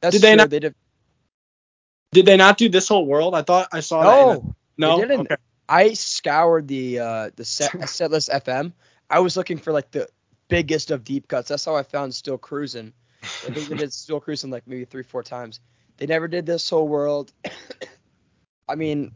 [0.00, 0.50] That's did they not?
[0.50, 0.74] They did.
[2.12, 3.34] Did they not do this whole world?
[3.34, 4.54] I thought I saw no, that.
[4.76, 5.20] No, they didn't.
[5.32, 5.36] Okay.
[5.68, 8.72] I scoured the uh the set setlist FM.
[9.08, 10.08] I was looking for like the
[10.48, 11.48] biggest of deep cuts.
[11.48, 12.92] That's how I found Still Cruising.
[13.22, 15.60] I think they did Still Cruising like maybe three, four times.
[15.96, 17.32] They never did this whole world.
[18.68, 19.12] I mean,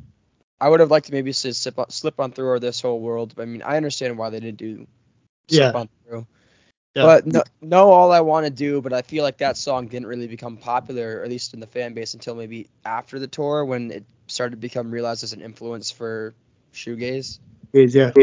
[0.61, 3.35] I would have liked to maybe slip on, slip on through or this whole world.
[3.37, 4.87] But I mean, I understand why they didn't do
[5.49, 5.79] slip yeah.
[5.81, 6.27] on through.
[6.97, 7.03] Yeah.
[7.03, 10.07] But no, know all I want to do, but I feel like that song didn't
[10.07, 13.67] really become popular, or at least in the fan base, until maybe after the tour
[13.67, 16.35] when it started to become realized as an influence for
[16.73, 17.39] shoegaze.
[17.75, 17.83] Yeah.
[17.83, 18.13] yeah.
[18.17, 18.21] I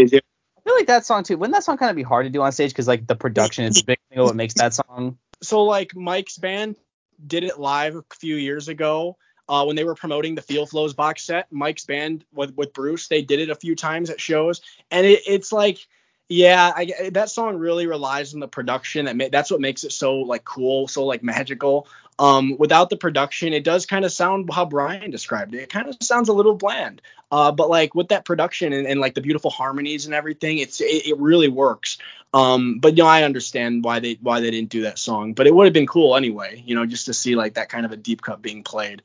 [0.63, 1.37] feel like that song too.
[1.37, 3.65] Wouldn't that song kind of be hard to do on stage because like the production
[3.65, 5.19] is the big thing of what makes that song?
[5.43, 6.75] So like Mike's band
[7.27, 9.17] did it live a few years ago.
[9.47, 13.07] Uh, when they were promoting the Feel Flows box set, Mike's band with with Bruce,
[13.07, 15.85] they did it a few times at shows, and it, it's like
[16.35, 19.05] Yeah, I, that song really relies on the production.
[19.05, 21.87] That ma- that's what makes it so like cool, so like magical.
[22.17, 25.59] Um, without the production, it does kind of sound how Brian described it.
[25.59, 27.03] It kind of sounds a little bland.
[27.31, 30.81] Uh, but like with that production and, and like the beautiful harmonies and everything, it's
[30.81, 31.99] it, it really works.
[32.33, 35.33] Um, but you know, I understand why they why they didn't do that song.
[35.33, 37.85] But it would have been cool anyway, you know, just to see like that kind
[37.85, 39.03] of a deep cut being played.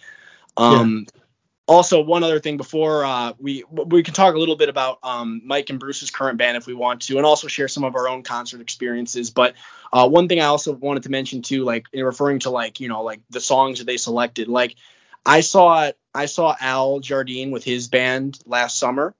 [0.56, 1.20] Um, yeah
[1.68, 5.42] also one other thing before uh, we we can talk a little bit about um,
[5.44, 8.08] Mike and Bruce's current band if we want to, and also share some of our
[8.08, 9.30] own concert experiences.
[9.30, 9.54] But
[9.92, 12.88] uh, one thing I also wanted to mention too, like in referring to like you
[12.88, 14.76] know like the songs that they selected, like
[15.24, 19.14] I saw I saw Al Jardine with his band last summer,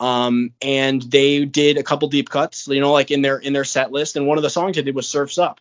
[0.00, 3.64] um, and they did a couple deep cuts, you know, like in their in their
[3.64, 5.60] set list, and one of the songs they did was Surfs Up,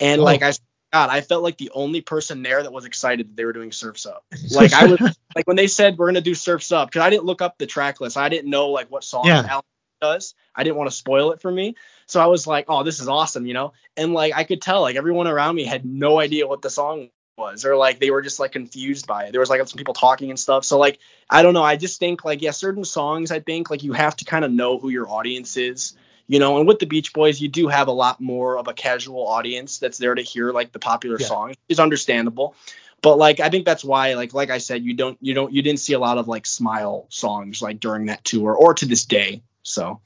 [0.00, 0.24] and oh.
[0.24, 0.52] like I
[0.94, 3.72] God, I felt like the only person there that was excited that they were doing
[3.72, 4.24] Surfs Up.
[4.52, 5.00] Like I was
[5.34, 7.66] like when they said we're gonna do Surfs Up, because I didn't look up the
[7.66, 8.16] track list.
[8.16, 9.44] I didn't know like what song yeah.
[9.44, 9.64] Alan
[10.00, 10.36] does.
[10.54, 11.74] I didn't want to spoil it for me.
[12.06, 13.72] So I was like, oh, this is awesome, you know?
[13.96, 17.08] And like I could tell like everyone around me had no idea what the song
[17.36, 19.32] was or like they were just like confused by it.
[19.32, 20.64] There was like some people talking and stuff.
[20.64, 21.64] So like I don't know.
[21.64, 24.52] I just think like yeah, certain songs I think like you have to kind of
[24.52, 27.88] know who your audience is you know and with the beach boys you do have
[27.88, 31.26] a lot more of a casual audience that's there to hear like the popular yeah.
[31.26, 32.54] songs is understandable.
[33.02, 35.60] But like i think that's why like like i said you don't you don't you
[35.60, 39.04] didn't see a lot of like smile songs like during that tour or to this
[39.04, 40.00] day so.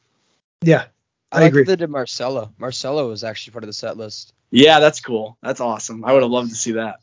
[0.62, 0.86] Yeah
[1.30, 1.62] i, I agree.
[1.62, 2.50] that did marcella.
[2.58, 4.34] Marcella was actually part of the set list.
[4.50, 5.38] Yeah that's cool.
[5.42, 6.04] That's awesome.
[6.04, 6.98] I would have loved to see that.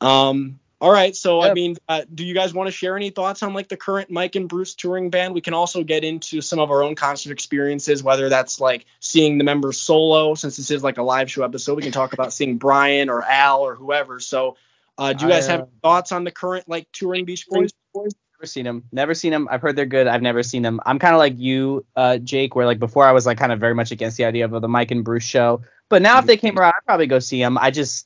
[0.00, 1.50] Um all right, so yep.
[1.50, 4.10] I mean, uh, do you guys want to share any thoughts on like the current
[4.10, 5.32] Mike and Bruce touring band?
[5.32, 9.38] We can also get into some of our own concert experiences, whether that's like seeing
[9.38, 11.76] the members solo, since this is like a live show episode.
[11.76, 14.20] We can talk about seeing Brian or Al or whoever.
[14.20, 14.58] So,
[14.98, 17.72] uh, do you guys I, uh, have thoughts on the current like touring Beach Boys?
[17.94, 18.84] Never seen them.
[18.92, 19.48] Never seen them.
[19.50, 20.06] I've heard they're good.
[20.06, 20.78] I've never seen them.
[20.84, 23.60] I'm kind of like you, uh, Jake, where like before I was like kind of
[23.60, 26.36] very much against the idea of the Mike and Bruce show, but now if they
[26.36, 27.56] came around, I'd probably go see them.
[27.56, 28.05] I just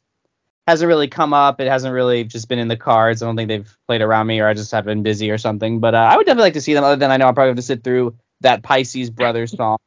[0.70, 1.60] hasn't really come up.
[1.60, 3.23] It hasn't really just been in the cards.
[3.23, 5.81] I don't think they've played around me, or I just have been busy or something.
[5.81, 6.84] But uh, I would definitely like to see them.
[6.84, 9.78] Other than I know I'll probably have to sit through that Pisces Brothers song.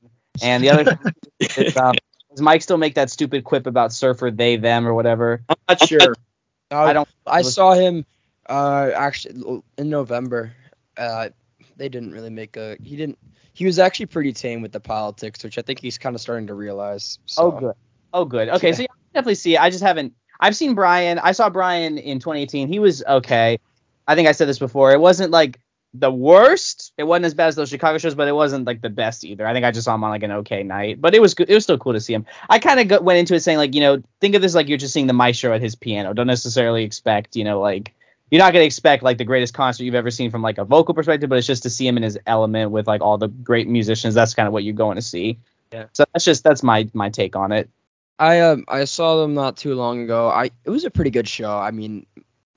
[0.41, 0.99] And the other
[1.39, 1.95] is, um,
[2.31, 5.41] does Mike still make that stupid quip about surfer they them or whatever?
[5.47, 6.15] I'm not sure.
[6.71, 7.07] I don't.
[7.25, 8.05] I saw him
[8.49, 10.53] uh, actually in November.
[10.97, 11.29] Uh,
[11.77, 12.77] they didn't really make a.
[12.81, 13.19] He didn't.
[13.53, 16.47] He was actually pretty tame with the politics, which I think he's kind of starting
[16.47, 17.19] to realize.
[17.25, 17.43] So.
[17.43, 17.75] Oh good.
[18.11, 18.49] Oh good.
[18.49, 18.73] Okay, yeah.
[18.73, 19.55] so yeah, definitely see.
[19.55, 19.61] It.
[19.61, 20.13] I just haven't
[20.43, 21.19] I've seen Brian.
[21.19, 22.67] I saw Brian in 2018.
[22.67, 23.59] He was okay.
[24.05, 24.91] I think I said this before.
[24.91, 25.61] It wasn't like
[25.93, 26.91] the worst.
[26.97, 29.47] It wasn't as bad as those Chicago shows, but it wasn't like the best either.
[29.47, 31.49] I think I just saw him on like an okay night, but it was good.
[31.49, 32.25] It was still cool to see him.
[32.49, 34.77] I kind of went into it saying like, you know, think of this like you're
[34.77, 36.13] just seeing the maestro at his piano.
[36.13, 37.93] Don't necessarily expect, you know, like
[38.29, 40.93] you're not gonna expect like the greatest concert you've ever seen from like a vocal
[40.93, 43.69] perspective, but it's just to see him in his element with like all the great
[43.69, 44.13] musicians.
[44.13, 45.37] That's kind of what you're going to see.
[45.71, 45.85] Yeah.
[45.93, 47.69] So that's just that's my my take on it.
[48.19, 50.29] I um I saw them not too long ago.
[50.29, 51.57] I it was a pretty good show.
[51.57, 52.05] I mean,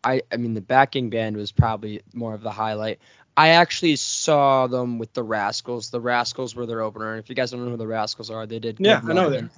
[0.05, 3.01] I I mean the backing band was probably more of the highlight.
[3.37, 5.91] I actually saw them with the Rascals.
[5.91, 7.13] The Rascals were their opener.
[7.13, 8.79] And if you guys don't know who the Rascals are, they did.
[8.81, 9.51] Yeah, I know them.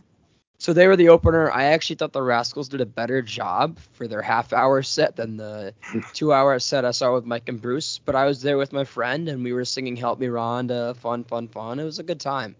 [0.60, 1.52] So they were the opener.
[1.52, 5.36] I actually thought the Rascals did a better job for their half hour set than
[5.36, 5.72] the
[6.14, 8.00] two hour set I saw with Mike and Bruce.
[8.04, 11.22] But I was there with my friend and we were singing Help Me Rhonda, fun,
[11.22, 11.78] fun, fun.
[11.78, 12.56] It was a good time.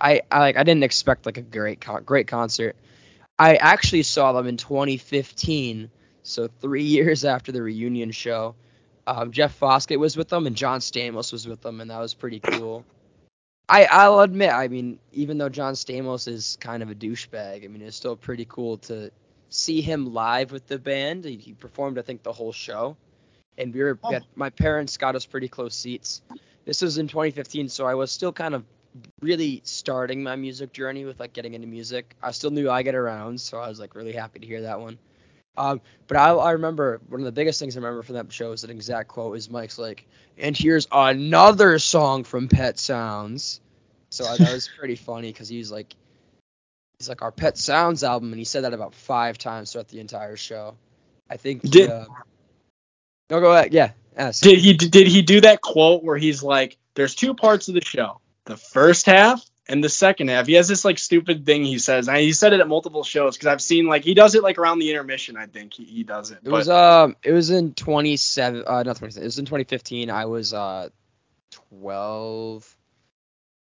[0.00, 2.76] I, I like I didn't expect like a great great concert.
[3.38, 5.90] I actually saw them in 2015,
[6.22, 8.54] so three years after the reunion show.
[9.06, 12.14] Um, Jeff Foskett was with them and John Stamos was with them, and that was
[12.14, 12.84] pretty cool.
[13.68, 17.68] I I'll admit, I mean, even though John Stamos is kind of a douchebag, I
[17.68, 19.10] mean, it's still pretty cool to
[19.48, 21.24] see him live with the band.
[21.24, 22.96] He, he performed, I think, the whole show,
[23.58, 24.18] and we were oh.
[24.34, 26.22] my parents got us pretty close seats.
[26.64, 28.64] This was in 2015, so I was still kind of
[29.20, 32.16] really starting my music journey with like getting into music.
[32.22, 34.80] I still knew I get around, so I was like really happy to hear that
[34.80, 34.98] one.
[35.56, 38.52] Um, but I, I remember one of the biggest things I remember from that show
[38.52, 40.06] is an exact quote is Mike's like,
[40.38, 43.60] and here's another song from Pet Sounds.
[44.10, 45.94] So I, that was pretty funny because he's like,
[46.98, 50.00] he's like our Pet Sounds album, and he said that about five times throughout the
[50.00, 50.76] entire show.
[51.28, 51.62] I think.
[51.62, 52.06] Did, uh,
[53.30, 53.72] no, go ahead.
[53.72, 53.92] Yeah.
[54.16, 54.42] Ask.
[54.42, 57.80] Did he did he do that quote where he's like, "There's two parts of the
[57.84, 58.19] show
[58.50, 60.46] the first half and the second half.
[60.46, 62.08] He has this like stupid thing he says.
[62.08, 64.58] And he said it at multiple shows because I've seen like he does it like
[64.58, 65.36] around the intermission.
[65.36, 66.38] I think he, he does it.
[66.38, 70.10] It but, was um it was in 27 uh not 27 it was in 2015.
[70.10, 70.88] I was uh
[71.78, 72.76] 12.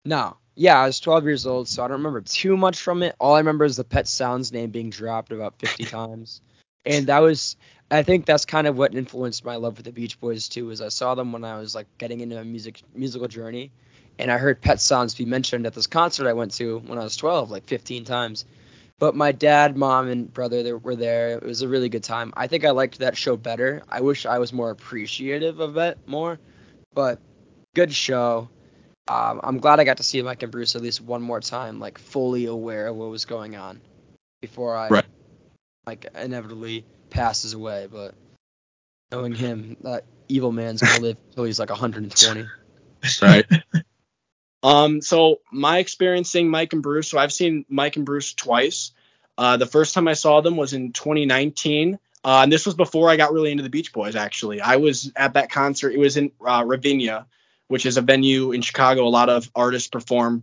[0.04, 3.14] No, yeah, I was 12 years old, so I don't remember too much from it.
[3.20, 6.40] All I remember is the Pet Sounds name being dropped about 50 times,
[6.86, 7.56] and that was
[7.90, 10.70] I think that's kind of what influenced my love for the Beach Boys too.
[10.70, 13.72] Is I saw them when I was like getting into a music musical journey
[14.18, 17.04] and I heard Pet Sounds be mentioned at this concert I went to when I
[17.04, 18.44] was 12, like 15 times.
[18.98, 21.30] But my dad, mom, and brother were there.
[21.30, 22.32] It was a really good time.
[22.36, 23.82] I think I liked that show better.
[23.88, 26.38] I wish I was more appreciative of it more,
[26.94, 27.20] but
[27.74, 28.48] good show.
[29.06, 31.78] Um, I'm glad I got to see Mike and Bruce at least one more time,
[31.78, 33.80] like fully aware of what was going on
[34.40, 35.06] before I right.
[35.86, 37.86] like inevitably passes away.
[37.90, 38.14] But
[39.12, 42.46] knowing him, that evil man's gonna live until he's like 120.
[43.22, 43.46] Right.
[44.62, 45.00] Um.
[45.00, 47.08] So my experience seeing Mike and Bruce.
[47.08, 48.92] So I've seen Mike and Bruce twice.
[49.36, 51.98] Uh, the first time I saw them was in 2019.
[52.24, 54.16] Uh, and this was before I got really into the Beach Boys.
[54.16, 55.92] Actually, I was at that concert.
[55.92, 57.26] It was in uh, Ravinia,
[57.68, 59.06] which is a venue in Chicago.
[59.06, 60.42] A lot of artists perform,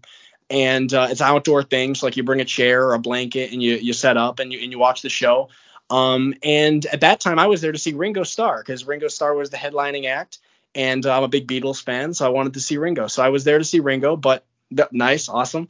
[0.49, 2.01] and uh, it's outdoor things.
[2.01, 4.61] Like you bring a chair or a blanket and you you set up and you
[4.61, 5.49] and you watch the show.
[5.89, 9.35] Um, and at that time, I was there to see Ringo Starr because Ringo Starr
[9.35, 10.39] was the headlining act,
[10.75, 13.07] and I'm a big Beatles fan, so I wanted to see Ringo.
[13.07, 14.45] So I was there to see Ringo, but
[14.91, 15.69] nice, awesome.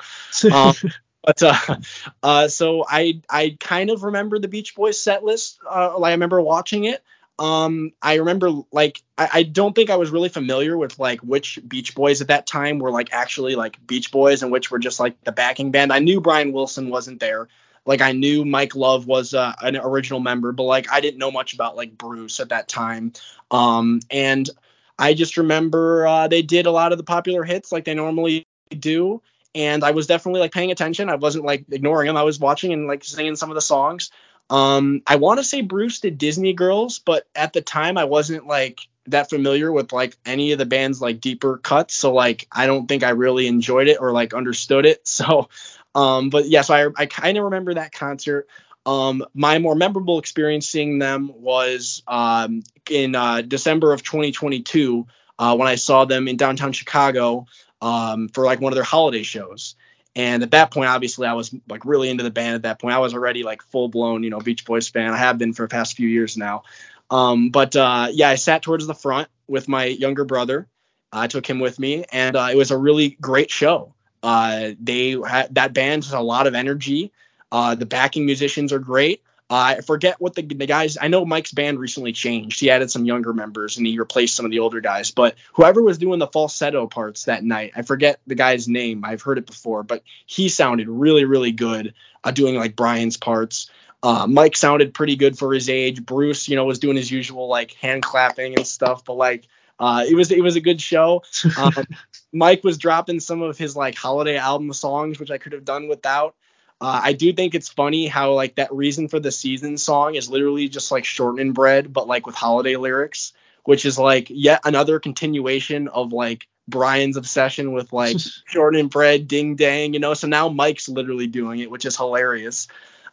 [0.52, 0.74] Um,
[1.24, 1.78] but uh,
[2.24, 5.60] uh, so I I kind of remember the Beach Boys set list.
[5.70, 7.04] Uh, like I remember watching it.
[7.38, 11.60] Um, I remember like I, I don't think I was really familiar with like which
[11.68, 15.00] Beach Boys at that time were like actually like Beach Boys and which were just
[15.00, 15.92] like the backing band.
[15.92, 17.48] I knew Brian Wilson wasn't there.
[17.86, 21.32] Like I knew Mike Love was uh, an original member, but like I didn't know
[21.32, 23.14] much about like Bruce at that time.
[23.52, 24.50] Um, and
[24.98, 28.48] I just remember uh, they did a lot of the popular hits like they normally
[28.70, 29.22] do,
[29.54, 31.10] and I was definitely like paying attention.
[31.10, 32.18] I wasn't like ignoring them.
[32.18, 34.12] I was watching and like singing some of the songs.
[34.50, 38.48] Um, I want to say Bruce did Disney Girls, but at the time I wasn't
[38.48, 42.66] like that familiar with like any of the band's like deeper cuts, so like I
[42.68, 45.02] don't think I really enjoyed it or like understood it.
[45.08, 45.50] So
[45.96, 48.48] um, but yeah, so I, I kind of remember that concert.
[48.86, 55.08] Um, my more memorable experience seeing them was um, in uh, December of 2022
[55.40, 57.48] uh, when I saw them in downtown Chicago
[57.82, 59.76] um, for like one of their holiday shows.
[60.16, 62.56] And at that point, obviously, I was like really into the band.
[62.56, 65.12] At that point, I was already like full blown, you know, Beach Boys fan.
[65.12, 66.64] I have been for the past few years now.
[67.10, 70.68] Um, but uh, yeah, I sat towards the front with my younger brother.
[71.12, 73.94] I took him with me, and uh, it was a really great show.
[74.24, 77.12] Uh, they ha- that band has a lot of energy.
[77.56, 79.24] Uh, the backing musicians are great.
[79.50, 80.98] Uh, I forget what the, the guys.
[81.00, 82.60] I know Mike's band recently changed.
[82.60, 85.12] He added some younger members and he replaced some of the older guys.
[85.12, 89.06] But whoever was doing the falsetto parts that night, I forget the guy's name.
[89.06, 91.94] I've heard it before, but he sounded really, really good
[92.26, 93.72] uh, doing like Brian's parts.
[94.04, 96.06] Uh, Mike sounded pretty good for his age.
[96.06, 99.06] Bruce, you know, was doing his usual like hand clapping and stuff.
[99.06, 99.48] But like
[99.80, 101.24] uh, it was it was a good show.
[101.58, 101.86] Um,
[102.34, 105.88] Mike was dropping some of his like holiday album songs, which I could have done
[105.88, 106.36] without.
[106.82, 110.30] Uh, I do think it's funny how like that reason for the season song is
[110.30, 115.00] literally just like shortening bread, but like with holiday lyrics, which is like yet another
[115.00, 120.14] continuation of like Brian's obsession with like shortening bread, ding dang, you know.
[120.14, 122.68] So now Mike's literally doing it, which is hilarious.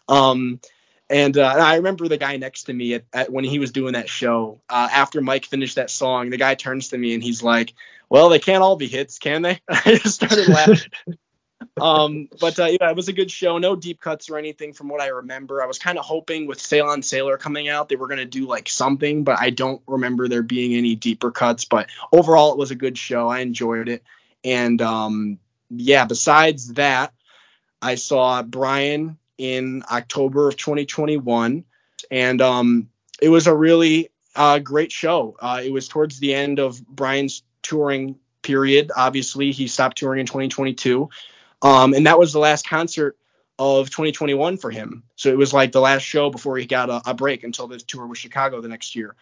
[0.09, 0.61] Um,
[1.09, 3.93] and uh, I remember the guy next to me at, at when he was doing
[3.93, 4.61] that show.
[4.69, 7.75] Uh, after Mike finished that song, the guy turns to me and he's like,
[8.09, 10.91] "Well, they can't all be hits, can they?" I just started laughing.
[11.81, 13.59] um, but uh, yeah, it was a good show.
[13.59, 15.63] No deep cuts or anything from what I remember.
[15.63, 18.47] I was kind of hoping with Sail on Sailor coming out, they were gonna do
[18.47, 21.65] like something, but I don't remember there being any deeper cuts.
[21.65, 23.29] But overall, it was a good show.
[23.29, 24.03] I enjoyed it.
[24.45, 25.39] And um,
[25.71, 27.13] yeah, besides that,
[27.81, 31.65] I saw Brian in October of 2021,
[32.11, 32.89] and um,
[33.21, 35.37] it was a really uh, great show.
[35.41, 38.91] Uh, it was towards the end of Brian's touring period.
[38.97, 41.09] Obviously, he stopped touring in 2022,
[41.63, 43.17] um, and that was the last concert
[43.59, 45.05] of 2021 for him.
[45.15, 47.79] So it was like the last show before he got a, a break until the
[47.79, 49.15] tour with Chicago the next year.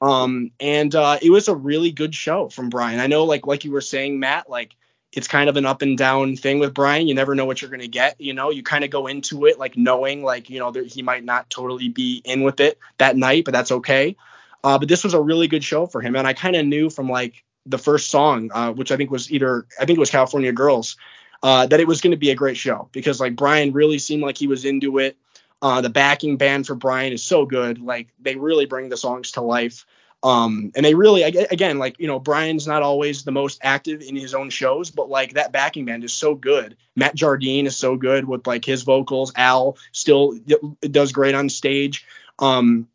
[0.00, 3.00] Um, and uh, it was a really good show from Brian.
[3.00, 4.74] I know, like like you were saying, Matt, like
[5.12, 7.08] it's kind of an up and down thing with Brian.
[7.08, 8.20] You never know what you're going to get.
[8.20, 11.02] You know, you kind of go into it like knowing like, you know, that he
[11.02, 14.16] might not totally be in with it that night, but that's okay.
[14.62, 16.16] Uh, but this was a really good show for him.
[16.16, 19.32] And I kind of knew from like the first song, uh, which I think was
[19.32, 20.96] either, I think it was California Girls,
[21.42, 24.22] uh, that it was going to be a great show because like Brian really seemed
[24.22, 25.16] like he was into it.
[25.62, 27.80] Uh, the backing band for Brian is so good.
[27.80, 29.86] Like they really bring the songs to life.
[30.22, 34.16] Um, and they really, again, like, you know, Brian's not always the most active in
[34.16, 36.76] his own shows, but like that backing band is so good.
[36.96, 39.32] Matt Jardine is so good with like his vocals.
[39.36, 40.34] Al still
[40.80, 42.06] does great on stage.
[42.38, 42.88] Um,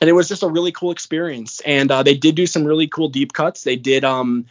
[0.00, 1.60] and it was just a really cool experience.
[1.60, 3.64] And uh, they did do some really cool deep cuts.
[3.64, 4.46] They did um,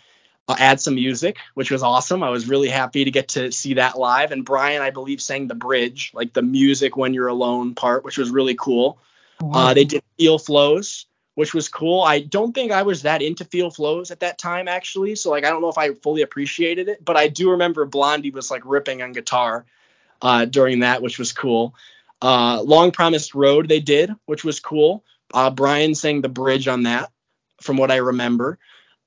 [0.48, 2.24] uh, add some music, which was awesome.
[2.24, 4.32] I was really happy to get to see that live.
[4.32, 8.18] And Brian, I believe, sang the bridge, like the music when you're alone part, which
[8.18, 9.00] was really cool.
[9.42, 9.70] Wow.
[9.70, 12.02] Uh, they did Feel Flows, which was cool.
[12.02, 15.46] I don't think I was that into Feel Flows at that time actually, so like
[15.46, 18.62] I don't know if I fully appreciated it, but I do remember Blondie was like
[18.66, 19.66] ripping on guitar
[20.22, 21.76] uh, during that, which was cool.
[22.22, 25.04] Uh, Long Promised Road they did, which was cool.
[25.34, 27.12] Uh, Brian sang the bridge on that,
[27.62, 28.58] from what I remember.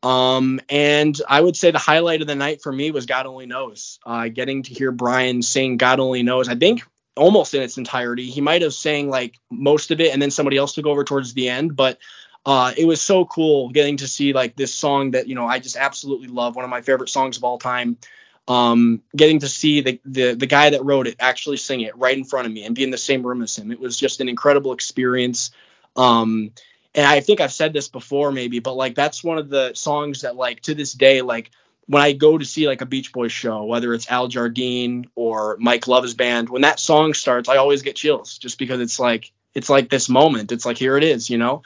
[0.02, 3.46] Um, and I would say the highlight of the night for me was God Only
[3.46, 3.98] Knows.
[4.06, 6.48] Uh, getting to hear Brian sing God Only Knows.
[6.48, 6.82] I think
[7.18, 8.30] almost in its entirety.
[8.30, 11.34] He might have sang like most of it and then somebody else took over towards
[11.34, 11.98] the end, but
[12.46, 15.58] uh, it was so cool getting to see like this song that you know I
[15.58, 17.98] just absolutely love, one of my favorite songs of all time.
[18.46, 22.16] Um, getting to see the, the the guy that wrote it actually sing it right
[22.16, 24.22] in front of me and be in the same room as him, it was just
[24.22, 25.50] an incredible experience.
[25.96, 26.52] Um,
[26.98, 30.22] and I think I've said this before maybe, but like that's one of the songs
[30.22, 31.52] that like to this day like
[31.86, 35.56] when I go to see like a Beach Boys show, whether it's Al Jardine or
[35.60, 39.30] Mike Love's band, when that song starts, I always get chills just because it's like
[39.54, 40.50] it's like this moment.
[40.50, 41.62] It's like here it is, you know.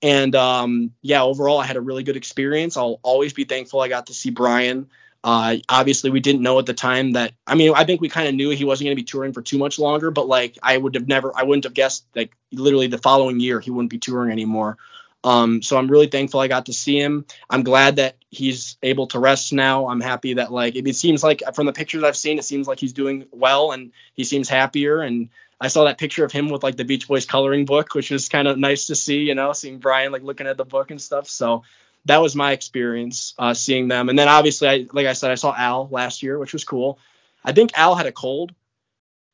[0.00, 2.76] And um, yeah, overall, I had a really good experience.
[2.76, 4.90] I'll always be thankful I got to see Brian.
[5.24, 7.32] Uh, obviously, we didn't know at the time that.
[7.46, 9.42] I mean, I think we kind of knew he wasn't going to be touring for
[9.42, 12.86] too much longer, but like I would have never, I wouldn't have guessed like literally
[12.86, 14.78] the following year he wouldn't be touring anymore.
[15.24, 17.24] Um, so I'm really thankful I got to see him.
[17.50, 19.88] I'm glad that he's able to rest now.
[19.88, 22.68] I'm happy that like it, it seems like from the pictures I've seen, it seems
[22.68, 25.00] like he's doing well and he seems happier.
[25.00, 25.30] And
[25.60, 28.28] I saw that picture of him with like the Beach Boys coloring book, which was
[28.28, 31.02] kind of nice to see, you know, seeing Brian like looking at the book and
[31.02, 31.28] stuff.
[31.28, 31.64] So
[32.08, 34.08] that was my experience uh, seeing them.
[34.08, 36.98] And then obviously, I like I said, I saw Al last year, which was cool.
[37.44, 38.52] I think Al had a cold,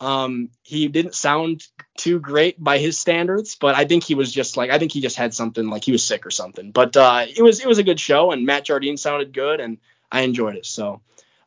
[0.01, 4.57] um, he didn't sound too great by his standards, but I think he was just
[4.57, 6.73] like I think he just had something like he was sick or something.
[6.73, 9.79] But uh, it was it was a good show, and Matt Jardine sounded good, and
[10.11, 10.67] I enjoyed it.
[10.67, 11.01] So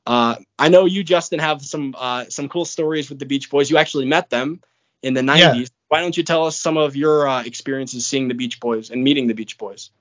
[0.05, 3.69] uh, I know you, Justin, have some uh, some cool stories with the Beach Boys.
[3.69, 4.61] You actually met them
[5.03, 5.37] in the 90s.
[5.37, 5.65] Yeah.
[5.89, 9.03] Why don't you tell us some of your uh, experiences seeing the Beach Boys and
[9.03, 9.91] meeting the Beach Boys?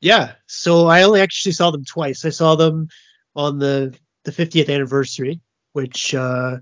[0.00, 2.24] Yeah, so I only actually saw them twice.
[2.24, 2.88] I saw them
[3.34, 5.40] on the the 50th anniversary,
[5.72, 6.58] which uh,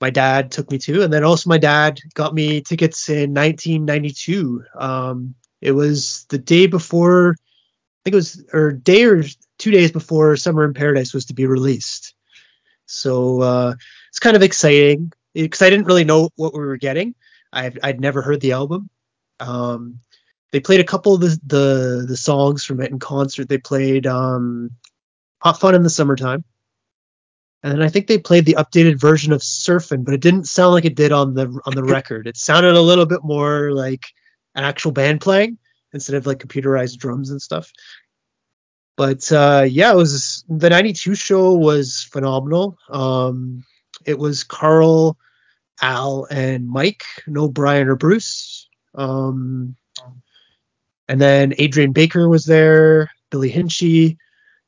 [0.00, 4.64] my dad took me to, and then also my dad got me tickets in 1992.
[4.78, 9.24] Um, it was the day before, I think it was, or day or
[9.58, 12.14] two days before Summer in Paradise was to be released.
[12.86, 13.74] So uh,
[14.08, 17.14] it's kind of exciting because I didn't really know what we were getting.
[17.52, 18.88] I'd, I'd never heard the album.
[19.40, 20.00] Um,
[20.52, 23.48] they played a couple of the, the, the songs from it in concert.
[23.48, 24.70] They played um,
[25.40, 26.44] Hot Fun in the Summertime
[27.62, 30.74] and then I think they played the updated version of Surfin', but it didn't sound
[30.74, 32.26] like it did on the on the record.
[32.26, 34.04] It sounded a little bit more like
[34.54, 35.58] an actual band playing
[35.92, 37.72] instead of like computerized drums and stuff.
[38.96, 42.78] But uh, yeah, it was the '92 show was phenomenal.
[42.88, 43.64] Um,
[44.06, 45.18] it was Carl,
[45.82, 48.68] Al, and Mike, no Brian or Bruce.
[48.94, 49.76] Um,
[51.08, 54.16] and then Adrian Baker was there, Billy Hinsche,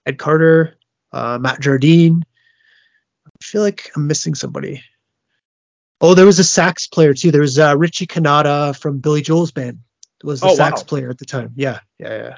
[0.07, 0.77] Ed Carter,
[1.13, 2.25] uh, Matt Jardine,
[3.27, 4.83] I feel like I'm missing somebody.
[6.01, 7.31] Oh, there was a sax player too.
[7.31, 9.81] There was uh, Richie Cannata from Billy Joel's band.
[10.23, 10.87] Was the oh, sax wow.
[10.87, 11.53] player at the time.
[11.57, 12.37] Yeah, yeah, yeah.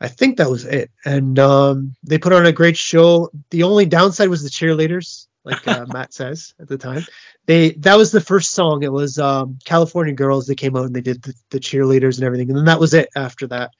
[0.00, 0.90] I think that was it.
[1.04, 3.30] And um, they put on a great show.
[3.50, 7.04] The only downside was the cheerleaders, like uh, Matt says at the time.
[7.46, 8.82] They that was the first song.
[8.82, 10.46] It was um, California Girls.
[10.46, 12.94] They came out and they did the, the cheerleaders and everything, and then that was
[12.94, 13.70] it after that.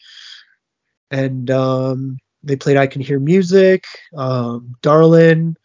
[1.10, 3.84] And um, they played I Can Hear Music,
[4.16, 5.56] um, Darlin',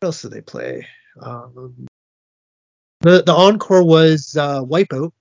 [0.00, 0.86] What else did they play?
[1.20, 1.86] Um,
[3.00, 5.12] the the encore was uh, Wipeout.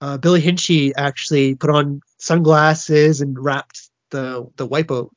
[0.00, 5.10] Uh, Billy Hinsche actually put on sunglasses and rapped the the Wipeout,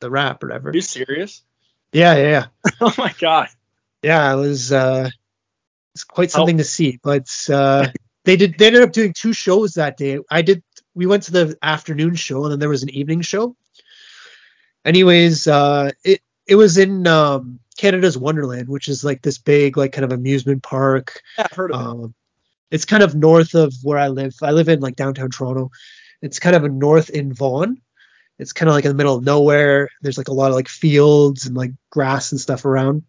[0.00, 0.70] the rap or whatever.
[0.70, 1.42] Are you serious?
[1.92, 2.70] Yeah, yeah, yeah.
[2.80, 3.48] oh my god.
[4.02, 5.10] Yeah, it was uh,
[5.94, 6.58] it's quite something oh.
[6.58, 6.98] to see.
[7.02, 7.88] But uh,
[8.24, 10.18] they did they ended up doing two shows that day.
[10.30, 10.62] I did
[10.94, 13.56] we went to the afternoon show and then there was an evening show.
[14.84, 19.92] Anyways, uh, it it was in um, Canada's Wonderland, which is like this big, like
[19.92, 21.22] kind of amusement park.
[21.36, 22.10] Yeah, I've heard of um, it.
[22.70, 24.34] It's kind of north of where I live.
[24.42, 25.70] I live in like downtown Toronto.
[26.20, 27.80] It's kind of a north in Vaughan.
[28.38, 29.88] It's kind of like in the middle of nowhere.
[30.00, 33.02] There's like a lot of like fields and like grass and stuff around.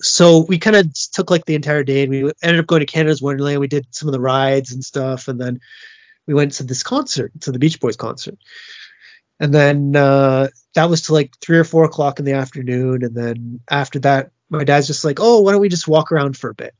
[0.00, 2.86] So we kind of took like the entire day and we ended up going to
[2.86, 3.60] Canada's Wonderland.
[3.60, 5.60] We did some of the rides and stuff, and then
[6.26, 8.38] we went to this concert, to the Beach Boys concert.
[9.40, 13.04] And then uh, that was to like three or four o'clock in the afternoon.
[13.04, 16.36] And then after that, my dad's just like, oh, why don't we just walk around
[16.36, 16.74] for a bit?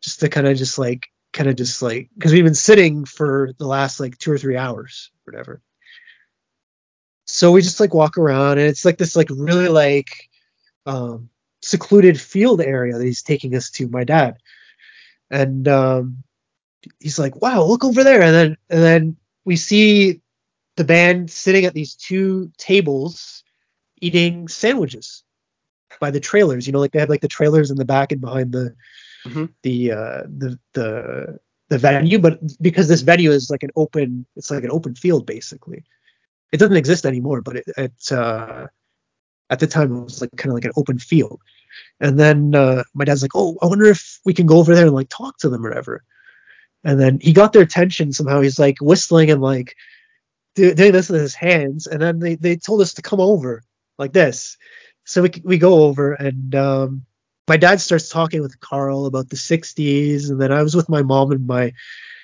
[0.00, 3.52] Just to kind of just like, kind of just like, because we've been sitting for
[3.58, 5.60] the last like two or three hours, whatever.
[7.28, 10.28] So we just like walk around and it's like this like really like
[10.86, 11.28] um,
[11.60, 14.38] secluded field area that he's taking us to, my dad.
[15.30, 16.24] And um,
[17.00, 20.22] he's like, "Wow, look over there!" And then and then we see
[20.76, 23.44] the band sitting at these two tables
[24.00, 25.22] eating sandwiches
[26.00, 26.66] by the trailers.
[26.66, 28.74] You know, like they have like the trailers in the back and behind the
[29.26, 29.44] mm-hmm.
[29.62, 34.50] the uh, the the the venue, but because this venue is like an open, it's
[34.50, 35.84] like an open field basically.
[36.52, 38.68] It doesn't exist anymore, but it, it uh,
[39.50, 41.40] at the time it was like kind of like an open field.
[42.00, 44.86] And then uh, my dad's like, "Oh, I wonder if we can go over there
[44.86, 46.02] and like talk to them or whatever."
[46.84, 48.40] And then he got their attention somehow.
[48.40, 49.74] He's like whistling and like
[50.54, 51.86] doing this with his hands.
[51.86, 53.62] And then they, they told us to come over
[53.98, 54.56] like this.
[55.04, 57.06] So we we go over and um,
[57.48, 61.02] my dad starts talking with Carl about the 60s, and then I was with my
[61.02, 61.72] mom and my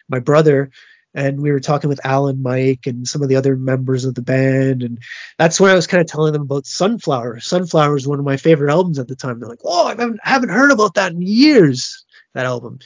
[0.09, 0.71] my brother,
[1.15, 4.23] and we were talking with Alan, Mike, and some of the other members of the
[4.23, 4.99] band, and
[5.39, 7.41] that's when I was kind of telling them about Sunflower.
[7.41, 9.39] Sunflower is one of my favorite albums at the time.
[9.39, 12.81] They're like, "Oh, I haven't, haven't heard about that in years." That album,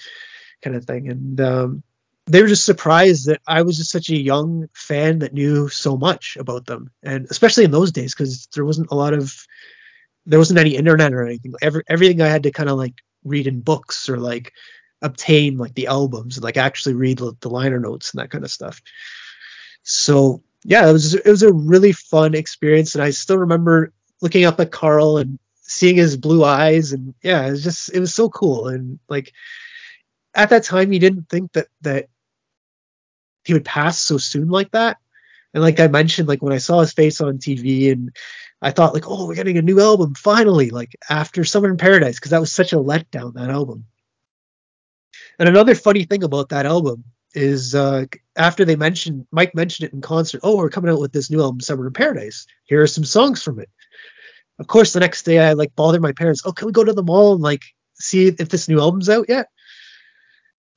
[0.63, 1.83] kind of thing, and um,
[2.27, 5.97] they were just surprised that I was just such a young fan that knew so
[5.97, 9.47] much about them, and especially in those days because there wasn't a lot of
[10.27, 11.55] there wasn't any internet or anything.
[11.63, 14.53] Every, everything I had to kind of like read in books or like
[15.03, 18.51] obtain like the albums and like actually read the, liner notes and that kind of
[18.51, 18.83] stuff.
[19.83, 24.45] So yeah, it was it was a really fun experience, and I still remember looking
[24.45, 28.13] up at Carl and seeing his blue eyes, and yeah, it was just it was
[28.13, 28.69] so cool.
[28.69, 29.33] And like
[30.35, 32.09] at that time, you didn't think that that
[33.45, 34.99] he would pass so soon like that.
[35.55, 38.15] And like I mentioned, like when I saw his face on TV and
[38.61, 42.17] I thought like, oh, we're getting a new album finally, like after Summer in Paradise,
[42.17, 43.85] because that was such a letdown that album.
[45.39, 49.95] And another funny thing about that album is uh, after they mentioned Mike mentioned it
[49.95, 52.47] in concert, oh, we're coming out with this new album, Summer in Paradise.
[52.65, 53.69] Here are some songs from it.
[54.59, 56.43] Of course, the next day I like bothered my parents.
[56.45, 57.63] Oh, can we go to the mall and like
[57.95, 59.49] see if this new album's out yet?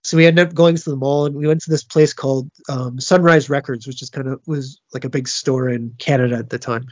[0.03, 2.49] So we ended up going to the mall and we went to this place called
[2.69, 6.49] um, Sunrise Records, which is kind of was like a big store in Canada at
[6.49, 6.87] the time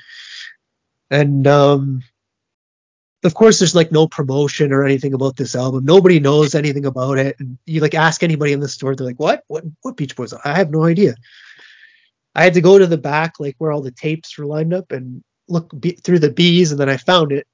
[1.09, 2.03] and um,
[3.23, 5.85] of course there's like no promotion or anything about this album.
[5.85, 7.35] Nobody knows anything about it.
[7.39, 9.43] And you like ask anybody in the store they're like what?
[9.47, 11.15] What what beach boys i have no idea.
[12.35, 14.91] I had to go to the back like where all the tapes were lined up
[14.91, 17.47] and look be- through the bees and then i found it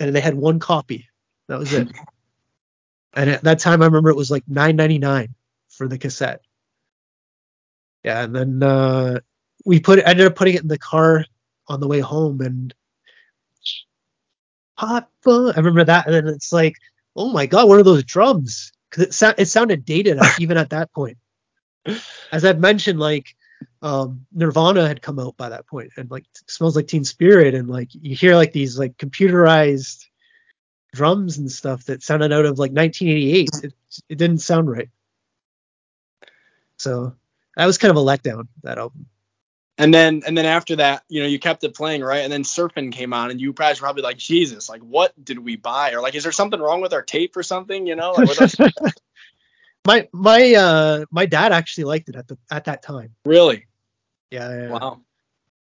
[0.00, 1.08] and they had one copy.
[1.48, 1.88] That was it.
[3.16, 5.28] And at that time i remember it was like 9.99
[5.68, 6.40] for the cassette.
[8.02, 9.20] Yeah and then uh
[9.64, 11.24] we put ended up putting it in the car
[11.68, 12.74] on the way home and
[14.74, 15.52] hot fun.
[15.54, 16.76] I remember that, and then it's like,
[17.16, 18.72] oh my god, one of those drums?
[18.90, 21.18] Because it sa- it sounded dated even at that point.
[22.32, 23.34] As I've mentioned, like
[23.82, 27.68] um, Nirvana had come out by that point, and like smells like Teen Spirit, and
[27.68, 30.06] like you hear like these like computerized
[30.94, 33.48] drums and stuff that sounded out of like 1988.
[33.62, 33.74] It
[34.08, 34.88] it didn't sound right.
[36.78, 37.14] So
[37.56, 39.06] that was kind of a letdown that album.
[39.76, 42.20] And then and then after that, you know, you kept it playing, right?
[42.20, 45.38] And then surfing came on, and you guys were probably like, Jesus, like what did
[45.38, 45.92] we buy?
[45.92, 47.86] Or like, is there something wrong with our tape or something?
[47.86, 48.52] You know, like,
[49.84, 53.14] my my uh my dad actually liked it at the at that time.
[53.24, 53.66] Really?
[54.30, 54.48] Yeah.
[54.54, 54.68] yeah.
[54.68, 55.00] Wow.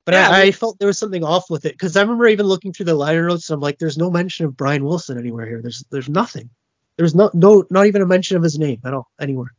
[0.04, 2.46] But yeah, I, I, felt there was something off with it because I remember even
[2.46, 5.48] looking through the liner notes and I'm like, there's no mention of Brian Wilson anywhere
[5.48, 5.62] here.
[5.62, 6.50] There's there's nothing.
[6.98, 9.54] There's no no not even a mention of his name at all anywhere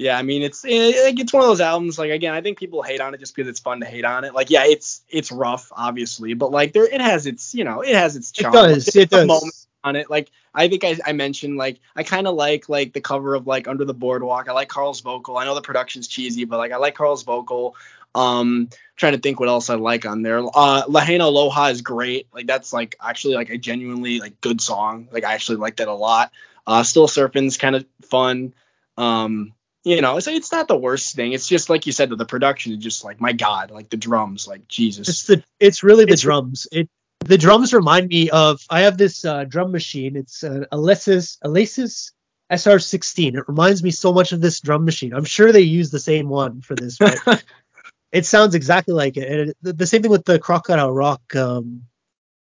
[0.00, 1.98] yeah, I mean it's it's one of those albums.
[1.98, 4.24] Like again, I think people hate on it just because it's fun to hate on
[4.24, 4.34] it.
[4.34, 7.94] Like yeah, it's it's rough, obviously, but like there it has its you know it
[7.94, 8.54] has its charm.
[8.54, 8.86] It does.
[8.86, 9.26] Like, it does.
[9.26, 10.08] Moment on it.
[10.08, 13.46] Like I think I, I mentioned like I kind of like like the cover of
[13.46, 14.48] like Under the Boardwalk.
[14.48, 15.36] I like Carl's vocal.
[15.36, 17.76] I know the production's cheesy, but like I like Carl's vocal.
[18.14, 20.40] Um, trying to think what else I like on there.
[20.42, 22.26] Uh, Lahaina Aloha is great.
[22.32, 25.08] Like that's like actually like a genuinely like good song.
[25.12, 26.32] Like I actually like that a lot.
[26.66, 28.54] Uh, Still Surfing's kind of fun.
[28.96, 29.52] Um,
[29.84, 31.32] you know, it's it's not the worst thing.
[31.32, 33.96] It's just like you said, that the production is just like my god, like the
[33.96, 35.08] drums, like Jesus.
[35.08, 36.66] It's the it's really the it's, drums.
[36.70, 36.88] It
[37.20, 40.16] the drums remind me of I have this uh, drum machine.
[40.16, 42.12] It's uh, Alesis Alesis
[42.50, 43.34] SR16.
[43.36, 45.14] It reminds me so much of this drum machine.
[45.14, 47.44] I'm sure they use the same one for this, but
[48.12, 49.30] it sounds exactly like it.
[49.30, 51.84] And it, the, the, same thing with the Crocodile Rock um,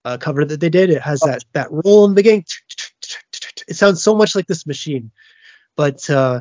[0.04, 0.90] uh, cover that they did.
[0.90, 2.46] It has that that roll in the beginning.
[3.68, 5.10] It sounds so much like this machine,
[5.76, 6.40] but uh,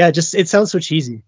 [0.00, 1.22] yeah, just it sounds so cheesy.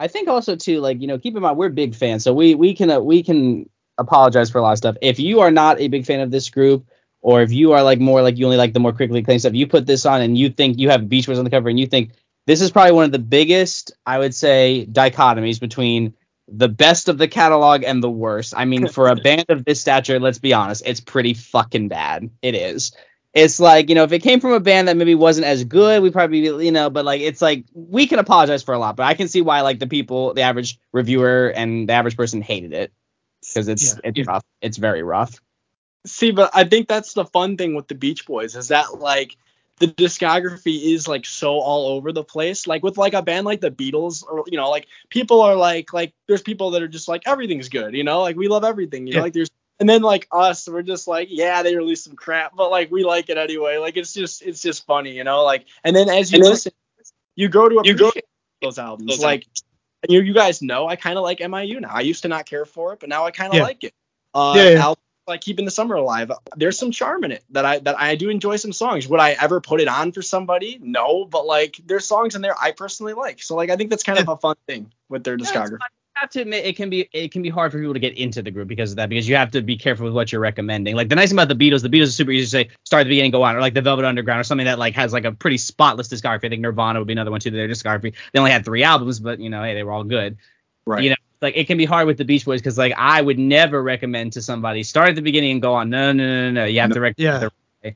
[0.00, 2.56] I think also too, like you know, keep in mind we're big fans, so we
[2.56, 4.96] we can uh, we can apologize for a lot of stuff.
[5.00, 6.84] If you are not a big fan of this group,
[7.22, 9.54] or if you are like more like you only like the more critically acclaimed stuff,
[9.54, 11.78] you put this on and you think you have Beach Boys on the cover and
[11.78, 12.10] you think
[12.48, 16.12] this is probably one of the biggest, I would say, dichotomies between
[16.48, 18.52] the best of the catalog and the worst.
[18.56, 22.30] I mean, for a band of this stature, let's be honest, it's pretty fucking bad.
[22.42, 22.90] It is.
[23.34, 26.02] It's like you know if it came from a band that maybe wasn't as good,
[26.02, 29.04] we probably you know, but like it's like we can apologize for a lot, but
[29.04, 32.72] I can see why like the people, the average reviewer and the average person hated
[32.72, 32.92] it
[33.40, 34.00] because it's yeah.
[34.04, 34.44] it's rough.
[34.62, 35.40] It's very rough.
[36.06, 39.36] See, but I think that's the fun thing with the Beach Boys is that like
[39.80, 42.66] the discography is like so all over the place.
[42.68, 45.92] Like with like a band like the Beatles, or you know, like people are like
[45.92, 49.06] like there's people that are just like everything's good, you know, like we love everything,
[49.06, 49.18] you yeah.
[49.18, 52.54] know, like there's and then like us, we're just like, yeah, they released some crap,
[52.54, 53.78] but like we like it anyway.
[53.78, 55.42] Like it's just it's just funny, you know.
[55.44, 57.04] Like and then as you and listen, then,
[57.34, 58.12] you go to appreciate you go,
[58.62, 59.10] those albums.
[59.10, 59.46] Those like
[60.02, 61.90] and you you guys know I kind of like MIU now.
[61.90, 63.62] I used to not care for it, but now I kind of yeah.
[63.64, 63.94] like it.
[64.32, 64.94] Uh, yeah, yeah.
[65.26, 66.30] like keeping the summer alive.
[66.56, 69.08] There's some charm in it that I that I do enjoy some songs.
[69.08, 70.78] Would I ever put it on for somebody?
[70.80, 73.42] No, but like there's songs in there I personally like.
[73.42, 75.78] So like I think that's kind of a fun thing with their discography
[76.14, 78.42] have to admit it can be it can be hard for people to get into
[78.42, 80.94] the group because of that because you have to be careful with what you're recommending.
[80.94, 83.00] Like the nice thing about the Beatles, the Beatles is super easy to say start
[83.00, 85.12] at the beginning, go on, or like the Velvet Underground or something that like has
[85.12, 86.44] like a pretty spotless discography.
[86.44, 87.50] I think Nirvana would be another one too.
[87.50, 90.38] Their discography they only had three albums, but you know hey they were all good.
[90.86, 91.02] Right.
[91.02, 93.38] You know like it can be hard with the Beach Boys because like I would
[93.38, 95.90] never recommend to somebody start at the beginning and go on.
[95.90, 96.64] No no no no no.
[96.64, 97.50] You have no, to recommend.
[97.82, 97.92] Yeah.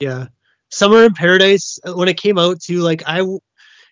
[0.00, 0.26] Yeah.
[0.70, 3.22] Summer in Paradise uh, when it came out too, like I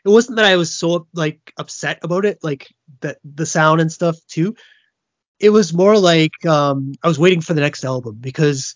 [0.09, 2.69] it wasn't that I was so like upset about it, like
[3.01, 4.57] that the sound and stuff too.
[5.39, 8.75] It was more like um, I was waiting for the next album because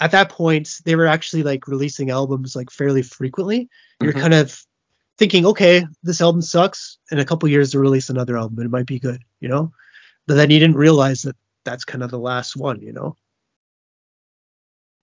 [0.00, 3.68] at that point they were actually like releasing albums like fairly frequently.
[4.00, 4.20] You're mm-hmm.
[4.20, 4.60] kind of
[5.16, 6.98] thinking, okay, this album sucks.
[7.12, 9.72] In a couple years, they'll release another album and it might be good, you know.
[10.26, 13.16] But then you didn't realize that that's kind of the last one, you know.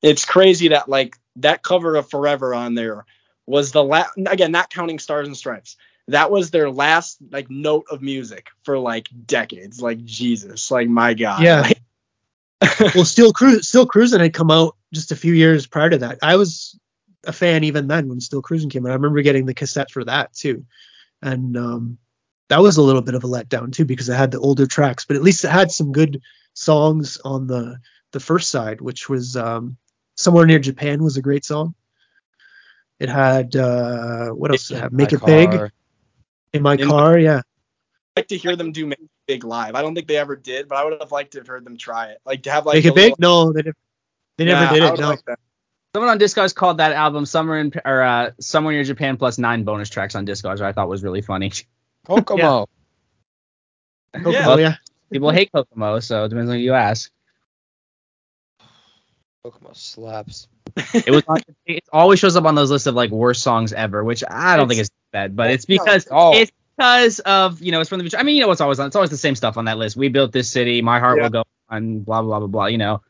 [0.02, 3.06] It's crazy that like that cover of Forever on there
[3.46, 5.78] was the last again not counting stars and stripes.
[6.08, 9.82] That was their last like note of music for like decades.
[9.82, 11.44] Like jesus like my god.
[11.44, 11.70] Yeah.
[12.96, 16.20] Well still cruise still cruising had come out just a few years prior to that.
[16.22, 16.80] I was
[17.26, 18.92] a fan even then when still cruising came out.
[18.92, 20.66] I remember getting the cassette for that too.
[21.22, 21.98] And um
[22.52, 25.06] that was a little bit of a letdown too because it had the older tracks
[25.06, 26.22] but at least it had some good
[26.54, 27.78] songs on the
[28.12, 29.78] the first side which was um
[30.16, 31.74] somewhere near japan was a great song
[33.02, 34.68] it had uh, what else?
[34.68, 34.94] Did it have?
[34.94, 35.28] Make it car.
[35.28, 35.72] big.
[36.54, 37.38] In my in car, my, yeah.
[37.38, 39.74] I'd like to hear them do Make It Big live.
[39.74, 41.78] I don't think they ever did, but I would have liked to have heard them
[41.78, 42.20] try it.
[42.26, 43.16] Like to have like Make It Big?
[43.18, 43.46] Little...
[43.46, 43.76] No, they, did,
[44.38, 45.00] they yeah, never did it.
[45.00, 45.10] No.
[45.10, 45.20] Like
[45.96, 49.64] Someone on Discogs called that album "Summer in" or uh, "Somewhere Near Japan" plus nine
[49.64, 51.52] bonus tracks on Discogs, which I thought was really funny.
[52.06, 52.68] Kokomo.
[54.14, 54.20] yeah.
[54.22, 54.76] Kokomo, well, yeah.
[55.12, 57.12] People hate Kokomo, so it depends on who you ask.
[59.44, 60.48] Kokomo slaps.
[60.94, 61.24] It was.
[61.28, 64.56] On, it always shows up on those lists of like worst songs ever, which I
[64.56, 66.34] don't it's, think is bad, but it's because oh.
[66.34, 68.18] it's because of you know it's from the.
[68.18, 68.88] I mean, you know what's always on.
[68.88, 69.96] It's always the same stuff on that list.
[69.96, 70.82] We built this city.
[70.82, 71.24] My heart yeah.
[71.24, 72.00] will go on.
[72.00, 72.66] Blah blah blah blah.
[72.68, 73.02] You know.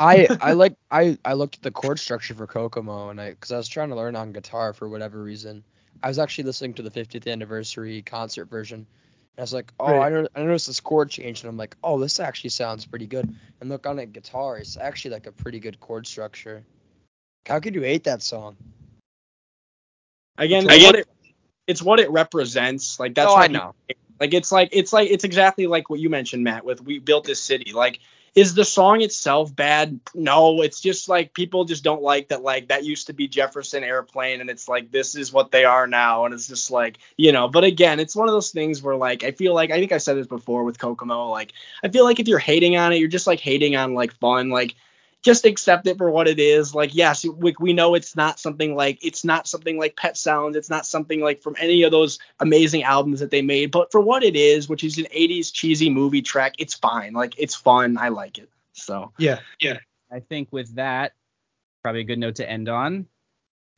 [0.00, 3.52] I I like I I looked at the chord structure for Kokomo and I because
[3.52, 5.64] I was trying to learn on guitar for whatever reason.
[6.02, 8.86] I was actually listening to the 50th anniversary concert version
[9.38, 10.28] I was like, oh, right.
[10.36, 13.34] I, I noticed this chord change, and I'm like, oh, this actually sounds pretty good.
[13.60, 16.64] And look on a guitar, it's actually like a pretty good chord structure.
[17.46, 18.56] How could you hate that song?
[20.38, 21.08] Again, it's, what it,
[21.66, 22.98] it's what it represents.
[22.98, 23.74] Like that's oh, I know.
[24.20, 26.64] like it's like it's like it's exactly like what you mentioned, Matt.
[26.64, 27.72] With we built this city.
[27.72, 28.00] Like
[28.34, 30.00] is the song itself bad?
[30.14, 32.42] No, it's just like people just don't like that.
[32.42, 35.86] Like that used to be Jefferson Airplane, and it's like this is what they are
[35.86, 37.48] now, and it's just like you know.
[37.48, 39.98] But again, it's one of those things where like I feel like I think I
[39.98, 41.28] said this before with Kokomo.
[41.28, 41.52] Like
[41.84, 44.48] I feel like if you're hating on it, you're just like hating on like fun.
[44.48, 44.76] Like
[45.22, 46.74] just accept it for what it is.
[46.74, 50.56] Like, yes, we, we know it's not something like it's not something like Pet Sounds.
[50.56, 53.70] It's not something like from any of those amazing albums that they made.
[53.70, 57.12] But for what it is, which is an 80s cheesy movie track, it's fine.
[57.12, 57.96] Like, it's fun.
[57.98, 58.50] I like it.
[58.72, 59.78] So yeah, yeah.
[60.10, 61.12] I think with that,
[61.82, 63.06] probably a good note to end on.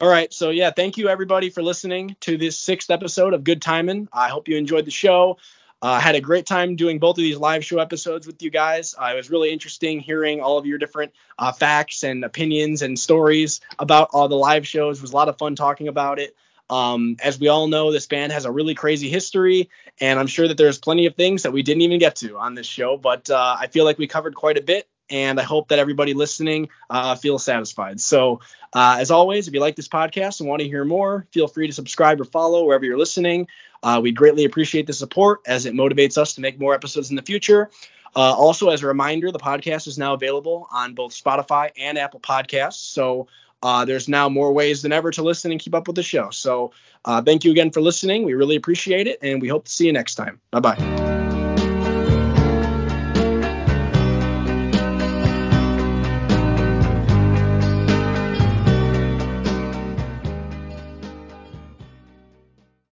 [0.00, 0.32] All right.
[0.32, 4.08] So yeah, thank you everybody for listening to this sixth episode of Good Timin'.
[4.12, 5.38] I hope you enjoyed the show.
[5.84, 8.48] I uh, had a great time doing both of these live show episodes with you
[8.48, 8.94] guys.
[8.98, 12.98] Uh, it was really interesting hearing all of your different uh, facts and opinions and
[12.98, 14.96] stories about all the live shows.
[14.96, 16.34] It was a lot of fun talking about it.
[16.70, 19.68] Um, as we all know, this band has a really crazy history,
[20.00, 22.54] and I'm sure that there's plenty of things that we didn't even get to on
[22.54, 25.68] this show, but uh, I feel like we covered quite a bit, and I hope
[25.68, 28.00] that everybody listening uh, feels satisfied.
[28.00, 28.40] So,
[28.72, 31.66] uh, as always, if you like this podcast and want to hear more, feel free
[31.66, 33.48] to subscribe or follow wherever you're listening.
[33.84, 37.16] Uh, we greatly appreciate the support as it motivates us to make more episodes in
[37.16, 37.70] the future.
[38.16, 42.20] Uh, also, as a reminder, the podcast is now available on both Spotify and Apple
[42.20, 42.92] Podcasts.
[42.92, 43.28] So
[43.62, 46.30] uh, there's now more ways than ever to listen and keep up with the show.
[46.30, 46.72] So
[47.04, 48.24] uh, thank you again for listening.
[48.24, 50.40] We really appreciate it, and we hope to see you next time.
[50.50, 51.03] Bye bye.